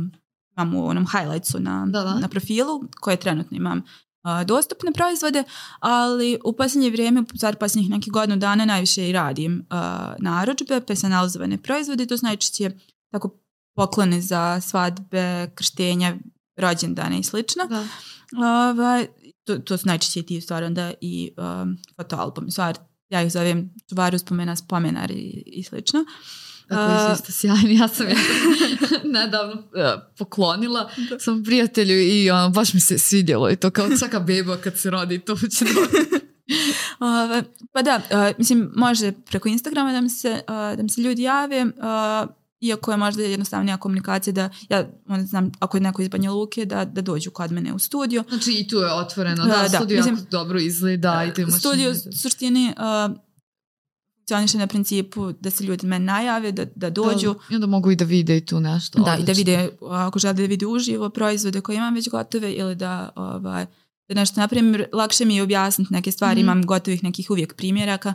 imam 0.59 0.75
u 0.75 0.89
onom 0.89 1.07
highlightsu 1.07 1.61
na, 1.61 1.87
Da, 1.87 2.03
da. 2.03 2.19
na 2.19 2.29
profilu 2.29 2.83
koje 3.01 3.17
trenutno 3.17 3.57
imam 3.57 3.79
uh, 3.79 4.47
dostupne 4.47 4.93
proizvode, 4.93 5.45
ali 5.81 6.39
u 6.45 6.53
posljednje 6.53 6.91
vrijeme, 6.91 7.25
sad 7.35 7.59
posljednjih 7.59 7.91
nekih 7.91 8.13
godinu 8.13 8.37
dana 8.37 8.65
najviše 8.65 9.09
i 9.09 9.13
radim 9.13 9.67
uh, 9.71 9.79
narudžbe, 10.19 10.81
personalizovane 10.81 11.59
proizvode, 11.59 12.07
to 12.07 12.19
su 12.19 12.27
najčešće 12.27 12.71
tako 13.13 13.39
poklone 13.77 14.21
za 14.21 14.61
svadbe, 14.61 15.51
krštenja, 15.55 16.17
rođendane 16.57 17.19
i 17.19 17.23
slično. 17.23 17.65
Da. 17.69 17.87
Ovaj, 18.71 19.07
to, 19.45 19.59
to 19.59 19.79
su 19.79 19.87
najčešće 19.87 20.23
ti 20.23 20.41
stvari 20.41 20.67
onda 20.67 20.93
i 21.01 21.31
um, 21.37 21.77
fotoalbumi. 21.97 22.51
Stvar, 22.51 22.79
ja 23.09 23.23
ih 23.23 23.33
zovem 23.33 23.75
čuvar 23.89 24.15
uspomena, 24.15 24.57
spomenar 24.57 25.11
i, 25.11 25.43
i 25.47 25.63
slično. 25.63 26.05
Tako 26.69 27.13
isto 27.13 27.33
sjajni. 27.33 27.77
Ja 27.77 27.89
sam 27.89 28.09
je 28.09 28.15
nedavno 29.19 29.55
uh, 29.55 30.03
poklonila 30.19 30.91
svom 31.19 31.45
prijatelju 31.45 32.01
i 32.01 32.31
ono, 32.31 32.51
baš 32.51 32.75
mi 32.75 32.81
se 32.81 32.99
svidjelo 32.99 33.51
i 33.51 33.57
to 33.57 33.71
kao 33.71 33.89
svaka 33.99 34.21
beba 34.21 34.57
kad 34.57 34.79
se 34.79 34.91
rodi 34.91 35.19
to 35.19 35.37
će 35.37 35.65
Ove, 37.01 37.43
pa 37.73 37.83
da, 37.83 37.97
uh, 38.11 38.39
mislim, 38.39 38.71
može 38.75 39.13
preko 39.13 39.49
Instagrama 39.49 39.93
da 39.93 40.01
mi 40.01 40.11
se, 40.11 40.41
uh, 40.49 40.77
da 40.77 40.83
mi 40.83 40.89
se 40.89 41.01
ljudi 41.01 41.23
jave, 41.23 41.67
iako 42.61 42.91
je 42.91 42.97
možda 42.97 43.23
jednostavnija 43.23 43.77
komunikacija 43.77 44.33
da 44.33 44.51
ja 44.69 44.89
onda 45.09 45.27
znam 45.27 45.53
ako 45.59 45.77
je 45.77 45.81
neko 45.81 46.03
iz 46.03 46.09
Banja 46.09 46.31
Luke 46.31 46.65
da, 46.65 46.85
da 46.85 47.01
dođu 47.01 47.31
kod 47.31 47.53
mene 47.53 47.73
u 47.73 47.79
studio. 47.79 48.25
Znači 48.29 48.53
i 48.53 48.69
tu 48.69 48.77
je 48.77 48.93
otvoreno, 48.93 49.45
da, 49.45 49.69
da 49.69 49.69
studio 49.69 49.97
mislim, 49.97 50.15
jako 50.15 50.27
dobro 50.31 50.59
izgleda 50.61 51.25
i. 51.25 51.51
Studio 51.59 51.91
u 51.91 51.95
suštini 52.13 52.75
funkcioniše 54.29 54.59
na 54.59 54.67
principu 54.67 55.33
da 55.33 55.51
se 55.51 55.65
ljudi 55.65 55.87
meni 55.87 56.05
najave, 56.05 56.53
da, 56.53 56.65
da 56.75 56.91
dođu. 56.91 57.33
Da, 57.33 57.41
I 57.51 57.55
onda 57.55 57.67
mogu 57.67 57.91
i 57.91 57.97
da 57.97 58.05
vide 58.05 58.37
i 58.37 58.47
tu 58.47 58.61
nešto. 58.61 58.99
Da, 58.99 59.13
odlično. 59.13 59.23
i 59.23 59.27
da 59.27 59.33
vide, 59.33 59.71
ako 59.91 60.19
žele 60.19 60.35
da 60.35 60.43
vide 60.43 60.67
uživo 60.67 61.11
proizvode 61.11 61.61
koje 61.61 61.77
imam 61.77 61.95
već 61.95 62.09
gotove 62.09 62.53
ili 62.53 62.75
da 62.75 63.09
ovaj, 63.17 63.67
da 64.09 64.15
nešto 64.15 64.41
napravim, 64.41 64.85
lakše 64.93 65.25
mi 65.25 65.37
je 65.37 65.43
objasniti 65.43 65.93
neke 65.93 66.13
stvari, 66.13 66.41
mm. 66.41 66.45
imam 66.45 66.67
gotovih 66.67 67.05
nekih 67.05 67.31
uvijek 67.31 67.55
primjeraka, 67.55 68.15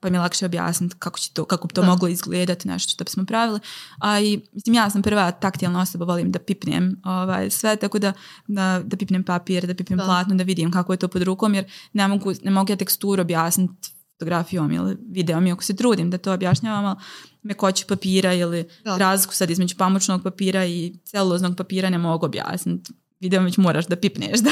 pa 0.00 0.10
mi 0.10 0.16
je 0.16 0.20
lakše 0.20 0.46
objasniti 0.46 0.94
kako, 0.98 1.18
će 1.18 1.30
to, 1.32 1.44
kako 1.44 1.68
bi 1.68 1.74
to 1.74 1.80
da. 1.80 1.86
moglo 1.86 2.08
izgledati, 2.08 2.68
nešto 2.68 2.90
što 2.90 3.04
bismo 3.04 3.24
pravili. 3.24 3.60
A 3.98 4.20
i, 4.20 4.40
mislim, 4.52 4.74
ja 4.74 4.90
sam 4.90 5.02
prva 5.02 5.30
taktilna 5.30 5.80
osoba, 5.80 6.04
volim 6.04 6.32
da 6.32 6.38
pipnem 6.38 7.00
ovaj, 7.04 7.50
sve, 7.50 7.76
tako 7.76 7.98
da, 7.98 8.12
da, 8.46 8.82
da 8.84 8.96
pipnem 8.96 9.24
papir, 9.24 9.66
da 9.66 9.74
pipnem 9.74 9.98
da. 9.98 10.04
platno, 10.04 10.34
da 10.34 10.44
vidim 10.44 10.70
kako 10.70 10.92
je 10.92 10.96
to 10.96 11.08
pod 11.08 11.22
rukom, 11.22 11.54
jer 11.54 11.64
ne 11.92 12.08
mogu, 12.08 12.32
ne 12.42 12.50
mogu 12.50 12.72
ja 12.72 12.76
teksturu 12.76 13.22
objasniti 13.22 13.94
fotografijom 14.14 14.72
ili 14.72 14.96
videom, 15.10 15.46
iako 15.46 15.62
se 15.62 15.76
trudim 15.76 16.10
da 16.10 16.18
to 16.18 16.32
objašnjavam, 16.32 16.84
ali 16.84 16.96
mekoće 17.42 17.86
papira 17.86 18.34
ili 18.34 18.68
da. 18.84 18.96
razliku 18.96 19.34
sad 19.34 19.50
između 19.50 19.76
pamučnog 19.78 20.22
papira 20.22 20.66
i 20.66 20.94
celuloznog 21.04 21.56
papira 21.56 21.90
ne 21.90 21.98
mogu 21.98 22.26
objasniti 22.26 22.92
video 23.20 23.42
već 23.42 23.56
moraš 23.56 23.86
da 23.86 23.96
pipneš 23.96 24.40
da, 24.46 24.50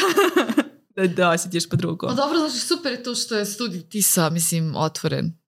da, 0.97 1.07
da 1.07 1.31
osjetiš 1.31 1.69
pod 1.69 1.81
rukom. 1.81 2.09
Pa 2.09 2.15
dobro, 2.15 2.39
znači 2.39 2.59
super 2.59 2.93
je 2.93 3.03
to 3.03 3.15
što 3.15 3.37
je 3.37 3.47
studij 3.47 3.83
TISA, 3.83 4.31
mislim, 4.31 4.77
otvoren. 4.77 5.42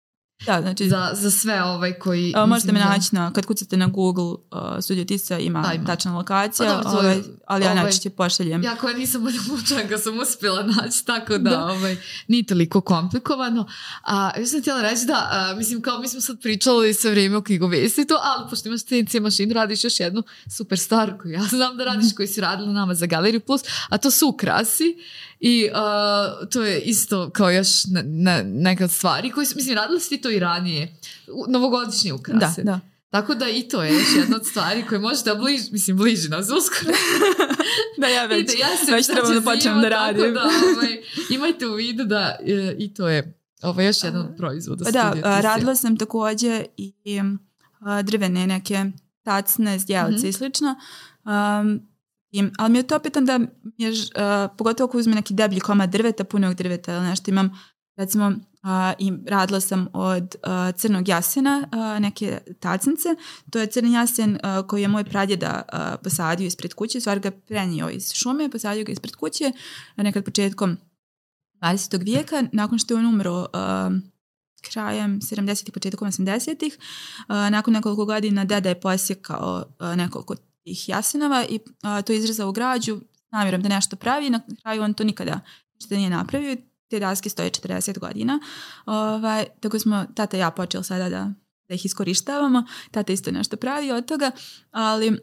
Da, 0.45 0.61
znači... 0.61 0.89
Za, 0.89 1.09
za 1.13 1.31
sve 1.31 1.63
ovaj 1.63 1.93
koji... 1.93 2.33
A, 2.35 2.45
možete 2.45 2.71
me 2.71 2.79
naći 2.79 3.15
na, 3.15 3.33
kad 3.33 3.45
kucate 3.45 3.77
na 3.77 3.87
Google 3.87 4.23
uh, 4.23 4.37
Studio 4.81 5.05
Tisa 5.05 5.37
ima, 5.39 5.61
da, 5.61 5.73
ima. 5.73 5.85
tačna 5.85 6.17
lokacija, 6.17 6.81
pa, 6.83 6.89
dobro, 6.89 6.99
ovaj, 6.99 7.21
ali 7.47 7.65
ja 7.65 7.71
ovaj, 7.71 7.83
najčešće 7.83 8.09
pošaljem. 8.09 8.63
Ja 8.63 8.75
koja 8.75 8.97
nisam 8.97 9.25
od 9.25 9.33
mučanka 9.51 9.97
sam 9.97 10.19
uspjela 10.19 10.63
naći, 10.63 11.05
tako 11.05 11.37
da, 11.37 11.49
da. 11.49 11.65
Ovaj, 11.65 11.97
nije 12.27 12.45
toliko 12.45 12.81
komplikovano. 12.81 13.67
A, 14.03 14.31
još 14.39 14.49
sam 14.49 14.61
htjela 14.61 14.81
reći 14.81 15.05
da, 15.05 15.29
a, 15.31 15.55
mislim, 15.57 15.81
kao 15.81 15.99
mi 15.99 16.07
smo 16.07 16.21
sad 16.21 16.41
pričali 16.41 16.93
sve 16.93 17.11
vrijeme 17.11 17.37
o 17.37 17.41
knjigovesti 17.41 18.07
to, 18.07 18.19
ali 18.21 18.49
pošto 18.49 18.67
imaš 18.69 18.81
CNC 18.83 19.13
mašinu, 19.21 19.53
radiš 19.53 19.83
još 19.83 19.99
jednu 19.99 20.23
super 20.57 20.79
star 20.79 21.17
koju 21.21 21.31
ja 21.31 21.43
znam 21.43 21.77
da 21.77 21.83
radiš, 21.83 22.13
koji 22.15 22.27
si 22.27 22.41
radila 22.41 22.71
nama 22.71 22.93
za 22.93 23.05
Galeriju 23.05 23.39
Plus, 23.39 23.61
a 23.89 23.97
to 23.97 24.11
su 24.11 24.27
ukrasi. 24.27 24.97
I 25.45 25.69
uh, 25.71 26.49
to 26.49 26.63
je 26.63 26.81
isto 26.81 27.29
kao 27.29 27.51
još 27.51 27.85
ne, 27.85 28.03
ne, 28.03 28.43
neka 28.43 28.87
stvari 28.87 29.31
koji, 29.31 29.47
mislim, 29.55 29.75
radili 29.75 29.99
ste 29.99 30.17
to 30.17 30.29
i 30.29 30.39
ranije. 30.39 30.95
Novogodišnje 31.47 32.13
ukrase. 32.13 32.63
Da, 32.63 32.71
da. 32.71 32.79
Tako 33.09 33.35
da 33.35 33.49
i 33.49 33.61
to 33.61 33.83
je 33.83 33.93
još 33.93 34.15
jedna 34.17 34.35
od 34.35 34.45
stvari 34.47 34.83
koje 34.89 34.99
možete 34.99 35.35
bliži, 35.35 35.63
mislim, 35.71 35.97
bliži 35.97 36.29
nas 36.29 36.49
uskoro. 36.49 36.97
da 38.01 38.07
ja 38.07 38.25
već, 38.25 38.47
da 38.47 38.53
ja 38.57 38.77
se 38.85 38.91
već 38.91 39.07
trebam 39.07 39.33
da 39.33 39.41
počnem 39.41 39.81
da 39.81 39.89
radim. 39.89 40.33
Da, 40.33 40.41
ovaj, 40.41 41.01
imajte 41.29 41.67
u 41.67 41.73
vidu 41.73 42.05
da 42.05 42.37
e, 42.45 42.75
i 42.79 42.93
to 42.93 43.07
je 43.07 43.39
ovaj, 43.61 43.85
još 43.85 44.03
jedan 44.03 44.21
od 44.21 44.37
proizvoda. 44.37 44.91
Da, 44.91 45.13
radila 45.41 45.75
sam 45.75 45.97
takođe 45.97 46.65
i 46.77 46.93
a, 47.79 48.01
drvene 48.01 48.47
neke 48.47 48.85
tacne, 49.23 49.79
zdjelice 49.79 50.17
mm 50.17 50.21
-hmm. 50.21 50.29
i 50.29 50.33
slično. 50.33 50.75
Um, 51.25 51.92
I, 52.33 52.43
ali 52.57 52.71
mi 52.71 52.77
je 52.77 52.87
to 52.87 52.95
opet 52.95 53.17
onda, 53.17 53.39
je, 53.77 53.89
uh, 53.91 53.95
pogotovo 54.57 54.87
ako 54.87 54.97
uzme 54.97 55.15
neki 55.15 55.33
deblji 55.33 55.59
komad 55.59 55.89
drveta, 55.89 56.23
punog 56.23 56.53
drveta 56.53 56.93
ili 56.93 57.05
nešto, 57.05 57.31
imam 57.31 57.59
recimo 57.95 58.27
uh, 58.27 58.33
i 58.99 59.13
radila 59.27 59.59
sam 59.59 59.87
od 59.93 60.35
uh, 60.35 60.75
crnog 60.75 61.07
jasena 61.07 61.67
neke 61.99 62.39
tacnice. 62.59 63.09
To 63.49 63.59
je 63.59 63.67
crni 63.67 63.93
jasen 63.93 64.39
koji 64.67 64.81
je 64.81 64.87
moj 64.87 65.03
pradjeda 65.03 65.61
posadio 66.03 66.45
ispred 66.47 66.73
kuće, 66.73 66.99
stvar 66.99 67.19
ga 67.19 67.31
prenio 67.31 67.89
iz 67.89 68.13
šume, 68.13 68.49
posadio 68.49 68.83
ga 68.83 68.91
ispred 68.91 69.15
kuće 69.15 69.51
nekad 69.95 70.25
početkom 70.25 70.77
20. 71.61 72.03
vijeka, 72.03 72.43
nakon 72.51 72.79
što 72.79 72.93
je 72.93 72.97
on 72.97 73.05
umro 73.05 73.47
krajem 74.61 75.19
70-ih, 75.21 75.73
početkom 75.73 76.07
80-ih. 76.07 76.77
Uh, 77.19 77.25
nakon 77.27 77.73
nekoliko 77.73 78.05
godina 78.05 78.45
deda 78.45 78.69
je 78.69 78.81
posjekao 78.81 79.63
nekoliko 79.95 80.35
tih 80.63 80.89
jasenova 80.89 81.45
i 81.49 81.59
a, 81.81 82.01
to 82.01 82.13
izrezao 82.13 82.49
u 82.49 82.51
građu 82.51 83.01
namjerom 83.31 83.61
da 83.61 83.69
nešto 83.69 83.95
pravi 83.95 84.29
na 84.29 84.39
kraju 84.61 84.83
on 84.83 84.93
to 84.93 85.03
nikada 85.03 85.39
što 85.85 85.95
nije 85.95 86.09
napravio 86.09 86.57
te 86.89 86.99
daske 86.99 87.29
stoje 87.29 87.49
40 87.49 87.99
godina 87.99 88.39
ovaj, 88.85 89.45
tako 89.59 89.79
smo 89.79 90.05
tata 90.15 90.37
i 90.37 90.39
ja 90.39 90.51
počeli 90.51 90.83
sada 90.83 91.09
da, 91.09 91.31
da 91.67 91.75
ih 91.75 91.85
iskorištavamo 91.85 92.63
tata 92.91 93.13
isto 93.13 93.31
nešto 93.31 93.57
pravi 93.57 93.91
od 93.91 94.05
toga 94.05 94.31
ali 94.71 95.09
uh, 95.09 95.17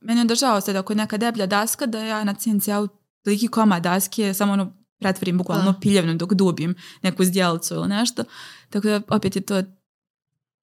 meni 0.00 0.20
je 0.20 0.24
držao 0.24 0.60
sad 0.60 0.76
ako 0.76 0.92
je 0.92 0.96
neka 0.96 1.16
deblja 1.16 1.46
daska 1.46 1.86
da 1.86 1.98
ja 1.98 2.24
na 2.24 2.34
CNC-u 2.34 2.88
toliki 3.24 3.48
koma 3.48 3.80
daske 3.80 4.34
samo 4.34 4.52
ono 4.52 4.72
pretvorim 4.98 5.38
bukvalno 5.38 5.72
da. 5.72 5.80
piljevno 5.80 6.14
dok 6.14 6.32
dubim 6.32 6.74
neku 7.02 7.24
zdjelicu 7.24 7.74
ili 7.74 7.88
nešto 7.88 8.24
tako 8.70 8.88
da 8.88 9.00
opet 9.08 9.36
je 9.36 9.42
to 9.42 9.62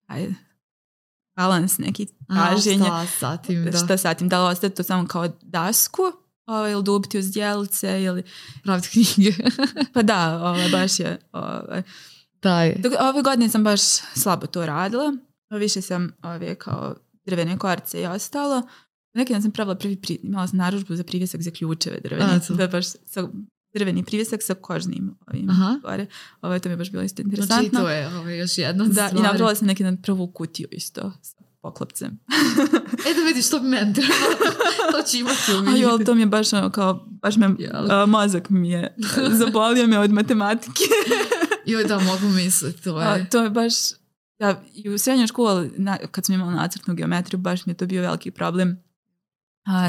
ajde, 0.06 0.34
balans 1.36 1.78
neki 1.78 2.06
traženje. 2.28 2.84
Šta 2.84 3.06
sa 3.06 3.36
tim, 3.36 3.64
da. 3.64 3.78
Šta 3.78 3.96
sa 3.96 4.14
tim, 4.14 4.28
da 4.28 4.44
li 4.44 4.52
ostaje 4.52 4.74
to 4.74 4.82
samo 4.82 5.06
kao 5.06 5.28
dasku 5.42 6.02
ovaj, 6.46 6.72
ili 6.72 6.82
dubiti 6.82 7.18
uz 7.18 7.30
djelice 7.30 8.02
ili... 8.02 8.22
Praviti 8.62 8.88
knjige. 8.90 9.32
pa 9.94 10.02
da, 10.02 10.40
ovaj, 10.42 10.68
baš 10.68 11.00
je... 11.00 11.18
Ovaj. 11.32 11.82
Daj. 12.42 12.74
Dok, 12.78 12.92
ove 13.00 13.22
godine 13.22 13.48
sam 13.48 13.64
baš 13.64 13.80
slabo 14.14 14.46
to 14.46 14.66
radila. 14.66 15.12
Više 15.50 15.80
sam 15.80 16.12
ovaj, 16.22 16.54
kao 16.54 16.94
drvene 17.26 17.58
korce 17.58 18.02
i 18.02 18.06
ostalo. 18.06 18.62
Neki 19.14 19.32
dan 19.32 19.42
sam 19.42 19.50
pravila 19.50 19.74
prvi 19.74 19.96
pri, 19.96 20.18
imala 20.22 20.46
sam 20.46 20.58
naručbu 20.58 20.96
za 20.96 21.04
privjesak 21.04 21.42
za 21.42 21.50
ključeve 21.50 22.00
drvene. 22.00 22.40
Da, 22.48 22.66
baš 22.66 22.86
sa 22.86 23.28
drveni 23.74 24.04
privjesak 24.04 24.42
sa 24.42 24.54
kožnim 24.54 25.14
ovim 25.26 25.50
Aha. 25.50 25.78
Gore. 25.82 26.06
Ovo, 26.40 26.58
to 26.58 26.68
mi 26.68 26.72
je 26.72 26.76
baš 26.76 26.90
bilo 26.90 27.02
isto 27.02 27.22
interesantno. 27.22 27.68
Znači 27.68 27.84
to 27.84 27.88
je 27.88 28.16
ovo, 28.16 28.28
još 28.28 28.58
jedna 28.58 28.84
da, 28.84 28.92
stvar. 28.92 29.20
I 29.20 29.22
napravila 29.22 29.54
sam 29.54 29.66
neki 29.66 29.82
dan 29.82 30.02
prvu 30.02 30.26
kutiju 30.26 30.68
isto 30.70 31.12
sa 31.22 31.42
poklopcem. 31.62 32.18
e 33.10 33.14
da 33.14 33.22
vidiš, 33.26 33.50
to 33.50 33.60
bi 33.60 33.68
meni 33.68 33.94
to 34.92 35.02
će 35.06 35.18
imati 35.18 35.52
u 35.52 35.60
vidu. 35.60 35.88
Ali 35.88 36.04
to 36.04 36.14
mi 36.14 36.22
je 36.22 36.26
baš 36.26 36.52
ono 36.52 36.70
kao, 36.70 37.06
baš 37.22 37.36
me, 37.36 37.46
uh, 37.48 37.54
mozak 38.06 38.50
mi 38.50 38.70
je, 38.70 38.96
zabolio 39.44 39.86
me 39.86 39.98
od 39.98 40.12
matematike. 40.12 40.84
Joj 41.66 41.84
da, 41.84 41.98
mogu 41.98 42.26
misliti. 42.26 42.82
To 42.82 43.00
je. 43.00 43.06
A, 43.06 43.24
to 43.30 43.42
je 43.42 43.50
baš, 43.50 43.74
ja, 44.38 44.62
i 44.74 44.90
u 44.90 44.98
srednjoj 44.98 45.26
školi, 45.26 45.70
na, 45.76 45.98
kad 46.10 46.24
sam 46.24 46.34
imala 46.34 46.52
nacrtnu 46.52 46.94
geometriju, 46.94 47.40
baš 47.40 47.66
mi 47.66 47.70
je 47.70 47.76
to 47.76 47.86
bio 47.86 48.02
veliki 48.02 48.30
problem 48.30 48.82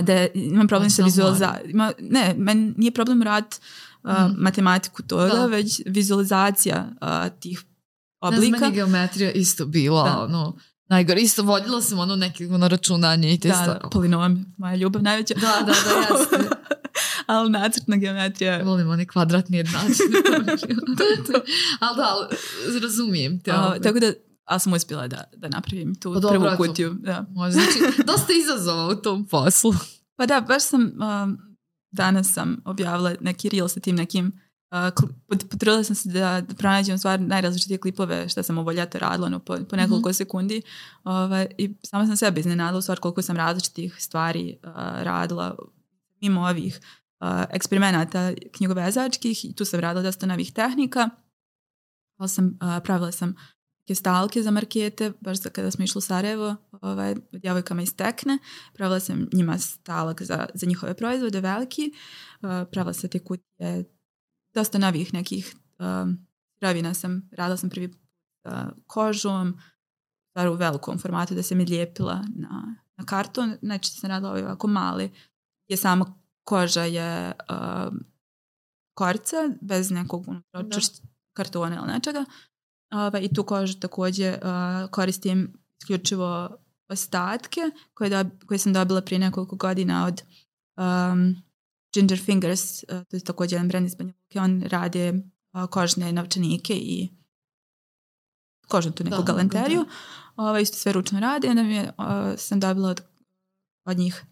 da 0.03 0.27
imam 0.33 0.67
problem 0.67 0.89
sa 0.89 1.03
vizualizacijom. 1.03 1.91
Ne, 1.99 2.35
meni 2.37 2.73
nije 2.77 2.91
problem 2.91 3.23
rad 3.23 3.59
uh, 4.03 4.11
mm. 4.11 4.35
matematiku 4.37 5.03
toga, 5.03 5.33
da. 5.33 5.45
već 5.45 5.81
vizualizacija 5.85 6.89
uh, 7.01 7.39
tih 7.39 7.63
oblika. 8.19 8.41
Ne 8.41 8.47
znam, 8.47 8.61
meni 8.61 8.75
geometrija 8.75 9.31
isto 9.31 9.65
bila, 9.65 10.03
da. 10.03 10.19
ono, 10.19 10.57
najgore. 10.89 11.21
Isto 11.21 11.43
voljela 11.43 11.81
sam 11.81 11.99
ono 11.99 12.15
neke 12.15 12.47
ono, 12.47 12.67
računanje 12.67 13.33
i 13.33 13.39
te 13.39 13.47
da, 13.47 13.55
stvari. 13.55 13.79
Da, 13.83 13.89
polinom, 13.89 14.45
moja 14.57 14.75
ljubav 14.75 15.03
najveća. 15.03 15.33
Da, 15.33 15.65
da, 15.65 15.65
da, 15.65 16.15
jeste. 16.17 16.49
ali 17.25 17.51
nacrtna 17.51 17.97
geometrija... 17.97 18.61
Volim 18.63 18.89
one 18.89 19.07
kvadratni 19.07 19.57
jednačine. 19.57 20.19
ali 21.79 21.97
da, 21.97 22.07
ali, 22.09 22.79
razumijem 22.81 23.39
te. 23.39 23.51
Uh, 23.51 23.57
tako 23.83 23.99
da 23.99 24.13
ali 24.45 24.59
sam 24.59 24.73
uspjela 24.73 25.07
da, 25.07 25.23
da 25.35 25.47
napravim 25.49 25.95
tu 25.95 26.13
pa 26.13 26.29
prvu 26.29 26.45
kutiju. 26.57 26.93
Da. 26.99 27.25
Može, 27.29 27.51
znači, 27.51 28.03
dosta 28.07 28.33
izazova 28.33 28.87
u 28.87 28.95
tom 28.95 29.25
poslu. 29.25 29.73
Pa 30.17 30.25
da, 30.25 30.41
baš 30.41 30.63
sam, 30.63 30.81
um, 30.81 31.37
danas 31.91 32.33
sam 32.33 32.61
objavila 32.65 33.15
neki 33.21 33.49
reel 33.49 33.67
sa 33.67 33.79
tim 33.79 33.95
nekim 33.95 34.31
Uh, 34.73 35.09
potrudila 35.49 35.83
sam 35.83 35.95
se 35.95 36.09
da, 36.09 36.41
da 36.41 36.55
pronađem 36.55 36.97
stvar 36.97 37.21
najrazličitije 37.21 37.77
klipove 37.77 38.29
što 38.29 38.43
sam 38.43 38.57
ovo 38.57 38.71
ljeto 38.71 38.99
radila 38.99 39.29
no, 39.29 39.39
po, 39.39 39.57
po 39.69 39.75
nekoliko 39.75 40.09
mm 40.09 40.11
-hmm. 40.11 40.17
sekundi 40.17 40.61
ovaj, 41.03 41.47
i 41.57 41.75
samo 41.83 42.05
sam 42.05 42.17
sebe 42.17 42.39
iznenadila 42.39 42.79
u 42.79 42.81
stvar 42.81 42.99
koliko 42.99 43.21
sam 43.21 43.37
različitih 43.37 43.95
stvari 43.99 44.57
uh, 44.63 44.71
radila 45.01 45.55
mimo 46.21 46.41
ovih 46.41 46.79
uh, 47.19 47.27
eksperimenata 47.49 48.33
knjigovezačkih 48.51 49.45
i 49.45 49.53
tu 49.55 49.65
sam 49.65 49.79
radila 49.79 50.03
dosta 50.03 50.25
novih 50.25 50.53
tehnika 50.53 51.09
sam, 52.27 52.45
uh, 52.45 52.83
pravila 52.83 53.11
sam 53.11 53.35
stalke 53.89 54.43
za 54.43 54.51
markete, 54.51 55.11
baš 55.21 55.41
za 55.41 55.49
kada 55.49 55.71
smo 55.71 55.83
išli 55.83 55.99
u 55.99 56.01
Sarajevo, 56.01 56.55
ovaj, 56.81 57.15
djevojkama 57.31 57.81
iz 57.81 57.95
Tekne. 57.95 58.37
Pravila 58.73 58.99
sam 58.99 59.27
njima 59.33 59.57
stalak 59.57 60.21
za, 60.21 60.47
za 60.53 60.67
njihove 60.67 60.93
proizvode, 60.93 61.41
veliki. 61.41 61.91
Uh, 62.41 62.49
pravila 62.71 62.93
sam 62.93 63.09
te 63.09 63.19
kutije, 63.19 63.85
dosta 64.53 64.77
novih 64.77 65.13
nekih 65.13 65.55
um, 65.79 66.27
ravina 66.61 66.93
sam, 66.93 67.29
radila 67.31 67.57
sam 67.57 67.69
prvi 67.69 67.85
uh, 67.85 68.53
kožom, 68.87 69.59
stvar 70.29 70.47
u 70.47 70.53
velikom 70.53 70.99
formatu 70.99 71.35
da 71.35 71.43
se 71.43 71.55
mi 71.55 71.65
lijepila 71.65 72.25
na, 72.35 72.75
na 72.97 73.05
karton. 73.05 73.57
Znači 73.61 73.91
sam 73.91 74.09
radila 74.09 74.31
ovaj 74.31 74.43
ovako 74.43 74.67
mali 74.67 75.11
je 75.67 75.77
sama 75.77 76.05
koža 76.43 76.83
je 76.83 77.31
uh, 77.49 77.93
korica 78.93 79.37
bez 79.61 79.91
nekog 79.91 80.27
unutra 80.27 80.79
kartona 81.33 81.75
ili 81.75 81.87
nečega. 81.87 82.25
Uh, 82.93 83.23
I 83.23 83.33
tu 83.33 83.43
kožu 83.43 83.79
također 83.79 84.33
uh, 84.33 84.89
koristim 84.89 85.53
isključivo 85.81 86.57
ostatke 86.89 87.61
koje, 87.93 88.09
do, 88.09 88.29
koje 88.45 88.57
sam 88.57 88.73
dobila 88.73 89.01
prije 89.01 89.19
nekoliko 89.19 89.55
godina 89.55 90.05
od 90.05 90.21
um, 90.77 91.35
Ginger 91.93 92.19
Fingers, 92.19 92.83
uh, 92.83 92.89
to 92.89 93.15
je 93.15 93.19
također 93.19 93.55
jedan 93.55 93.67
brand 93.67 93.85
iz 93.85 93.95
Banja 93.95 94.13
On 94.35 94.61
radi 94.61 95.09
uh, 95.09 95.65
kožne 95.69 96.11
novčanike 96.11 96.73
i 96.73 97.09
kožnu 98.67 98.91
tu 98.91 99.03
neku 99.03 99.17
da, 99.17 99.23
galanteriju. 99.23 99.83
Da. 99.83 100.43
Ovo, 100.43 100.57
isto 100.57 100.77
sve 100.77 100.93
ručno 100.93 101.19
radi. 101.19 101.47
Onda 101.47 101.63
mi 101.63 101.75
je, 101.75 101.91
uh, 101.97 102.05
sam 102.37 102.59
dobila 102.59 102.89
od, 102.89 103.01
od 103.85 103.97
njih 103.97 104.23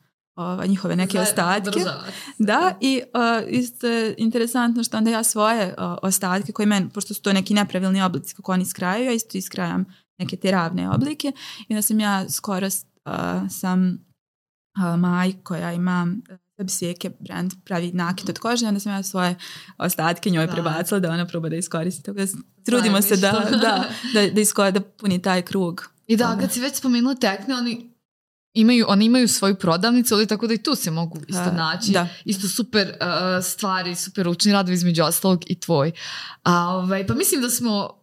ova, 0.41 0.65
njihove 0.65 0.95
neke 0.95 1.17
Zajedno, 1.17 1.29
ostatke. 1.29 1.79
Državac. 1.79 2.13
Da, 2.37 2.77
i 2.81 3.01
uh, 3.13 3.49
isto 3.49 3.87
je 3.87 4.15
interesantno 4.17 4.83
što 4.83 4.97
onda 4.97 5.09
ja 5.09 5.23
svoje 5.23 5.75
uh, 5.77 5.97
ostatke 6.01 6.51
koje 6.51 6.65
meni, 6.65 6.89
pošto 6.89 7.13
su 7.13 7.21
to 7.21 7.33
neki 7.33 7.53
nepravilni 7.53 8.01
oblici 8.01 8.35
kako 8.35 8.51
oni 8.51 8.63
iskrajaju, 8.63 9.05
ja 9.05 9.11
isto 9.11 9.37
iskrajam 9.37 9.85
neke 10.17 10.35
te 10.35 10.51
ravne 10.51 10.89
oblike 10.89 11.31
i 11.67 11.73
onda 11.73 11.81
sam 11.81 11.99
ja 11.99 12.29
skoro 12.29 12.67
uh, 12.67 13.49
sam 13.49 14.05
uh, 14.77 14.99
Maj 14.99 15.33
koja 15.43 15.73
ima 15.73 16.07
svijeke 16.67 17.11
brand 17.19 17.53
pravi 17.65 17.91
nakit 17.93 18.29
od 18.29 18.39
kože 18.39 18.67
onda 18.67 18.79
sam 18.79 18.91
ja 18.91 19.03
svoje 19.03 19.35
ostatke 19.77 20.29
njoj 20.29 20.47
da. 20.47 20.53
prebacila 20.53 20.99
da 20.99 21.11
ona 21.11 21.27
proba 21.27 21.49
da 21.49 21.55
iskoristi. 21.55 22.03
Tako 22.03 22.17
da 22.17 22.25
trudimo 22.65 23.01
se 23.01 23.15
da, 23.15 23.31
da, 23.51 23.85
da, 24.13 24.29
da, 24.33 24.41
iskora, 24.41 24.71
da 24.71 24.81
puni 24.81 25.21
taj 25.21 25.41
krug. 25.41 25.89
I 26.07 26.17
da, 26.17 26.37
kad 26.39 26.51
si 26.51 26.59
već 26.59 26.75
spomenula 26.75 27.15
tekne, 27.15 27.55
oni 27.55 27.90
imaju, 28.53 28.85
oni 28.89 29.05
imaju 29.05 29.27
svoju 29.27 29.55
prodavnicu, 29.55 30.15
ali 30.15 30.27
tako 30.27 30.47
da 30.47 30.53
i 30.53 30.63
tu 30.63 30.75
se 30.75 30.91
mogu 30.91 31.19
isto 31.27 31.51
naći. 31.51 31.91
Da. 31.91 32.07
Isto 32.25 32.47
super 32.47 32.87
uh, 32.87 33.45
stvari, 33.45 33.95
super 33.95 34.27
učni 34.27 34.51
radovi 34.51 34.73
između 34.73 35.03
ostalog 35.03 35.43
i 35.47 35.59
tvoj. 35.59 35.91
A, 36.43 36.67
ovaj, 36.67 37.07
pa 37.07 37.13
mislim 37.13 37.41
da 37.41 37.49
smo 37.49 38.00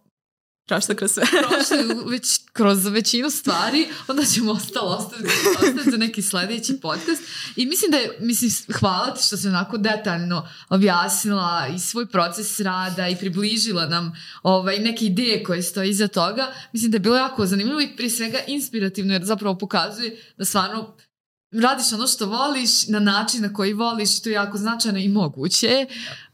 prošli 0.69 0.95
kroz 0.95 1.11
sve. 1.11 1.23
prošli 1.49 1.77
već, 2.11 2.39
kroz 2.53 2.85
većinu 2.85 3.29
stvari, 3.29 3.87
onda 4.07 4.25
ćemo 4.25 4.51
ostalo 4.51 4.89
ostaviti, 4.91 5.33
ostaviti 5.49 5.91
za 5.91 5.97
neki 5.97 6.21
sljedeći 6.21 6.79
podcast. 6.81 7.21
I 7.55 7.65
mislim 7.65 7.91
da 7.91 7.97
je, 7.97 8.17
mislim, 8.19 8.51
hvala 8.79 9.13
ti 9.13 9.23
što 9.23 9.37
si 9.37 9.47
onako 9.47 9.77
detaljno 9.77 10.47
objasnila 10.69 11.67
i 11.75 11.79
svoj 11.79 12.05
proces 12.05 12.59
rada 12.59 13.07
i 13.07 13.15
približila 13.15 13.85
nam 13.85 14.13
ovaj, 14.43 14.79
neke 14.79 15.05
ideje 15.05 15.43
koje 15.43 15.63
stoje 15.63 15.89
iza 15.89 16.07
toga. 16.07 16.47
Mislim 16.73 16.91
da 16.91 16.95
je 16.95 16.99
bilo 16.99 17.17
jako 17.17 17.45
zanimljivo 17.45 17.81
i 17.81 17.95
prije 17.95 18.09
svega 18.09 18.37
inspirativno 18.47 19.13
jer 19.13 19.23
zapravo 19.23 19.57
pokazuje 19.57 20.23
da 20.37 20.45
stvarno 20.45 20.95
radiš 21.51 21.93
ono 21.93 22.07
što 22.07 22.25
voliš 22.25 22.87
na 22.87 22.99
način 22.99 23.41
na 23.41 23.53
koji 23.53 23.73
voliš 23.73 24.21
to 24.21 24.29
je 24.29 24.33
jako 24.33 24.57
značajno 24.57 24.99
i 24.99 25.09
moguće 25.09 25.85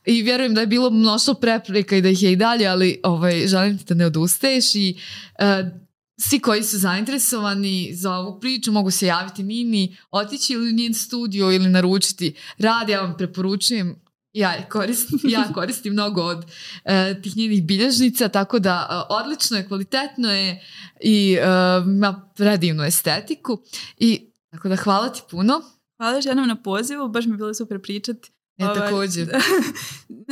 i 0.05 0.21
vjerujem 0.21 0.53
da 0.53 0.61
je 0.61 0.67
bilo 0.67 0.89
mnoštvo 0.89 1.33
prepreka 1.33 1.95
i 1.95 2.01
da 2.01 2.09
ih 2.09 2.23
je 2.23 2.31
i 2.31 2.35
dalje, 2.35 2.67
ali 2.67 2.99
ovaj, 3.03 3.47
želim 3.47 3.77
ti 3.77 3.85
da 3.85 3.95
ne 3.95 4.05
odustaješ 4.05 4.75
i 4.75 4.97
uh, 5.39 5.71
svi 6.17 6.39
koji 6.39 6.63
su 6.63 6.77
zainteresovani 6.77 7.93
za 7.93 8.11
ovu 8.11 8.39
priču 8.39 8.71
mogu 8.71 8.91
se 8.91 9.07
javiti 9.07 9.43
Nini, 9.43 9.97
otići 10.11 10.53
ili 10.53 10.69
u 10.69 10.73
njen 10.73 10.93
studio 10.93 11.51
ili 11.51 11.69
naručiti 11.69 12.33
rad, 12.57 12.89
ja 12.89 13.01
vam 13.01 13.17
preporučujem 13.17 14.05
ja 14.35 14.69
koristim, 14.69 15.19
ja 15.23 15.53
koristim 15.53 15.93
mnogo 15.93 16.21
od 16.21 16.37
uh, 16.37 17.21
tih 17.23 17.37
njenih 17.37 17.63
bilježnica, 17.63 18.29
tako 18.29 18.59
da 18.59 18.87
uh, 18.89 19.17
odlično 19.19 19.57
je, 19.57 19.67
kvalitetno 19.67 20.31
je 20.31 20.63
i 21.01 21.37
uh, 21.39 21.87
ima 21.87 22.31
predivnu 22.35 22.83
estetiku 22.83 23.61
i 23.97 24.31
tako 24.51 24.69
da 24.69 24.75
hvala 24.75 25.09
ti 25.09 25.21
puno. 25.31 25.61
Hvala 25.97 26.15
još 26.15 26.25
jednom 26.25 26.47
na 26.47 26.61
pozivu, 26.61 27.07
baš 27.07 27.25
mi 27.25 27.31
je 27.31 27.37
bilo 27.37 27.53
super 27.53 27.81
pričati. 27.81 28.34
E, 28.57 28.63
također. 28.73 29.29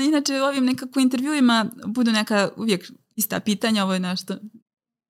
inače, 0.09 0.41
ovim 0.41 0.65
nekako 0.65 0.99
intervjuima 0.99 1.65
budu 1.85 2.11
neka 2.11 2.49
uvijek 2.57 2.91
ista 3.15 3.39
pitanja, 3.39 3.83
ovo 3.83 3.93
je 3.93 3.99
nešto 3.99 4.37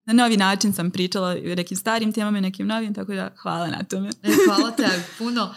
na 0.06 0.14
novi 0.14 0.38
način 0.38 0.74
sam 0.74 0.92
pričala 0.92 1.30
o 1.30 1.56
nekim 1.56 1.78
starim 1.78 2.14
temama 2.14 2.38
i 2.38 2.42
nekim 2.42 2.68
novim, 2.68 2.94
tako 2.94 3.14
da 3.14 3.30
hvala 3.42 3.68
na 3.68 3.84
tome. 3.84 4.10
E, 4.24 4.30
hvala 4.48 4.72
te 4.72 5.04
puno. 5.18 5.56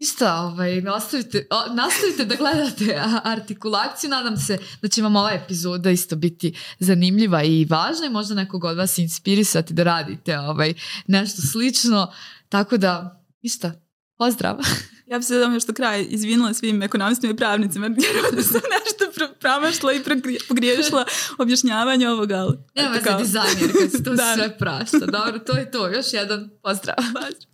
Ništa, 0.00 0.34
ovaj, 0.34 0.80
nastavite, 0.80 1.46
o, 1.50 1.74
nastavite 1.74 2.24
da 2.24 2.34
gledate 2.34 3.02
artikulaciju, 3.24 4.10
nadam 4.10 4.36
se 4.36 4.58
da 4.82 4.88
će 4.88 5.02
vam 5.02 5.16
ova 5.16 5.32
epizoda 5.32 5.90
isto 5.90 6.16
biti 6.16 6.54
zanimljiva 6.78 7.42
i 7.42 7.64
važna 7.64 8.06
i 8.06 8.10
možda 8.10 8.34
nekog 8.34 8.64
od 8.64 8.76
vas 8.76 8.98
inspirisati 8.98 9.74
da 9.74 9.82
radite 9.82 10.38
ovaj, 10.38 10.74
nešto 11.06 11.42
slično, 11.42 12.12
tako 12.48 12.76
da, 12.76 13.24
ništa, 13.42 13.72
pozdrav! 14.18 14.58
Ja 15.06 15.18
bi 15.18 15.24
se 15.24 15.38
da 15.38 15.44
još 15.44 15.64
do 15.64 15.72
kraja 15.72 15.98
izvinila 15.98 16.54
svim 16.54 16.82
ekonomistima 16.82 17.32
i 17.32 17.36
pravnicima 17.36 17.86
jer 17.86 18.34
da 18.36 18.42
sam 18.42 18.60
nešto 18.84 19.30
pramašla 19.40 19.92
i 19.92 20.02
pogriješila 20.48 21.04
objašnjavanje 21.38 22.08
ovoga. 22.08 22.34
Ali, 22.34 22.58
Nema 22.74 22.96
za 23.04 23.18
dizajner 23.18 23.72
kad 23.80 23.90
se 23.90 24.04
to 24.04 24.16
sve 24.36 24.58
prašta. 24.58 24.98
Dobro, 24.98 25.38
to 25.38 25.56
je 25.56 25.70
to. 25.70 25.88
Još 25.88 26.12
jedan 26.12 26.50
pozdrav. 26.62 26.96
pozdrav. 26.96 27.53